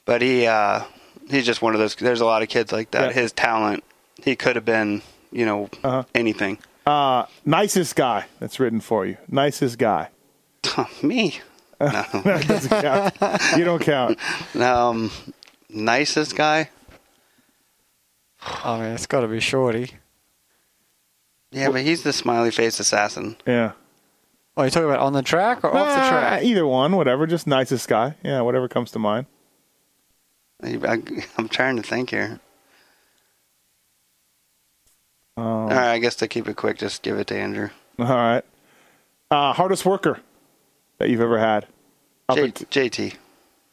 But 0.05 0.21
he, 0.21 0.47
uh 0.47 0.81
he's 1.29 1.45
just 1.45 1.61
one 1.61 1.73
of 1.73 1.79
those. 1.79 1.95
There's 1.95 2.21
a 2.21 2.25
lot 2.25 2.41
of 2.41 2.49
kids 2.49 2.71
like 2.71 2.91
that. 2.91 3.07
Yeah. 3.15 3.21
His 3.21 3.31
talent, 3.33 3.83
he 4.23 4.35
could 4.35 4.55
have 4.55 4.65
been, 4.65 5.01
you 5.31 5.45
know, 5.45 5.69
Uh-huh. 5.83 6.03
anything. 6.15 6.57
Uh, 6.85 7.25
nicest 7.45 7.97
guy 7.97 8.25
that's 8.39 8.59
written 8.61 8.79
for 8.79 9.05
you. 9.05 9.17
Nicest 9.27 9.77
guy. 9.77 10.07
Me, 11.03 11.39
that 11.79 12.45
doesn't 12.47 12.81
count. 12.81 13.41
you 13.57 13.65
don't 13.65 13.81
count. 13.81 14.17
um, 14.55 15.11
nicest 15.69 16.35
guy. 16.35 16.69
I 18.41 18.79
mean, 18.79 18.91
it's 18.91 19.07
got 19.07 19.21
to 19.21 19.27
be 19.27 19.39
Shorty. 19.39 19.91
Yeah, 21.51 21.69
but 21.69 21.81
he's 21.81 22.03
the 22.03 22.13
smiley 22.13 22.51
face 22.51 22.79
assassin. 22.79 23.37
Yeah. 23.45 23.71
Oh, 24.55 24.63
you 24.63 24.69
talking 24.69 24.89
about 24.89 24.99
on 24.99 25.13
the 25.13 25.21
track 25.21 25.63
or 25.63 25.67
off 25.67 25.87
the 25.87 26.03
Ah, 26.03 26.09
track? 26.09 26.43
Either 26.43 26.65
one, 26.67 26.95
whatever. 26.95 27.25
Just 27.27 27.47
nicest 27.47 27.87
guy. 27.87 28.15
Yeah, 28.23 28.41
whatever 28.41 28.67
comes 28.67 28.91
to 28.91 28.99
mind. 28.99 29.27
I, 30.63 31.01
am 31.37 31.47
trying 31.49 31.75
to 31.77 31.83
think 31.83 32.09
here. 32.09 32.39
Um, 35.37 35.43
All 35.45 35.67
right, 35.67 35.91
I 35.93 35.99
guess 35.99 36.15
to 36.15 36.27
keep 36.27 36.47
it 36.47 36.55
quick, 36.55 36.79
just 36.79 37.03
give 37.03 37.19
it 37.19 37.27
to 37.27 37.37
Andrew. 37.37 37.69
all 37.99 38.07
right. 38.07 38.43
Uh, 39.29 39.53
hardest 39.53 39.85
worker 39.85 40.19
that 40.97 41.09
you've 41.09 41.21
ever 41.21 41.37
had. 41.37 41.67
Up 42.27 42.37
J- 42.37 42.49
JT. 42.51 43.13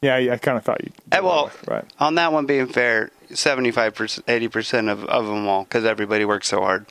Yeah, 0.04 0.18
yeah, 0.18 0.32
I 0.34 0.36
kind 0.36 0.56
of 0.58 0.64
thought 0.64 0.84
you. 0.84 0.92
Eh, 1.12 1.20
well, 1.20 1.50
right. 1.66 1.84
on 1.98 2.14
that 2.16 2.32
one 2.32 2.46
being 2.46 2.66
fair, 2.66 3.10
75%, 3.30 4.22
80% 4.24 4.90
of, 4.92 5.04
of 5.06 5.26
them 5.26 5.48
all, 5.48 5.64
because 5.64 5.84
everybody 5.84 6.24
works 6.24 6.48
so 6.48 6.60
hard. 6.60 6.86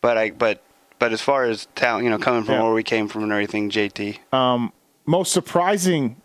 But 0.00 0.16
I, 0.16 0.30
but, 0.30 0.62
but 0.98 1.12
as 1.12 1.20
far 1.20 1.44
as 1.44 1.66
talent, 1.74 2.04
you 2.04 2.10
know, 2.10 2.18
coming 2.18 2.44
from 2.44 2.54
Yeah. 2.54 2.62
where 2.62 2.72
we 2.72 2.82
came 2.82 3.08
from 3.08 3.22
and 3.24 3.32
everything, 3.32 3.70
JT. 3.70 4.18
Um, 4.32 4.72
most 5.06 5.32
surprising 5.32 6.16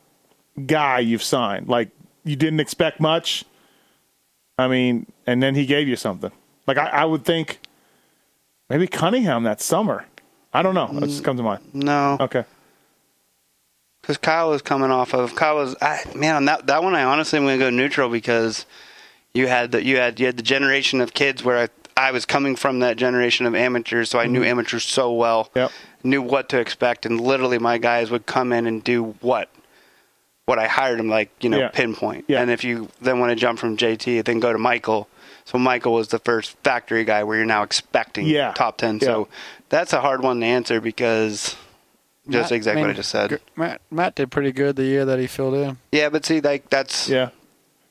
guy 0.66 1.00
you've 1.00 1.24
signed. 1.24 1.68
Like 1.68 1.90
you 2.24 2.36
didn't 2.36 2.60
expect 2.60 3.00
much. 3.00 3.44
I 4.58 4.68
mean, 4.68 5.08
and 5.26 5.42
then 5.42 5.56
he 5.56 5.66
gave 5.66 5.88
you 5.88 5.96
something. 5.96 6.32
Like 6.68 6.78
I, 6.78 6.88
I 6.88 7.06
would 7.06 7.26
think 7.26 7.60
maybe 8.70 8.88
Cunningham 8.88 9.44
that 9.44 9.62
summer. 9.62 10.06
I 10.54 10.62
don't 10.62 10.76
know. 10.76 10.88
That 11.00 11.08
just 11.08 11.24
comes 11.24 11.40
to 11.40 11.44
mind. 11.44 11.64
No, 11.74 12.18
Okay. 12.20 12.46
Because 14.04 14.18
Kyle 14.18 14.50
was 14.52 14.62
coming 14.62 14.92
off 14.92 15.14
of 15.16 15.34
Kyle 15.36 15.56
was 15.56 15.76
I, 15.82 16.02
man 16.14 16.36
on 16.36 16.46
that 16.46 16.68
that 16.68 16.84
one. 16.84 16.94
I 16.94 17.04
honestly 17.04 17.38
am 17.40 17.46
going 17.46 17.58
to 17.58 17.66
go 17.66 17.70
neutral 17.72 18.10
because 18.10 18.66
you 19.34 19.48
had 19.48 19.72
the 19.72 19.84
you 19.84 19.98
had 19.98 20.20
you 20.20 20.28
had 20.28 20.38
the 20.38 20.44
generation 20.44 21.02
of 21.02 21.14
kids 21.14 21.44
where 21.44 21.58
I 21.58 21.70
I 21.96 22.12
was 22.12 22.26
coming 22.26 22.56
from 22.56 22.80
that 22.80 22.98
generation 22.98 23.46
of 23.46 23.56
amateurs, 23.56 24.10
so 24.10 24.20
I 24.20 24.26
knew 24.28 24.44
amateurs 24.44 24.84
so 24.84 25.12
well. 25.14 25.46
Mm-hmm. 25.46 25.60
Yep. 25.60 25.72
knew 26.04 26.22
what 26.22 26.50
to 26.50 26.60
expect, 26.60 27.06
and 27.06 27.20
literally 27.22 27.58
my 27.60 27.78
guys 27.78 28.12
would 28.12 28.26
come 28.26 28.52
in 28.52 28.68
and 28.68 28.84
do 28.84 29.16
what 29.22 29.50
what 30.46 30.60
I 30.60 30.68
hired 30.68 31.00
them 31.00 31.08
like 31.08 31.30
you 31.40 31.50
know 31.50 31.60
Yeah. 31.60 31.70
pinpoint. 31.70 32.26
Yeah. 32.28 32.42
And 32.42 32.52
if 32.52 32.64
you 32.64 32.90
then 33.02 33.20
want 33.20 33.30
to 33.30 33.36
jump 33.36 33.58
from 33.60 33.78
JT, 33.78 34.26
then 34.26 34.40
go 34.40 34.52
to 34.52 34.60
Michael. 34.60 35.08
So 35.46 35.58
Michael 35.58 35.94
was 35.94 36.08
the 36.10 36.20
first 36.20 36.56
factory 36.64 37.04
guy 37.04 37.24
where 37.24 37.38
you're 37.38 37.46
now 37.46 37.64
expecting 37.64 38.28
Yeah. 38.28 38.52
top 38.54 38.78
ten. 38.78 39.00
So 39.00 39.28
that's 39.70 39.94
a 39.94 40.02
hard 40.02 40.22
one 40.24 40.40
to 40.42 40.46
answer 40.46 40.82
because 40.82 41.56
just 42.30 42.52
Matt- 42.52 42.52
exactly 42.58 42.82
I 42.84 42.86
what 42.86 42.92
I 42.92 42.94
just 42.94 43.10
said. 43.10 43.40
Matt, 43.56 43.82
Matt 43.92 44.16
did 44.16 44.32
pretty 44.32 44.52
good 44.52 44.76
the 44.76 44.86
year 44.86 45.06
that 45.06 45.20
he 45.20 45.28
filled 45.28 45.56
in. 45.56 45.78
Yeah, 45.92 46.10
but 46.10 46.26
see, 46.26 46.42
like 46.42 46.70
that's 46.70 47.10
Yeah. 47.10 47.30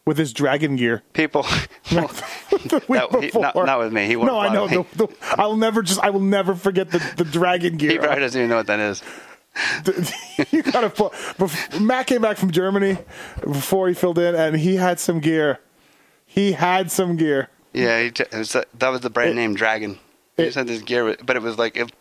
With 0.04 0.18
his 0.18 0.32
dragon 0.32 0.74
gear. 0.76 1.02
people. 1.12 1.46
The 1.90 2.82
week 2.88 2.88
No, 3.12 3.20
he- 3.20 3.30
not- 3.38 3.52
before. 3.52 3.66
not 3.66 3.78
with 3.78 3.92
me. 3.92 4.06
He 4.06 4.16
no, 4.16 4.38
I 4.38 4.52
know. 4.52 4.66
The, 4.68 4.84
the, 4.96 5.08
I'll 5.40 5.56
never 5.56 5.82
just. 5.82 6.00
I 6.00 6.10
will 6.10 6.20
never 6.20 6.54
forget 6.54 6.90
the, 6.90 6.98
the 7.16 7.24
dragon 7.24 7.76
gear. 7.76 7.90
he 7.92 7.98
probably 7.98 8.20
doesn't 8.20 8.38
even 8.40 8.50
know 8.50 8.56
what 8.56 8.66
that 8.68 8.80
is. 8.80 9.02
you 10.50 10.62
gotta 10.62 10.90
put. 10.90 11.12
bef- 11.12 11.80
Matt 11.80 12.06
came 12.06 12.22
back 12.22 12.36
from 12.36 12.50
Germany 12.50 12.98
before 13.42 13.88
he 13.88 13.94
filled 13.94 14.18
in, 14.18 14.34
and 14.34 14.56
he 14.56 14.76
had 14.76 14.98
some 14.98 15.20
gear. 15.20 15.60
He 16.26 16.52
had 16.52 16.90
some 16.90 17.16
gear. 17.16 17.48
Yeah, 17.72 18.02
he, 18.02 18.10
t- 18.10 18.24
it 18.24 18.32
was, 18.36 18.54
uh, 18.56 18.64
that 18.78 18.88
was 18.88 19.00
the 19.02 19.10
brand 19.10 19.36
name 19.36 19.54
Dragon. 19.54 19.98
He 20.36 20.42
it- 20.44 20.46
just 20.46 20.56
had 20.56 20.66
this 20.66 20.82
gear, 20.82 21.16
but 21.24 21.36
it 21.36 21.42
was 21.42 21.58
like 21.58 21.76
it, 21.76 21.92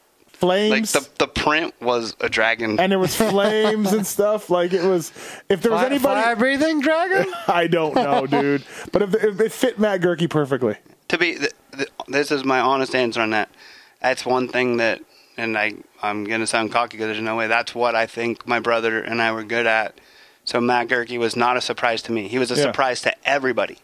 like 0.44 0.86
the 0.88 1.08
the 1.20 1.28
print 1.28 1.74
was 1.82 2.16
a 2.20 2.30
dragon. 2.30 2.80
and 2.80 2.92
there 2.92 3.00
was 3.00 3.16
flames 3.16 3.94
and 3.94 4.06
stuff. 4.18 4.50
Like 4.50 4.74
it 4.74 4.84
was. 4.84 5.12
If 5.50 5.62
there 5.62 5.72
was 5.72 5.82
Fire, 5.82 5.90
anybody, 5.90 6.22
fire 6.22 6.36
breathing 6.36 6.82
dragon? 6.82 7.32
I 7.48 7.68
don't 7.68 7.96
know, 7.96 8.26
dude. 8.28 8.64
But 8.92 9.02
if, 9.04 9.16
if 9.16 9.40
it 9.40 9.52
fit 9.52 9.80
Matt 9.80 10.02
Goerke 10.02 10.30
perfectly. 10.30 10.78
to 11.10 11.18
be 11.18 11.36
th- 11.38 11.52
th- 11.76 11.90
this 12.08 12.32
is 12.32 12.44
my 12.44 12.60
honest 12.60 12.96
answer 12.96 13.22
on 13.22 13.30
that. 13.32 13.50
That's 14.02 14.26
one 14.26 14.48
thing 14.48 14.78
that, 14.78 15.02
and 15.38 15.58
I 15.58 15.74
I'm 16.02 16.24
gonna 16.24 16.48
sound 16.48 16.72
cocky 16.72 16.98
because 16.98 17.08
there's 17.14 17.22
no 17.24 17.36
way. 17.36 17.48
That's 17.48 17.76
what 17.76 17.96
I 17.96 18.06
think 18.08 18.48
my 18.48 18.60
brother 18.60 19.00
and 19.02 19.22
I 19.22 19.32
were 19.32 19.44
good 19.44 19.66
at. 19.68 20.00
So 20.44 20.60
Matt 20.60 20.88
Goerke 20.88 21.20
was 21.20 21.36
not 21.36 21.56
a 21.56 21.62
surprise 21.62 22.02
to 22.04 22.12
me. 22.12 22.28
He 22.28 22.40
was 22.40 22.50
a 22.52 22.56
Yeah. 22.56 22.64
surprise 22.64 23.02
to 23.04 23.14
everybody. 23.28 23.78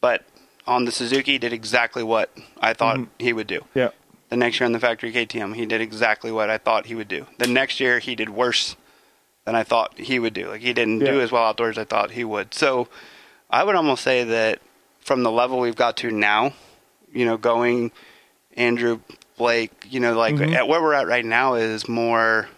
But 0.00 0.24
on 0.66 0.86
the 0.86 0.92
Suzuki, 0.92 1.36
did 1.36 1.52
exactly 1.52 2.02
what 2.02 2.30
I 2.58 2.72
thought 2.72 2.96
Mm-hmm. 2.96 3.10
he 3.24 3.32
would 3.34 3.46
do. 3.46 3.60
Yeah. 3.74 3.90
The 4.34 4.38
next 4.40 4.58
year 4.58 4.66
on 4.66 4.72
the 4.72 4.80
factory 4.80 5.12
KTM, 5.12 5.54
he 5.54 5.64
did 5.64 5.80
exactly 5.80 6.32
what 6.32 6.50
I 6.50 6.58
thought 6.58 6.86
he 6.86 6.96
would 6.96 7.06
do. 7.06 7.28
The 7.38 7.46
next 7.46 7.78
year, 7.78 8.00
he 8.00 8.16
did 8.16 8.28
worse 8.30 8.74
than 9.44 9.54
I 9.54 9.62
thought 9.62 9.96
he 9.96 10.18
would 10.18 10.34
do. 10.34 10.48
Like 10.48 10.60
he 10.60 10.72
didn't 10.72 10.98
do 10.98 11.20
as 11.20 11.30
well 11.30 11.44
outdoors 11.44 11.78
as 11.78 11.82
I 11.82 11.84
thought 11.84 12.10
he 12.10 12.24
would. 12.24 12.52
So 12.52 12.88
I 13.48 13.62
would 13.62 13.76
almost 13.76 14.02
say 14.02 14.24
that 14.24 14.58
from 14.98 15.22
the 15.22 15.30
level 15.30 15.60
we've 15.60 15.76
got 15.76 15.96
to 15.98 16.10
now, 16.10 16.52
you 17.12 17.24
know, 17.24 17.36
going 17.36 17.92
Andrew 18.56 18.98
Blake, 19.38 19.70
you 19.88 20.00
know, 20.00 20.14
like 20.14 20.34
Mhm. 20.34 20.52
at 20.52 20.66
where 20.66 20.82
we're 20.82 20.94
at 20.94 21.06
right 21.06 21.24
now 21.24 21.54
is 21.54 21.88
more. 21.88 22.48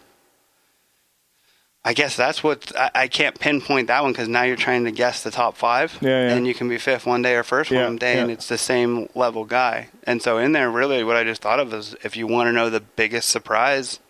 I 1.87 1.93
guess 1.95 2.17
that's 2.17 2.43
what 2.43 2.77
I, 2.77 2.91
I 2.95 3.09
can't 3.09 3.39
pinpoint 3.39 3.87
that 3.87 4.03
one 4.03 4.11
because 4.11 4.27
now 4.29 4.43
you're 4.43 4.57
trying 4.57 4.85
to 4.87 4.91
guess 4.91 5.23
the 5.23 5.31
top 5.31 5.57
five, 5.57 5.97
Yeah, 6.01 6.09
yeah. 6.29 6.35
and 6.35 6.45
you 6.45 6.53
can 6.53 6.69
be 6.69 6.79
fifth 6.79 7.07
one 7.07 7.23
day 7.23 7.37
or 7.37 7.45
first 7.45 7.71
Yeah, 7.71 7.85
one 7.85 7.97
day, 7.97 8.19
and 8.19 8.29
it's 8.29 8.49
the 8.49 8.59
same 8.59 9.09
level 9.15 9.45
guy. 9.45 9.89
And 10.03 10.21
so 10.21 10.39
in 10.39 10.51
there, 10.51 10.69
really, 10.69 11.05
what 11.05 11.15
I 11.17 11.23
just 11.23 11.43
thought 11.43 11.61
of 11.61 11.73
is 11.73 11.95
if 12.03 12.17
you 12.17 12.27
want 12.27 12.49
to 12.49 12.53
know 12.53 12.71
the 12.71 12.81
biggest 12.81 13.29
surprise, 13.29 14.01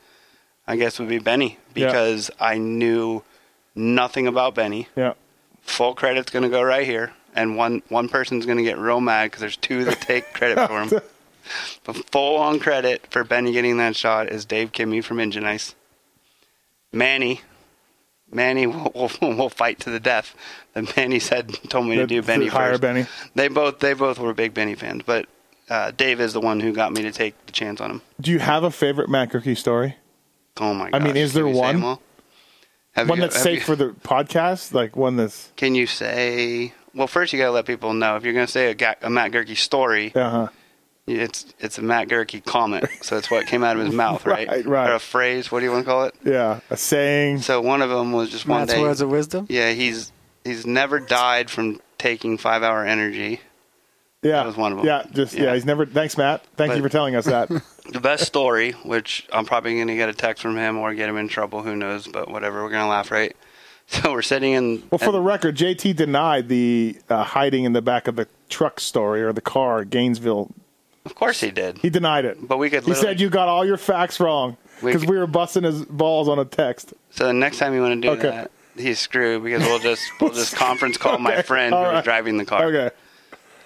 I 0.66 0.76
guess 0.76 0.98
would 0.98 1.10
be 1.10 1.18
Benny 1.18 1.58
because 1.74 2.30
I 2.40 2.56
knew 2.56 3.22
nothing 3.74 4.26
about 4.26 4.54
Benny. 4.54 4.88
Yeah. 4.96 5.12
Full 5.60 5.94
credit's 5.94 6.32
going 6.32 6.44
to 6.44 6.48
go 6.48 6.62
right 6.62 6.86
here, 6.86 7.12
and 7.34 7.56
one 7.58 7.82
one 7.90 8.08
person's 8.08 8.46
going 8.46 8.56
to 8.58 8.64
get 8.64 8.78
real 8.78 9.02
mad 9.02 9.26
because 9.26 9.40
there's 9.40 9.56
two 9.58 9.84
that 9.84 10.00
take 10.00 10.32
credit 10.32 10.66
for 10.66 10.82
him. 10.82 11.00
But 11.84 12.10
full 12.10 12.38
on 12.38 12.58
credit 12.58 13.06
for 13.10 13.22
Benny 13.22 13.52
getting 13.52 13.76
that 13.76 13.94
shot 13.94 14.30
is 14.32 14.44
Dave 14.44 14.72
Kimmy 14.72 15.04
from 15.04 15.20
Engine 15.20 15.44
Ice. 15.44 15.76
Manny, 16.92 17.42
Manny 18.32 18.66
will, 18.66 18.92
will, 19.20 19.34
will 19.36 19.48
fight 19.50 19.80
to 19.80 19.90
the 19.90 20.00
death. 20.00 20.34
That 20.74 20.96
Manny 20.96 21.18
said 21.18 21.48
told 21.68 21.86
me 21.86 21.96
to 21.96 22.06
do 22.06 22.22
Benny 22.22 22.46
hire 22.48 22.70
first. 22.72 22.82
Benny. 22.82 23.06
They 23.34 23.48
both 23.48 23.78
they 23.78 23.94
both 23.94 24.18
were 24.18 24.34
big 24.34 24.54
Benny 24.54 24.74
fans, 24.74 25.02
but 25.06 25.26
uh, 25.68 25.90
Dave 25.92 26.20
is 26.20 26.32
the 26.32 26.40
one 26.40 26.60
who 26.60 26.72
got 26.72 26.92
me 26.92 27.02
to 27.02 27.12
take 27.12 27.34
the 27.46 27.52
chance 27.52 27.80
on 27.80 27.90
him. 27.90 28.02
Do 28.20 28.30
you 28.30 28.38
have 28.38 28.62
a 28.64 28.70
favorite 28.70 29.08
Matt 29.08 29.30
Goerke 29.30 29.56
story? 29.56 29.96
Oh 30.58 30.74
my! 30.74 30.90
God. 30.90 31.00
I 31.02 31.04
mean, 31.04 31.16
is 31.16 31.32
there 31.34 31.46
one? 31.46 31.98
Have 32.92 33.08
one 33.08 33.18
you- 33.18 33.22
that's 33.22 33.40
safe 33.40 33.60
you- 33.60 33.64
for 33.64 33.76
the 33.76 33.90
podcast, 33.90 34.72
like 34.72 34.96
one 34.96 35.16
that's. 35.16 35.52
Can 35.56 35.74
you 35.74 35.86
say? 35.86 36.72
Well, 36.94 37.06
first 37.06 37.32
you 37.34 37.38
got 37.38 37.46
to 37.46 37.50
let 37.52 37.66
people 37.66 37.92
know 37.92 38.16
if 38.16 38.24
you're 38.24 38.32
going 38.32 38.46
to 38.46 38.52
say 38.52 38.70
a, 38.72 38.96
a 39.02 39.10
Matt 39.10 39.32
Goerke 39.32 39.54
story. 39.56 40.14
Uh 40.14 40.30
huh. 40.30 40.48
It's 41.06 41.54
it's 41.60 41.78
a 41.78 41.82
Matt 41.82 42.08
Goerke 42.08 42.44
comment, 42.44 42.86
so 43.00 43.16
it's 43.16 43.30
what 43.30 43.46
came 43.46 43.62
out 43.62 43.76
of 43.78 43.84
his 43.86 43.94
mouth, 44.04 44.26
right? 44.26 44.48
Right, 44.48 44.66
right. 44.66 44.90
Or 44.90 44.94
a 44.94 44.98
phrase. 44.98 45.52
What 45.52 45.60
do 45.60 45.66
you 45.66 45.70
want 45.72 45.84
to 45.84 45.90
call 45.90 46.04
it? 46.04 46.14
Yeah, 46.24 46.60
a 46.68 46.76
saying. 46.76 47.42
So 47.42 47.60
one 47.60 47.80
of 47.82 47.90
them 47.90 48.12
was 48.12 48.30
just 48.30 48.46
one 48.46 48.62
Matt's 48.62 48.72
day. 48.74 48.80
words 48.82 49.00
of 49.00 49.08
wisdom. 49.08 49.46
yeah, 49.48 49.70
he's 49.72 50.10
he's 50.44 50.66
never 50.66 50.98
died 50.98 51.48
from 51.48 51.80
taking 51.98 52.38
five 52.38 52.62
hour 52.64 52.84
energy. 52.84 53.40
Yeah, 54.22 54.38
That 54.38 54.46
was 54.46 54.56
one 54.56 54.72
of 54.72 54.78
them. 54.78 54.86
Yeah, 54.86 55.04
just 55.12 55.34
yeah. 55.34 55.44
Yeah. 55.44 55.54
He's 55.54 55.64
never. 55.64 55.86
Thanks, 55.86 56.18
Matt. 56.18 56.44
Thank 56.56 56.74
you 56.74 56.82
for 56.82 56.88
telling 56.88 57.14
us 57.16 57.26
that. 57.26 57.50
The 57.86 58.00
best 58.00 58.24
story, 58.24 58.72
which 58.72 59.28
I'm 59.32 59.44
probably 59.44 59.76
going 59.76 59.86
to 59.86 59.94
get 59.94 60.08
a 60.08 60.12
text 60.12 60.42
from 60.42 60.56
him 60.56 60.76
or 60.76 60.92
get 60.92 61.08
him 61.08 61.16
in 61.18 61.28
trouble, 61.28 61.62
who 61.62 61.76
knows? 61.76 62.08
But 62.08 62.28
whatever, 62.28 62.64
we're 62.64 62.70
going 62.70 62.82
to 62.82 62.88
laugh, 62.88 63.12
right? 63.12 63.34
So 63.88 64.10
we're 64.10 64.22
sitting 64.22 64.54
in. 64.54 64.82
well, 64.90 64.98
for 64.98 65.12
the 65.12 65.20
record, 65.20 65.56
JT 65.56 65.94
denied 65.94 66.48
the 66.48 66.98
uh, 67.08 67.22
hiding 67.22 67.62
in 67.62 67.74
the 67.74 67.80
back 67.82 68.08
of 68.08 68.16
the 68.16 68.26
truck 68.48 68.80
story 68.80 69.22
or 69.22 69.32
the 69.32 69.40
car 69.40 69.84
Gainesville. 69.84 70.50
Of 71.06 71.14
course 71.14 71.40
he 71.40 71.50
did. 71.50 71.78
He 71.78 71.88
denied 71.88 72.24
it. 72.26 72.46
But 72.46 72.58
we 72.58 72.68
could 72.68 72.82
He 72.84 72.90
literally- 72.90 73.08
said 73.14 73.20
you 73.20 73.30
got 73.30 73.48
all 73.48 73.64
your 73.64 73.78
facts 73.78 74.20
wrong 74.20 74.58
We 74.82 74.90
because 74.90 75.02
could- 75.02 75.10
we 75.10 75.16
were 75.18 75.26
busting 75.26 75.62
his 75.62 75.84
balls 75.86 76.28
on 76.28 76.38
a 76.38 76.44
text. 76.44 76.92
So 77.10 77.26
the 77.26 77.32
next 77.32 77.58
time 77.58 77.72
you 77.72 77.80
want 77.80 78.02
to 78.02 78.08
do 78.08 78.12
Okay. 78.14 78.28
that, 78.28 78.50
he's 78.76 78.98
screwed 78.98 79.42
because 79.44 79.62
we'll 79.62 79.78
just 79.78 80.02
we'll 80.20 80.32
just 80.32 80.54
conference 80.54 80.98
call 80.98 81.16
my 81.18 81.32
Okay, 81.32 81.42
friend 81.42 81.72
who 81.72 81.78
all 81.78 81.84
was 81.86 81.92
right. 81.94 82.04
driving 82.04 82.36
the 82.36 82.44
car. 82.44 82.64
Okay. 82.66 82.90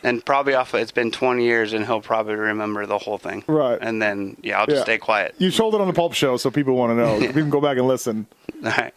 And 0.02 0.24
probably 0.24 0.54
off. 0.54 0.74
It's 0.74 0.92
been 0.92 1.10
20 1.10 1.44
years, 1.44 1.74
and 1.74 1.84
he'll 1.84 2.00
probably 2.00 2.34
remember 2.34 2.86
the 2.86 2.96
whole 2.96 3.18
thing. 3.18 3.44
Right. 3.46 3.78
And 3.82 4.00
then 4.00 4.38
yeah, 4.42 4.58
I'll 4.58 4.64
just 4.66 4.78
Yeah. 4.78 4.82
stay 4.84 4.96
quiet. 4.98 5.34
You 5.36 5.50
told 5.50 5.74
it 5.74 5.80
on 5.82 5.86
the 5.88 5.92
Pulp 5.92 6.14
Show, 6.14 6.38
so 6.38 6.50
people 6.50 6.74
want 6.74 6.92
to 6.92 6.94
know. 6.96 7.18
People 7.26 7.32
can 7.42 7.50
go 7.50 7.60
back 7.60 7.76
and 7.76 7.86
listen. 7.86 8.26
All 8.64 8.70
right. 8.70 8.94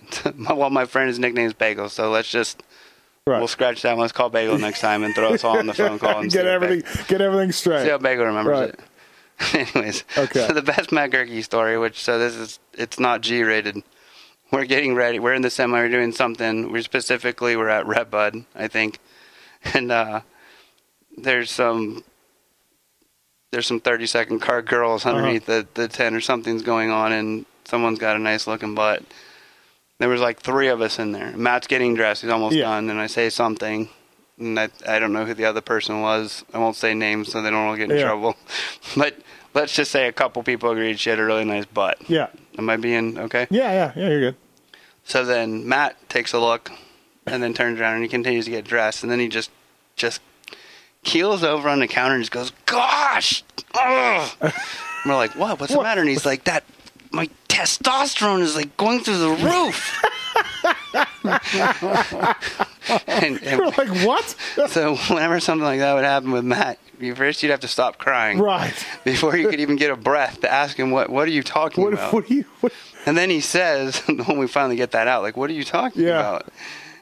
well, 0.55 0.69
my 0.69 0.85
friend 0.85 1.09
his 1.09 1.19
nickname 1.19 1.47
is 1.47 1.53
Bagel, 1.53 1.89
so 1.89 2.09
let's 2.09 2.29
just 2.29 2.63
Right. 3.25 3.37
we'll 3.39 3.47
scratch 3.47 3.81
that. 3.83 3.93
one. 3.93 4.01
Let's 4.01 4.11
call 4.11 4.29
Bagel 4.29 4.57
next 4.57 4.81
time 4.81 5.03
and 5.03 5.15
throw 5.15 5.33
us 5.33 5.45
all 5.45 5.57
on 5.57 5.65
the 5.65 5.73
phone 5.73 5.97
call 5.97 6.19
and 6.19 6.31
get 6.31 6.45
everything. 6.45 6.81
Bagel- 6.81 7.03
Get 7.07 7.21
everything 7.21 7.51
straight. 7.53 7.83
See 7.83 7.89
how 7.89 7.97
Bagel 7.97 8.25
remembers 8.25 8.59
Right. 8.59 8.69
it. 9.55 9.69
Anyways, 9.75 10.03
Okay. 10.17 10.45
so 10.45 10.53
the 10.53 10.61
best 10.61 10.91
Matt 10.91 11.11
Goerke 11.11 11.41
story, 11.43 11.77
which 11.77 12.03
so 12.03 12.19
this 12.19 12.35
is 12.35 12.59
it's 12.73 12.99
not 12.99 13.21
G 13.21 13.41
rated. 13.43 13.81
We're 14.51 14.65
getting 14.65 14.93
ready. 14.93 15.19
We're 15.19 15.33
in 15.35 15.41
the 15.41 15.49
semi. 15.49 15.79
We're 15.79 15.89
doing 15.89 16.11
something. 16.11 16.69
We're 16.71 16.81
specifically 16.81 17.55
we're 17.55 17.69
at 17.69 17.87
Red 17.87 18.11
Bud, 18.11 18.43
I 18.55 18.67
think, 18.67 18.99
and 19.73 19.89
uh, 19.89 20.21
there's 21.17 21.49
some 21.49 22.03
there's 23.53 23.67
some 23.67 23.79
30 23.79 24.05
second 24.05 24.39
car 24.41 24.61
girls 24.61 25.05
Uh-huh. 25.05 25.15
underneath 25.15 25.45
the 25.45 25.65
the 25.75 25.87
tent 25.87 26.13
or 26.13 26.21
something's 26.21 26.61
going 26.61 26.91
on, 26.91 27.13
and 27.13 27.45
someone's 27.63 27.99
got 27.99 28.17
a 28.17 28.19
nice 28.19 28.47
looking 28.47 28.75
butt. 28.75 29.01
There 30.03 30.09
was 30.09 30.19
like 30.19 30.41
three 30.41 30.67
of 30.67 30.81
us 30.81 30.99
in 30.99 31.13
there. 31.13 31.31
Matt's 31.31 31.65
getting 31.65 31.93
dressed. 31.95 32.23
He's 32.23 32.29
almost 32.31 32.57
Yeah. 32.57 32.63
done, 32.65 32.89
and 32.89 32.99
I 32.99 33.07
say 33.07 33.29
something, 33.29 33.87
and 34.37 34.59
I, 34.59 34.67
I 34.85 34.99
don't 34.99 35.13
know 35.13 35.23
who 35.23 35.33
the 35.33 35.45
other 35.45 35.61
person 35.61 36.01
was. 36.01 36.43
I 36.53 36.57
won't 36.57 36.75
say 36.75 36.93
names 36.93 37.31
so 37.31 37.41
they 37.41 37.49
don't 37.49 37.67
all 37.67 37.77
get 37.77 37.89
in 37.89 37.95
Yeah. 37.97 38.03
trouble. 38.07 38.35
But 38.97 39.15
let's 39.53 39.73
just 39.73 39.91
say 39.91 40.09
a 40.09 40.11
couple 40.11 40.43
people 40.43 40.71
agreed 40.71 40.99
she 40.99 41.09
had 41.09 41.19
a 41.19 41.23
really 41.23 41.45
nice 41.45 41.63
butt. 41.63 41.99
Yeah. 42.09 42.27
Am 42.57 42.69
I 42.69 42.75
being 42.75 43.17
okay? 43.17 43.47
Yeah. 43.49 43.71
Yeah. 43.71 43.91
Yeah. 43.95 44.09
You're 44.09 44.19
good. 44.19 44.35
So 45.05 45.23
then 45.23 45.69
Matt 45.69 45.95
takes 46.09 46.33
a 46.33 46.39
look, 46.39 46.69
and 47.25 47.41
then 47.41 47.53
turns 47.53 47.79
around 47.79 47.93
and 47.93 48.03
he 48.03 48.09
continues 48.09 48.43
to 48.43 48.51
get 48.51 48.65
dressed, 48.65 49.03
and 49.03 49.09
then 49.11 49.21
he 49.21 49.29
just 49.29 49.51
just 49.95 50.19
keels 51.05 51.45
over 51.45 51.69
on 51.69 51.79
the 51.79 51.87
counter 51.87 52.15
and 52.15 52.23
just 52.23 52.33
goes, 52.33 52.51
"Gosh!" 52.65 53.41
Ugh. 53.73 54.29
We're 55.05 55.15
like, 55.15 55.31
"What? 55.37 55.61
What's 55.61 55.71
What? 55.71 55.77
the 55.77 55.83
matter?" 55.83 56.01
And 56.01 56.09
he's 56.09 56.25
like, 56.25 56.43
"That 56.43 56.65
my 57.13 57.29
testosterone 57.47 58.41
is 58.41 58.55
like 58.55 58.75
going 58.77 58.99
through 59.01 59.17
the 59.19 59.29
roof." 59.29 60.03
and, 63.07 63.41
and 63.43 63.59
You're 63.59 63.67
like 63.71 64.05
what? 64.05 64.35
so 64.69 64.95
whenever 64.95 65.39
something 65.39 65.63
like 65.65 65.79
that 65.79 65.93
would 65.93 66.03
happen 66.03 66.31
with 66.31 66.43
Matt, 66.43 66.79
you 66.99 67.15
first 67.15 67.43
you'd 67.43 67.49
have 67.49 67.59
to 67.61 67.67
stop 67.67 67.97
crying 67.97 68.39
right. 68.39 68.73
before 69.03 69.35
you 69.37 69.49
could 69.49 69.59
even 69.59 69.75
get 69.75 69.91
a 69.91 69.95
breath 69.95 70.41
to 70.41 70.51
ask 70.51 70.77
him 70.77 70.91
what 70.91 71.09
what 71.09 71.27
are 71.27 71.31
you 71.31 71.43
talking 71.43 71.83
What? 71.83 71.93
about. 71.93 72.13
What 72.13 72.27
do 72.27 72.35
you? 72.35 72.45
What, 72.61 72.73
And 73.05 73.17
then 73.17 73.29
he 73.29 73.41
says, 73.41 73.99
when 74.07 74.37
we 74.37 74.47
finally 74.47 74.75
get 74.75 74.91
that 74.91 75.07
out, 75.07 75.21
like, 75.23 75.37
what 75.37 75.49
are 75.49 75.53
you 75.53 75.63
talking 75.63 76.03
Yeah. 76.03 76.19
about? 76.19 76.47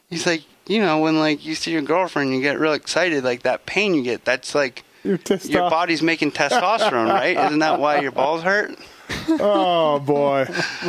He's 0.10 0.26
like, 0.26 0.44
you 0.68 0.80
know, 0.82 1.00
when 1.00 1.20
like 1.20 1.46
you 1.46 1.56
see 1.56 1.72
your 1.72 1.82
girlfriend, 1.82 2.34
you 2.34 2.42
get 2.42 2.60
real 2.60 2.74
excited, 2.74 3.24
like 3.24 3.44
that 3.44 3.66
pain 3.66 3.94
you 3.94 4.04
get, 4.04 4.26
that's 4.26 4.54
like 4.56 4.84
your 5.04 5.20
your 5.44 5.70
body's 5.70 6.02
making 6.02 6.32
testosterone, 6.32 7.10
right? 7.12 7.38
Isn't 7.38 7.60
that 7.60 7.80
why 7.80 8.02
your 8.02 8.12
balls 8.12 8.44
hurt? 8.44 8.78
Oh 9.40 10.00
boy. 10.00 10.46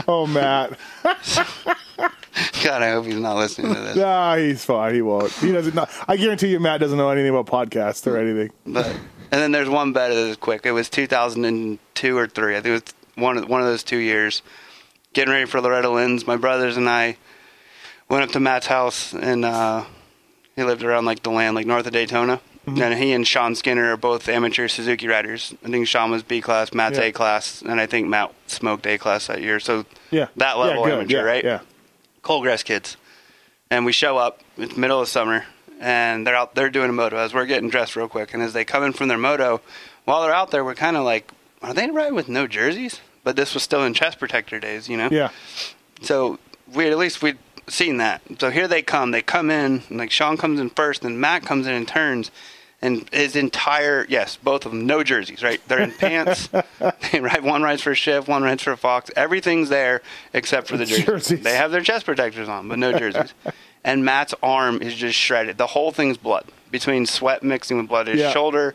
Oh 0.09 0.27
Matt. 0.27 0.79
God, 2.63 2.83
I 2.83 2.93
hope 2.93 3.07
he's 3.07 3.17
not 3.17 3.37
listening 3.37 3.75
to 3.75 3.81
this. 3.81 3.97
Nah, 3.97 4.37
he's 4.37 4.65
fine. 4.65 4.95
He 4.95 5.03
won't. 5.03 5.33
He 5.33 5.53
doesn't. 5.53 5.75
Know, 5.75 5.87
I 6.09 6.17
guarantee 6.17 6.49
you, 6.49 6.61
Matt 6.61 6.81
doesn't 6.81 6.97
know 6.97 7.11
anything 7.11 7.31
about 7.35 7.47
podcasts 7.47 8.07
or 8.07 8.17
anything. 8.17 8.51
But 8.67 8.87
and 8.87 9.41
then 9.41 9.53
there's 9.53 9.69
one 9.69 9.93
better 9.93 10.15
that 10.15 10.29
is 10.29 10.37
quick. 10.37 10.65
It 10.65 10.73
was 10.73 10.89
2002 10.89 12.17
or 12.17 12.27
three. 12.27 12.57
I 12.57 12.61
think 12.61 12.67
it 12.67 12.85
was 12.85 12.95
one 13.25 13.39
of 13.39 13.49
one 13.49 13.61
of 13.61 13.67
those 13.67 13.83
two 13.83 13.99
years. 13.99 14.43
Getting 15.13 15.33
ready 15.33 15.47
for 15.47 15.61
Loretta 15.61 15.91
Lynn's. 15.91 16.27
My 16.27 16.37
brothers 16.37 16.77
and 16.77 16.89
I 16.89 17.17
went 18.09 18.25
up 18.25 18.31
to 18.31 18.41
Matt's 18.41 18.67
house, 18.67 19.13
and 19.13 19.45
uh, 19.45 19.85
he 20.57 20.63
lived 20.63 20.83
around 20.83 21.05
like 21.05 21.23
the 21.23 21.31
land, 21.31 21.55
like 21.55 21.67
north 21.67 21.87
of 21.87 21.93
Daytona. 21.93 22.41
Mm-hmm. 22.67 22.81
And 22.83 22.95
he 22.99 23.13
and 23.13 23.27
Sean 23.27 23.57
Skinner 23.57 23.93
are 23.93 23.97
both 23.97 24.29
amateur 24.29 24.69
Suzuki 24.69 25.09
riders. 25.09 25.53
I 25.65 25.69
think 25.69 25.89
Sean 25.89 26.13
was 26.13 26.23
B 26.23 26.41
class, 26.41 26.73
Matt's 26.73 26.97
Yeah. 26.97 27.05
A 27.07 27.13
class, 27.13 27.61
and 27.63 27.81
I 27.81 27.87
think 27.87 28.07
Matt 28.07 28.33
smoked 28.47 28.87
A 28.87 28.99
class 28.99 29.27
that 29.27 29.43
year. 29.43 29.59
So 29.59 29.85
Yeah. 30.11 30.29
that 30.37 30.59
level 30.59 30.87
yeah, 30.87 30.95
amateur, 30.95 31.17
yeah, 31.17 31.23
right? 31.23 31.45
Yeah. 31.45 31.61
Coalgrass 32.23 32.65
kids. 32.65 32.97
And 33.71 33.85
we 33.85 33.91
show 33.93 34.17
up, 34.17 34.43
it's 34.57 34.77
middle 34.77 35.01
of 35.01 35.09
summer, 35.09 35.45
and 35.81 36.25
they're 36.25 36.37
out 36.37 36.55
they're 36.55 36.71
doing 36.71 36.89
a 36.89 36.93
moto 36.93 37.17
as 37.17 37.35
we're 37.35 37.47
getting 37.47 37.69
dressed 37.69 37.97
real 37.97 38.07
quick. 38.09 38.33
And 38.33 38.43
as 38.43 38.53
they 38.53 38.65
come 38.65 38.85
in 38.85 38.93
from 38.93 39.09
their 39.09 39.19
moto, 39.19 39.61
while 40.05 40.23
they're 40.23 40.35
out 40.35 40.53
there, 40.53 40.65
we're 40.65 40.77
kind 40.77 40.97
of 40.97 41.05
like, 41.05 41.33
are 41.63 41.75
they 41.75 41.91
riding 41.91 42.15
with 42.15 42.29
no 42.29 42.47
jerseys? 42.47 43.01
But 43.25 43.35
this 43.35 43.55
was 43.55 43.65
still 43.65 43.83
in 43.83 43.93
chest 43.95 44.21
protector 44.21 44.61
days, 44.61 44.89
you 44.89 44.97
know? 44.97 45.09
Yeah. 45.11 45.31
So 46.03 46.39
we 46.73 46.89
at 46.89 46.99
least 46.99 47.23
we'd 47.23 47.39
seen 47.69 47.99
that. 47.99 48.23
So 48.39 48.51
here 48.51 48.69
they 48.69 48.83
come. 48.83 49.11
They 49.11 49.23
come 49.23 49.51
in, 49.51 49.83
and 49.89 49.99
like 49.99 50.11
Sean 50.11 50.37
comes 50.37 50.61
in 50.61 50.71
first, 50.71 51.05
and 51.05 51.21
Matt 51.21 51.45
comes 51.45 51.67
in 51.67 51.75
and 51.75 51.87
turns. 51.89 52.31
And 52.85 53.09
his 53.13 53.37
entire 53.37 54.05
yes, 54.09 54.37
both 54.43 54.67
of 54.67 54.73
them, 54.73 54.87
no 54.89 55.05
jerseys, 55.05 55.41
right? 55.45 55.61
They're 55.69 55.79
in 55.81 55.93
pants. 55.93 56.49
they 57.13 57.21
ride 57.21 57.45
one 57.45 57.63
rides 57.63 57.81
for 57.83 57.95
Shift, 57.95 58.27
one 58.27 58.43
rides 58.43 58.65
for 58.65 58.75
Fox. 58.77 59.09
Everything's 59.15 59.69
there 59.69 60.03
except 60.33 60.67
for 60.67 60.77
the 60.77 60.85
jerseys. 60.85 61.05
Jerseys. 61.07 61.43
They 61.45 61.55
have 61.57 61.71
their 61.71 61.83
chest 61.83 62.07
protectors 62.07 62.49
on, 62.49 62.67
but 62.67 62.81
no 62.81 62.93
jerseys. 62.99 63.35
and 63.85 64.05
Matt's 64.05 64.35
arm 64.43 64.83
is 64.83 64.95
just 64.97 65.17
shredded. 65.17 65.59
The 65.59 65.69
whole 65.69 65.93
thing's 65.93 66.17
blood 66.17 66.45
between 66.73 67.07
sweat 67.07 67.45
mixing 67.45 67.77
with 67.77 67.87
blood. 67.87 68.09
His 68.09 68.19
Yeah. 68.19 68.33
shoulder, 68.33 68.75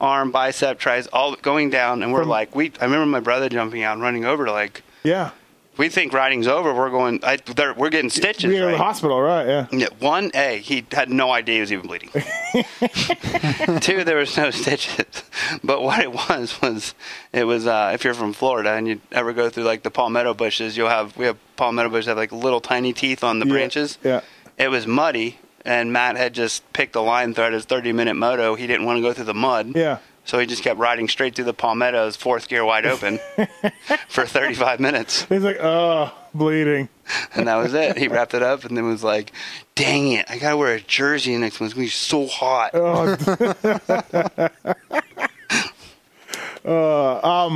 arm, 0.00 0.30
bicep, 0.30 0.78
tries 0.78 1.06
all 1.08 1.36
going 1.36 1.68
down, 1.68 2.02
and 2.02 2.10
we're 2.10 2.20
From- 2.20 2.30
like, 2.30 2.54
we. 2.56 2.72
I 2.80 2.84
remember 2.84 3.04
my 3.04 3.20
brother 3.20 3.50
jumping 3.50 3.82
out 3.82 3.92
and 3.92 4.02
running 4.02 4.24
over 4.24 4.46
to 4.46 4.52
like 4.52 4.82
Yeah. 5.02 5.32
We 5.78 5.88
think 5.88 6.12
riding's 6.12 6.46
over. 6.46 6.74
We're 6.74 6.90
going. 6.90 7.20
I, 7.24 7.38
we're 7.76 7.88
getting 7.90 8.10
stitches. 8.10 8.44
We 8.44 8.54
go 8.54 8.60
to 8.60 8.66
right? 8.66 8.72
the 8.72 8.78
hospital, 8.78 9.20
right? 9.20 9.46
Yeah. 9.46 9.66
Yeah, 9.72 9.86
one 9.98 10.30
A, 10.34 10.58
he 10.58 10.84
had 10.92 11.08
no 11.10 11.30
idea 11.30 11.54
he 11.56 11.60
was 11.60 11.72
even 11.72 11.86
bleeding. 11.86 12.10
Two, 13.80 14.04
there 14.04 14.16
was 14.16 14.36
no 14.36 14.50
stitches. 14.50 15.24
But 15.64 15.82
what 15.82 16.00
it 16.00 16.12
was 16.12 16.60
was 16.60 16.94
it 17.32 17.44
was 17.44 17.66
uh, 17.66 17.90
if 17.94 18.04
you're 18.04 18.14
from 18.14 18.32
Florida 18.32 18.72
and 18.72 18.86
you 18.86 19.00
ever 19.10 19.32
go 19.32 19.48
through 19.50 19.64
like 19.64 19.82
the 19.82 19.90
palmetto 19.90 20.34
bushes, 20.34 20.76
you'll 20.76 20.88
have 20.88 21.16
we 21.16 21.24
have 21.26 21.36
palmetto 21.56 21.88
bushes 21.88 22.06
have 22.06 22.16
like 22.16 22.32
little 22.32 22.60
tiny 22.60 22.92
teeth 22.92 23.24
on 23.24 23.38
the 23.38 23.46
Yeah, 23.46 23.52
branches. 23.52 23.98
yeah. 24.02 24.20
It 24.58 24.68
was 24.70 24.86
muddy, 24.86 25.38
and 25.64 25.92
Matt 25.92 26.16
had 26.16 26.34
just 26.34 26.70
picked 26.72 26.94
a 26.96 27.00
line 27.00 27.34
throughout 27.34 27.52
his 27.54 27.64
30 27.64 27.92
minute 27.92 28.14
moto. 28.14 28.54
He 28.54 28.66
didn't 28.66 28.84
want 28.86 28.98
to 28.98 29.02
go 29.02 29.12
through 29.12 29.24
the 29.24 29.34
mud. 29.34 29.72
Yeah. 29.74 29.98
So 30.24 30.38
he 30.38 30.46
just 30.46 30.62
kept 30.62 30.78
riding 30.78 31.08
straight 31.08 31.34
through 31.34 31.46
the 31.46 31.54
palmettos, 31.54 32.16
fourth 32.16 32.48
gear 32.48 32.64
wide 32.64 32.86
open, 32.86 33.18
for 34.08 34.24
35 34.24 34.78
minutes. 34.78 35.24
He's 35.24 35.42
like, 35.42 35.58
oh, 35.60 36.12
bleeding. 36.34 36.88
And 37.34 37.48
that 37.48 37.56
was 37.56 37.74
it. 37.74 37.98
He 37.98 38.08
wrapped 38.08 38.32
it 38.32 38.42
up 38.42 38.64
and 38.64 38.76
then 38.76 38.86
was 38.86 39.02
like, 39.02 39.32
dang 39.74 40.12
it, 40.12 40.24
I 40.30 40.38
gotta 40.38 40.56
wear 40.56 40.74
a 40.74 40.80
jersey 40.80 41.36
next 41.36 41.60
one. 41.60 41.66
It's 41.66 41.74
gonna 41.74 41.84
be 41.84 41.90
so 41.90 42.26
hot. 42.26 42.70
Oh, 42.74 43.16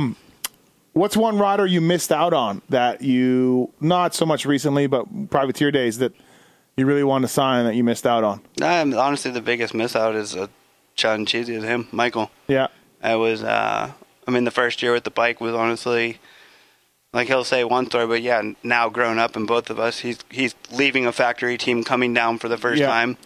What's 0.97 1.15
one 1.15 1.37
rider 1.37 1.67
you 1.67 1.79
missed 1.79 2.11
out 2.11 2.33
on 2.33 2.63
that 2.69 3.03
you 3.03 3.71
not 3.79 4.15
so 4.15 4.25
much 4.25 4.47
recently, 4.47 4.87
but 4.87 5.29
privateer 5.29 5.69
days 5.69 5.99
that 5.99 6.11
you 6.75 6.87
really 6.87 7.03
wanted 7.03 7.27
to 7.27 7.33
sign 7.33 7.65
that 7.65 7.75
you 7.75 7.83
missed 7.83 8.07
out 8.07 8.23
on? 8.23 8.41
Um, 8.63 8.95
honestly, 8.95 9.29
the 9.29 9.39
biggest 9.41 9.75
miss 9.75 9.95
out 9.95 10.15
is 10.15 10.35
uh, 10.35 10.47
John 10.97 11.25
Cheesy 11.25 11.55
is 11.55 11.63
him, 11.63 11.87
Michael. 11.91 12.31
Yeah. 12.47 12.67
I 13.01 13.15
was, 13.15 13.43
uh, 13.43 13.91
I 14.27 14.31
mean, 14.31 14.43
the 14.43 14.51
first 14.51 14.81
year 14.81 14.91
with 14.91 15.03
the 15.03 15.11
bike 15.11 15.39
was 15.39 15.53
honestly, 15.53 16.17
like 17.13 17.27
he'll 17.27 17.43
say 17.43 17.63
one 17.63 17.85
story, 17.85 18.07
but 18.07 18.21
yeah, 18.23 18.41
now 18.63 18.89
grown 18.89 19.19
up 19.19 19.35
and 19.35 19.47
both 19.47 19.69
of 19.69 19.79
us, 19.79 19.99
he's 19.99 20.19
he's 20.29 20.55
leaving 20.71 21.05
a 21.05 21.11
factory 21.11 21.57
team, 21.57 21.83
coming 21.83 22.13
down 22.13 22.39
for 22.39 22.49
the 22.49 22.57
first 22.57 22.79
Yeah. 22.81 22.87
time, 22.87 23.17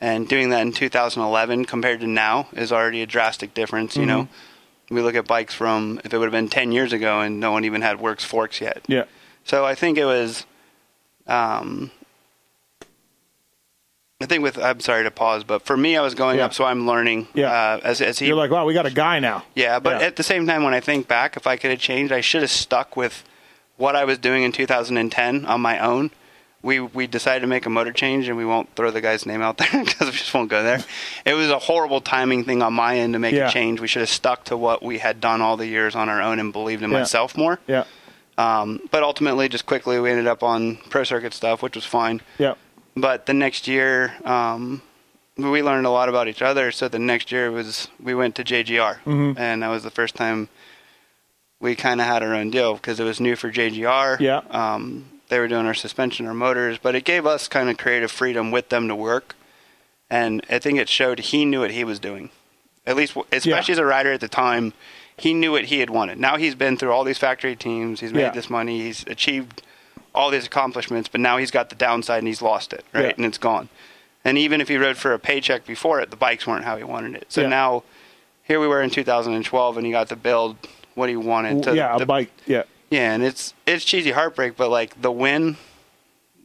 and 0.00 0.28
doing 0.28 0.50
that 0.50 0.60
in 0.60 0.72
2011 0.72 1.64
compared 1.64 2.00
to 2.00 2.06
now 2.06 2.46
is 2.52 2.70
already 2.70 3.00
a 3.02 3.06
drastic 3.06 3.54
difference. 3.54 3.96
You 3.96 4.04
know, 4.06 4.28
we 4.90 5.00
look 5.00 5.14
at 5.14 5.26
bikes 5.26 5.54
from 5.54 6.00
if 6.04 6.12
it 6.12 6.18
would 6.18 6.26
have 6.26 6.32
been 6.32 6.48
10 6.50 6.72
years 6.72 6.92
ago 6.92 7.20
and 7.20 7.40
no 7.40 7.50
one 7.52 7.64
even 7.64 7.80
had 7.80 7.98
works 8.00 8.22
forks 8.24 8.60
yet. 8.60 8.82
Yeah. 8.86 9.04
So 9.44 9.64
I 9.64 9.74
think 9.74 9.96
it 9.98 10.04
was, 10.04 10.44
um, 11.26 11.90
I 14.24 14.26
think 14.26 14.42
with 14.42 14.56
I'm 14.58 14.80
sorry 14.80 15.04
to 15.04 15.10
pause, 15.10 15.44
but 15.44 15.66
for 15.66 15.76
me, 15.76 15.98
I 15.98 16.00
was 16.00 16.14
going 16.14 16.38
Yeah. 16.38 16.46
up, 16.46 16.54
so 16.54 16.64
I'm 16.64 16.86
learning. 16.86 17.28
Yeah. 17.34 17.52
Uh, 17.52 17.80
as 17.84 18.00
as 18.00 18.18
he 18.20 18.26
You're 18.26 18.36
like, 18.36 18.50
wow, 18.50 18.64
we 18.64 18.72
got 18.72 18.86
a 18.86 18.90
guy 18.90 19.18
now. 19.18 19.44
Yeah, 19.54 19.78
but 19.80 20.00
Yeah. 20.00 20.06
at 20.06 20.16
the 20.16 20.22
same 20.22 20.46
time, 20.46 20.64
when 20.64 20.72
I 20.72 20.80
think 20.80 21.06
back, 21.06 21.36
if 21.36 21.46
I 21.46 21.56
could 21.58 21.70
have 21.70 21.78
changed, 21.80 22.10
I 22.10 22.22
should 22.22 22.40
have 22.40 22.50
stuck 22.50 22.96
with 22.96 23.22
what 23.76 23.94
I 23.94 24.04
was 24.06 24.16
doing 24.16 24.42
in 24.42 24.50
2010 24.50 25.44
on 25.44 25.60
my 25.60 25.78
own. 25.78 26.10
We 26.62 26.80
we 26.80 27.06
decided 27.06 27.40
to 27.42 27.46
make 27.46 27.66
a 27.66 27.70
motor 27.70 27.92
change, 27.92 28.26
and 28.28 28.38
we 28.38 28.46
won't 28.46 28.74
throw 28.76 28.90
the 28.90 29.02
guy's 29.02 29.26
name 29.26 29.42
out 29.42 29.58
there 29.62 29.84
because 29.84 30.06
we 30.06 30.12
just 30.12 30.32
won't 30.32 30.48
go 30.48 30.62
there. 30.62 30.82
It 31.26 31.34
was 31.34 31.50
a 31.50 31.58
horrible 31.58 32.00
timing 32.00 32.44
thing 32.44 32.62
on 32.62 32.72
my 32.72 32.96
end 32.96 33.12
to 33.12 33.18
make 33.18 33.34
Yeah. 33.34 33.48
a 33.48 33.52
change. 33.52 33.78
We 33.78 33.88
should 33.88 34.00
have 34.00 34.08
stuck 34.08 34.44
to 34.44 34.56
what 34.56 34.82
we 34.82 34.96
had 35.00 35.20
done 35.20 35.42
all 35.42 35.58
the 35.58 35.66
years 35.66 35.94
on 35.94 36.08
our 36.08 36.22
own 36.22 36.40
and 36.40 36.50
believed 36.50 36.82
in 36.82 36.88
myself 36.90 37.36
more. 37.36 37.60
Yeah. 37.66 37.84
Um, 38.38 38.80
but 38.90 39.02
ultimately, 39.02 39.48
just 39.50 39.66
quickly, 39.66 40.00
we 40.00 40.10
ended 40.10 40.26
up 40.26 40.42
on 40.42 40.76
pro 40.88 41.04
circuit 41.04 41.34
stuff, 41.34 41.62
which 41.62 41.76
was 41.76 41.84
fine. 41.84 42.22
Yeah. 42.38 42.54
But 42.96 43.26
the 43.26 43.34
next 43.34 43.66
year, 43.66 44.14
um, 44.24 44.82
we 45.36 45.62
learned 45.62 45.86
a 45.86 45.90
lot 45.90 46.08
about 46.08 46.28
each 46.28 46.42
other. 46.42 46.70
So 46.70 46.88
the 46.88 46.98
next 46.98 47.32
year 47.32 47.50
was 47.50 47.88
we 48.00 48.14
went 48.14 48.34
to 48.36 48.44
JGR, 48.44 49.00
Mhm. 49.04 49.38
and 49.38 49.62
that 49.62 49.68
was 49.68 49.82
the 49.82 49.90
first 49.90 50.14
time 50.14 50.48
we 51.60 51.74
kind 51.74 52.00
of 52.00 52.06
had 52.06 52.22
our 52.22 52.34
own 52.34 52.50
deal 52.50 52.74
because 52.74 53.00
it 53.00 53.04
was 53.04 53.20
new 53.20 53.34
for 53.36 53.50
JGR. 53.50 54.16
Yeah. 54.20 54.42
Um, 54.50 55.06
they 55.28 55.38
were 55.38 55.48
doing 55.48 55.66
our 55.66 55.74
suspension, 55.74 56.26
our 56.26 56.34
motors, 56.34 56.78
but 56.78 56.94
it 56.94 57.04
gave 57.04 57.26
us 57.26 57.48
kind 57.48 57.68
of 57.68 57.78
creative 57.78 58.10
freedom 58.12 58.50
with 58.50 58.68
them 58.68 58.86
to 58.88 58.94
work, 58.94 59.34
and 60.10 60.44
I 60.50 60.58
think 60.58 60.78
it 60.78 60.88
showed 60.88 61.18
he 61.18 61.44
knew 61.44 61.60
what 61.60 61.70
he 61.72 61.82
was 61.82 61.98
doing. 61.98 62.30
At 62.86 62.96
least, 62.96 63.16
especially 63.32 63.72
as 63.72 63.78
a 63.78 63.84
rider 63.86 64.12
at 64.12 64.20
the 64.20 64.28
time, 64.28 64.74
he 65.16 65.32
knew 65.32 65.52
what 65.52 65.64
he 65.66 65.80
had 65.80 65.88
wanted. 65.90 66.18
Now 66.18 66.36
he's 66.36 66.54
been 66.54 66.76
through 66.76 66.92
all 66.92 67.02
these 67.02 67.18
factory 67.18 67.56
teams. 67.56 68.00
He's 68.00 68.12
made 68.12 68.20
Yeah. 68.22 68.30
this 68.30 68.50
money. 68.50 68.82
He's 68.82 69.04
achieved 69.06 69.62
all 70.14 70.30
these 70.30 70.46
accomplishments, 70.46 71.08
but 71.08 71.20
now 71.20 71.36
he's 71.38 71.50
got 71.50 71.68
the 71.70 71.74
downside 71.74 72.18
and 72.18 72.28
he's 72.28 72.40
lost 72.40 72.72
it, 72.72 72.84
right? 72.92 73.06
Yeah. 73.06 73.12
And 73.16 73.24
it's 73.26 73.38
gone. 73.38 73.68
And 74.24 74.38
even 74.38 74.60
if 74.60 74.68
he 74.68 74.76
rode 74.76 74.96
for 74.96 75.12
a 75.12 75.18
paycheck 75.18 75.66
before 75.66 76.00
it, 76.00 76.10
the 76.10 76.16
bikes 76.16 76.46
weren't 76.46 76.64
how 76.64 76.76
he 76.76 76.84
wanted 76.84 77.14
it. 77.16 77.26
So 77.28 77.42
Yeah. 77.42 77.48
now, 77.48 77.82
here 78.42 78.60
we 78.60 78.68
were 78.68 78.80
in 78.80 78.90
2012, 78.90 79.76
and 79.76 79.84
he 79.86 79.92
got 79.92 80.08
to 80.08 80.16
build 80.16 80.56
what 80.94 81.08
he 81.08 81.16
wanted. 81.16 81.62
To 81.64 81.74
yeah, 81.74 81.96
a 81.96 81.98
the, 81.98 82.06
bike. 82.06 82.30
Yeah. 82.46 82.62
Yeah, 82.90 83.12
and 83.12 83.22
it's 83.24 83.54
it's 83.66 83.84
cheesy 83.84 84.12
heartbreak, 84.12 84.56
but 84.56 84.70
like 84.70 85.00
the 85.02 85.10
win, 85.10 85.56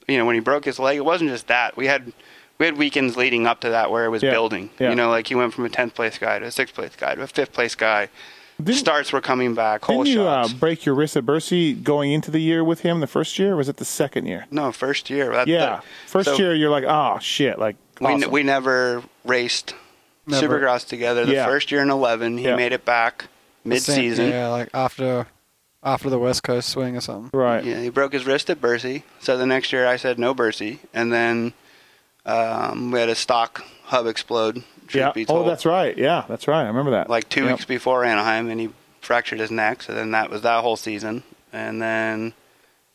you 0.07 0.17
know, 0.17 0.25
when 0.25 0.33
he 0.35 0.41
broke 0.41 0.65
his 0.65 0.79
leg, 0.79 0.97
it 0.97 1.05
wasn't 1.05 1.29
just 1.29 1.47
that. 1.47 1.77
We 1.77 1.85
had 1.85 2.11
we 2.57 2.65
had 2.65 2.75
weekends 2.77 3.15
leading 3.15 3.45
up 3.45 3.59
to 3.61 3.69
that 3.69 3.91
where 3.91 4.05
it 4.05 4.09
was 4.09 4.23
Yeah. 4.23 4.31
building. 4.31 4.71
Yeah. 4.79 4.89
You 4.89 4.95
know, 4.95 5.09
like 5.09 5.27
he 5.27 5.35
went 5.35 5.53
from 5.53 5.65
a 5.65 5.69
10th 5.69 5.93
place 5.93 6.17
guy 6.17 6.39
to 6.39 6.45
a 6.45 6.51
sixth 6.51 6.73
place 6.73 6.95
guy 6.97 7.13
to 7.15 7.21
a 7.21 7.27
fifth 7.27 7.53
place 7.53 7.75
guy. 7.75 8.09
Didn't- 8.61 8.79
Starts 8.79 9.13
were 9.13 9.21
coming 9.21 9.53
back. 9.53 9.85
Whole 9.85 10.03
Didn't 10.03 10.17
you 10.19 10.27
uh, 10.27 10.43
shots. 10.43 10.53
break 10.53 10.85
your 10.85 10.93
wrist 10.95 11.15
at 11.15 11.25
Bercy 11.25 11.73
going 11.73 12.11
into 12.11 12.29
the 12.29 12.39
year 12.39 12.63
with 12.63 12.81
him 12.81 12.99
the 12.99 13.07
first 13.07 13.39
year? 13.39 13.53
Or 13.53 13.55
was 13.55 13.69
it 13.69 13.77
the 13.77 13.85
second 13.85 14.25
year? 14.25 14.45
no, 14.51 14.71
first 14.71 15.09
year. 15.09 15.31
That- 15.31 15.47
Yeah. 15.47 15.59
that- 15.59 15.83
First 16.07 16.29
so- 16.29 16.35
year, 16.37 16.53
you're 16.53 16.69
like, 16.69 16.83
oh, 16.85 17.19
shit. 17.21 17.57
Like, 17.57 17.77
We, 18.01 18.07
awesome. 18.07 18.31
we 18.31 18.43
never 18.43 19.01
raced 19.25 19.75
Never. 20.27 20.59
Supercross 20.59 20.85
together. 20.87 21.25
The 21.25 21.33
Yeah. 21.33 21.45
first 21.45 21.71
year 21.71 21.81
in 21.81 21.89
11, 21.89 22.37
he 22.37 22.43
Yeah. 22.45 22.55
made 22.55 22.71
it 22.73 22.85
back 22.85 23.25
mid 23.65 23.81
season. 23.81 24.29
Yeah, 24.29 24.47
like 24.49 24.69
after 24.73 25.27
after 25.81 26.09
the 26.09 26.19
West 26.19 26.43
Coast 26.43 26.69
swing 26.69 26.95
or 26.97 27.01
something. 27.01 27.29
right. 27.37 27.63
Yeah, 27.63 27.79
he 27.81 27.89
broke 27.89 28.11
his 28.13 28.25
wrist 28.27 28.49
at 28.49 28.59
Bercy. 28.61 29.03
So 29.21 29.37
the 29.37 29.45
next 29.45 29.71
year 29.73 29.87
I 29.87 29.95
said 29.95 30.19
no 30.19 30.33
Bercy. 30.33 30.79
And 30.93 31.11
then 31.13 31.53
um, 32.25 32.91
we 32.91 32.99
had 32.99 33.09
a 33.09 33.15
stock 33.15 33.63
hub 33.85 34.05
explode. 34.05 34.63
Truth 34.89 35.01
Yeah. 35.01 35.11
be 35.11 35.25
Oh, 35.29 35.43
that's 35.43 35.65
right. 35.65 35.97
Yeah, 35.97 36.23
that's 36.27 36.47
right. 36.47 36.63
I 36.63 36.67
remember 36.67 36.91
that. 36.91 37.09
Like 37.09 37.29
two 37.29 37.43
Yep. 37.45 37.51
weeks 37.51 37.65
before 37.65 38.03
Anaheim, 38.03 38.49
and 38.49 38.59
he 38.59 38.69
fractured 39.01 39.39
his 39.39 39.51
neck. 39.51 39.83
So 39.83 39.93
then 39.93 40.11
that 40.11 40.29
was 40.29 40.41
that 40.41 40.61
whole 40.61 40.75
season. 40.75 41.23
And 41.53 41.81
then 41.81 42.33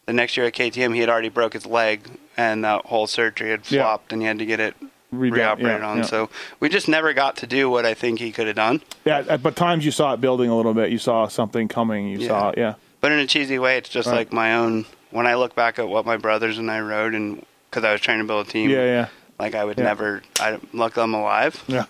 the 0.06 0.12
next 0.12 0.36
year 0.36 0.46
at 0.46 0.54
KTM, 0.54 0.92
he 0.94 1.00
had 1.00 1.08
already 1.08 1.28
broke 1.28 1.52
his 1.54 1.66
leg, 1.66 2.00
and 2.36 2.64
that 2.64 2.86
whole 2.86 3.06
surgery 3.06 3.50
had 3.50 3.60
Yeah. 3.70 3.82
flopped, 3.82 4.12
and 4.12 4.20
he 4.20 4.28
had 4.28 4.38
to 4.40 4.46
get 4.46 4.60
it 4.60 4.74
reoperated 5.12 5.80
yeah, 5.82 5.88
on. 5.88 5.96
yeah. 5.98 6.02
So 6.04 6.28
we 6.58 6.68
just 6.68 6.88
never 6.88 7.12
got 7.12 7.36
to 7.36 7.46
do 7.46 7.70
what 7.70 7.86
I 7.86 7.94
think 7.94 8.18
he 8.18 8.32
could 8.32 8.48
have 8.48 8.56
done. 8.56 8.82
Yeah, 9.04 9.22
at- 9.28 9.42
but 9.42 9.54
times 9.54 9.84
you 9.84 9.92
saw 9.92 10.12
it 10.12 10.20
building 10.20 10.50
a 10.50 10.56
little 10.56 10.74
bit. 10.74 10.90
You 10.90 10.98
saw 10.98 11.28
something 11.28 11.68
coming. 11.68 12.08
You 12.08 12.18
Yeah. 12.18 12.28
saw 12.28 12.48
it. 12.50 12.58
Yeah. 12.58 12.74
But 13.00 13.12
in 13.12 13.20
a 13.20 13.26
cheesy 13.26 13.58
way, 13.58 13.76
it's 13.76 13.88
just 13.88 14.08
Right. 14.08 14.16
like 14.16 14.32
my 14.32 14.54
own. 14.56 14.86
When 15.10 15.28
I 15.28 15.36
look 15.36 15.54
back 15.54 15.78
at 15.78 15.88
what 15.88 16.04
my 16.04 16.16
brothers 16.16 16.58
and 16.58 16.68
I 16.68 16.80
rode, 16.80 17.14
and 17.14 17.44
because 17.70 17.84
I 17.84 17.92
was 17.92 18.00
trying 18.00 18.18
to 18.18 18.24
build 18.24 18.48
a 18.48 18.50
team, 18.50 18.68
Yeah, 18.70 18.84
yeah. 18.84 19.06
Like 19.38 19.54
I 19.54 19.64
would 19.64 19.78
Yeah. 19.78 19.84
never. 19.84 20.22
I 20.38 20.58
luck 20.72 20.96
I'm 20.96 21.14
alive. 21.14 21.62
Yeah. 21.66 21.86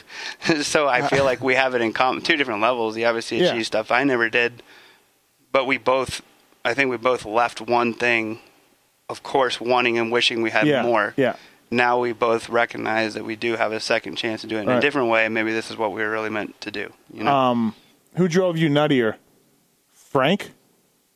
so 0.62 0.88
I 0.88 1.06
feel 1.08 1.24
like 1.24 1.42
we 1.42 1.54
have 1.54 1.74
it 1.74 1.80
in 1.80 1.92
common. 1.92 2.22
Two 2.22 2.36
different 2.36 2.60
levels. 2.60 2.94
He 2.94 3.04
obviously 3.04 3.40
Yeah. 3.40 3.50
achieved 3.50 3.66
stuff 3.66 3.90
I 3.90 4.04
never 4.04 4.28
did, 4.28 4.62
but 5.52 5.66
we 5.66 5.78
both. 5.78 6.22
I 6.64 6.74
think 6.74 6.90
we 6.90 6.96
both 6.96 7.24
left 7.24 7.60
one 7.60 7.94
thing, 7.94 8.40
of 9.08 9.22
course, 9.22 9.60
wanting 9.60 9.98
and 9.98 10.10
wishing 10.12 10.42
we 10.42 10.50
had 10.50 10.66
yeah. 10.66 10.82
more. 10.82 11.14
Yeah. 11.16 11.36
Now 11.70 11.98
we 11.98 12.12
both 12.12 12.48
recognize 12.48 13.14
that 13.14 13.24
we 13.24 13.36
do 13.36 13.56
have 13.56 13.72
a 13.72 13.80
second 13.80 14.16
chance 14.16 14.40
to 14.40 14.46
do 14.46 14.56
it 14.56 14.62
in 14.62 14.68
Right. 14.68 14.78
a 14.78 14.80
different 14.80 15.08
way. 15.08 15.28
Maybe 15.28 15.52
this 15.52 15.70
is 15.70 15.76
what 15.76 15.92
we 15.92 16.02
were 16.02 16.10
really 16.10 16.30
meant 16.30 16.60
to 16.62 16.70
do. 16.70 16.92
You 17.12 17.24
know. 17.24 17.34
Um, 17.34 17.74
who 18.16 18.26
drove 18.26 18.56
you 18.56 18.68
nuttier, 18.68 19.16
Frank 19.92 20.50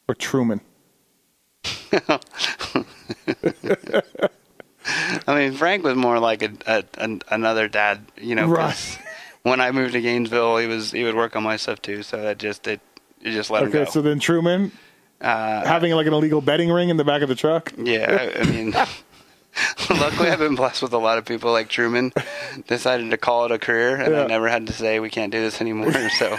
or 0.09 0.14
Truman? 0.14 0.60
I 5.26 5.34
mean, 5.34 5.52
Frank 5.52 5.84
was 5.84 5.94
more 5.96 6.18
like 6.18 6.42
a, 6.42 6.52
a, 6.66 6.84
an 6.98 7.22
another 7.30 7.68
dad, 7.68 8.00
you 8.16 8.34
know. 8.34 8.46
Right. 8.46 8.98
When 9.44 9.60
I 9.60 9.72
moved 9.72 9.94
to 9.94 10.00
Gainesville, 10.00 10.59
he 10.59 10.68
was 10.68 10.92
he 10.92 11.02
would 11.02 11.16
work 11.16 11.34
on 11.34 11.42
my 11.42 11.56
stuff 11.56 11.82
too. 11.82 12.04
So 12.04 12.22
that 12.22 12.38
just 12.38 12.64
it, 12.68 12.80
it 13.22 13.32
just 13.32 13.50
let 13.50 13.64
him 13.64 13.70
Okay, 13.70 13.84
go. 13.86 13.90
so 13.90 14.00
then 14.00 14.20
Truman 14.20 14.70
uh, 15.20 15.66
having 15.66 15.90
like 15.94 16.06
an 16.06 16.12
illegal 16.12 16.40
betting 16.40 16.70
ring 16.70 16.90
in 16.90 16.96
the 16.96 17.02
back 17.02 17.22
of 17.22 17.28
the 17.28 17.34
truck. 17.34 17.72
yeah, 17.76 18.30
I, 18.36 18.40
I 18.40 18.44
mean, 18.44 18.70
luckily 19.90 20.30
I've 20.30 20.38
been 20.38 20.54
blessed 20.54 20.80
with 20.80 20.92
a 20.92 20.98
lot 20.98 21.18
of 21.18 21.24
people 21.24 21.50
like 21.50 21.68
Truman. 21.68 22.12
Decided 22.68 23.10
to 23.10 23.16
call 23.16 23.44
it 23.46 23.50
a 23.50 23.59
career, 23.59 23.96
and 23.96 24.12
Yeah. 24.14 24.22
I 24.22 24.26
never 24.28 24.48
had 24.48 24.68
to 24.68 24.72
say 24.72 25.00
we 25.00 25.10
can't 25.10 25.32
do 25.32 25.40
this 25.40 25.60
anymore. 25.60 25.92
So 26.10 26.38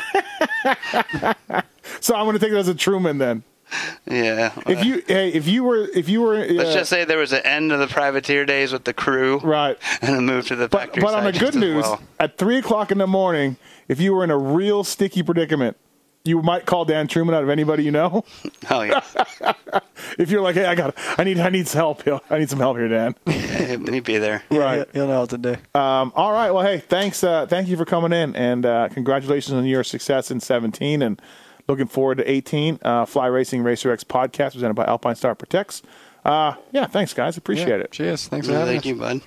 So 1.99 2.15
I'm 2.15 2.23
going 2.25 2.33
to 2.33 2.39
take 2.39 2.53
it 2.53 2.57
as 2.57 2.69
a 2.69 2.75
Truman 2.75 3.17
then. 3.17 3.43
yeah, 4.09 4.51
If 4.67 4.83
you 4.85 5.03
hey, 5.07 5.29
if 5.29 5.47
you 5.47 5.63
were 5.63 5.87
if 5.93 6.09
you 6.09 6.21
were 6.21 6.37
let's 6.45 6.69
uh, 6.69 6.73
just 6.73 6.89
say 6.89 7.05
there 7.05 7.17
was 7.17 7.31
an 7.33 7.41
end 7.45 7.71
of 7.71 7.79
the 7.79 7.87
privateer 7.87 8.45
days 8.45 8.71
with 8.71 8.83
the 8.83 8.93
crew, 8.93 9.39
right. 9.39 9.77
and 10.01 10.15
a 10.15 10.21
move 10.21 10.47
to 10.47 10.55
the 10.55 10.67
But 10.67 10.81
factory 10.81 11.01
but 11.03 11.13
on 11.15 11.23
the 11.23 11.31
good 11.31 11.55
news, 11.55 11.83
well. 11.83 12.01
at 12.19 12.37
three 12.37 12.57
o'clock 12.57 12.91
in 12.91 12.97
the 12.97 13.07
morning, 13.07 13.57
if 13.87 13.99
you 13.99 14.13
were 14.13 14.23
in 14.23 14.31
a 14.31 14.37
real 14.37 14.83
sticky 14.83 15.23
predicament, 15.23 15.77
you 16.25 16.41
might 16.41 16.65
call 16.65 16.85
Dan 16.85 17.07
Truman 17.07 17.35
out 17.35 17.43
of 17.43 17.49
anybody 17.49 17.83
you 17.83 17.91
know. 17.91 18.23
Oh 18.69 18.81
yeah, 18.81 19.01
if 20.17 20.29
you're 20.31 20.41
like, 20.41 20.55
hey, 20.55 20.65
I 20.65 20.73
got, 20.75 20.95
I 21.17 21.25
need, 21.25 21.37
I 21.37 21.49
need 21.49 21.67
some 21.67 21.79
help. 21.79 22.03
here. 22.03 22.21
I 22.29 22.39
need 22.39 22.49
some 22.49 22.59
help 22.59 22.77
here, 22.77 22.87
Dan. 22.87 23.13
he'd 23.27 24.05
be 24.05 24.17
there. 24.17 24.41
Right. 24.49 24.87
He'll 24.93 25.07
know 25.07 25.19
what 25.19 25.29
to 25.31 25.37
do. 25.37 25.57
Um, 25.77 26.13
all 26.15 26.31
right. 26.31 26.49
Well, 26.51 26.63
hey, 26.63 26.77
thanks. 26.79 27.23
Uh, 27.25 27.45
thank 27.45 27.67
you 27.67 27.75
for 27.75 27.83
coming 27.83 28.13
in, 28.13 28.35
and 28.37 28.65
uh, 28.65 28.87
congratulations 28.89 29.53
on 29.53 29.65
your 29.65 29.83
success 29.83 30.31
in 30.31 30.39
17, 30.39 31.01
and 31.01 31.21
looking 31.67 31.87
forward 31.87 32.17
to 32.19 32.29
18. 32.29 32.79
Uh, 32.81 33.05
Fly 33.05 33.27
Racing 33.27 33.63
Racer 33.63 33.91
X 33.91 34.03
podcast 34.03 34.53
presented 34.53 34.73
by 34.75 34.85
Alpine 34.85 35.15
Star 35.15 35.35
Protects. 35.35 35.81
Uh, 36.25 36.55
yeah, 36.71 36.85
thanks, 36.87 37.13
guys. 37.13 37.35
Appreciate 37.37 37.67
Yeah, 37.67 37.75
it. 37.83 37.91
Cheers. 37.91 38.27
Thanks 38.27 38.47
for 38.47 38.53
having 38.53 38.79
Thank 38.79 38.79
us. 38.81 38.85
you, 38.85 38.95
bud. 38.95 39.21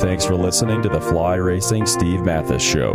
Thanks 0.00 0.24
for 0.24 0.34
listening 0.34 0.80
to 0.82 0.88
the 0.88 1.00
Fly 1.00 1.34
Racing 1.34 1.84
Steve 1.84 2.22
Matthes 2.22 2.62
Show. 2.62 2.94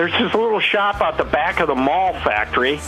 There's 0.00 0.12
this 0.12 0.32
little 0.32 0.60
shop 0.60 1.02
out 1.02 1.18
the 1.18 1.24
back 1.24 1.60
of 1.60 1.66
the 1.66 1.74
Mahle 1.74 2.14
factory. 2.24 2.80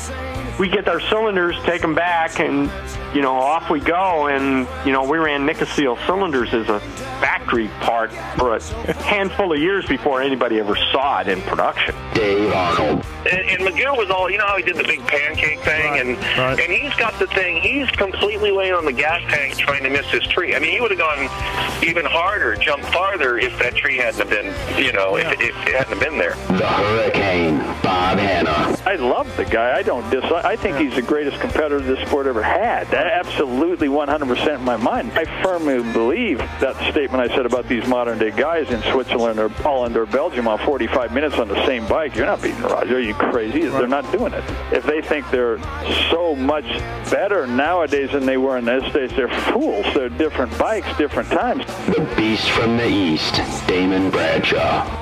We 0.58 0.70
get 0.70 0.88
our 0.88 0.98
cylinders, 0.98 1.54
take 1.64 1.82
them 1.82 1.94
back, 1.94 2.40
and 2.40 2.70
you 3.14 3.20
know 3.20 3.34
off 3.34 3.68
we 3.68 3.80
go. 3.80 4.28
And 4.28 4.66
you 4.86 4.92
know 4.92 5.04
we 5.06 5.18
ran 5.18 5.46
Nikasil 5.46 5.98
cylinders 6.06 6.54
as 6.54 6.70
a 6.70 6.80
factory 7.20 7.68
part 7.80 8.12
for 8.38 8.56
a 8.56 8.62
handful 9.02 9.52
of 9.52 9.58
years 9.58 9.84
before 9.86 10.22
anybody 10.22 10.58
ever 10.58 10.74
saw 10.90 11.20
it 11.20 11.28
in 11.28 11.42
production. 11.42 11.94
Dave 12.14 12.52
Arnold. 12.52 13.04
And, 13.30 13.40
and 13.48 13.60
McGill 13.60 13.96
was 13.96 14.10
all, 14.10 14.30
you 14.30 14.38
know 14.38 14.46
how 14.46 14.56
he 14.56 14.62
did 14.62 14.76
the 14.76 14.84
big 14.84 15.06
pancake 15.06 15.60
thing, 15.60 15.98
and 15.98 16.18
right. 16.38 16.58
and 16.58 16.72
he's 16.72 16.94
got 16.94 17.18
the 17.18 17.26
thing. 17.28 17.62
He's 17.62 17.88
completely 17.90 18.50
laying 18.50 18.74
on 18.74 18.84
the 18.84 18.92
gas 18.92 19.20
tank 19.30 19.56
trying 19.56 19.84
to 19.84 19.90
miss 19.90 20.06
his 20.06 20.22
tree. 20.24 20.54
I 20.54 20.58
mean, 20.58 20.72
he 20.72 20.80
would 20.80 20.90
have 20.90 20.98
gone 20.98 21.84
even 21.84 22.04
harder, 22.04 22.56
jumped 22.56 22.86
farther 22.86 23.38
if 23.38 23.56
that 23.58 23.76
tree 23.76 23.98
hadn't 23.98 24.18
have 24.18 24.30
been, 24.30 24.46
you 24.82 24.92
know, 24.92 25.16
if, 25.16 25.26
if 25.40 25.56
it 25.68 25.74
hadn't 25.74 25.88
have 25.88 26.00
been 26.00 26.18
there. 26.18 26.34
The 26.58 27.01
Hurricane, 27.02 27.58
Bob 27.82 28.18
Hannah. 28.18 28.76
I 28.86 28.94
love 28.94 29.36
the 29.36 29.44
guy. 29.44 29.76
I 29.76 29.82
don't 29.82 30.08
dislike. 30.08 30.44
I 30.44 30.54
think 30.54 30.76
he's 30.76 30.94
the 30.94 31.02
greatest 31.02 31.40
competitor 31.40 31.80
this 31.80 31.98
sport 32.06 32.28
ever 32.28 32.44
had. 32.44 32.94
Absolutely, 32.94 33.88
100% 33.88 34.54
in 34.54 34.62
my 34.62 34.76
mind. 34.76 35.10
I 35.12 35.24
firmly 35.42 35.82
believe 35.92 36.38
that 36.38 36.76
statement 36.92 37.28
I 37.28 37.34
said 37.34 37.44
about 37.44 37.66
these 37.66 37.84
modern 37.88 38.18
day 38.18 38.30
guys 38.30 38.70
in 38.70 38.80
Switzerland 38.92 39.40
or 39.40 39.48
Holland 39.48 39.96
or 39.96 40.06
Belgium 40.06 40.46
on 40.46 40.60
45 40.60 41.12
minutes 41.12 41.34
on 41.38 41.48
the 41.48 41.66
same 41.66 41.88
bike. 41.88 42.14
You're 42.14 42.26
not 42.26 42.40
beating 42.40 42.62
Roger. 42.62 42.98
Are 42.98 43.00
you 43.00 43.14
crazy? 43.14 43.62
They're 43.62 43.88
not 43.88 44.10
doing 44.12 44.32
it. 44.32 44.44
If 44.72 44.84
they 44.84 45.02
think 45.02 45.28
they're 45.32 45.58
so 46.08 46.36
much 46.36 46.66
better 47.10 47.48
nowadays 47.48 48.12
than 48.12 48.26
they 48.26 48.36
were 48.36 48.58
in 48.58 48.64
those 48.64 48.92
days, 48.92 49.10
they're 49.16 49.28
fools. 49.50 49.86
They're 49.92 50.08
different 50.08 50.56
bikes, 50.56 50.96
different 50.98 51.30
times. 51.30 51.66
The 51.86 52.08
beast 52.16 52.48
from 52.50 52.76
the 52.76 52.88
east, 52.88 53.40
Damon 53.66 54.08
Bradshaw. 54.10 55.01